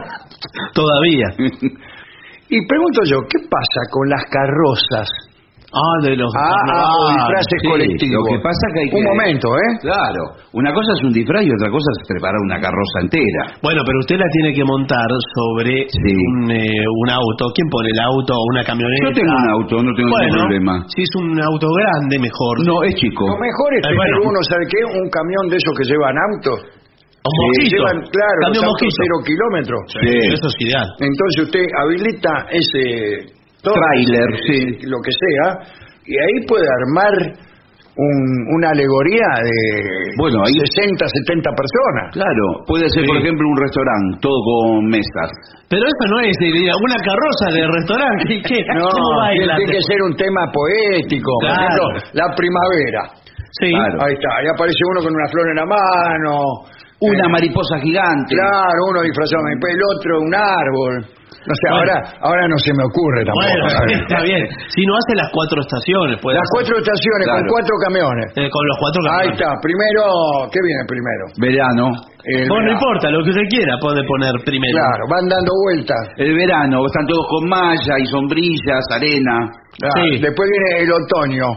Todavía. 0.73 1.27
Y 2.51 2.65
pregunto 2.65 3.01
yo, 3.05 3.21
¿qué 3.29 3.45
pasa 3.47 3.91
con 3.91 4.09
las 4.09 4.25
carrozas? 4.25 5.07
Ah, 5.69 5.97
de 6.01 6.17
los 6.17 6.33
Ah, 6.33 6.49
ah, 6.49 6.97
o 6.97 7.13
disfraces 7.13 7.59
sí, 7.61 7.67
colectivos. 7.69 8.25
lo 8.25 8.33
que 8.33 8.39
pasa 8.41 8.63
que 8.73 8.79
hay 8.81 8.89
Un 8.89 9.05
que- 9.05 9.09
momento, 9.13 9.47
¿eh? 9.53 9.69
Claro, 9.85 10.21
una 10.57 10.73
cosa 10.73 10.97
es 10.97 11.01
un 11.05 11.13
disfraz 11.13 11.45
y 11.45 11.51
otra 11.53 11.69
cosa 11.69 11.85
es 11.93 11.97
preparar 12.09 12.41
una 12.41 12.57
carroza 12.57 12.97
entera. 13.05 13.53
Bueno, 13.61 13.85
pero 13.85 13.97
usted 14.01 14.17
la 14.17 14.25
tiene 14.33 14.49
que 14.57 14.65
montar 14.65 15.05
sobre 15.37 15.85
Sí. 15.93 16.09
un, 16.09 16.49
eh, 16.49 16.65
un 16.65 17.07
auto. 17.13 17.53
¿Quién 17.53 17.69
pone 17.69 17.89
el 17.93 17.99
auto 18.01 18.33
o 18.33 18.43
una 18.49 18.63
camioneta? 18.65 19.03
Yo 19.05 19.13
tengo 19.13 19.29
un 19.29 19.49
auto, 19.61 19.73
no 19.85 19.91
tengo 19.93 20.09
bueno, 20.09 20.25
ningún 20.25 20.41
problema. 20.41 20.73
Si 20.89 21.05
es 21.05 21.11
un 21.21 21.37
auto 21.37 21.67
grande, 21.69 22.17
mejor. 22.17 22.53
No, 22.65 22.81
es 22.81 22.93
chico. 22.97 23.29
Lo 23.29 23.37
mejor 23.37 23.69
es 23.77 23.81
Eh, 23.85 23.93
tener 23.93 23.97
bueno. 24.17 24.17
uno, 24.25 24.39
¿sabe 24.49 24.65
qué? 24.65 24.81
Un 24.89 25.05
camión 25.13 25.43
de 25.53 25.55
esos 25.61 25.73
que 25.77 25.85
llevan 25.85 26.17
autos. 26.17 26.59
Un 27.29 27.35
mosquito. 27.45 27.77
llevan, 27.77 27.97
claro, 28.09 28.41
mosquito. 28.73 28.95
cero 29.05 29.15
kilómetros. 29.21 29.81
Sí. 30.01 30.33
Eso 30.33 30.47
es 30.49 30.55
ideal. 30.65 30.87
Entonces 30.97 31.35
usted 31.45 31.65
habilita 31.77 32.31
ese... 32.49 33.37
Tráiler, 33.63 34.29
sí. 34.47 34.87
Lo 34.87 34.97
que 35.03 35.11
sea, 35.11 35.59
y 36.05 36.13
ahí 36.15 36.45
puede 36.47 36.65
armar 36.85 37.13
un- 37.99 38.43
una 38.55 38.69
alegoría 38.71 39.27
de 39.43 40.15
Bueno, 40.17 40.39
ahí- 40.47 40.55
60, 40.55 41.03
70 41.03 41.51
personas. 41.51 42.15
Claro, 42.15 42.63
puede 42.65 42.87
ser, 42.95 43.03
por 43.05 43.17
ejemplo, 43.19 43.43
un 43.43 43.57
restaurante, 43.59 44.17
todo 44.23 44.39
con 44.39 44.87
mesas. 44.87 45.29
Pero 45.67 45.83
eso 45.83 46.03
no 46.07 46.19
es 46.23 46.31
eh, 46.39 46.71
una 46.79 46.95
carroza 47.03 47.47
de 47.51 47.67
restaurante. 47.67 48.39
No, 48.79 48.87
¿Cómo 48.87 49.27
tiene, 49.35 49.67
que 49.67 49.81
ser 49.83 49.99
un 50.07 50.15
tema 50.15 50.47
poético. 50.47 51.27
Por 51.43 51.51
ejemplo, 51.51 51.83
la 52.15 52.27
primavera. 52.39 53.01
Sí. 53.59 53.67
Claro. 53.75 53.97
Ahí 53.99 54.13
está, 54.15 54.29
ahí 54.39 54.47
aparece 54.47 54.79
uno 54.95 55.01
con 55.03 55.11
una 55.11 55.27
flor 55.27 55.45
en 55.51 55.55
la 55.59 55.65
mano. 55.67 56.31
Una 57.01 57.25
Eh, 57.27 57.31
mariposa 57.31 57.79
gigante. 57.83 58.31
Claro, 58.35 58.79
uno 58.91 59.01
disfrazado 59.03 59.43
el 59.51 59.81
otro 59.97 60.19
un 60.23 60.35
árbol. 60.35 60.95
No 61.47 61.53
sé, 61.55 61.65
Bueno. 61.71 61.77
ahora, 61.79 61.95
ahora 62.19 62.43
no 62.51 62.57
se 62.59 62.71
me 62.75 62.83
ocurre 62.83 63.23
tampoco. 63.23 63.47
Bueno, 63.47 63.63
está 64.03 64.19
bien. 64.27 64.43
Si 64.75 64.81
no 64.85 64.93
hace 64.99 65.13
las 65.15 65.29
cuatro 65.31 65.57
estaciones, 65.63 66.19
puede 66.19 66.35
Las 66.35 66.43
hacer. 66.43 66.55
cuatro 66.59 66.73
estaciones 66.83 67.23
Claro. 67.25 67.39
con 67.39 67.47
cuatro 67.55 67.73
camiones. 67.85 68.27
Eh, 68.35 68.49
con 68.51 68.63
los 68.67 68.77
cuatro 68.79 68.99
Ahí 68.99 69.09
camiones. 69.09 69.35
está, 69.39 69.49
primero, 69.63 70.01
¿qué 70.51 70.59
viene 70.59 70.81
primero? 70.85 71.23
Verano. 71.39 71.85
El 72.27 72.45
Bueno, 72.51 72.63
no 72.67 72.71
importa, 72.75 73.05
lo 73.09 73.23
que 73.23 73.31
usted 73.31 73.47
quiera 73.49 73.73
puede 73.79 74.03
poner 74.03 74.33
primero. 74.43 74.75
Claro, 74.77 75.03
van 75.07 75.25
dando 75.31 75.51
vueltas. 75.63 76.03
El 76.19 76.35
verano, 76.35 76.85
están 76.85 77.05
todos 77.07 77.25
con 77.31 77.43
malla 77.47 77.95
y 77.97 78.05
sombrillas, 78.11 78.83
arena. 78.91 79.35
Ah, 79.79 79.95
Sí. 79.95 80.19
Después 80.19 80.45
viene 80.51 80.83
el 80.83 80.91
otoño. 80.91 81.47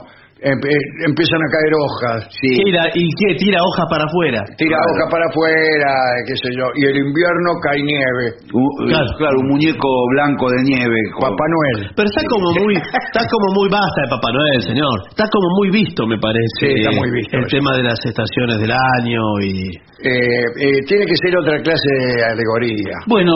Eh, 0.43 0.59
empiezan 1.06 1.39
a 1.39 1.48
caer 1.55 1.73
hojas. 1.78 2.19
Sí. 2.35 2.51
Tira, 2.66 2.82
¿Y 2.98 3.06
qué? 3.14 3.39
Tira 3.39 3.62
hojas 3.62 3.86
para 3.86 4.05
afuera. 4.10 4.43
Tira 4.59 4.74
Claro. 4.74 4.90
hojas 4.90 5.06
para 5.14 5.24
afuera, 5.31 5.90
qué 6.27 6.35
sé 6.35 6.48
yo. 6.59 6.66
Y 6.74 6.82
el 6.90 6.97
invierno 6.98 7.51
cae 7.62 7.78
nieve. 7.78 8.27
U- 8.51 8.74
Claro. 8.90 9.06
claro. 9.23 9.36
un 9.39 9.48
muñeco 9.55 9.86
blanco 10.19 10.51
de 10.51 10.59
nieve. 10.66 10.98
Papá 11.14 11.47
Noel. 11.47 11.94
Pero 11.94 12.06
está 12.10 12.23
como 12.27 12.51
muy, 12.59 12.74
está 13.06 13.23
como 13.31 13.47
muy 13.55 13.69
basta 13.70 13.98
de 14.02 14.09
Papá 14.10 14.31
Noel, 14.35 14.60
señor. 14.66 14.97
Está 15.14 15.24
como 15.31 15.47
muy 15.62 15.70
visto, 15.70 16.06
me 16.10 16.19
parece. 16.19 16.59
Sí, 16.59 16.74
está 16.74 16.90
muy 16.90 17.10
visto 17.14 17.39
El 17.39 17.47
tema 17.47 17.77
de 17.78 17.82
las 17.86 17.98
estaciones 18.05 18.59
del 18.59 18.73
año 18.98 19.23
y. 19.47 19.70
Eh, 20.02 20.43
eh, 20.59 20.78
tiene 20.90 21.06
que 21.06 21.16
ser 21.23 21.39
otra 21.39 21.62
clase 21.62 21.86
de 21.86 22.24
alegoría. 22.35 22.98
Bueno, 23.06 23.31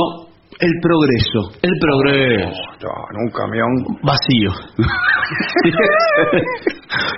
el 0.61 0.73
progreso. 0.81 1.41
El 1.62 1.73
progreso. 1.81 2.49
No, 2.83 2.93
en 3.11 3.16
un 3.24 3.31
camión. 3.33 3.70
Vacío. 4.03 4.53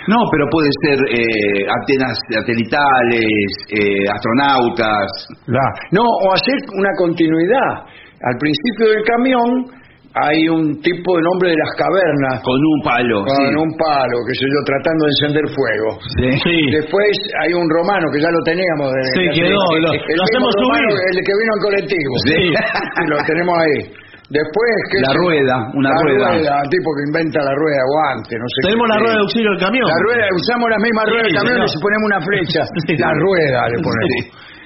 No, 0.09 0.17
pero 0.33 0.47
puede 0.51 0.69
ser 0.83 0.99
eh, 1.13 1.67
antenas 1.69 2.17
satelitales, 2.33 3.29
eh, 3.69 4.09
astronautas. 4.11 5.07
La- 5.47 5.73
no, 5.93 6.03
o 6.03 6.33
hacer 6.33 6.57
una 6.75 6.89
continuidad. 6.97 7.85
Al 8.23 8.37
principio 8.41 8.89
del 8.89 9.05
camión 9.05 9.78
hay 10.15 10.49
un 10.49 10.81
tipo 10.81 11.09
de 11.17 11.23
nombre 11.23 11.51
de 11.53 11.59
las 11.61 11.73
cavernas 11.77 12.41
Con 12.43 12.57
un 12.57 12.79
palo. 12.83 13.23
con 13.25 13.37
sí. 13.37 13.55
un 13.55 13.71
palo, 13.77 14.17
qué 14.27 14.35
sé 14.35 14.45
yo, 14.49 14.59
tratando 14.65 15.03
de 15.05 15.11
encender 15.15 15.45
fuego. 15.55 15.89
Sí. 16.17 16.57
Después 16.73 17.11
hay 17.45 17.53
un 17.55 17.69
romano 17.69 18.09
que 18.11 18.19
ya 18.21 18.31
lo 18.33 18.41
teníamos. 18.43 18.89
de- 18.93 19.13
Sí, 19.15 19.25
quedó, 19.37 19.53
lo- 19.53 19.75
el 19.77 19.83
lo 19.85 19.93
mismo 19.93 20.25
hacemos 20.25 20.51
romano, 20.59 20.89
subir. 20.91 21.07
El 21.13 21.19
que 21.23 21.35
vino 21.39 21.53
en 21.55 21.63
colectivo. 21.63 22.13
Sí. 22.25 22.35
Sí, 22.99 23.05
lo 23.07 23.17
tenemos 23.29 23.55
ahí. 23.59 23.79
Después, 24.29 24.73
¿qué 24.93 24.99
La 25.01 25.13
rueda, 25.25 25.57
una 25.73 25.89
la 25.89 26.01
rueda. 26.05 26.61
el 26.61 26.69
tipo 26.69 26.89
que 27.01 27.03
inventa 27.09 27.41
la 27.41 27.55
rueda 27.57 27.79
de 27.81 27.89
guante, 27.89 28.33
no 28.37 28.45
sé 28.45 28.57
Tenemos 28.69 28.87
la 28.93 28.99
rueda 29.01 29.15
de 29.17 29.23
auxilio 29.25 29.51
del 29.57 29.61
camión. 29.65 29.87
La 29.89 30.01
rueda, 30.05 30.25
usamos 30.37 30.67
la 30.69 30.81
misma 30.85 31.03
rueda 31.09 31.23
del 31.25 31.33
camión 31.39 31.57
y 31.65 31.69
si 31.73 31.79
ponemos 31.81 32.05
una 32.13 32.21
flecha, 32.21 32.61
la 33.09 33.13
rueda 33.25 33.61
le 33.73 33.77
ponemos. 33.81 34.21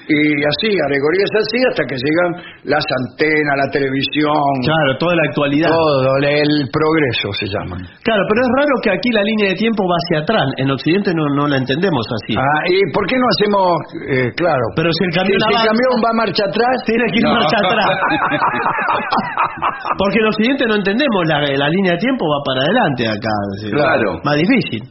Y 0.09 0.43
así, 0.43 0.74
alegorías 0.74 1.31
así, 1.39 1.59
hasta 1.70 1.85
que 1.87 1.95
llegan 1.95 2.31
las 2.65 2.83
antenas, 2.83 3.55
la 3.57 3.70
televisión, 3.70 4.35
Claro, 4.66 4.99
toda 4.99 5.15
la 5.15 5.23
actualidad. 5.31 5.70
todo, 5.70 6.11
el 6.27 6.66
progreso 6.74 7.31
se 7.39 7.47
llama. 7.47 7.79
Claro, 8.03 8.23
pero 8.29 8.43
es 8.43 8.51
raro 8.59 8.74
que 8.83 8.91
aquí 8.91 9.11
la 9.15 9.23
línea 9.23 9.49
de 9.55 9.57
tiempo 9.57 9.87
va 9.87 9.95
hacia 10.03 10.19
atrás. 10.27 10.47
En 10.59 10.70
Occidente 10.70 11.15
no, 11.15 11.23
no 11.39 11.47
la 11.47 11.57
entendemos 11.59 12.03
así. 12.23 12.35
Ah, 12.35 12.62
¿Y 12.66 12.83
por 12.93 13.07
qué 13.07 13.15
no 13.16 13.27
hacemos, 13.31 13.79
eh, 14.11 14.31
claro, 14.37 14.65
Pero 14.74 14.91
si 14.91 15.05
el 15.07 15.12
camión 15.15 15.39
si 15.39 15.41
el 15.49 15.55
avanza- 15.55 15.70
camión 15.70 15.95
va 16.03 16.11
marcha 16.19 16.45
atrás, 16.51 16.74
Tiene 16.85 17.05
que 17.12 17.19
ir 17.19 17.24
No. 17.24 17.35
marcha 17.39 17.57
atrás. 17.62 17.91
Porque 19.99 20.19
en 20.19 20.27
Occidente 20.27 20.65
no 20.66 20.77
entendemos 20.77 21.23
la, 21.29 21.41
la 21.41 21.69
línea 21.69 21.93
de 21.93 21.99
tiempo 21.99 22.24
va 22.27 22.43
para 22.45 22.61
adelante 22.62 23.09
acá. 23.09 23.35
Claro. 23.70 24.20
Más 24.24 24.37
difícil. 24.37 24.83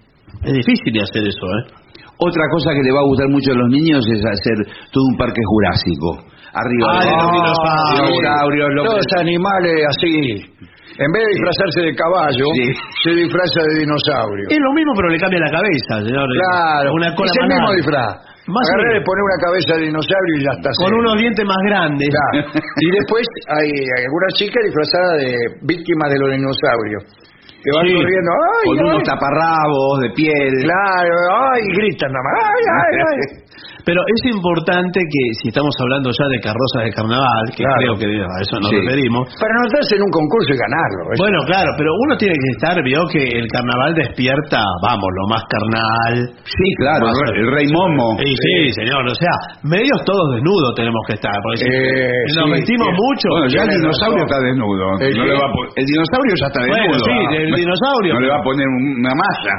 Es 0.43 0.53
difícil 0.53 0.93
de 0.93 1.01
hacer 1.01 1.23
eso, 1.27 1.45
¿eh? 1.45 1.80
Otra 2.21 2.45
cosa 2.53 2.69
que 2.77 2.83
le 2.85 2.91
va 2.93 3.01
a 3.01 3.07
gustar 3.09 3.27
mucho 3.33 3.49
a 3.51 3.57
los 3.57 3.69
niños 3.73 4.01
es 4.05 4.21
hacer 4.21 4.57
todo 4.93 5.03
un 5.09 5.17
parque 5.17 5.41
jurásico. 5.41 6.07
Arriba 6.53 6.85
Ah, 6.85 6.99
de 7.01 7.09
los 7.09 7.31
dinosaurios. 7.31 7.97
dinosaurios, 7.97 8.67
los- 8.75 8.85
todos 8.85 9.07
animales 9.17 9.75
así. 9.89 10.15
En 11.01 11.09
vez 11.15 11.21
de 11.23 11.31
disfrazarse 11.33 11.79
de 11.87 11.93
caballo, 11.95 12.45
Sí. 12.53 12.65
se 13.07 13.11
disfraza 13.25 13.59
de 13.71 13.73
dinosaurio. 13.79 14.45
Es 14.51 14.59
lo 14.59 14.71
mismo, 14.75 14.91
pero 14.93 15.07
le 15.09 15.17
cambia 15.17 15.39
la 15.39 15.49
cabeza, 15.49 15.93
señor. 16.05 16.27
Claro, 16.29 16.93
Una 16.93 17.09
cola 17.15 17.31
es 17.31 17.37
el 17.41 17.47
mismo 17.47 17.69
disfraz. 17.73 18.13
Más 18.51 18.65
menos. 18.75 18.99
y 18.99 19.05
poner 19.05 19.23
una 19.23 19.39
cabeza 19.47 19.71
de 19.79 19.81
dinosaurio 19.87 20.33
y 20.35 20.43
ya 20.43 20.51
está. 20.59 20.69
Con 20.77 20.89
serio. 20.91 20.99
unos 20.99 21.15
dientes 21.17 21.45
más 21.45 21.61
grandes. 21.65 22.09
Claro. 22.09 22.37
Y 22.85 22.87
después 22.91 23.23
hay 23.47 23.69
algunas 24.05 24.31
chicas 24.35 24.61
disfrazadas 24.65 25.15
de 25.23 25.31
víctimas 25.63 26.07
de 26.11 26.17
los 26.19 26.29
dinosaurios. 26.37 27.01
Que 27.63 27.69
van 27.77 27.85
Sí. 27.85 27.93
corriendo, 27.93 28.31
¡ay, 28.31 28.65
con 28.65 28.79
ay! 28.79 28.85
unos 28.89 29.03
taparrabos 29.03 29.99
de 30.01 30.09
piel. 30.15 30.53
Claro, 30.63 31.15
¡ay! 31.53 31.61
Gritan 31.77 32.11
nada 32.11 32.23
más, 32.25 32.33
¡ay, 32.49 32.63
ay, 32.81 32.95
ay! 33.07 33.17
Pero 33.85 33.99
es 34.05 34.21
importante 34.33 34.99
que, 34.99 35.23
si 35.41 35.49
estamos 35.49 35.73
hablando 35.79 36.11
ya 36.11 36.27
de 36.29 36.39
carrozas 36.39 36.81
de 36.85 36.91
carnaval, 36.93 37.43
que 37.55 37.63
Claro. 37.63 37.79
creo 37.81 37.93
que 37.97 38.07
a 38.21 38.37
eso 38.41 38.55
nos 38.61 38.69
Sí. 38.69 38.77
referimos. 38.81 39.23
Para 39.39 39.53
anotarse 39.57 39.95
en 39.97 40.03
un 40.05 40.11
concurso 40.11 40.49
y 40.53 40.57
ganarlo. 40.57 41.01
Bueno, 41.17 41.37
claro, 41.45 41.69
pero 41.77 41.89
uno 42.05 42.13
tiene 42.17 42.35
que 42.35 42.49
estar, 42.57 42.75
vio 42.83 43.01
que 43.11 43.23
el 43.41 43.47
carnaval 43.49 43.93
despierta, 43.95 44.59
vamos, 44.83 45.09
lo 45.17 45.25
más 45.33 45.43
carnal. 45.49 46.13
Sí, 46.45 46.67
claro, 46.77 47.09
el 47.09 47.15
rey- 47.17 47.41
el 47.41 47.49
rey 47.51 47.67
Momo. 47.73 48.17
Sí, 48.21 48.31
sí, 48.35 48.53
señor, 48.85 49.01
o 49.07 49.15
sea, 49.15 49.33
medios 49.63 49.99
todos 50.05 50.35
desnudos 50.35 50.75
tenemos 50.75 51.01
que 51.07 51.13
estar, 51.17 51.33
porque 51.43 51.63
si 51.63 51.67
Eh, 51.67 52.11
nos 52.37 52.45
sí, 52.45 52.51
vestimos 52.61 52.89
sí. 52.91 52.97
mucho. 53.01 53.27
Bueno, 53.31 53.47
ya 53.47 53.61
el 53.63 53.71
dinosaurio 53.81 54.23
está 54.25 54.37
desnudo. 54.41 54.85
¿El 54.99 55.13
No 55.17 55.23
qué? 55.23 55.29
le 55.29 55.35
va 55.39 55.45
a 55.47 55.51
el 55.81 55.85
dinosaurio 55.85 56.33
ya 56.37 56.47
está 56.47 56.59
Bueno, 56.61 56.75
desnudo. 56.91 57.05
sí, 57.05 57.17
el 57.41 57.49
No- 57.51 57.57
dinosaurio. 57.57 58.11
No 58.13 58.19
le 58.21 58.29
va 58.29 58.37
a 58.37 58.43
poner 58.43 58.67
una 58.67 59.13
malla. 59.15 59.53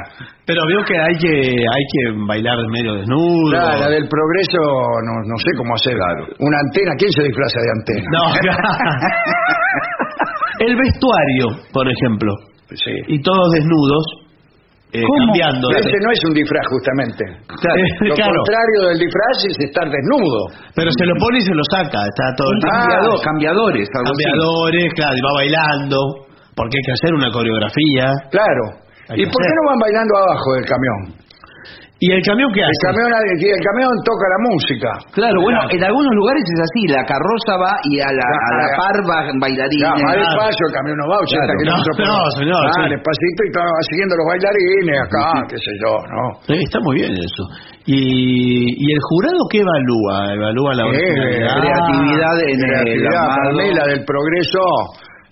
Pero 0.45 0.59
veo 0.67 0.83
que 0.83 0.97
hay 0.99 1.15
que 1.15 1.31
hay 1.55 1.85
que 1.93 2.01
bailar 2.27 2.57
medio 2.69 2.95
desnudo. 2.95 3.49
Claro, 3.51 3.79
la 3.79 3.89
del 3.89 4.07
progreso, 4.09 4.59
no, 4.59 5.13
no 5.27 5.37
sé 5.39 5.49
cómo 5.57 5.73
hacer. 5.75 5.95
Una 6.39 6.57
antena, 6.67 6.91
¿quién 6.99 7.11
se 7.11 7.23
disfraza 7.23 7.59
de 7.63 7.71
antena? 7.79 8.09
No, 8.11 8.23
el 10.67 10.75
vestuario, 10.75 11.45
por 11.71 11.87
ejemplo, 11.89 12.31
Sí. 12.75 12.91
y 13.07 13.21
todos 13.21 13.51
desnudos, 13.53 14.03
eh, 14.93 15.01
cambiando. 15.25 15.67
Ese 15.77 15.97
no 16.05 16.11
es 16.11 16.19
un 16.27 16.33
disfraz, 16.33 16.65
justamente. 16.69 17.23
Lo 17.49 18.13
Claro. 18.13 18.33
contrario 18.43 18.79
del 18.89 18.99
disfraz 18.99 19.37
es 19.49 19.57
estar 19.59 19.89
desnudo. 19.89 20.39
Pero 20.75 20.89
se 20.91 21.05
lo 21.05 21.15
pone 21.19 21.37
y 21.39 21.41
se 21.41 21.53
lo 21.55 21.63
saca, 21.71 22.03
está 22.05 22.25
todo 22.37 22.51
el 22.51 22.59
tiempo. 22.59 22.77
Cambiador- 22.77 23.21
cambiadores, 23.23 23.87
así. 23.89 24.05
Cambiadores, 24.05 24.93
claro, 24.93 25.15
y 25.17 25.21
va 25.21 25.33
bailando, 25.39 25.97
porque 26.55 26.77
hay 26.77 26.83
que 26.85 26.91
hacer 26.93 27.13
una 27.15 27.31
coreografía. 27.31 28.05
Claro. 28.29 28.82
¿Y 29.11 29.23
que 29.23 29.31
por 29.31 29.39
qué 29.43 29.51
no 29.51 29.63
van 29.67 29.79
bailando 29.83 30.13
abajo 30.17 30.47
del 30.55 30.65
camión? 30.65 30.99
¿Y 32.03 32.11
el 32.11 32.19
camión 32.19 32.51
qué 32.51 32.59
El 32.59 32.67
hace? 32.67 32.83
camión, 32.83 33.07
el 33.15 33.63
camión 33.63 33.91
toca 34.03 34.25
la 34.27 34.39
música. 34.43 34.89
Claro, 35.15 35.39
bueno, 35.39 35.59
en 35.71 35.81
algunos 35.87 36.11
lugares 36.19 36.43
es 36.43 36.59
así, 36.59 36.81
la 36.91 36.99
carroza 37.07 37.55
va 37.55 37.79
y 37.87 37.95
a 38.03 38.11
la, 38.11 38.27
a 38.27 38.51
la 38.59 38.67
par 38.75 38.97
va 39.07 39.17
Ya, 39.23 39.39
bailarines. 39.39 39.87
va 40.03 40.11
claro. 40.11 40.19
despacio, 40.19 40.63
el 40.67 40.73
camión 40.75 40.95
no 40.99 41.05
va 41.07 41.17
80 41.23 41.31
Claro. 41.31 41.55
por 41.55 41.63
No, 41.63 41.75
hora. 41.79 42.03
no, 42.03 42.31
señor, 42.35 42.59
Ah, 42.67 42.75
sí. 42.75 42.83
despacito 42.91 43.39
y 43.47 43.49
va 43.55 43.63
siguiendo 43.87 44.13
los 44.19 44.25
bailarines 44.35 44.97
acá, 44.99 45.27
qué 45.47 45.57
sé 45.63 45.71
yo, 45.79 45.91
¿no? 46.11 46.23
Sí, 46.43 46.55
está 46.59 46.79
muy 46.83 46.95
bien 46.99 47.13
eso. 47.15 47.43
¿Y, 47.87 48.67
y 48.67 48.85
el 48.91 48.99
jurado 49.07 49.39
qué 49.47 49.59
evalúa? 49.63 50.15
¿Evalúa 50.35 50.71
la 50.75 50.83
Eh, 50.91 51.39
creatividad 51.55 52.35
en 52.51 52.51
el 52.51 52.67
creatividad, 52.67 53.31
la 53.79 53.85
del 53.87 54.03
progreso 54.03 54.59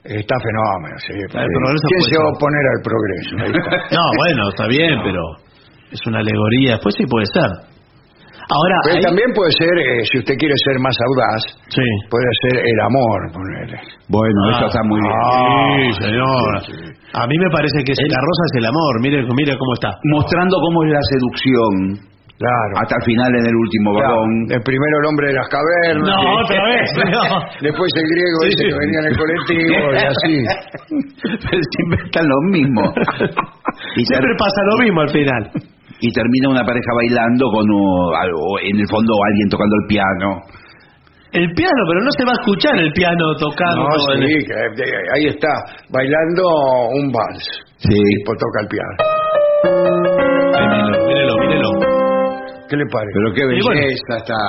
está 0.04 0.36
fenómeno, 0.40 0.96
sí. 1.06 1.14
La 1.34 1.46
¿Quién 1.46 2.02
se 2.10 2.18
va 2.18 2.26
a 2.26 2.34
oponer 2.36 2.66
al 2.76 2.82
progreso? 2.84 3.32
No, 3.96 4.04
bueno, 4.18 4.50
está 4.50 4.68
bien, 4.68 5.00
pero 5.04 5.22
es 5.92 6.00
una 6.08 6.20
alegoría. 6.20 6.74
Después 6.74 6.96
sí 6.98 7.06
puede 7.06 7.26
ser. 7.28 7.52
Ahora, 8.52 8.76
Pero 8.84 8.96
hay- 8.98 9.04
también 9.04 9.30
puede 9.34 9.52
ser, 9.56 9.72
eh, 9.80 10.04
si 10.12 10.18
usted 10.20 10.36
quiere 10.36 10.56
ser 10.68 10.76
más 10.80 10.92
audaz, 11.00 11.42
Sí. 11.70 11.86
puede 12.10 12.28
ser 12.44 12.60
el 12.60 12.80
amor, 12.84 13.20
ponele. 13.32 13.80
Bueno, 14.10 14.40
Ah. 14.52 14.58
eso 14.58 14.66
está 14.68 14.82
muy 14.84 15.00
bien. 15.00 15.94
Sí, 15.96 16.04
señor. 16.04 16.52
A 17.14 17.28
mí 17.28 17.36
me 17.38 17.50
parece 17.50 17.80
que 17.86 17.92
ese 17.94 18.08
carroza 18.12 18.44
es 18.52 18.58
el 18.60 18.66
amor. 18.66 19.00
Mire, 19.02 19.24
mire 19.24 19.56
cómo 19.58 19.74
está. 19.76 19.96
Mostrando 20.04 20.58
cómo 20.60 20.84
es 20.84 20.92
la 20.92 21.04
seducción 21.16 22.11
Claro. 22.42 22.74
hasta 22.82 22.96
el 22.98 23.04
final 23.06 23.30
en 23.38 23.46
el 23.46 23.56
último 23.56 23.88
Claro, 23.94 24.10
vagón. 24.18 24.32
el 24.50 24.62
primero 24.66 24.96
el 24.98 25.06
hombre 25.14 25.26
de 25.30 25.36
las 25.38 25.48
cavernas. 25.54 26.10
No, 26.10 26.18
y- 26.26 26.42
otra 26.42 26.62
vez, 26.74 26.88
no. 27.14 27.24
Después 27.62 27.90
el 28.02 28.08
griego 28.10 28.38
Sí, 28.42 28.50
ese 28.50 28.58
sí. 28.58 28.66
que 28.66 28.78
venía 28.82 29.00
en 29.02 29.08
el 29.14 29.18
colectivo 29.22 29.84
y 29.94 30.02
así. 30.10 30.36
Pero 31.46 31.62
siempre 31.78 31.98
están 32.06 32.26
los 32.26 32.42
mismos. 32.50 32.90
Y, 33.96 34.04
ter- 34.06 34.18
Siempre 34.18 34.34
pasa 34.38 34.60
lo 34.74 34.76
mismo 34.84 35.02
al 35.02 35.10
final. 35.10 35.44
y 36.02 36.12
termina 36.12 36.50
una 36.50 36.64
pareja 36.66 36.92
bailando 36.96 37.46
con 37.50 37.66
uh, 37.70 38.14
algo, 38.16 38.60
en 38.64 38.78
el 38.80 38.88
fondo 38.90 39.12
alguien 39.30 39.50
tocando 39.50 39.76
el 39.82 39.86
piano. 39.88 40.28
El 41.32 41.48
piano, 41.54 41.82
pero 41.88 42.00
no 42.04 42.12
se 42.12 42.26
va 42.26 42.32
a 42.32 42.40
escuchar 42.42 42.76
el 42.78 42.92
piano 42.94 43.24
tocando. 43.40 43.84
No, 43.88 43.90
sí, 44.18 44.22
el- 44.22 44.46
que, 44.46 44.54
ahí 45.16 45.26
está, 45.28 45.50
bailando 45.90 46.44
un 47.00 47.12
vals. 47.12 47.46
Sí. 47.78 47.96
Y 47.96 48.24
toca 48.26 48.60
el 48.62 48.68
piano. 48.68 48.96
Ay, 50.58 50.68
mírelo, 50.68 51.06
mírelo, 51.08 51.34
mírelo. 51.38 51.51
¿Qué 52.72 52.78
le 52.80 52.88
parece? 52.88 53.12
Pero 53.20 53.30
qué 53.36 53.44
belleza 53.52 53.68
bueno. 53.68 54.16
está. 54.16 54.40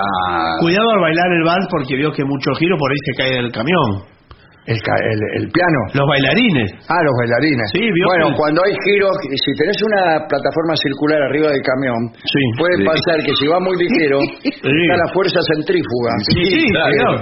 Cuidado 0.62 0.88
al 0.94 1.00
bailar 1.02 1.26
el 1.34 1.42
vals 1.42 1.66
porque 1.74 1.96
vio 1.98 2.12
que 2.14 2.22
mucho 2.24 2.54
giro 2.54 2.78
por 2.78 2.86
ahí 2.92 3.00
se 3.02 3.12
cae 3.18 3.32
del 3.42 3.50
camión. 3.50 4.06
El, 4.62 4.78
el- 4.78 5.42
el 5.42 5.46
piano. 5.50 5.80
Los 5.90 6.06
bailarines. 6.06 6.70
Ah, 6.86 7.02
los 7.02 7.14
bailarines. 7.18 7.66
Sí, 7.74 7.82
vio 7.82 8.06
bueno, 8.06 8.30
que- 8.30 8.36
cuando 8.38 8.62
hay 8.62 8.70
giros, 8.86 9.10
si 9.26 9.50
tenés 9.58 9.74
una 9.82 10.22
plataforma 10.30 10.78
circular 10.78 11.18
arriba 11.18 11.50
del 11.50 11.62
camión, 11.66 11.98
Sí. 12.14 12.38
puede 12.62 12.78
Sí. 12.78 12.84
pasar 12.86 13.18
que 13.26 13.34
si 13.34 13.50
va 13.50 13.58
muy 13.58 13.74
ligero, 13.74 14.22
está 14.46 14.94
la 15.02 15.10
fuerza 15.10 15.42
centrífuga. 15.50 16.10
Sí, 16.30 16.46
que, 16.46 16.62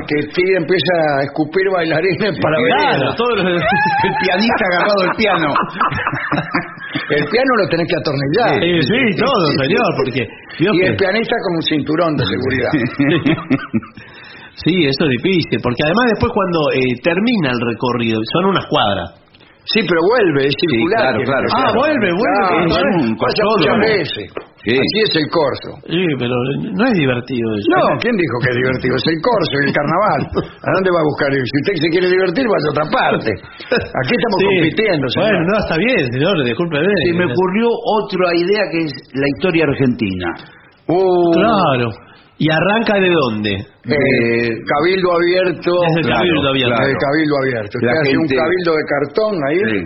que 0.04 0.18
tira- 0.36 0.60
empieza 0.60 0.92
a 1.16 1.22
escupir 1.24 1.64
bailarines 1.72 2.36
para 2.44 2.60
ver. 2.60 2.72
Claro, 2.76 3.14
todos 3.16 3.40
los... 3.40 3.56
El 3.56 4.12
pianista 4.20 4.62
agarrado 4.68 5.00
del 5.00 5.14
piano. 5.16 5.48
El 7.10 7.24
piano 7.30 7.50
lo 7.62 7.68
tenés 7.68 7.86
que 7.86 7.96
atornillar. 7.96 8.50
Sí, 8.58 8.82
sí, 8.82 9.00
todo, 9.20 9.46
señor, 9.62 9.88
porque... 9.96 10.22
Y 10.58 10.64
que- 10.80 10.86
el 10.90 10.96
pianista 10.96 11.36
con 11.46 11.56
un 11.56 11.62
cinturón 11.62 12.16
de 12.16 12.24
seguridad. 12.26 12.72
Sí, 14.62 14.74
eso 14.84 15.04
es 15.04 15.10
difícil, 15.22 15.58
porque 15.62 15.80
además 15.84 16.04
después 16.12 16.32
cuando 16.34 16.60
eh, 16.74 17.00
termina 17.02 17.48
el 17.50 17.60
recorrido, 17.64 18.20
son 18.32 18.50
unas 18.50 18.66
cuadras. 18.66 19.19
Sí, 19.70 19.80
pero 19.86 20.00
vuelve, 20.02 20.40
es 20.50 20.54
circular. 20.58 21.14
claro, 21.14 21.18
claro, 21.22 21.46
Ah, 21.54 21.70
vuelve, 21.78 22.08
vuelve, 22.10 22.42
Claro, 22.42 22.66
es 22.66 23.06
un 23.06 23.14
Pasa 23.16 23.42
muchas 23.54 23.78
veces. 23.86 24.26
Sí. 24.66 24.74
Así 24.76 24.98
es 25.08 25.12
el 25.16 25.26
corso. 25.32 25.70
Sí, 25.88 26.02
pero 26.20 26.34
no 26.76 26.82
es 26.84 26.94
divertido 26.98 27.46
eso. 27.54 27.68
No, 27.70 27.96
¿quién 28.02 28.12
dijo 28.18 28.34
que 28.44 28.50
es 28.50 28.58
divertido? 28.60 28.92
Es 28.98 29.06
el 29.08 29.18
corso 29.24 29.52
y 29.56 29.64
el 29.64 29.72
carnaval. 29.72 30.20
¿A 30.52 30.68
dónde 30.74 30.90
va 30.92 31.00
a 31.00 31.06
buscar? 31.08 31.28
ir? 31.32 31.40
Si 31.48 31.56
usted 31.64 31.74
se 31.80 31.88
quiere 31.96 32.08
divertir, 32.12 32.44
vaya 32.44 32.66
a 32.68 32.72
otra 32.76 32.86
parte. 32.92 33.30
Aquí 33.30 34.12
estamos 34.20 34.36
Sí. 34.36 34.46
compitiendo, 34.50 35.04
señor. 35.08 35.24
Bueno, 35.32 35.40
no, 35.48 35.54
está 35.64 35.76
bien, 35.80 36.02
señor, 36.12 36.34
disculpe. 36.44 36.76
Se 36.76 37.12
me 37.16 37.26
ocurrió 37.30 37.66
otra 37.72 38.26
idea 38.36 38.62
que 38.74 38.80
es 38.84 38.92
la 39.16 39.28
historia 39.38 39.62
argentina. 39.70 40.28
Uh, 40.90 41.30
Claro. 41.32 41.88
¿Y 42.40 42.46
arranca 42.48 42.96
de 42.98 43.10
dónde? 43.12 43.52
eh, 43.52 44.48
cabildo 44.64 45.08
abierto. 45.12 45.72
Desde 45.84 46.00
el 46.00 46.06
Claro, 46.08 46.24
cabildo 46.24 46.48
abierto. 46.48 46.76
Desde 46.80 46.92
el 46.92 46.98
cabildo 47.04 47.34
abierto. 47.36 47.74
Usted 47.76 47.96
hace 48.00 48.16
un 48.16 48.28
cabildo 48.32 48.70
de 48.80 48.84
cartón 48.88 49.32
ahí 49.44 49.60
Sí. 49.60 49.80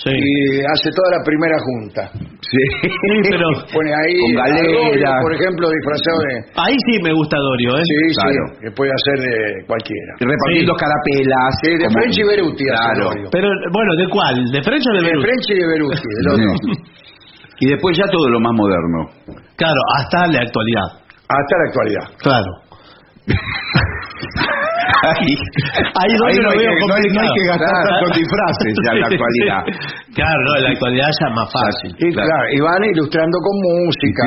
Sí. 0.00 0.08
y 0.16 0.58
hace 0.64 0.88
toda 0.96 1.18
la 1.18 1.22
primera 1.28 1.58
junta. 1.60 2.02
Sí, 2.40 2.62
pero 3.30 3.46
Pone 3.74 3.90
ahí 3.92 4.16
Con 4.16 4.32
galera. 4.42 4.80
Dorio, 4.90 5.22
por 5.22 5.32
ejemplo, 5.34 5.64
disfrazado 5.68 6.18
de... 6.24 6.34
ahí 6.56 6.76
sí 6.88 6.94
me 7.04 7.12
gusta 7.12 7.36
Dorio, 7.36 7.76
¿eh? 7.76 7.82
Sí, 7.84 7.94
Claro. 8.16 8.42
sí, 8.48 8.58
que 8.64 8.70
puede 8.72 8.90
hacer 8.96 9.16
de 9.28 9.36
cualquiera. 9.70 10.10
Repartiendo 10.18 10.72
Sí. 10.74 10.80
carapelas. 10.80 11.52
Sí, 11.62 11.70
de 11.78 11.84
como- 11.84 11.94
French 12.00 12.16
y 12.16 12.24
Beruti. 12.26 12.64
Claro. 12.64 13.04
Pero, 13.30 13.46
bueno, 13.76 13.90
¿de 14.00 14.06
cuál? 14.08 14.34
¿De 14.50 14.60
French 14.64 14.82
o 14.88 14.92
de 14.94 14.98
De 14.98 15.04
Beruti? 15.10 15.26
French 15.26 15.46
y 15.46 15.54
de 15.60 15.66
Beruti, 15.68 16.08
del 16.16 16.26
otro. 16.32 16.50
Y 17.60 17.64
después 17.76 17.92
ya 17.98 18.06
todo 18.10 18.26
lo 18.30 18.40
más 18.40 18.52
moderno. 18.56 18.98
Claro, 19.54 19.80
hasta 20.00 20.26
la 20.32 20.40
actualidad. 20.48 20.88
Hasta 21.30 21.54
la 21.58 21.64
actualidad. 21.68 22.06
Claro. 22.18 22.50
Ahí, 25.00 25.32
Ahí 25.32 26.12
donde 26.18 26.36
no, 26.36 26.42
lo 26.42 26.50
hay 26.50 26.58
veo 26.58 26.72
que, 26.74 26.86
no 26.88 26.94
hay- 26.94 27.10
no 27.14 27.20
hay 27.22 27.30
que 27.30 27.44
gastar 27.46 27.70
complicado. 27.70 27.88
tantos 27.88 28.10
disfraces 28.20 28.72
ya 28.84 28.90
en 28.92 29.00
la 29.00 29.06
actualidad. 29.10 29.60
Claro, 30.14 30.38
no, 30.44 30.50
en 30.58 30.62
la 30.64 30.70
actualidad 30.70 31.08
ya 31.20 31.26
es 31.28 31.34
más 31.34 31.48
fácil. 31.52 31.90
Y 31.96 32.12
claro, 32.12 32.44
y 32.52 32.60
van 32.60 32.82
ilustrando 32.84 33.36
con 33.38 33.54
música, 33.70 34.24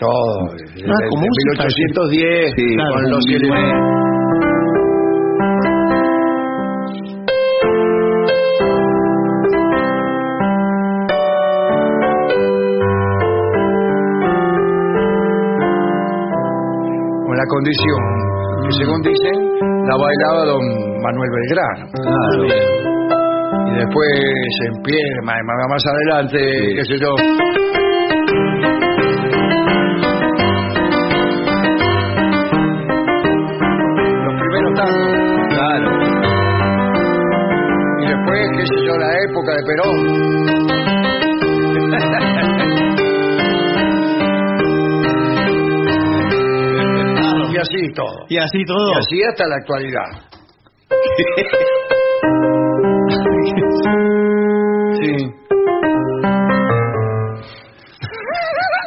todo. 0.00 0.32
Ah, 0.48 1.00
con 1.12 1.18
música, 1.20 1.64
1810, 1.68 2.52
sí, 2.56 2.64
con 2.66 2.76
claro, 2.76 3.00
los 3.12 3.24
con 3.24 3.32
condición 17.62 18.02
que 18.64 18.72
según 18.72 19.02
dicen 19.02 19.36
la 19.86 19.96
bailaba 19.96 20.44
don 20.46 20.62
Manuel 21.02 21.30
Belgrano. 21.30 21.86
Claro. 21.92 22.44
Y 23.68 23.74
después 23.78 24.08
en 24.68 24.82
pie, 24.82 24.98
más, 25.24 25.36
más- 25.44 25.68
más 25.70 25.84
adelante, 25.86 26.38
qué 26.76 26.84
sé 26.84 26.98
yo. 26.98 27.14
Y 48.32 48.38
así 48.38 48.64
todo. 48.64 48.94
Y 48.94 48.96
así 48.96 49.22
hasta 49.28 49.46
la 49.46 49.56
actualidad. 49.56 50.08
Sí. 55.02 55.12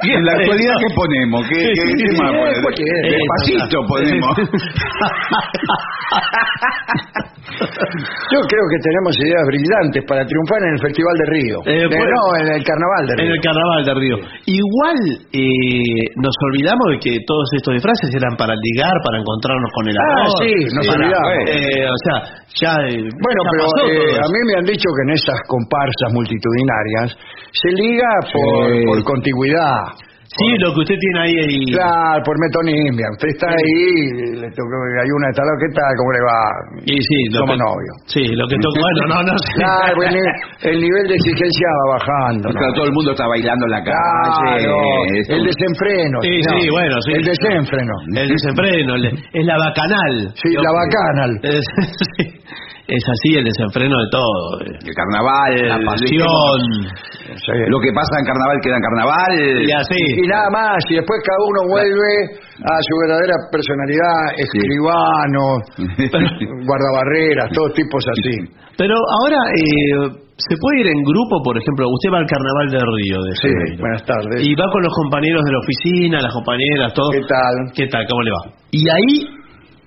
Y 0.02 0.12
en 0.14 0.26
la 0.26 0.32
actualidad, 0.32 0.74
¿qué 0.80 0.88
ponemos? 0.96 1.48
¿Qué, 1.48 1.58
qué, 1.58 1.94
qué 1.96 2.08
más 2.18 2.32
ponemos? 2.32 2.74
Despacito 3.04 3.86
ponemos. 3.88 4.36
Yo 8.36 8.42
creo 8.52 8.66
que 8.68 8.80
tenemos 8.84 9.16
ideas 9.16 9.44
brillantes 9.48 10.04
para 10.04 10.28
triunfar 10.28 10.60
en 10.68 10.72
el 10.76 10.82
Festival 10.84 11.16
de 11.24 11.26
Río. 11.32 11.58
Eh, 11.64 11.84
Eh, 11.84 11.88
pues- 11.88 12.12
no, 12.12 12.24
en 12.36 12.48
el 12.52 12.64
Carnaval 12.68 13.04
de 13.08 13.14
Río. 13.16 13.26
En 13.26 13.32
el 13.32 13.42
carnaval 13.42 13.82
de 13.88 13.94
Río. 13.96 14.16
Igual 14.44 15.00
eh, 15.32 16.04
nos 16.20 16.36
olvidamos 16.52 16.86
de 16.92 16.98
que 17.00 17.14
todos 17.24 17.48
estos 17.56 17.72
disfraces 17.80 18.12
eran 18.12 18.36
para 18.36 18.52
ligar, 18.60 18.92
para 19.08 19.24
encontrarnos 19.24 19.72
con 19.72 19.86
el 19.88 19.96
Ah, 19.96 20.04
amor. 20.20 20.36
sí, 20.44 20.52
nos 20.76 20.84
olvidamos. 20.84 21.32
eh, 21.48 21.88
o 21.88 22.00
sea, 22.04 22.18
ya. 22.60 22.74
eh, 22.92 23.08
Bueno, 23.08 23.40
ya 23.48 23.52
pero 23.56 23.64
eh, 23.88 24.20
a 24.20 24.28
mí 24.28 24.40
me 24.52 24.54
han 24.60 24.66
dicho 24.68 24.88
que 24.92 25.04
en 25.08 25.12
esas 25.16 25.40
comparsas 25.48 26.10
multitudinarias 26.12 27.16
se 27.56 27.70
liga 27.72 28.10
por, 28.36 28.68
Sí. 28.68 28.84
por 28.86 29.00
contigüidad. 29.04 29.80
Sí, 30.36 30.48
lo 30.60 30.74
que 30.76 30.80
usted 30.84 30.96
tiene 31.00 31.20
ahí. 31.24 31.36
ahí 31.48 31.60
Claro, 31.72 32.20
por 32.28 32.36
metonimia. 32.44 33.08
Usted 33.16 33.30
está 33.32 33.48
ahí, 33.48 34.36
le 34.36 34.50
tocó, 34.52 34.76
hay 35.00 35.10
una 35.16 35.30
está 35.32 35.44
¿qué 35.64 35.70
tal? 35.72 35.92
¿Cómo 35.96 36.12
le 36.12 36.22
va? 36.28 36.40
y 36.84 36.96
sí, 37.00 37.18
lo 37.32 37.40
Somos 37.40 37.56
que- 37.56 37.64
novios. 37.64 37.96
Sí, 38.12 38.24
lo 38.36 38.44
que 38.48 38.58
toca. 38.60 38.80
Bueno, 38.84 39.02
no, 39.16 39.18
no 39.32 39.36
sé. 39.40 39.52
Claro, 39.56 39.96
el, 40.04 40.12
nivel, 40.12 40.36
el 40.76 40.78
nivel 40.82 41.04
de 41.08 41.16
exigencia 41.16 41.68
va 41.72 41.86
bajando. 41.96 42.50
¿no? 42.52 42.56
Claro, 42.60 42.74
todo 42.76 42.86
el 42.86 42.94
mundo 42.94 43.12
está 43.16 43.28
bailando 43.28 43.64
en 43.66 43.72
la 43.72 43.82
calle. 43.84 44.60
Claro, 44.60 44.76
es 45.16 45.30
el 45.30 45.44
desenfreno. 45.48 46.18
Sí, 46.22 46.34
no, 46.44 46.52
sí, 46.60 46.70
bueno, 46.70 46.96
sí. 47.02 47.12
El 47.16 47.24
desenfreno. 47.24 47.94
El 48.16 48.28
desenfreno, 48.28 48.96
el- 48.96 49.06
es 49.32 49.46
la 49.46 49.58
bacanal. 49.58 50.14
Sí, 50.36 50.50
la 50.52 50.72
bacanal. 50.76 51.32
Es, 51.48 51.64
sí, 52.20 52.24
es 52.88 53.04
así 53.10 53.38
el 53.38 53.44
desenfreno 53.46 53.96
de 53.98 54.08
todo. 54.12 54.62
eh. 54.62 54.78
El 54.86 54.94
carnaval. 54.94 55.52
La 55.68 55.80
pasión. 55.86 56.60
Sí. 57.26 57.58
Lo 57.68 57.80
que 57.82 57.90
pasa 57.94 58.14
en 58.22 58.26
carnaval 58.30 58.58
queda 58.62 58.78
en 58.78 58.86
carnaval. 58.86 59.32
Y 59.66 59.72
así. 59.74 60.02
Y 60.24 60.28
nada 60.28 60.50
más, 60.54 60.78
y 60.90 60.96
después 61.02 61.18
cada 61.26 61.42
uno 61.50 61.60
vuelve 61.74 62.14
a 62.62 62.74
su 62.86 62.94
verdadera 63.02 63.36
personalidad, 63.52 64.20
escribano, 64.38 65.44
guardabarreras, 66.66 67.50
todos 67.54 67.74
tipos 67.74 68.04
así. 68.12 68.36
Pero 68.78 68.94
ahora, 68.94 69.40
eh, 69.56 70.22
¿se 70.38 70.56
puede 70.60 70.82
ir 70.82 70.88
en 70.88 71.02
grupo, 71.04 71.42
por 71.44 71.58
ejemplo? 71.58 71.88
Usted 71.90 72.10
va 72.14 72.20
al 72.20 72.28
carnaval 72.28 72.68
de 72.70 72.80
Río 72.80 73.18
de 73.24 73.32
Sí, 73.42 73.48
Janeiro. 73.50 73.82
buenas 73.82 74.04
tardes. 74.06 74.40
Y 74.44 74.54
va 74.56 74.66
con 74.72 74.82
los 74.84 74.94
compañeros 74.94 75.42
de 75.44 75.52
la 75.52 75.60
oficina, 75.60 76.22
las 76.22 76.34
compañeras, 76.34 76.94
todo. 76.94 77.10
¿Qué 77.12 77.22
tal? 77.26 77.54
¿Qué 77.76 77.88
tal? 77.88 78.04
¿Cómo 78.10 78.22
le 78.22 78.32
va? 78.32 78.42
Y 78.72 78.84
ahí, 78.90 79.16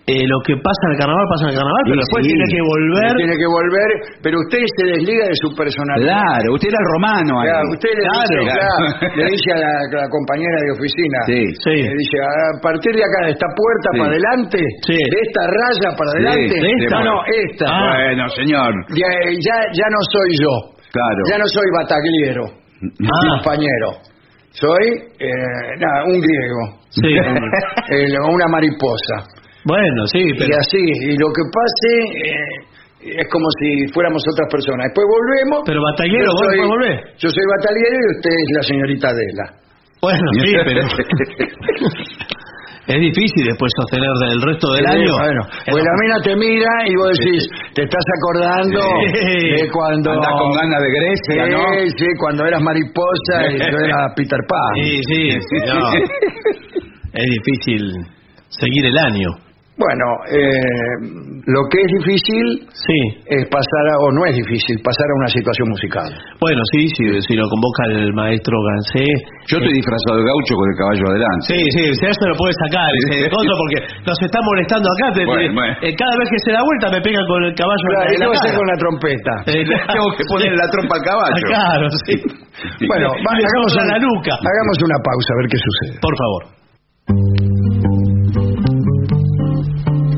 eh, 0.08 0.24
lo 0.24 0.38
que 0.40 0.56
pasa 0.56 0.80
en 0.88 0.92
el 0.96 0.98
carnaval, 1.04 1.24
pasa 1.28 1.42
en 1.44 1.50
el 1.52 1.56
carnaval, 1.60 1.82
pero 1.84 1.96
Sí, 1.96 2.02
después 2.02 2.20
sí. 2.24 2.28
tiene 2.32 2.46
que 2.48 2.62
volver. 2.64 3.10
Tiene 3.20 3.36
que 3.38 3.48
volver, 3.52 3.88
pero 4.24 4.34
usted 4.40 4.62
se 4.76 4.84
desliga 4.96 5.24
de 5.28 5.36
su 5.44 5.48
personalidad. 5.52 6.16
Claro, 6.24 6.46
usted 6.56 6.68
era 6.72 6.80
el 6.80 6.88
romano. 6.96 7.32
ahí. 7.40 7.46
Claro, 7.52 7.66
usted 7.76 7.92
le, 7.92 8.02
Claro, 8.08 8.18
dice, 8.18 8.36
claro. 8.48 8.58
claro, 8.58 9.16
le 9.20 9.24
dice 9.28 9.48
a 9.52 9.58
la, 9.60 10.06
compañera 10.08 10.56
de 10.64 10.70
oficina, 10.80 11.18
Sí. 11.28 11.40
Sí. 11.60 11.76
le 11.84 11.94
dice, 12.00 12.16
a 12.24 12.56
partir 12.64 12.92
de 12.96 13.04
acá, 13.04 13.18
de 13.28 13.32
esta 13.36 13.48
puerta 13.52 13.86
Sí. 13.92 13.98
para 14.00 14.10
adelante, 14.16 14.58
Sí. 14.88 14.96
de 14.96 15.18
esta 15.28 15.42
raya 15.44 15.88
para 15.92 16.08
Sí, 16.08 16.16
adelante, 16.16 16.54
de 16.56 16.70
esta. 16.72 16.96
no, 16.96 17.04
no, 17.04 17.16
esta. 17.28 17.66
Ah. 17.68 17.92
Bueno, 18.00 18.22
señor. 18.32 18.70
Ya, 18.96 19.10
ya, 19.44 19.56
ya 19.76 19.86
no 19.92 20.00
soy 20.08 20.30
yo, 20.40 20.54
Claro. 20.88 21.20
ya 21.28 21.36
no 21.38 21.46
soy 21.52 21.68
batagliero, 21.76 22.44
Ah. 22.48 23.28
compañero, 23.36 23.88
soy 24.56 24.84
eh, 25.20 25.28
nada, 25.78 26.04
un 26.08 26.16
griego, 26.20 26.62
Sí. 26.90 27.04
eh, 27.92 28.16
una 28.32 28.46
mariposa. 28.48 29.16
Bueno, 29.64 30.06
sí, 30.06 30.22
pero. 30.38 30.48
Y 30.48 30.52
así, 30.58 30.82
y 31.10 31.16
lo 31.18 31.28
que 31.34 31.42
pase 31.50 31.92
eh, 32.28 33.18
es 33.20 33.26
como 33.30 33.46
si 33.60 33.86
fuéramos 33.92 34.22
otras 34.32 34.48
personas. 34.50 34.86
Después 34.90 35.06
volvemos. 35.08 35.60
Pero 35.66 35.80
Batagliero, 35.82 36.24
yo 36.26 36.32
¿vos 36.32 36.46
soy- 36.46 36.68
volvés? 36.68 36.98
Yo 37.18 37.28
soy 37.30 37.44
batallero 37.58 37.94
y 37.98 38.06
usted 38.16 38.30
es 38.30 38.48
la 38.56 38.62
señorita 38.62 39.08
Adela. 39.08 39.46
Bueno, 40.00 40.26
sí, 40.44 40.52
pero. 40.64 40.82
es 42.88 43.00
difícil 43.00 43.44
después 43.44 43.70
sostener 43.76 44.08
del 44.30 44.40
resto 44.40 44.72
del 44.72 44.84
Sí, 44.86 44.92
año. 44.96 45.12
Bueno, 45.18 45.42
Es 45.66 45.72
pues 45.72 45.84
la 45.84 45.94
mina 46.00 46.16
te 46.24 46.36
mira 46.36 46.72
y 46.88 46.94
vos 46.96 47.10
decís, 47.18 47.42
te 47.74 47.82
estás 47.82 48.06
acordando 48.16 48.80
Sí. 49.12 49.60
de 49.60 49.68
cuando... 49.70 50.10
Andás 50.12 50.32
con 50.40 50.52
ganas 50.56 50.80
de 50.80 50.90
Grecia, 50.96 51.44
Sí, 51.44 51.50
¿no? 51.52 51.64
sí, 51.98 52.06
cuando 52.18 52.46
eras 52.46 52.62
mariposa 52.62 53.34
y 53.52 53.58
yo 53.58 53.78
era 53.84 54.08
Peter 54.16 54.40
Pan. 54.48 54.72
Sí, 54.76 55.00
sí, 55.04 55.20
no. 55.66 55.92
Es 57.12 57.26
difícil 57.26 57.92
seguir 58.48 58.86
el 58.86 58.96
año. 58.98 59.28
Bueno, 59.78 60.06
eh, 60.26 61.38
lo 61.46 61.62
que 61.70 61.78
es 61.78 61.90
difícil 62.02 62.66
Sí. 62.74 62.98
es 63.30 63.46
pasar, 63.46 63.84
a- 63.94 63.98
o 64.02 64.10
no 64.10 64.26
es 64.26 64.34
difícil, 64.34 64.74
pasar 64.82 65.06
a 65.06 65.14
una 65.22 65.30
situación 65.30 65.66
musical. 65.70 66.08
Bueno, 66.42 66.58
sí, 66.74 66.90
sí, 66.98 67.04
si 67.22 67.32
lo 67.38 67.46
convoca 67.46 67.82
el 67.94 68.10
maestro 68.12 68.58
Gansé. 68.58 69.06
Yo 69.46 69.62
estoy 69.62 69.70
disfrazado 69.78 70.18
de 70.18 70.24
gaucho 70.26 70.52
con 70.58 70.66
el 70.66 70.76
caballo 70.82 71.04
adelante. 71.14 71.42
Sí, 71.46 71.60
sí, 71.78 71.84
se 71.94 72.26
lo 72.26 72.34
puede 72.34 72.54
sacar 72.66 72.90
ese 73.06 73.30
porque 73.30 73.78
nos 74.02 74.18
está 74.18 74.38
molestando 74.42 74.86
acá. 74.98 75.06
Te- 75.14 75.24
Bueno, 75.24 75.46
te- 75.46 75.54
bueno. 75.54 75.72
eh, 75.78 75.94
cada 75.94 76.14
vez 76.18 76.26
que 76.26 76.40
se 76.42 76.50
da 76.52 76.60
vuelta 76.66 76.86
me 76.90 77.00
pega 77.00 77.22
con 77.30 77.38
el 77.46 77.54
caballo 77.54 77.86
Claro, 77.86 78.10
¿y 78.10 78.14
en 78.18 78.20
la 78.20 78.56
con 78.58 78.66
la 78.66 78.76
trompeta? 78.82 79.32
Eh, 79.54 79.62
Tengo 79.94 80.08
que 80.18 80.24
poner 80.26 80.52
la 80.58 80.66
trompa 80.74 80.94
al 80.98 81.04
caballo. 81.06 81.38
Ah, 81.38 81.78
Claro, 81.78 81.86
sí. 82.02 82.14
Bueno, 82.90 83.14
hagamos, 83.14 83.70
la 83.78 83.98
nuca. 84.02 84.34
hagamos 84.42 84.76
una 84.82 84.98
pausa 85.06 85.30
a 85.30 85.36
ver 85.38 85.46
qué 85.46 85.58
sucede. 85.62 85.94
Por 86.02 86.14
favor. 86.18 86.57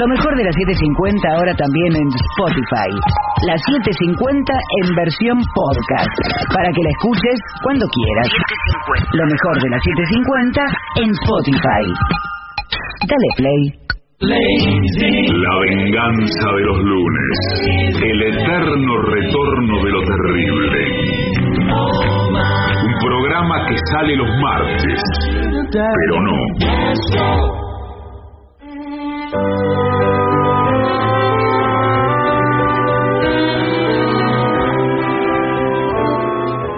Lo 0.00 0.08
mejor 0.08 0.32
de 0.34 0.44
la 0.44 0.52
750 0.56 1.28
ahora 1.36 1.52
también 1.60 1.92
en 1.92 2.08
Spotify. 2.08 2.88
La 3.44 3.52
750 3.52 4.48
en 4.80 4.96
versión 4.96 5.36
podcast. 5.52 6.08
Para 6.56 6.72
que 6.72 6.80
la 6.80 6.88
escuches 6.88 7.36
cuando 7.60 7.84
quieras. 7.84 8.32
Lo 9.12 9.28
mejor 9.28 9.60
de 9.60 9.68
la 9.68 9.76
750 9.76 10.56
en 11.04 11.08
Spotify. 11.20 11.84
Dale 13.12 13.28
play. 13.36 13.62
La 14.24 15.54
venganza 15.68 16.48
de 16.48 16.64
los 16.64 16.78
lunes. 16.80 17.36
El 18.00 18.22
eterno 18.24 19.02
retorno 19.04 19.84
de 19.84 19.90
lo 19.90 20.00
terrible. 20.00 20.80
Un 22.88 22.94
programa 23.04 23.68
que 23.68 23.76
sale 23.92 24.16
los 24.16 24.32
martes, 24.40 25.02
pero 25.70 26.22
no. 26.24 27.69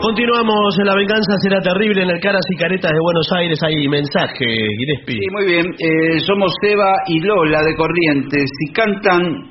Continuamos 0.02 0.78
en 0.78 0.86
La 0.86 0.94
Venganza 0.94 1.38
Será 1.40 1.62
Terrible 1.62 2.02
en 2.02 2.10
el 2.10 2.20
Caras 2.20 2.44
y 2.50 2.56
Caretas 2.56 2.92
de 2.92 2.98
Buenos 3.00 3.26
Aires. 3.38 3.58
Hay 3.64 3.88
mensaje, 3.88 4.44
Gillespie. 4.44 5.20
Sí, 5.20 5.26
muy 5.30 5.46
bien. 5.46 5.64
Eh, 5.78 6.20
somos 6.26 6.52
Eva 6.60 6.92
y 7.06 7.20
Lola 7.20 7.62
de 7.62 7.74
Corrientes 7.74 8.50
y 8.60 8.72
cantan 8.72 9.50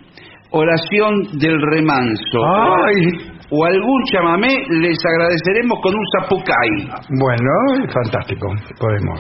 Oración 0.52 1.40
del 1.40 1.60
Remanso. 1.60 2.46
Ay. 2.86 3.31
O 3.54 3.66
algún 3.66 4.02
chamamé, 4.12 4.54
les 4.80 4.98
agradeceremos 5.06 5.78
con 5.84 5.94
un 5.94 6.06
zapucay. 6.16 6.72
Bueno, 7.10 7.52
fantástico. 7.94 8.48
Podemos 8.80 9.20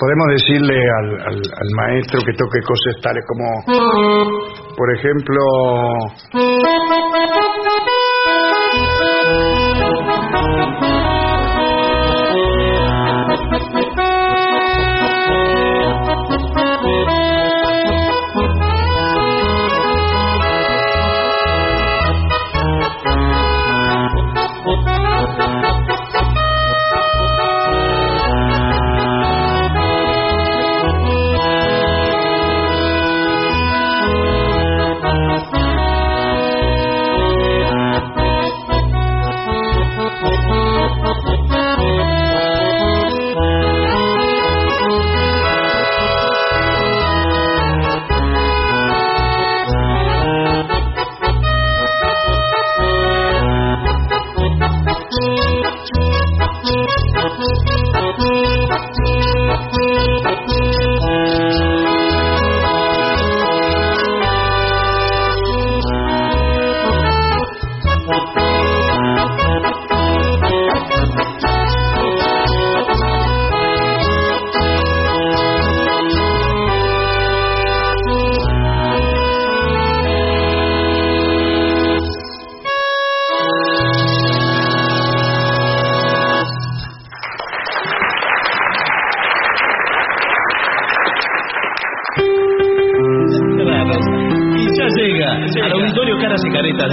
podemos 0.00 0.26
decirle 0.32 0.76
al, 0.98 1.08
al- 1.28 1.50
al 1.60 1.70
maestro 1.76 2.20
que 2.24 2.32
toque 2.32 2.58
cosas 2.66 3.02
tales 3.02 3.22
como, 3.28 3.44
por 4.74 4.88
ejemplo, 4.96 5.36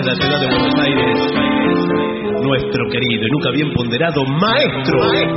la 0.07 0.15
ciudad 0.15 0.39
de 0.39 0.47
Buenos 0.47 0.73
Aires 0.79 1.19
nuestro 2.41 2.81
querido 2.89 3.27
y 3.27 3.29
nunca 3.29 3.51
bien 3.51 3.73
ponderado 3.73 4.23
maestro, 4.39 5.03
el 5.13 5.27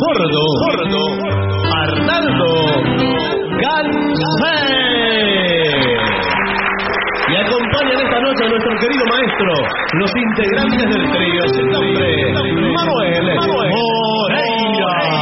sordo, 0.00 0.42
Arnaldo 1.80 2.50
Gansé. 3.62 4.58
Y 7.28 7.36
acompañan 7.36 8.00
esta 8.02 8.18
noche 8.18 8.42
a 8.44 8.48
nuestro 8.48 8.72
querido 8.80 9.04
maestro, 9.14 9.52
los 10.00 10.10
integrantes 10.16 10.88
del 10.90 11.04
trío, 11.12 11.42
el 11.44 11.70
nombre 11.70 12.32
Manuel 12.74 13.24
Moreira. 13.70 15.19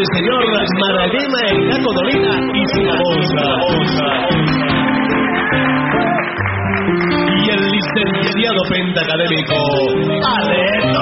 El 0.00 0.06
señor 0.16 0.42
Maradema 0.80 1.40
el 1.50 1.68
Caco 1.68 1.92
Dolina 1.92 2.32
y. 2.54 2.64
Y 7.36 7.50
el 7.50 7.60
licenciado 7.70 8.62
pentacadémico 8.70 9.56
Aleto. 10.24 11.00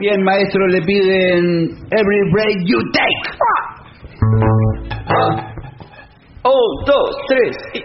Bien, 0.00 0.22
maestro, 0.22 0.66
le 0.68 0.80
piden 0.82 1.70
Every 1.90 2.30
Break 2.32 2.58
You 2.66 2.78
Take. 2.92 3.36
Un, 6.44 6.84
dos, 6.86 7.10
tres. 7.28 7.56
y- 7.74 7.82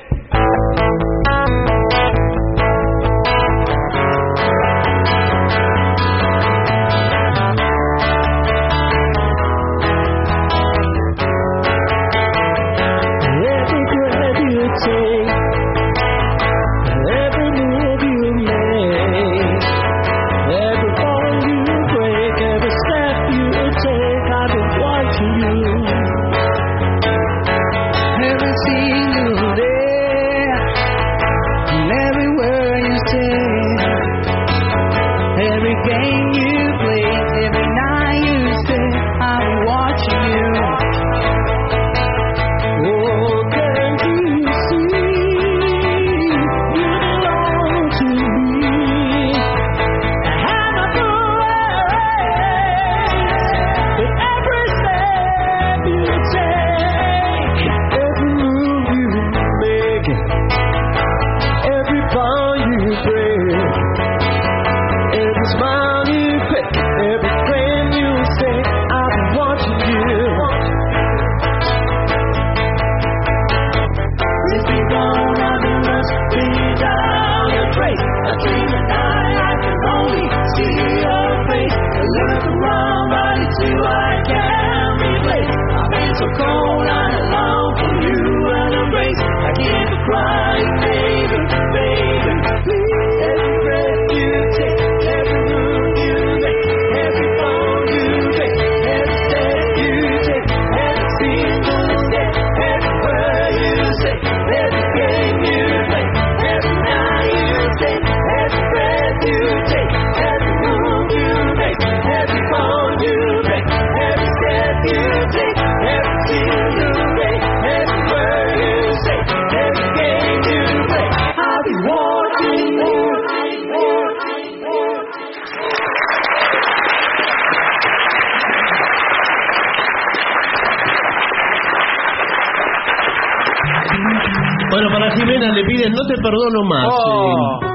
perdono 136.23 136.63
más. 136.63 136.87
Oh. 136.89 137.59
sí. 137.61 137.73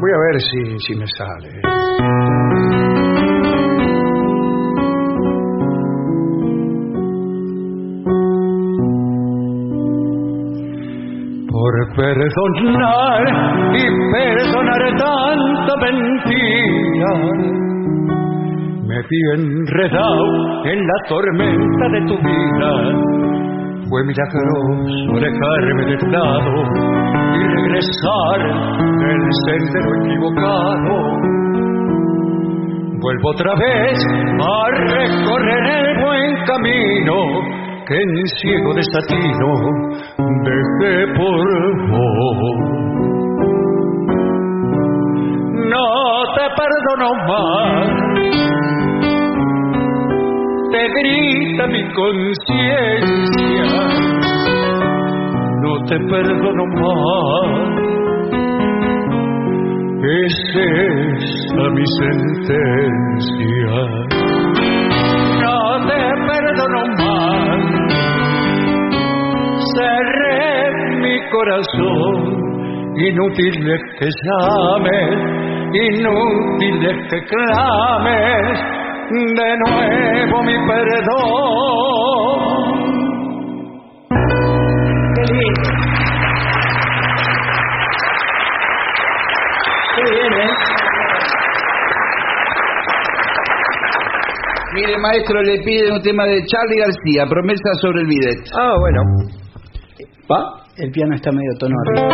Voy 0.00 0.10
a 0.12 0.18
ver 0.18 0.40
si, 0.40 0.78
si 0.80 0.94
me 0.94 1.06
sale. 1.06 1.60
Por 11.50 11.96
perdonar 11.96 13.24
y 13.74 13.84
perdonar 14.12 14.82
tanta 14.96 15.76
mentira, 15.80 17.12
me 18.86 19.02
vi 19.08 19.20
enredado 19.34 20.64
en 20.64 20.78
la 20.86 21.08
tormenta 21.08 21.88
de 21.88 22.00
tu 22.06 22.16
vida. 22.18 22.70
Fue 23.88 24.04
milagroso 24.04 25.20
dejarme 25.20 25.84
de 25.86 25.96
lado 26.12 26.97
regresar 27.58 28.38
del 29.00 29.22
sendero 29.46 29.90
equivocado. 30.04 30.94
Vuelvo 33.00 33.30
otra 33.30 33.54
vez 33.54 33.98
a 34.40 34.70
recorrer 34.70 35.64
el 35.66 35.88
buen 36.04 36.30
camino 36.46 37.14
que 37.86 37.94
en 37.94 38.26
ciego 38.40 38.74
desatino 38.74 39.50
dejé 40.44 40.94
por 41.16 41.46
vos. 41.90 42.38
No 45.70 45.86
te 46.34 46.46
perdono 46.58 47.10
más, 47.28 47.86
te 50.70 50.82
grita 51.00 51.64
mi 51.66 51.82
conciencia, 51.94 53.17
te 55.88 55.98
perdono 56.10 56.64
más. 56.66 57.78
Esa 60.02 60.60
es 60.60 61.24
mi 61.72 61.86
sentencia. 61.98 63.76
No 65.42 65.56
te 65.88 66.02
perdono 66.28 66.82
más. 66.98 67.60
Cerré 69.74 70.40
mi 71.00 71.16
corazón. 71.30 72.16
Inútil 72.96 73.56
es 73.70 73.82
que 73.98 74.08
llames, 74.24 75.18
inútil 75.72 76.78
es 76.84 76.98
que 77.10 77.18
clames 77.28 78.58
de 79.10 79.50
nuevo 79.66 80.36
mi 80.42 80.56
perdón. 80.66 81.98
Qué 89.94 90.02
bien, 90.12 90.32
¿eh? 90.32 90.50
Mire, 94.88 95.00
maestro, 95.00 95.42
le 95.42 95.60
piden 95.64 95.92
un 95.92 96.00
tema 96.02 96.24
de 96.24 96.40
Charlie 96.46 96.80
García, 96.80 97.26
promesa 97.28 97.74
sobre 97.82 98.00
el 98.00 98.06
bidet. 98.06 98.38
Ah, 98.58 98.72
bueno. 98.80 99.02
¿Va? 100.32 100.64
El 100.78 100.90
piano 100.90 101.14
está 101.14 101.30
medio 101.30 101.50
tono 101.58 101.74
arriba. 101.84 102.08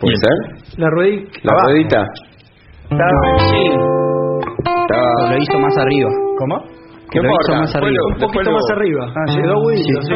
¿Puede 0.00 0.16
ser? 0.16 0.78
La 0.78 0.88
ruedita. 0.90 1.30
¿La 1.42 1.52
ruedita? 1.64 2.04
Sí. 2.90 3.62
Está- 4.86 5.30
Lo 5.30 5.36
hizo 5.36 5.58
más 5.58 5.76
arriba. 5.76 6.10
¿Cómo? 6.38 6.56
Que 7.10 7.18
No 7.18 7.24
lo 7.24 7.28
hizo 7.28 7.52
importa, 7.52 7.52
más 7.58 7.72
después 7.72 7.82
arriba. 7.82 8.02
Un 8.06 8.20
poquito 8.20 8.50
más 8.52 8.70
arriba. 8.70 9.04
Ah, 9.08 9.32
sí. 9.32 9.40
Quedó 9.40 9.54
bonito, 9.62 10.02
sí. 10.02 10.14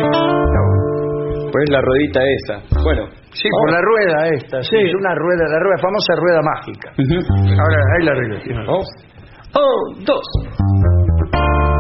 Pues 1.55 1.71
la 1.71 1.81
ruedita 1.81 2.21
esa. 2.21 2.83
Bueno. 2.83 3.07
Sí, 3.31 3.49
por 3.49 3.71
la 3.71 3.81
rueda 3.81 4.29
esta, 4.35 4.61
sí, 4.61 4.77
es 4.77 4.93
una 4.93 5.15
rueda, 5.15 5.47
la 5.49 5.61
rueda, 5.61 5.79
famosa 5.81 6.15
rueda 6.17 6.41
mágica. 6.43 6.91
Ahora, 6.99 7.79
ahí 7.97 8.05
la 8.05 8.11
arreglo. 8.11 8.67
Vamos. 8.67 8.87
Un, 9.55 10.05
dos. 10.05 11.74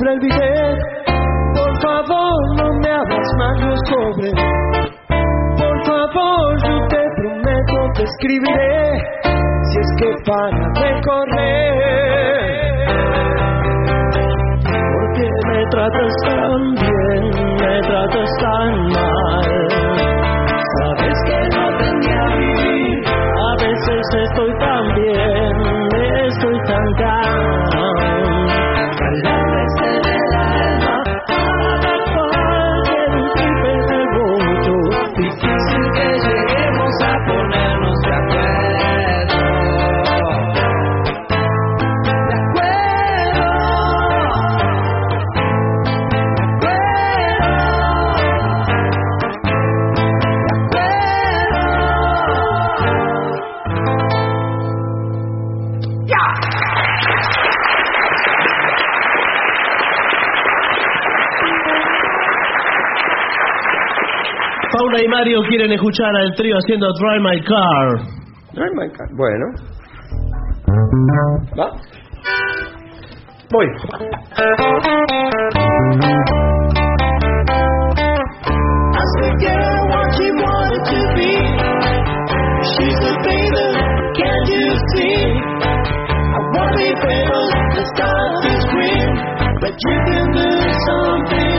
Sobre 0.00 0.12
el 0.14 0.20
bidet. 0.20 0.78
Por 1.54 1.72
favor, 1.82 2.56
no 2.56 2.72
me 2.80 2.88
hagas 2.88 3.28
más 3.38 3.60
los 3.60 3.78
sobres. 3.88 4.32
Por 5.58 5.84
favor, 5.84 6.56
yo 6.66 6.88
te 6.88 7.02
prometo, 7.16 7.76
te 7.96 8.02
escribiré. 8.04 8.98
Si 9.62 9.78
es 9.78 9.90
que 9.98 10.10
para 10.26 10.68
de 10.80 11.00
correr. 11.02 12.50
Porque 14.64 15.26
me 15.48 15.60
tratas 15.70 16.14
tan 16.24 16.74
bien, 16.74 17.22
me 17.60 17.80
tratas 17.82 18.30
tan 18.40 18.70
mal. 18.88 19.50
Sabes 20.78 21.18
que 21.26 21.38
no 21.56 21.64
tendría 21.78 22.24
que 22.24 22.40
vivir. 22.40 23.04
A 23.06 23.52
veces 23.56 24.04
estoy 24.24 24.52
tan 24.58 24.94
bien, 24.94 25.52
estoy 26.26 26.58
tan 26.66 26.86
down. 26.96 27.49
quieren 65.48 65.72
escuchar 65.72 66.16
al 66.16 66.34
trío 66.34 66.56
haciendo 66.56 66.86
Drive 66.94 67.20
My 67.20 67.40
Car. 67.44 67.98
Drive 68.52 68.74
My 68.74 68.88
Car, 68.90 69.08
bueno. 69.16 69.46
¿Va? 71.58 71.72
Voy. 73.50 73.66
Can't 84.16 84.48
you 84.48 84.64
see? 84.94 85.30
But 89.60 89.74
you 89.84 89.96
can 90.06 90.32
do 90.32 90.48
something. 90.86 91.49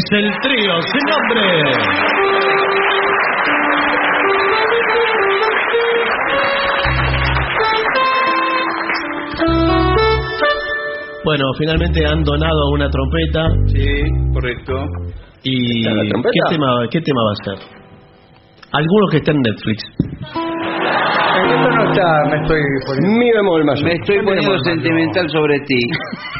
Es 0.00 0.06
el 0.12 0.30
trío 0.40 0.72
sin 0.80 1.02
nombre. 1.10 1.44
Bueno, 11.22 11.44
finalmente 11.58 12.06
han 12.06 12.22
donado 12.22 12.70
una 12.72 12.88
trompeta. 12.88 13.48
Sí, 13.66 14.00
correcto. 14.32 14.72
¿Y 15.42 15.80
¿Está 15.80 15.94
la 15.94 16.08
trompeta? 16.08 16.32
¿qué 16.32 16.54
tema, 16.54 16.66
qué 16.90 17.00
tema 17.02 17.20
va 17.22 17.32
a 17.32 17.44
ser? 17.44 17.68
Algunos 18.72 19.10
que 19.10 19.16
están 19.18 19.36
en 19.36 19.42
Netflix. 19.42 19.82
No 21.90 21.94
está, 21.94 22.24
me 22.30 22.36
estoy 22.42 22.62
poniendo. 22.86 23.18
Mi 23.18 23.30
bemol 23.32 23.64
mayor. 23.64 23.84
Me 23.84 23.92
estoy 23.94 24.18
poniendo 24.24 24.58
sentimental 24.64 25.28
sobre 25.30 25.58
ti. 25.66 25.80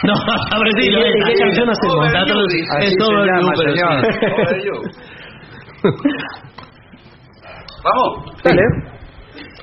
No, 0.02 0.14
si 0.76 0.88
¿Y 0.88 0.90
qué- 0.94 1.34
canción 1.44 1.68
hacemos? 1.70 2.06
Es 2.06 2.12
se 2.12 2.96
todo 2.96 3.12
el. 3.22 3.28
Vamos. 7.84 8.10
Dale. 8.44 8.62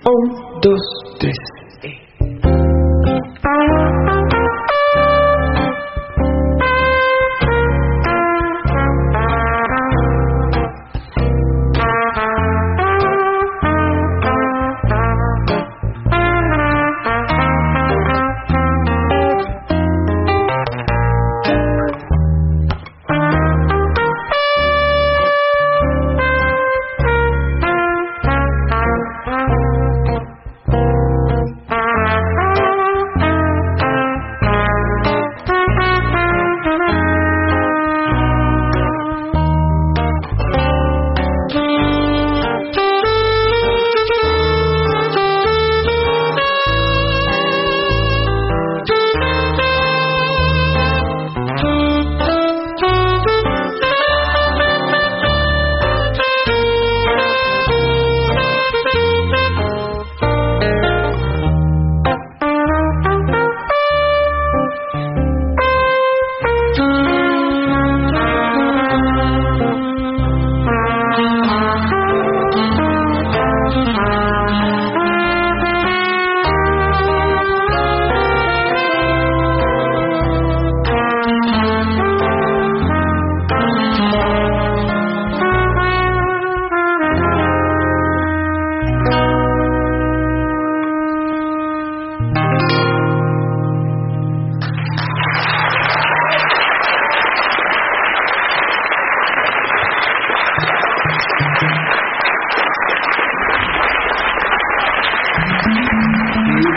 Un, 0.06 0.37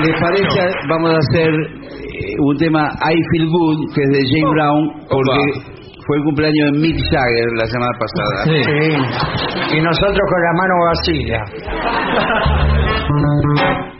les 0.02 0.20
parece, 0.20 0.62
vamos 0.88 1.10
a 1.14 1.18
hacer 1.18 1.50
eh, 1.50 2.34
un 2.38 2.56
tema 2.56 2.88
I 2.88 3.14
Feel 3.32 3.48
Good, 3.48 3.94
que 3.94 4.02
es 4.02 4.10
de 4.10 4.22
James 4.30 4.52
Brown, 4.54 4.82
porque 5.08 5.40
fue 6.06 6.16
el 6.16 6.24
cumpleaños 6.24 6.72
de 6.72 6.78
Mick 6.78 6.96
Jagger 7.10 7.48
la 7.56 7.66
semana 7.66 7.92
pasada. 7.98 8.44
Sí. 8.44 9.76
Y 9.76 9.80
nosotros 9.80 10.24
con 10.28 10.40
la 10.42 10.52
mano 10.58 10.74
vacía. 10.88 11.38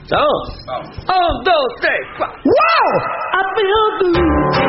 ¿Estamos? 0.02 0.42
Un, 1.06 1.44
dos, 1.44 1.66
tres, 1.80 2.02
cuatro. 2.18 2.40
Wow! 2.44 2.86
I 3.32 3.42
feel 3.54 3.84
good. 4.00 4.59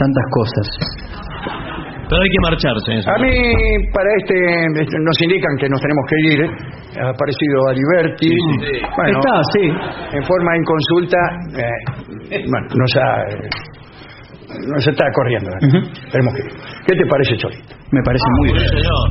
Tantas 0.00 0.24
cosas. 0.32 0.66
Pero 2.08 2.22
hay 2.22 2.28
que 2.32 2.40
marcharse. 2.42 2.90
eso. 2.98 3.10
A 3.10 3.18
mí, 3.22 3.30
para 3.94 4.08
este, 4.18 4.34
este, 4.82 4.96
nos 4.98 5.16
indican 5.22 5.52
que 5.60 5.68
nos 5.68 5.80
tenemos 5.80 6.04
que 6.08 6.16
ir. 6.32 6.40
Ha 7.04 7.08
aparecido 7.10 7.56
Aliberti. 7.70 8.32
Bueno, 8.96 9.20
Está, 9.20 9.34
sí. 9.54 9.64
en 10.16 10.22
forma 10.24 10.56
inconsulta, 10.56 11.18
eh, 11.54 12.42
bueno, 12.50 12.66
nos, 12.74 12.96
ha, 12.96 13.22
eh, 13.30 13.48
nos 14.74 14.88
está 14.88 15.04
corriendo. 15.14 15.50
¿eh? 15.52 15.92
Tenemos 16.10 16.34
que 16.34 16.42
ir. 16.42 16.50
¿Qué 16.88 16.94
te 16.96 17.06
parece, 17.08 17.36
Cholito? 17.36 17.74
Me 17.92 18.02
parece 18.02 18.24
muy 18.38 18.48
Sí, 18.48 18.54
bien. 18.54 18.66
señor. 18.66 19.06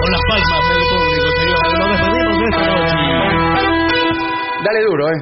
Con 0.00 0.10
las 0.12 0.22
palmas 0.30 0.62
del 0.70 0.84
público, 0.88 1.28
señor. 1.36 1.62
Nos 1.78 1.88
despedimos 1.90 2.36
de 2.38 2.44
esta 2.48 2.64
noche. 2.72 2.96
Dale 4.64 4.80
duro, 4.88 5.04
¿eh? 5.10 5.20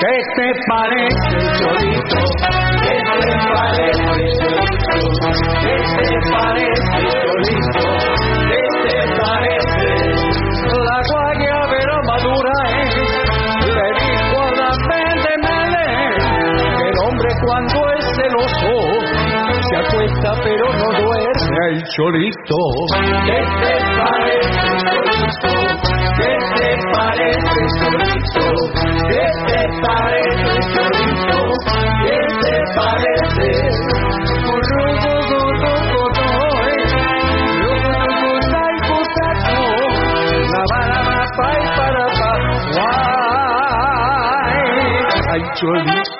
¿Qué 0.00 0.14
te 0.34 0.46
parece, 0.66 1.30
Cholito? 1.62 2.59
¿Qué 2.90 2.96
te 2.96 3.38
parece, 3.54 4.02
Cholito? 4.02 4.98
¿Qué 5.62 5.74
te 5.94 6.16
parece, 6.30 6.98
Cholito? 7.22 7.86
¿Qué 8.50 8.62
te 8.82 8.98
parece? 9.20 9.84
La 10.70 10.98
guayabera 11.08 11.98
madura 12.06 12.54
es, 12.82 12.94
le 13.74 13.88
dijo 14.00 14.38
a 14.40 14.50
la 14.56 14.70
mente 14.88 15.32
que 16.76 16.84
el 16.88 16.96
hombre 17.06 17.30
cuando 17.46 17.78
es 17.92 18.04
celoso 18.16 18.74
se 19.68 19.74
acuesta 19.76 20.30
pero 20.42 20.66
no 20.72 20.88
duerme 21.00 21.62
el 21.70 21.78
cholito. 21.94 22.58
¿Qué 23.24 23.38
te 23.62 23.74
parece, 23.98 24.62
Cholito? 24.82 25.52
¿Qué 26.18 26.32
te 26.56 26.70
parece, 26.92 27.60
Cholito? 27.78 28.44
¿Qué 29.08 29.24
te 29.46 29.60
parece, 29.80 30.29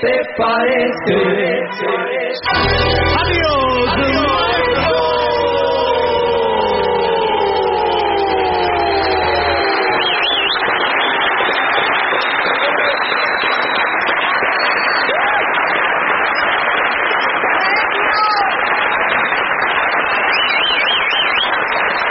te 0.00 0.20
parece? 0.36 1.14
¡Adiós! 3.20 4.48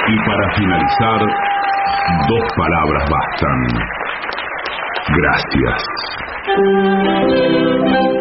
Y 0.09 0.17
para 0.25 0.55
finalizar, 0.55 1.19
dos 2.27 2.45
palabras 2.55 3.09
bastan. 3.09 3.59
Gracias. 5.09 6.26
Thank 6.57 8.11
you. 8.11 8.16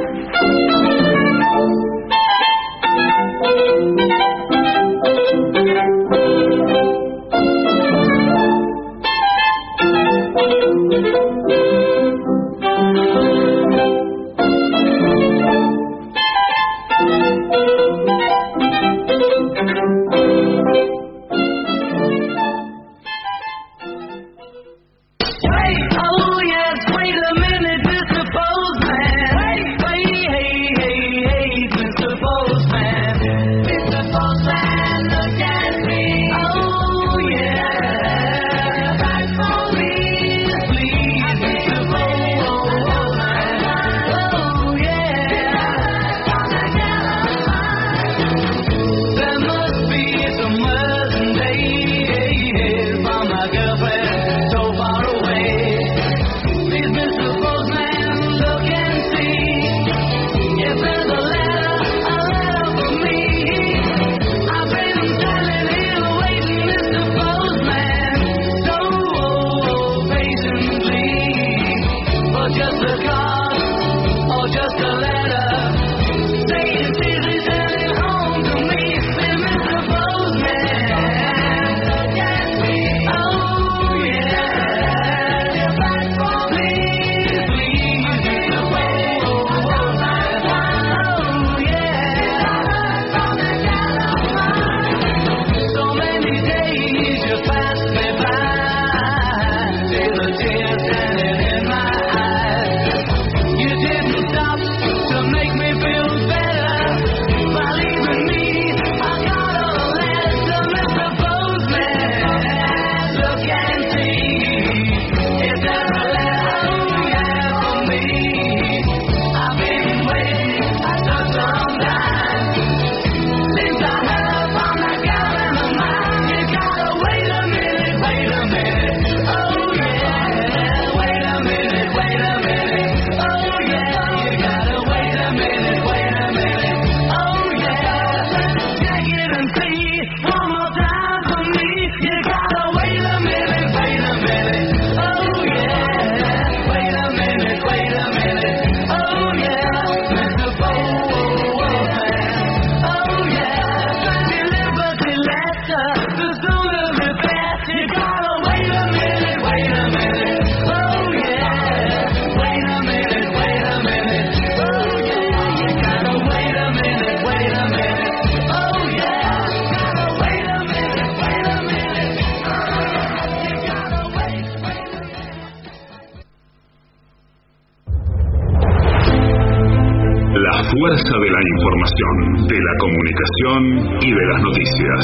Fuerza 180.67 181.15
de 181.23 181.31
la 181.31 181.43
información, 181.55 182.15
de 182.51 182.59
la 182.59 182.75
comunicación 182.83 183.61
y 184.03 184.11
de 184.11 184.25
las 184.27 184.41
noticias. 184.43 185.01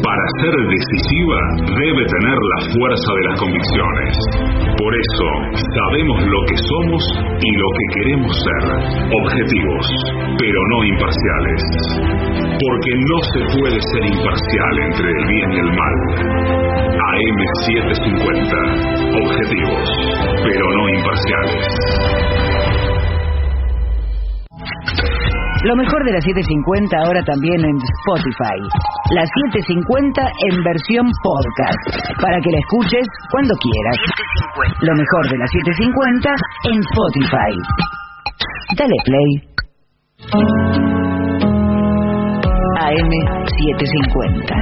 Para 0.00 0.24
ser 0.40 0.54
decisiva 0.54 1.40
debe 1.66 2.02
tener 2.06 2.38
la 2.38 2.60
fuerza 2.72 3.10
de 3.18 3.22
las 3.28 3.36
convicciones. 3.40 4.12
Por 4.78 4.92
eso, 4.94 5.28
sabemos 5.74 6.18
lo 6.24 6.40
que 6.46 6.56
somos 6.56 7.02
y 7.42 7.50
lo 7.58 7.68
que 7.76 7.86
queremos 7.98 8.32
ser. 8.38 8.64
Objetivos, 9.10 9.84
pero 10.38 10.60
no 10.72 10.78
imparciales. 10.84 11.62
Porque 12.60 12.92
no 13.10 13.18
se 13.34 13.40
puede 13.58 13.78
ser 13.80 14.02
imparcial 14.14 14.74
entre 14.88 15.08
el 15.10 15.22
bien 15.26 15.48
y 15.52 15.58
el 15.58 15.70
mal. 15.74 15.96
AM750. 17.10 18.54
Objetivos, 19.26 19.86
pero 20.44 20.64
no 20.70 20.84
imparciales. 20.88 22.39
Lo 25.62 25.76
mejor 25.76 26.02
de 26.04 26.12
las 26.12 26.24
750 26.24 26.96
ahora 27.04 27.22
también 27.22 27.60
en 27.60 27.76
Spotify. 27.76 28.58
La 29.12 29.24
750 29.28 30.22
en 30.48 30.64
versión 30.64 31.04
podcast. 31.22 31.76
Para 32.16 32.40
que 32.40 32.50
la 32.50 32.58
escuches 32.58 33.06
cuando 33.30 33.54
quieras. 33.60 33.96
Lo 34.80 34.94
mejor 34.96 35.28
de 35.28 35.36
las 35.36 35.50
750 35.50 36.32
en 36.64 36.80
Spotify. 36.80 37.52
Dale 38.74 38.96
play. 39.04 39.30
AM 42.80 43.10
750. 43.44 44.54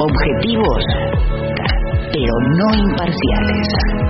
Objetivos, 0.00 0.84
pero 2.12 2.34
no 2.60 2.68
imparciales. 2.76 4.07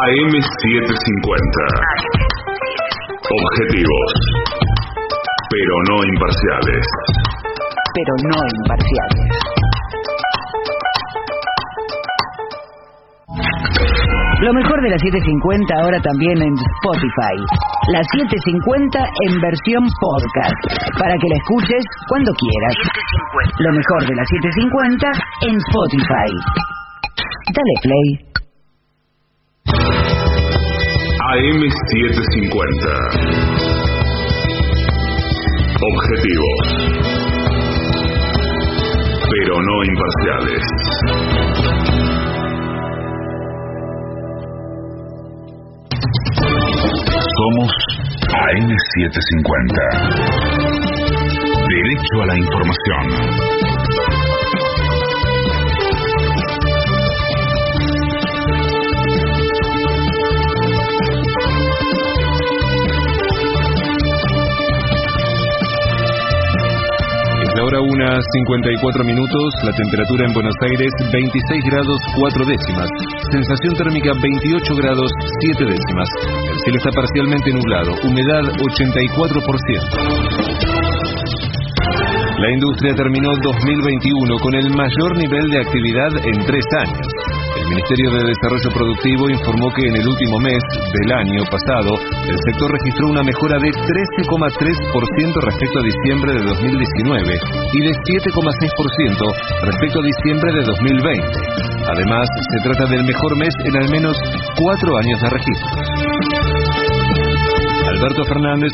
AM750. 0.00 1.60
Objetivos, 3.20 4.10
pero 5.50 5.74
no 5.90 5.96
imparciales. 6.08 6.86
Pero 7.92 8.12
no 8.32 8.38
imparciales. 8.40 9.28
Lo 14.40 14.54
mejor 14.54 14.80
de 14.80 14.88
la 14.88 14.96
750 14.96 15.74
ahora 15.84 16.00
también 16.00 16.40
en 16.40 16.54
Spotify. 16.56 17.36
La 17.92 18.00
750 18.00 19.04
en 19.28 19.40
versión 19.40 19.84
podcast. 20.00 20.56
Para 20.96 21.12
que 21.20 21.28
la 21.28 21.36
escuches 21.36 21.84
cuando 22.08 22.32
quieras. 22.40 22.72
Lo 23.58 23.72
mejor 23.76 24.08
de 24.08 24.16
la 24.16 24.24
750 24.24 25.12
en 25.44 25.56
Spotify. 25.60 26.30
Dale 27.52 27.76
play. 27.82 28.39
AM750. 31.30 32.90
Objetivos, 35.80 36.64
pero 39.30 39.54
no 39.62 39.76
imparciales. 39.84 40.62
Somos 47.38 47.70
AM750. 48.26 49.78
Derecho 51.68 52.14
a 52.22 52.26
la 52.26 52.36
información. 52.38 53.69
La 67.60 67.66
hora 67.66 67.80
1, 67.82 67.92
54 67.92 69.04
minutos, 69.04 69.52
la 69.62 69.72
temperatura 69.72 70.24
en 70.24 70.32
Buenos 70.32 70.54
Aires 70.62 70.88
26 71.12 71.62
grados 71.68 72.00
4 72.16 72.46
décimas, 72.46 72.88
sensación 73.30 73.74
térmica 73.76 74.12
28 74.16 74.76
grados 74.76 75.12
7 75.44 75.64
décimas, 75.68 76.08
el 76.48 76.58
cielo 76.64 76.78
está 76.78 76.90
parcialmente 76.90 77.52
nublado, 77.52 77.92
humedad 78.08 78.44
84%. 78.64 80.40
La 82.40 82.50
industria 82.50 82.94
terminó 82.94 83.28
2021 83.42 84.38
con 84.40 84.54
el 84.54 84.70
mayor 84.70 85.18
nivel 85.18 85.50
de 85.50 85.60
actividad 85.60 86.16
en 86.16 86.40
tres 86.46 86.64
años. 86.80 87.06
El 87.70 87.76
Ministerio 87.76 88.10
de 88.10 88.34
Desarrollo 88.34 88.70
Productivo 88.74 89.30
informó 89.30 89.70
que 89.70 89.86
en 89.86 89.94
el 89.94 90.08
último 90.08 90.40
mes 90.40 90.58
del 90.90 91.12
año 91.14 91.44
pasado 91.46 91.94
el 92.26 92.38
sector 92.50 92.66
registró 92.66 93.06
una 93.06 93.22
mejora 93.22 93.62
de 93.62 93.70
13,3% 93.70 95.38
respecto 95.38 95.78
a 95.78 95.82
diciembre 95.86 96.32
de 96.34 96.42
2019 96.50 97.30
y 97.30 97.80
de 97.86 97.92
7,6% 97.94 99.34
respecto 99.70 100.00
a 100.00 100.02
diciembre 100.02 100.50
de 100.50 100.62
2020. 100.66 101.22
Además, 101.94 102.26
se 102.50 102.68
trata 102.68 102.90
del 102.90 103.04
mejor 103.04 103.38
mes 103.38 103.54
en 103.62 103.76
al 103.76 103.88
menos 103.88 104.16
cuatro 104.58 104.98
años 104.98 105.20
de 105.22 105.30
registro. 105.30 106.09
Alberto 108.00 108.24
Fernández 108.32 108.72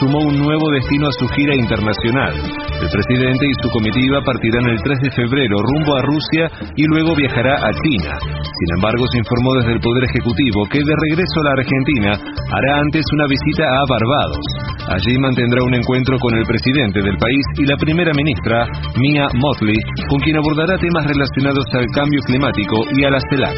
sumó 0.00 0.18
un 0.24 0.38
nuevo 0.40 0.64
destino 0.72 1.06
a 1.06 1.12
su 1.12 1.28
gira 1.36 1.54
internacional. 1.54 2.32
El 2.80 2.88
presidente 2.88 3.44
y 3.44 3.52
su 3.60 3.68
comitiva 3.68 4.24
partirán 4.24 4.64
el 4.64 4.80
3 4.80 4.98
de 4.98 5.10
febrero 5.10 5.60
rumbo 5.60 5.92
a 5.92 6.00
Rusia 6.00 6.48
y 6.74 6.84
luego 6.88 7.14
viajará 7.14 7.52
a 7.52 7.70
China. 7.84 8.16
Sin 8.16 8.70
embargo, 8.80 9.04
se 9.12 9.18
informó 9.18 9.60
desde 9.60 9.76
el 9.76 9.80
Poder 9.80 10.04
Ejecutivo 10.08 10.64
que 10.72 10.80
de 10.80 10.96
regreso 11.04 11.36
a 11.36 11.44
la 11.44 11.52
Argentina 11.60 12.12
hará 12.48 12.80
antes 12.80 13.04
una 13.12 13.26
visita 13.28 13.68
a 13.68 13.84
Barbados. 13.92 14.46
Allí 14.88 15.18
mantendrá 15.20 15.60
un 15.68 15.74
encuentro 15.74 16.16
con 16.16 16.32
el 16.32 16.46
presidente 16.48 17.02
del 17.02 17.18
país 17.20 17.44
y 17.60 17.68
la 17.68 17.76
primera 17.76 18.12
ministra, 18.16 18.64
Mia 18.96 19.28
Motley, 19.36 19.76
con 20.08 20.18
quien 20.20 20.40
abordará 20.40 20.80
temas 20.80 21.04
relacionados 21.04 21.66
al 21.76 21.84
cambio 21.92 22.20
climático 22.24 22.88
y 22.96 23.04
a 23.04 23.10
la 23.10 23.20
CELAC. 23.28 23.52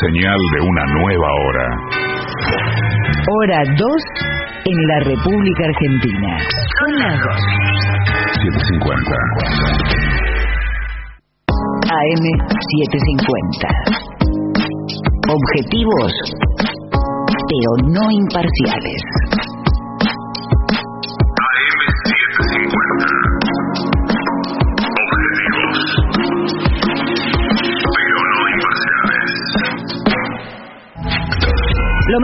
Señal 0.01 0.37
de 0.53 0.61
una 0.61 0.85
nueva 1.01 1.29
hora. 1.41 1.67
Hora 3.33 3.61
2 3.65 3.89
en 4.67 4.77
la 4.89 4.99
República 5.05 5.65
Argentina. 5.65 6.39
Son 6.79 6.99
las 6.99 7.17
2. 7.17 7.27
750. 8.43 9.15
AM 11.87 12.25
750. 12.77 13.69
Objetivos, 15.29 16.13
pero 17.49 17.71
no 17.89 18.05
imparciales. 18.11 19.01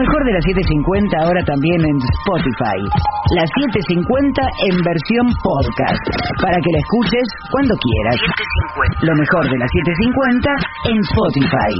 Mejor 0.02 0.24
de 0.26 0.32
las 0.32 0.44
750 0.44 1.16
ahora 1.22 1.42
también 1.46 1.78
en 1.78 1.96
Spotify. 1.96 2.78
La 3.38 3.44
750 3.46 4.42
en 4.66 4.74
versión 4.82 5.26
podcast. 5.42 6.02
Para 6.42 6.58
que 6.58 6.70
la 6.74 6.80
escuches 6.82 7.26
cuando 7.50 7.74
quieras. 7.78 8.18
Lo 9.02 9.14
mejor 9.14 9.44
de 9.46 9.58
las 9.58 9.70
750 9.70 10.50
en 10.90 10.98
Spotify. 11.06 11.72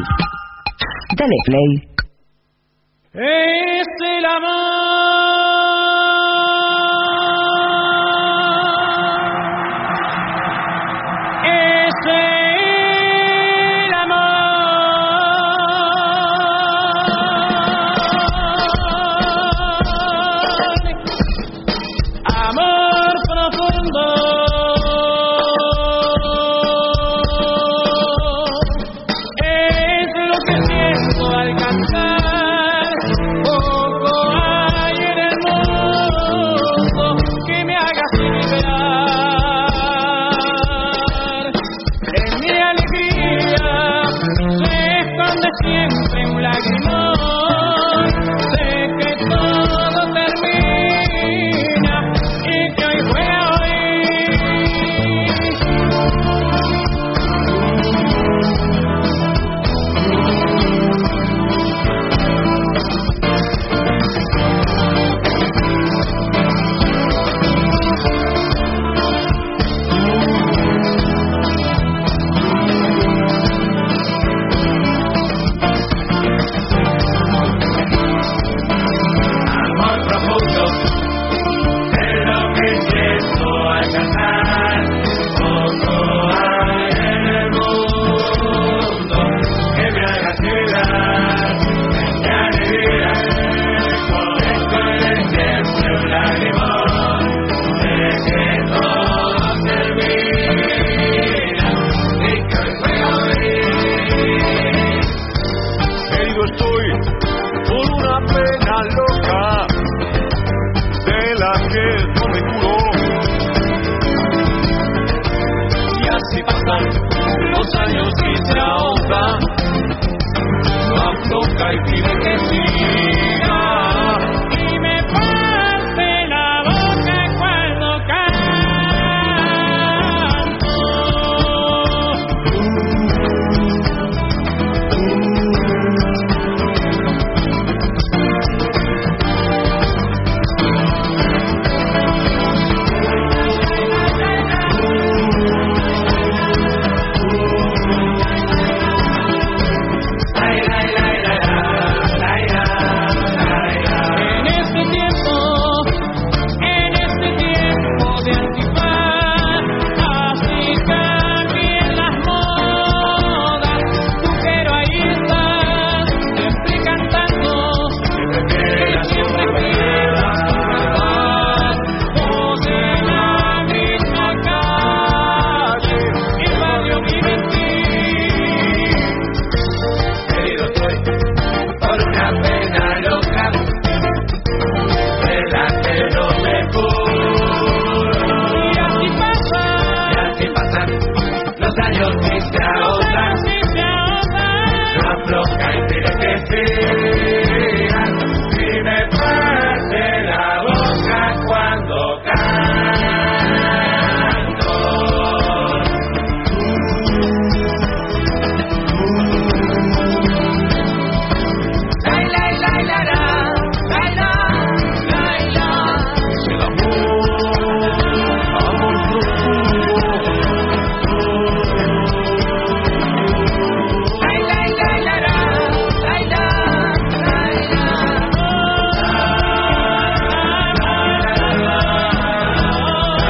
Dale 1.19 1.39
play. 1.47 1.92